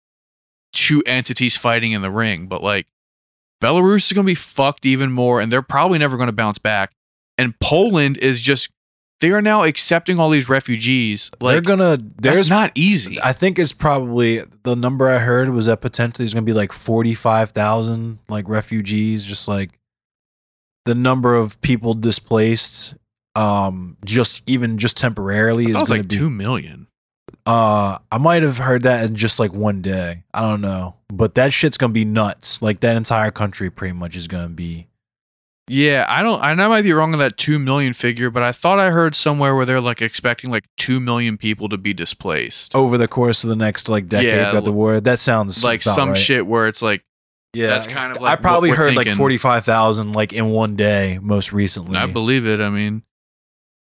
two 0.73 1.03
entities 1.07 1.57
fighting 1.57 1.93
in 1.93 2.03
the 2.03 2.11
ring. 2.11 2.47
But 2.47 2.63
like 2.63 2.87
Belarus 3.63 4.07
is 4.07 4.13
going 4.13 4.25
to 4.25 4.31
be 4.31 4.35
fucked 4.37 4.87
even 4.87 5.13
more, 5.13 5.41
and 5.41 5.53
they're 5.53 5.63
probably 5.63 5.99
never 5.99 6.17
going 6.17 6.29
to 6.29 6.33
bounce 6.33 6.59
back. 6.59 6.93
And 7.37 7.59
Poland 7.61 8.17
is 8.19 8.41
just 8.41 8.71
they 9.21 9.31
are 9.33 9.43
now 9.43 9.65
accepting 9.65 10.19
all 10.19 10.31
these 10.31 10.49
refugees. 10.49 11.31
Like 11.41 11.55
They're 11.55 11.61
gonna. 11.77 11.97
that's 11.97 12.11
There's. 12.19 12.51
not 12.51 12.73
easy. 12.75 13.19
I 13.23 13.33
think 13.33 13.59
it's 13.59 13.73
probably 13.73 14.43
the 14.63 14.75
number 14.75 15.09
I 15.09 15.19
heard 15.19 15.51
was 15.51 15.67
that 15.67 15.81
potentially 15.81 16.25
there's 16.25 16.35
gonna 16.35 16.45
be 16.47 16.53
like 16.53 16.73
forty 16.73 17.15
five 17.15 17.51
thousand 17.51 18.19
like 18.29 18.49
refugees. 18.49 19.25
Just 19.25 19.47
like 19.47 19.71
the 20.87 20.95
number 20.95 21.35
of 21.35 21.61
people 21.61 21.95
displaced, 21.95 22.95
um, 23.37 23.97
just 24.05 24.43
even 24.47 24.79
just 24.79 24.97
temporarily 24.97 25.67
is 25.67 25.73
thought 25.73 25.79
it 25.79 25.83
was 25.83 25.89
gonna 25.91 26.01
like 26.01 26.09
be. 26.09 26.17
two 26.17 26.31
million. 26.31 26.87
Uh, 27.47 27.99
I 28.13 28.19
might 28.19 28.43
have 28.43 28.59
heard 28.59 28.83
that 28.83 29.05
in 29.05 29.15
just 29.17 29.39
like 29.39 29.53
one 29.53 29.83
day. 29.83 30.25
I 30.35 30.41
don't 30.41 30.61
know, 30.61 30.97
but 31.09 31.35
that 31.37 31.53
shit's 31.53 31.77
gonna 31.77 31.93
be 31.93 32.05
nuts. 32.05 32.61
Like 32.63 32.81
that 32.81 32.97
entire 32.97 33.31
country 33.31 33.71
pretty 33.71 33.93
much 33.93 34.17
is 34.17 34.29
gonna 34.29 34.49
be. 34.49 34.87
Yeah, 35.73 36.05
I 36.09 36.25
don't. 36.25 36.43
I 36.43 36.53
know 36.55 36.65
I 36.65 36.69
might 36.69 36.83
be 36.83 36.93
wrong 36.93 37.13
on 37.13 37.21
that 37.21 37.37
two 37.37 37.57
million 37.61 37.93
figure, 37.93 38.29
but 38.29 38.43
I 38.43 38.51
thought 38.51 38.81
I 38.81 38.91
heard 38.91 39.15
somewhere 39.15 39.55
where 39.55 39.65
they're 39.65 39.81
like 39.81 40.03
expecting 40.03 40.51
like 40.51 40.65
two 40.77 40.99
million 40.99 41.39
people 41.39 41.69
to 41.69 41.79
be 41.79 41.95
displaced, 41.95 42.75
over 42.75 42.99
the 42.99 43.07
course 43.07 43.45
of 43.45 43.51
the 43.51 43.57
next 43.57 43.89
like 43.89 44.09
decade 44.09 44.31
Yeah, 44.31 44.51
that 44.51 44.65
the 44.65 44.73
war. 44.73 45.01
That 45.01 45.21
sounds 45.21 45.63
like 45.63 45.83
some 45.83 46.09
right. 46.09 46.19
shit 46.19 46.45
where 46.45 46.67
it's 46.67 46.83
like 46.83 47.05
Yeah, 47.55 47.69
that's 47.69 47.87
kind 47.87 48.11
of 48.11 48.19
I 48.19 48.25
like 48.25 48.39
what 48.39 48.43
probably 48.43 48.71
heard 48.71 48.97
like 48.97 49.07
thinking. 49.07 49.17
forty 49.17 49.39
five 49.39 49.65
thousand 49.65 50.13
like 50.13 50.33
in 50.33 50.51
one 50.51 50.75
day 50.75 51.21
most 51.23 51.53
recently. 51.53 51.97
I 51.97 52.07
believe 52.07 52.49
it. 52.49 52.59
I 52.61 52.69
mean, 52.69 53.05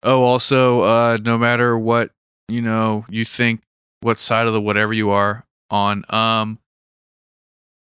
oh, 0.02 0.24
also, 0.24 0.80
uh, 0.80 1.18
no 1.22 1.38
matter 1.38 1.78
what 1.78 2.10
you 2.48 2.60
know, 2.60 3.06
you 3.08 3.24
think 3.24 3.60
what 4.00 4.18
side 4.18 4.48
of 4.48 4.52
the 4.52 4.60
whatever 4.60 4.92
you 4.92 5.10
are 5.10 5.46
on, 5.70 6.04
um, 6.08 6.58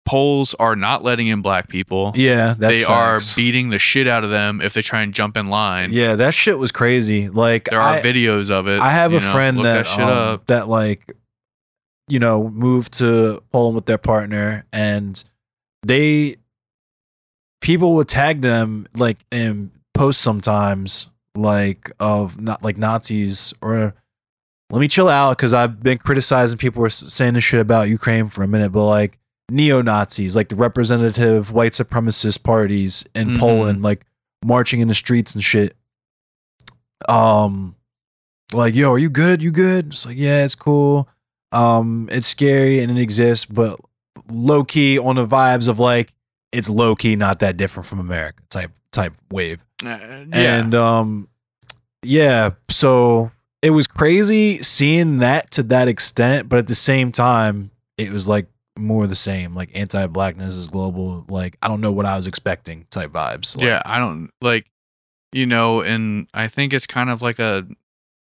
Poles 0.08 0.54
are 0.54 0.74
not 0.74 1.04
letting 1.04 1.26
in 1.26 1.42
black 1.42 1.68
people. 1.68 2.12
yeah, 2.14 2.54
that's 2.58 2.80
they 2.80 2.84
are 2.84 3.20
beating 3.36 3.68
the 3.68 3.78
shit 3.78 4.08
out 4.08 4.24
of 4.24 4.30
them 4.30 4.60
if 4.62 4.72
they 4.72 4.80
try 4.80 5.02
and 5.02 5.12
jump 5.12 5.36
in 5.36 5.48
line. 5.48 5.90
Yeah, 5.92 6.14
that 6.16 6.32
shit 6.32 6.58
was 6.58 6.72
crazy. 6.72 7.28
Like 7.28 7.68
There 7.70 7.78
are 7.80 7.94
I, 7.94 8.00
videos 8.00 8.50
of 8.50 8.66
it. 8.68 8.80
I 8.80 8.90
have 8.90 9.12
a 9.12 9.20
know, 9.20 9.32
friend 9.32 9.64
that 9.64 9.86
shit 9.86 10.00
um, 10.00 10.08
up. 10.08 10.46
that 10.46 10.66
like 10.66 11.12
you 12.08 12.18
know 12.18 12.48
moved 12.48 12.94
to 12.94 13.42
Poland 13.52 13.74
with 13.74 13.84
their 13.84 13.98
partner 13.98 14.64
and 14.72 15.22
they 15.86 16.36
people 17.60 17.94
would 17.94 18.08
tag 18.08 18.40
them 18.40 18.86
like 18.96 19.18
in 19.30 19.70
posts 19.92 20.22
sometimes 20.22 21.08
like 21.34 21.90
of 22.00 22.40
not 22.40 22.62
like 22.62 22.78
Nazis 22.78 23.52
or 23.60 23.94
let 24.70 24.80
me 24.80 24.88
chill 24.88 25.08
out 25.08 25.36
because 25.36 25.52
I've 25.52 25.82
been 25.82 25.98
criticizing 25.98 26.58
people 26.58 26.82
were 26.82 26.90
saying 26.90 27.34
this 27.34 27.44
shit 27.44 27.60
about 27.60 27.88
Ukraine 27.88 28.28
for 28.28 28.42
a 28.42 28.48
minute, 28.48 28.70
but 28.70 28.86
like 28.86 29.18
neo 29.50 29.80
Nazis, 29.82 30.36
like 30.36 30.48
the 30.48 30.56
representative 30.56 31.50
white 31.50 31.72
supremacist 31.72 32.42
parties 32.42 33.04
in 33.14 33.30
Mhm. 33.30 33.38
Poland, 33.38 33.82
like 33.82 34.04
marching 34.44 34.80
in 34.80 34.88
the 34.88 34.94
streets 34.94 35.34
and 35.34 35.42
shit. 35.42 35.76
Um, 37.08 37.76
like, 38.52 38.74
yo, 38.74 38.92
are 38.92 38.98
you 38.98 39.10
good? 39.10 39.42
You 39.42 39.50
good? 39.50 39.88
It's 39.88 40.06
like, 40.06 40.18
yeah, 40.18 40.44
it's 40.44 40.54
cool. 40.54 41.08
Um, 41.52 42.08
it's 42.12 42.26
scary 42.26 42.80
and 42.80 42.96
it 42.96 43.00
exists, 43.00 43.44
but 43.46 43.80
low 44.30 44.64
key 44.64 44.98
on 44.98 45.16
the 45.16 45.26
vibes 45.26 45.68
of 45.68 45.78
like 45.78 46.12
it's 46.52 46.68
low 46.68 46.94
key 46.96 47.16
not 47.16 47.40
that 47.40 47.56
different 47.56 47.86
from 47.86 47.98
America 48.00 48.42
type 48.50 48.72
type 48.92 49.14
wave. 49.30 49.64
Uh, 49.84 49.88
And 50.32 50.74
um 50.74 51.28
yeah, 52.02 52.50
so 52.68 53.30
it 53.62 53.70
was 53.70 53.86
crazy 53.86 54.62
seeing 54.62 55.18
that 55.18 55.50
to 55.52 55.62
that 55.64 55.88
extent, 55.88 56.48
but 56.48 56.58
at 56.58 56.66
the 56.66 56.74
same 56.74 57.10
time, 57.12 57.70
it 57.96 58.10
was 58.12 58.28
like 58.28 58.46
more 58.78 59.06
the 59.06 59.14
same. 59.14 59.54
Like 59.54 59.70
anti-blackness 59.74 60.54
is 60.54 60.68
global. 60.68 61.26
Like 61.28 61.56
I 61.62 61.68
don't 61.68 61.80
know 61.80 61.92
what 61.92 62.06
I 62.06 62.16
was 62.16 62.26
expecting 62.26 62.86
type 62.90 63.10
vibes. 63.10 63.56
Like, 63.56 63.66
yeah, 63.66 63.82
I 63.84 63.98
don't 63.98 64.30
like, 64.40 64.70
you 65.32 65.46
know, 65.46 65.82
and 65.82 66.28
I 66.32 66.48
think 66.48 66.72
it's 66.72 66.86
kind 66.86 67.10
of 67.10 67.20
like 67.20 67.38
a 67.38 67.66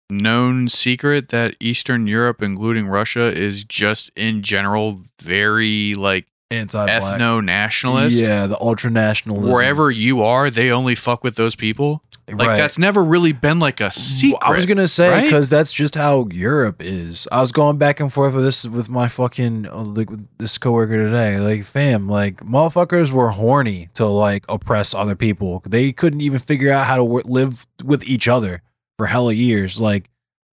known 0.10 0.68
secret 0.68 1.30
that 1.30 1.56
Eastern 1.60 2.08
Europe, 2.08 2.42
including 2.42 2.88
Russia, 2.88 3.28
is 3.36 3.64
just 3.64 4.12
in 4.16 4.44
general 4.44 5.00
very 5.22 5.96
like 5.96 6.28
anti-black. 6.50 7.02
ethno 7.02 7.44
nationalist. 7.44 8.22
Yeah, 8.22 8.48
the 8.48 8.60
ultra 8.60 8.92
nationalism. 8.92 9.54
Wherever 9.54 9.90
you 9.90 10.22
are, 10.22 10.50
they 10.50 10.70
only 10.70 10.96
fuck 10.96 11.24
with 11.24 11.36
those 11.36 11.56
people. 11.56 12.04
Like 12.32 12.48
Right. 12.50 12.58
that's 12.58 12.78
never 12.78 13.04
really 13.04 13.32
been 13.32 13.60
like 13.60 13.80
a 13.82 13.92
secret. 13.92 14.40
I 14.42 14.56
was 14.56 14.66
gonna 14.66 14.88
say 14.88 15.10
right? 15.10 15.24
because 15.24 15.50
that's 15.50 15.72
just 15.72 15.96
how 15.96 16.28
Europe 16.32 16.78
is. 16.82 17.28
I 17.32 17.42
was 17.42 17.52
going 17.52 17.78
back 17.78 18.00
and 18.00 18.12
forth 18.12 18.34
with 18.34 18.44
this 18.44 18.66
with 18.66 18.90
my 18.90 19.08
fucking 19.08 19.68
uh, 19.68 19.84
like 19.84 20.10
this 20.38 20.58
coworker 20.58 21.04
today. 21.06 21.40
Like, 21.40 21.66
fam, 21.66 22.08
like 22.08 22.38
motherfuckers 22.38 23.12
were 23.12 23.30
horny 23.30 23.90
to 23.96 24.06
like 24.06 24.46
oppress 24.50 24.94
other 24.94 25.16
people. 25.16 25.62
They 25.68 25.92
couldn't 25.92 26.22
even 26.22 26.40
figure 26.40 26.72
out 26.72 26.88
how 26.88 26.96
to 26.98 27.04
w- 27.04 27.24
live 27.26 27.68
with 27.84 28.04
each 28.08 28.28
other 28.28 28.62
for 28.98 29.08
hella 29.08 29.34
years. 29.34 29.80
Like, 29.82 30.10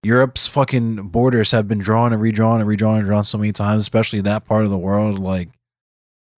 Europe's 0.04 0.46
fucking 0.48 1.08
borders 1.10 1.52
have 1.52 1.68
been 1.68 1.80
drawn 1.80 2.14
and 2.14 2.22
redrawn 2.22 2.60
and 2.60 2.68
redrawn 2.70 2.98
and 3.00 3.06
drawn 3.08 3.24
so 3.24 3.38
many 3.40 3.52
times, 3.52 3.82
especially 3.84 4.22
that 4.22 4.46
part 4.46 4.64
of 4.64 4.70
the 4.70 4.78
world. 4.78 5.18
Like, 5.20 5.50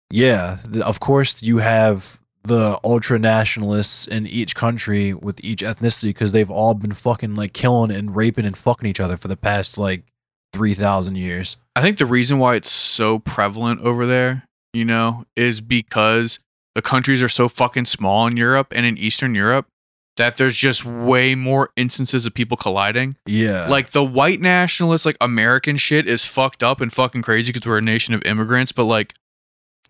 yeah, 0.09 0.59
of 0.83 0.99
course 0.99 1.43
you 1.43 1.57
have 1.57 2.19
the 2.48 2.80
ultra 2.84 3.20
nationalists 3.20 4.08
in 4.08 4.28
each 4.28 4.56
country 4.56 5.14
with 5.14 5.43
each 5.43 5.62
ethnicity 5.62 6.10
because 6.10 6.32
they've 6.32 6.50
all 6.50 6.74
been 6.74 6.93
fucking 6.93 7.36
like 7.36 7.54
killing 7.54 7.91
and 7.91 8.16
raping 8.16 8.45
and 8.45 8.58
fucking 8.58 8.88
each 8.88 9.00
other 9.00 9.18
for 9.18 9.28
the 9.28 9.38
past 9.38 9.78
like 9.78 10.04
3,000 10.54 11.16
years. 11.16 11.58
I 11.76 11.82
think 11.82 11.98
the 11.98 12.06
reason 12.06 12.39
why 12.39 12.56
it's 12.56 12.72
so 12.72 13.20
prevalent 13.20 13.82
over 13.82 14.06
there, 14.06 14.43
you 14.74 14.86
know, 14.86 15.26
is 15.36 15.62
because 15.62 16.39
the 16.76 16.82
countries 16.82 17.22
are 17.24 17.30
so 17.30 17.48
fucking 17.48 17.86
small 17.86 18.28
in 18.28 18.38
Europe 18.38 18.74
and 18.76 18.86
in 18.86 18.98
Eastern 18.98 19.36
Europe 19.36 19.68
that 20.18 20.38
there's 20.38 20.56
just 20.56 20.84
way 20.84 21.36
more 21.36 21.70
instances 21.76 22.26
of 22.26 22.34
people 22.34 22.58
colliding. 22.58 23.16
Yeah. 23.26 23.68
Like 23.68 23.91
the 23.91 24.04
white 24.04 24.41
nationalist, 24.41 25.06
like 25.06 25.18
American 25.22 25.78
shit 25.78 26.08
is 26.08 26.26
fucked 26.26 26.64
up 26.64 26.82
and 26.82 26.91
fucking 26.91 27.22
crazy 27.22 27.54
because 27.54 27.68
we're 27.68 27.78
a 27.78 27.82
nation 27.82 28.14
of 28.14 28.24
immigrants, 28.24 28.72
but 28.72 28.86
like 28.86 29.14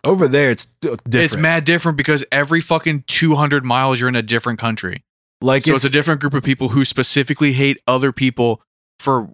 over 0.04 0.28
there, 0.28 0.50
it's 0.50 0.66
different. 0.80 1.14
it's 1.14 1.36
mad 1.36 1.64
different 1.64 1.98
because 1.98 2.24
every 2.30 2.60
fucking 2.60 3.04
200 3.06 3.64
miles 3.64 4.00
you're 4.00 4.08
in 4.08 4.16
a 4.16 4.22
different 4.22 4.58
country. 4.58 5.04
Like, 5.40 5.62
so 5.62 5.74
it's, 5.74 5.84
it's, 5.84 5.90
a 5.90 5.92
different 5.92 6.20
group 6.20 6.34
of 6.34 6.42
people 6.42 6.68
who 6.70 6.84
specifically 6.84 7.52
hate 7.52 7.80
other 7.86 8.12
people 8.12 8.62
for 8.98 9.30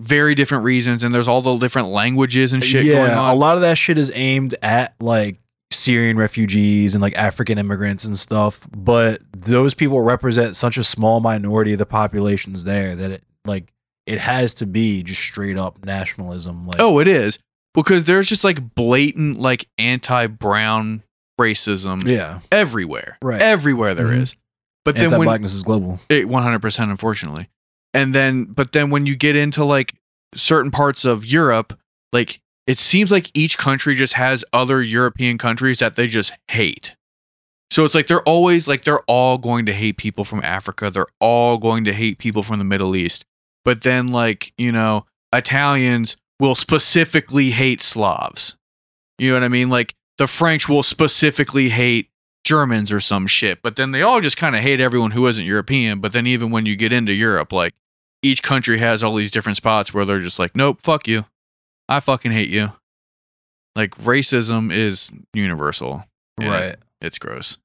very 0.00 0.34
different 0.34 0.64
reasons 0.64 1.04
and 1.04 1.14
there's 1.14 1.28
all 1.28 1.42
the 1.42 1.56
different 1.58 1.88
languages 1.88 2.52
and 2.52 2.64
shit 2.64 2.84
yeah, 2.84 2.94
going 2.94 3.10
on. 3.10 3.30
a 3.30 3.34
lot 3.34 3.56
of 3.56 3.60
that 3.60 3.76
shit 3.76 3.98
is 3.98 4.10
aimed 4.14 4.54
at 4.62 4.94
like 5.00 5.38
Syrian 5.70 6.16
refugees 6.16 6.94
and 6.94 7.02
like 7.02 7.16
African 7.16 7.58
immigrants 7.58 8.04
and 8.04 8.18
stuff. 8.18 8.66
But 8.76 9.20
those 9.36 9.74
people 9.74 10.00
represent 10.00 10.56
such 10.56 10.76
a 10.76 10.84
small 10.84 11.20
minority 11.20 11.72
of 11.72 11.78
the 11.78 11.86
populations 11.86 12.64
there 12.64 12.94
that 12.96 13.10
it 13.10 13.24
like 13.44 13.72
it 14.06 14.18
has 14.18 14.54
to 14.54 14.66
be 14.66 15.02
just 15.02 15.20
straight 15.20 15.56
up 15.56 15.84
nationalism. 15.84 16.66
Like, 16.66 16.80
Oh, 16.80 16.98
it 16.98 17.08
is. 17.08 17.38
Because 17.74 18.04
there's 18.04 18.28
just 18.28 18.44
like 18.44 18.74
blatant 18.74 19.40
like 19.40 19.66
anti-brown 19.78 21.02
racism 21.40 22.06
yeah, 22.06 22.40
everywhere. 22.50 23.18
Right. 23.22 23.40
Everywhere 23.40 23.94
there 23.94 24.12
is. 24.12 24.32
Mhm. 24.32 24.38
But 24.84 24.94
then 24.96 25.04
when 25.04 25.12
anti-blackness 25.14 25.54
is 25.54 25.62
global. 25.62 26.00
it 26.08 26.26
100% 26.26 26.90
unfortunately. 26.90 27.48
And 27.94 28.14
then 28.14 28.44
but 28.44 28.72
then 28.72 28.90
when 28.90 29.06
you 29.06 29.16
get 29.16 29.36
into 29.36 29.64
like 29.64 29.94
certain 30.34 30.70
parts 30.70 31.04
of 31.04 31.24
Europe, 31.24 31.78
like 32.12 32.40
it 32.66 32.78
seems 32.78 33.10
like 33.10 33.30
each 33.34 33.58
country 33.58 33.94
just 33.94 34.14
has 34.14 34.44
other 34.52 34.82
European 34.82 35.38
countries 35.38 35.78
that 35.80 35.96
they 35.96 36.08
just 36.08 36.32
hate. 36.48 36.94
So 37.70 37.84
it's 37.84 37.94
like 37.94 38.06
they're 38.06 38.22
always 38.22 38.68
like 38.68 38.84
they're 38.84 39.00
all 39.06 39.38
going 39.38 39.66
to 39.66 39.72
hate 39.72 39.96
people 39.96 40.24
from 40.24 40.40
Africa. 40.44 40.90
They're 40.90 41.06
all 41.20 41.58
going 41.58 41.84
to 41.84 41.92
hate 41.92 42.18
people 42.18 42.42
from 42.42 42.58
the 42.58 42.64
Middle 42.64 42.94
East. 42.94 43.24
But 43.64 43.82
then 43.82 44.08
like, 44.08 44.52
you 44.58 44.72
know, 44.72 45.06
Italians 45.32 46.16
will 46.42 46.56
specifically 46.56 47.52
hate 47.52 47.80
Slavs. 47.80 48.56
You 49.16 49.28
know 49.28 49.36
what 49.36 49.44
I 49.44 49.48
mean? 49.48 49.70
Like 49.70 49.94
the 50.18 50.26
French 50.26 50.68
will 50.68 50.82
specifically 50.82 51.68
hate 51.68 52.08
Germans 52.44 52.90
or 52.90 52.98
some 52.98 53.28
shit. 53.28 53.62
But 53.62 53.76
then 53.76 53.92
they 53.92 54.02
all 54.02 54.20
just 54.20 54.36
kind 54.36 54.56
of 54.56 54.60
hate 54.60 54.80
everyone 54.80 55.12
who 55.12 55.24
isn't 55.28 55.44
European. 55.44 56.00
But 56.00 56.12
then 56.12 56.26
even 56.26 56.50
when 56.50 56.66
you 56.66 56.74
get 56.74 56.92
into 56.92 57.12
Europe, 57.12 57.52
like 57.52 57.74
each 58.24 58.42
country 58.42 58.78
has 58.78 59.04
all 59.04 59.14
these 59.14 59.30
different 59.30 59.56
spots 59.56 59.94
where 59.94 60.04
they're 60.04 60.20
just 60.20 60.40
like, 60.40 60.56
nope, 60.56 60.80
fuck 60.82 61.06
you. 61.06 61.26
I 61.88 62.00
fucking 62.00 62.32
hate 62.32 62.50
you. 62.50 62.72
Like 63.76 63.92
racism 63.98 64.72
is 64.72 65.12
universal. 65.32 66.06
Right. 66.40 66.74
It's 67.00 67.20
gross. 67.20 67.56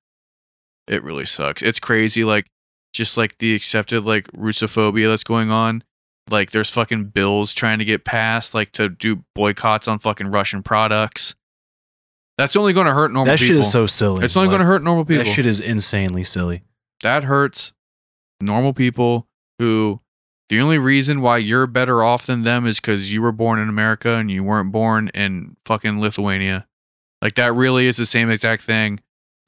It 0.88 1.04
really 1.04 1.26
sucks. 1.26 1.64
It's 1.64 1.80
crazy. 1.80 2.24
Like 2.24 2.46
just 2.94 3.18
like 3.18 3.40
the 3.40 3.56
accepted 3.56 4.04
like 4.04 4.28
Russophobia 4.34 5.08
that's 5.10 5.24
going 5.24 5.50
on. 5.50 5.84
Like 6.30 6.52
there's 6.52 6.70
fucking 6.70 7.06
bills 7.06 7.54
trying 7.54 7.80
to 7.80 7.86
get 7.86 8.04
passed, 8.06 8.54
like 8.54 8.72
to 8.74 8.90
do 8.90 9.24
boycotts 9.36 9.88
on 9.88 10.00
fucking 10.00 10.28
Russian 10.28 10.64
products. 10.64 11.36
That's 12.38 12.56
only 12.56 12.74
going 12.74 12.86
to 12.88 12.94
hurt 12.94 13.12
normal 13.12 13.26
people. 13.34 13.38
That 13.38 13.40
people. 13.40 13.56
shit 13.56 13.66
is 13.66 13.72
so 13.72 13.88
silly. 13.88 14.24
it's 14.26 14.36
only 14.38 14.48
Like, 14.48 14.54
going 14.58 14.62
to 14.62 14.68
hurt 14.68 14.84
normal 14.84 15.06
people. 15.06 15.24
That 15.24 15.30
shit 15.32 15.46
is 15.46 15.60
insanely 15.60 16.24
silly. 16.24 16.64
that 17.04 17.24
hurts 17.24 17.74
normal 18.42 18.74
people 18.74 19.28
who 19.60 20.02
the 20.50 20.60
only 20.62 20.78
reason 20.78 21.22
why 21.22 21.40
you're 21.40 21.68
better 21.68 22.04
off 22.04 22.26
than 22.26 22.44
them 22.44 22.66
is 22.66 22.80
because 22.80 23.12
you 23.12 23.22
were 23.22 23.32
born 23.32 23.60
in 23.60 23.68
America 23.70 24.12
and 24.16 24.30
you 24.32 24.44
weren't 24.44 24.72
born 24.72 25.10
in 25.14 25.58
fucking 25.66 26.00
Lithuania. 26.00 26.68
Like 27.22 27.36
that 27.36 27.54
really 27.54 27.88
is 27.88 27.98
the 27.98 28.06
same 28.06 28.30
exact 28.30 28.62
thing. 28.64 29.00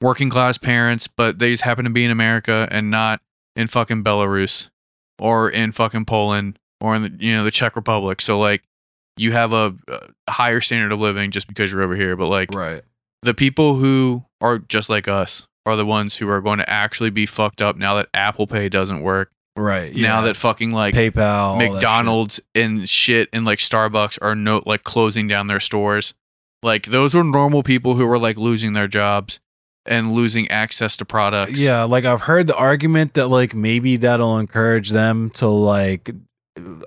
Working 0.02 0.28
class 0.30 0.58
parents, 0.58 1.06
but 1.06 1.38
they 1.38 1.50
just 1.52 1.62
happen 1.62 1.84
to 1.84 1.90
be 1.90 2.04
in 2.04 2.10
America 2.10 2.66
and 2.70 2.90
not 2.90 3.20
in 3.56 3.68
fucking 3.68 4.02
Belarus 4.04 4.68
or 5.18 5.48
in 5.50 5.72
fucking 5.72 6.04
Poland 6.06 6.58
or 6.80 6.94
in 6.96 7.02
the 7.02 7.12
you 7.18 7.34
know 7.34 7.44
the 7.44 7.50
Czech 7.50 7.76
Republic. 7.76 8.20
So 8.20 8.38
like 8.38 8.62
you 9.16 9.32
have 9.32 9.52
a, 9.52 9.74
a 9.88 10.32
higher 10.32 10.60
standard 10.60 10.92
of 10.92 10.98
living 11.00 11.30
just 11.30 11.46
because 11.46 11.72
you're 11.72 11.82
over 11.82 11.96
here. 11.96 12.16
But 12.16 12.28
like 12.28 12.54
Right. 12.54 12.82
the 13.22 13.34
people 13.34 13.76
who 13.76 14.24
are 14.40 14.58
just 14.58 14.88
like 14.88 15.08
us 15.08 15.46
are 15.66 15.76
the 15.76 15.84
ones 15.84 16.16
who 16.16 16.28
are 16.30 16.40
going 16.40 16.58
to 16.58 16.68
actually 16.70 17.10
be 17.10 17.26
fucked 17.26 17.60
up 17.60 17.76
now 17.76 17.94
that 17.96 18.08
Apple 18.14 18.46
Pay 18.46 18.68
doesn't 18.70 19.02
work. 19.02 19.30
Right. 19.56 19.94
Now 19.94 20.22
that 20.22 20.36
fucking 20.38 20.70
like 20.72 20.94
PayPal, 20.94 21.58
that 21.58 21.64
shit. 21.64 21.72
McDonald's 21.72 22.40
and 22.54 22.88
shit 22.88 23.28
and 23.32 23.44
like 23.44 23.58
Starbucks 23.58 24.18
are 24.22 24.34
no 24.34 24.62
like 24.64 24.84
closing 24.84 25.28
down 25.28 25.48
their 25.48 25.60
stores. 25.60 26.14
Like 26.62 26.86
those 26.86 27.14
were 27.14 27.24
normal 27.24 27.62
people 27.62 27.96
who 27.96 28.06
were 28.06 28.18
like 28.18 28.36
losing 28.38 28.72
their 28.72 28.88
jobs 28.88 29.38
and 29.86 30.12
losing 30.12 30.48
access 30.50 30.96
to 30.98 31.04
products. 31.04 31.58
Yeah, 31.60 31.82
like 31.84 32.04
I've 32.04 32.22
heard 32.22 32.46
the 32.46 32.56
argument 32.56 33.14
that 33.14 33.26
like 33.28 33.54
maybe 33.54 33.96
that'll 33.96 34.38
encourage 34.38 34.90
them 34.90 35.30
to 35.30 35.48
like 35.48 36.10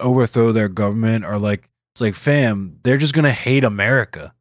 overthrow 0.02 0.52
their 0.52 0.70
government 0.70 1.26
or 1.26 1.38
like 1.38 1.70
it's 1.94 2.02
like 2.02 2.16
fam, 2.16 2.80
they're 2.84 2.98
just 2.98 3.14
gonna 3.14 3.32
hate 3.32 3.64
America. 3.64 4.34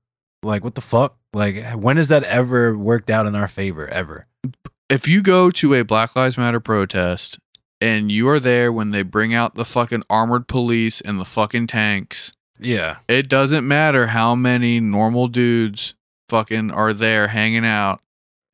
Like 0.43 0.65
what 0.65 0.75
the 0.75 0.81
fuck? 0.81 1.17
Like 1.35 1.63
when 1.73 1.97
has 1.97 2.09
that 2.09 2.25
ever 2.25 2.77
worked 2.77 3.11
out 3.11 3.27
in 3.27 3.35
our 3.35 3.49
favor 3.49 3.89
ever? 3.89 4.27
If 4.89 5.09
you 5.09 5.23
go 5.23 5.51
to 5.53 5.75
a 5.75 5.83
Black 5.85 6.15
Lives 6.17 6.37
Matter 6.37 6.61
protest 6.61 7.39
and 7.81 8.13
you 8.13 8.29
are 8.29 8.41
there 8.41 8.73
when 8.73 8.91
they 8.91 9.03
bring 9.03 9.33
out 9.35 9.55
the 9.55 9.65
fucking 9.65 10.03
armored 10.11 10.47
police 10.49 11.01
and 11.01 11.19
the 11.19 11.25
fucking 11.25 11.67
tanks 11.69 12.33
Yeah. 12.59 12.99
It 13.09 13.29
doesn't 13.29 13.67
matter 13.67 14.09
how 14.09 14.35
many 14.35 14.81
normal 14.81 15.29
dudes 15.29 15.95
fucking 16.29 16.71
are 16.71 16.93
there 16.93 17.29
hanging 17.29 17.65
out. 17.65 18.01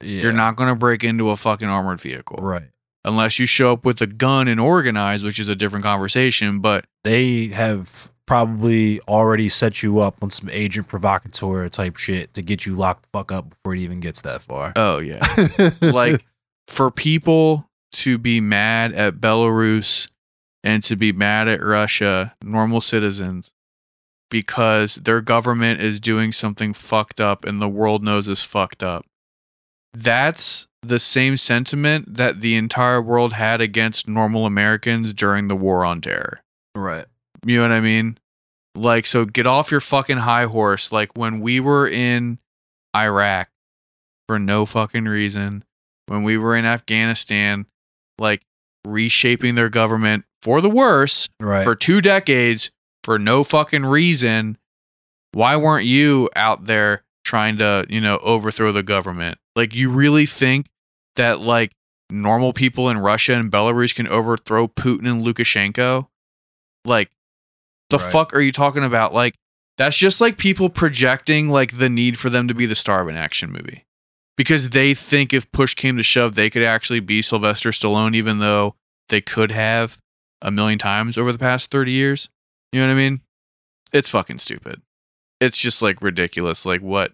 yeah. 0.03 0.23
You're 0.23 0.33
not 0.33 0.57
to 0.57 0.75
break 0.75 1.05
into 1.05 1.31
a 1.31 1.37
fucking 1.37 1.69
armored 1.69 2.01
vehicle 2.01 2.39
right. 2.41 2.69
Unless 3.05 3.39
you 3.39 3.47
show 3.47 3.73
up 3.73 3.85
with 3.85 4.01
a 4.03 4.07
gun 4.07 4.49
and 4.49 4.61
organize, 4.61 5.23
which 5.23 5.39
is 5.39 5.49
a 5.49 5.57
different 5.57 5.85
conversation. 5.85 6.61
But 6.61 6.85
They 7.05 7.47
have 7.49 8.13
probably 8.27 9.01
already 9.09 9.49
set 9.49 9.83
you 9.83 10.01
up 10.01 10.17
on 10.23 10.29
some 10.31 10.51
agent 10.51 10.87
provocateur 10.87 11.69
type 11.71 11.97
shit 11.97 12.35
to 12.35 12.43
get 12.43 12.67
you 12.67 12.75
locked 12.75 13.05
the 13.05 13.09
fuck 13.19 13.33
up 13.33 13.49
before 13.49 13.75
it 13.75 13.81
even 13.81 14.01
gets 14.01 14.21
that 14.23 14.43
far. 14.43 14.73
oh 14.77 14.99
yeah, 14.99 15.21
like 15.81 16.25
for 16.67 16.91
people 16.91 17.69
to 17.93 18.19
be 18.19 18.39
mad 18.41 18.93
at 18.93 19.15
Belarus 19.15 20.11
and 20.63 20.85
to 20.85 20.95
be 20.95 21.11
mad 21.11 21.49
at 21.49 21.63
Russia, 21.63 22.35
normal 22.43 22.83
citizens, 22.83 23.55
because 24.31 24.97
their 24.97 25.23
government 25.23 25.81
is 25.81 25.99
doing 25.99 26.31
something 26.31 26.75
fucked 26.75 27.23
up 27.23 27.47
and 27.47 27.63
the 27.63 27.69
world 27.69 28.05
knows 28.05 28.29
is 28.29 28.43
fucked 28.43 28.83
up. 28.83 29.07
That's 29.95 30.68
the 30.83 30.99
same 30.99 31.37
sentiment 31.37 32.15
that 32.15 32.41
the 32.41 32.57
entire 32.57 33.03
world 33.03 33.33
had 33.33 33.61
against 33.61 34.09
normal 34.09 34.47
Americans 34.47 35.13
during 35.13 35.49
the 35.49 35.57
war 35.57 35.85
on 35.85 36.01
terror. 36.01 36.41
right. 36.75 37.07
You 37.47 37.57
know 37.57 37.63
what 37.63 37.73
I 37.73 37.81
mean? 37.81 38.19
Like, 38.75 39.07
so 39.07 39.25
get 39.25 39.47
off 39.47 39.71
your 39.71 39.81
fucking 39.81 40.19
high 40.19 40.45
horse. 40.47 40.91
Like, 40.91 41.17
when 41.17 41.41
we 41.41 41.61
were 41.61 41.89
in 41.89 42.39
Iraq 42.97 43.49
for 44.27 44.39
no 44.41 44.67
fucking 44.67 45.05
reason, 45.05 45.65
when 46.07 46.25
we 46.25 46.37
were 46.37 46.57
in 46.57 46.65
Afghanistan, 46.65 47.67
like 48.19 48.43
reshaping 48.85 49.55
their 49.55 49.69
government 49.69 50.25
for 50.43 50.61
the 50.61 50.71
worse 50.71 51.29
Right. 51.41 51.63
for 51.65 51.75
two 51.77 52.01
decades 52.01 52.71
for 53.05 53.19
no 53.19 53.45
fucking 53.45 53.85
reason, 53.87 54.59
why 55.33 55.57
weren't 55.57 55.87
you 55.87 56.29
out 56.35 56.65
there 56.65 57.03
trying 57.29 57.59
to, 57.59 57.87
you 57.91 58.01
know, 58.01 58.17
overthrow 58.23 58.73
the 58.73 58.83
government? 58.83 59.39
Like, 59.55 59.75
you 59.75 59.91
really 59.91 60.25
think 60.27 60.67
that, 61.17 61.41
like, 61.41 61.73
normal 62.11 62.53
people 62.55 62.89
in 62.89 62.99
Russia 62.99 63.35
and 63.35 63.53
Belarus 63.53 63.95
can 63.95 64.09
overthrow 64.09 64.67
Putin 64.67 65.07
and 65.11 65.25
Lukashenko? 65.27 66.09
Like, 66.85 67.11
the 67.91 67.99
Right. 67.99 68.13
fuck 68.13 68.35
are 68.35 68.41
you 68.41 68.53
talking 68.53 68.83
about? 68.85 69.13
Like, 69.13 69.35
that's 69.77 69.97
just 69.99 70.21
like 70.21 70.39
people 70.39 70.71
projecting 70.71 71.49
like 71.51 71.79
the 71.79 71.89
need 71.89 72.19
for 72.19 72.31
them 72.31 72.49
to 72.49 72.55
be 72.55 72.67
the 72.67 72.75
star 72.75 73.01
of 73.03 73.09
an 73.09 73.17
action 73.17 73.51
movie. 73.53 73.85
because 74.37 74.71
they 74.71 74.95
think 74.95 75.33
if 75.33 75.51
push 75.51 75.75
came 75.75 75.97
to 75.97 76.03
shove, 76.05 76.37
they 76.37 76.49
could 76.49 76.63
actually 76.63 77.01
be 77.01 77.21
Sylvester 77.21 77.71
Stallone, 77.71 78.15
even 78.15 78.39
though 78.39 78.77
they 79.09 79.21
could 79.21 79.51
have 79.51 79.99
a 80.41 80.53
million 80.53 80.79
times 80.79 81.19
over 81.19 81.33
the 81.33 81.39
past 81.41 81.73
30 81.73 81.91
years. 81.91 82.29
You 82.73 82.81
know 82.81 82.87
what 82.87 82.93
I 82.93 82.97
mean? 82.97 83.21
It's 83.93 84.09
fucking 84.09 84.39
stupid. 84.39 84.81
It's 85.41 85.59
just 85.59 85.83
like 85.83 86.01
ridiculous. 86.01 86.65
Like 86.65 86.83
what, 86.83 87.11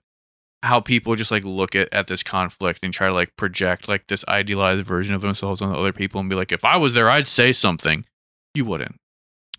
how 0.65 0.81
people 0.81 1.15
just 1.15 1.31
like 1.31 1.45
look 1.45 1.75
at, 1.77 1.93
at 1.93 2.07
this 2.07 2.23
conflict 2.23 2.81
and 2.83 2.93
try 2.93 3.07
to 3.07 3.13
like 3.13 3.37
project 3.37 3.87
like 3.89 4.07
this 4.09 4.25
idealized 4.29 4.87
version 4.87 5.15
of 5.15 5.21
themselves 5.23 5.61
on 5.63 5.75
other 5.75 5.93
people 5.93 6.21
and 6.21 6.29
be 6.31 6.35
like, 6.37 6.53
if 6.53 6.65
I 6.65 6.77
was 6.77 6.95
there, 6.95 7.11
I'd 7.11 7.29
say 7.29 7.53
something. 7.53 8.05
You 8.55 8.65
wouldn't. 8.65 8.97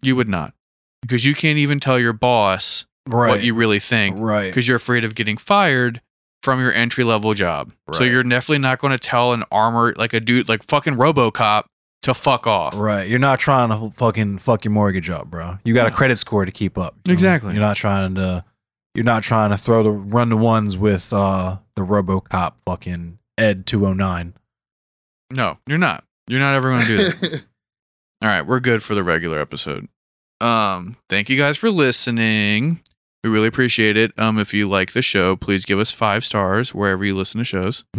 You 0.01 0.15
would 0.15 0.27
not. 0.27 0.53
Because 1.01 1.23
you 1.23 1.35
can't 1.35 1.57
even 1.59 1.79
tell 1.79 1.99
your 1.99 2.13
boss 2.13 2.85
Right. 3.07 3.29
what 3.29 3.43
you 3.43 3.53
really 3.53 3.79
think 3.79 4.15
right. 4.17 4.47
because 4.47 4.67
you're 4.67 4.77
afraid 4.77 5.05
of 5.05 5.13
getting 5.13 5.37
fired 5.37 6.01
from 6.41 6.59
your 6.59 6.73
entry 6.73 7.03
level 7.03 7.35
job. 7.35 7.71
So 7.93 8.03
you're 8.03 8.23
definitely 8.23 8.57
not 8.59 8.79
going 8.79 8.93
to 8.93 8.97
tell 8.99 9.33
an 9.33 9.43
armor 9.51 9.93
like 9.95 10.13
a 10.13 10.19
dude 10.19 10.49
like 10.49 10.63
fucking 10.63 10.95
RoboCop 10.95 11.65
to 12.01 12.13
fuck 12.15 12.47
off. 12.47 12.75
Right. 12.75 13.07
You're 13.07 13.19
not 13.19 13.39
trying 13.39 13.69
to 13.69 13.95
fucking 13.95 14.39
fuck 14.39 14.65
your 14.65 14.71
mortgage 14.71 15.11
up, 15.11 15.27
bro. 15.29 15.59
You 15.63 15.75
got 15.75 15.87
a 15.87 15.91
credit 15.91 16.15
score 16.17 16.45
to 16.45 16.51
keep 16.51 16.79
up. 16.79 16.95
you 17.05 17.11
know? 17.11 17.13
Exactly. 17.13 17.53
You're 17.53 17.61
not 17.61 17.75
trying 17.77 18.15
to 18.15 18.43
you're 18.95 19.05
not 19.05 19.23
trying 19.23 19.51
to 19.51 19.57
throw 19.57 19.83
the 19.83 19.91
run 19.91 20.29
the 20.29 20.37
ones 20.37 20.77
with 20.77 21.11
uh 21.13 21.57
the 21.75 21.81
RoboCop 21.83 22.53
fucking 22.65 23.19
Ed 23.37 23.65
209. 23.65 24.33
No, 25.31 25.57
you're 25.67 25.77
not. 25.77 26.03
You're 26.27 26.39
not 26.39 26.55
ever 26.55 26.71
going 26.71 26.85
to 26.85 26.87
do 26.87 26.97
that. 26.97 27.43
All 28.21 28.29
right, 28.29 28.45
we're 28.47 28.59
good 28.59 28.81
for 28.81 28.95
the 28.95 29.03
regular 29.03 29.39
episode. 29.39 29.87
Um, 30.41 30.97
thank 31.09 31.29
you 31.29 31.37
guys 31.37 31.57
for 31.57 31.69
listening. 31.69 32.81
We 33.23 33.29
really 33.29 33.47
appreciate 33.47 33.97
it. 33.97 34.17
Um, 34.17 34.39
if 34.39 34.53
you 34.53 34.69
like 34.69 34.93
the 34.93 35.01
show, 35.01 35.35
please 35.35 35.65
give 35.65 35.79
us 35.79 35.91
five 35.91 36.23
stars 36.23 36.73
wherever 36.73 37.03
you 37.03 37.15
listen 37.15 37.39
to 37.39 37.43
shows. 37.43 37.83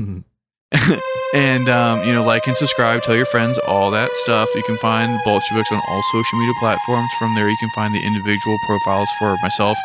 and 1.34 1.68
um, 1.68 2.04
you 2.06 2.12
know, 2.12 2.24
like 2.24 2.46
and 2.46 2.56
subscribe, 2.56 3.02
tell 3.02 3.16
your 3.16 3.26
friends, 3.26 3.58
all 3.58 3.90
that 3.90 4.10
stuff. 4.14 4.48
You 4.54 4.62
can 4.62 4.78
find 4.78 5.18
Bolshe 5.26 5.50
Books 5.52 5.70
on 5.72 5.80
all 5.88 6.02
social 6.12 6.38
media 6.38 6.54
platforms. 6.60 7.10
From 7.18 7.34
there, 7.34 7.48
you 7.48 7.56
can 7.60 7.70
find 7.70 7.94
the 7.94 8.04
individual 8.04 8.56
profiles 8.66 9.08
for 9.18 9.36
myself, 9.42 9.76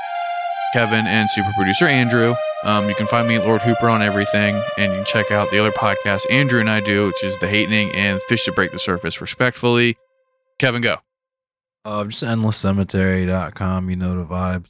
Kevin, 0.73 1.05
and 1.05 1.29
super 1.29 1.51
producer 1.57 1.85
Andrew. 1.85 2.35
Um, 2.63 2.87
you 2.87 2.95
can 2.95 3.07
find 3.07 3.27
me 3.27 3.35
at 3.35 3.45
Lord 3.45 3.61
Hooper 3.61 3.89
on 3.89 4.01
everything, 4.01 4.61
and 4.77 4.91
you 4.91 4.97
can 4.99 5.05
check 5.05 5.31
out 5.31 5.49
the 5.51 5.59
other 5.59 5.71
podcast 5.71 6.21
Andrew 6.31 6.59
and 6.59 6.69
I 6.69 6.79
do, 6.79 7.07
which 7.07 7.23
is 7.23 7.37
The 7.39 7.47
Hatening 7.47 7.91
and 7.93 8.21
Fish 8.23 8.45
to 8.45 8.51
Break 8.51 8.71
the 8.71 8.79
Surface, 8.79 9.19
respectfully. 9.19 9.97
Kevin, 10.59 10.81
go. 10.81 10.97
uh, 11.85 12.03
just 12.05 12.23
endlesscemetery.com, 12.23 13.89
you 13.89 13.95
know 13.95 14.15
the 14.17 14.25
vibes. 14.25 14.67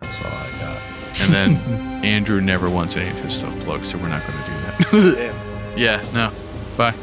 That's 0.00 0.20
all 0.20 0.28
I 0.28 0.50
got. 0.60 0.82
And 1.20 1.32
then 1.32 1.54
Andrew 2.04 2.40
never 2.40 2.70
wants 2.70 2.96
any 2.96 3.08
of 3.10 3.18
his 3.18 3.34
stuff 3.34 3.58
plugged, 3.60 3.86
so 3.86 3.98
we're 3.98 4.08
not 4.08 4.22
going 4.26 4.38
to 4.44 4.90
do 4.90 5.10
that. 5.10 5.34
yeah, 5.76 6.04
no. 6.12 6.32
Bye. 6.76 6.94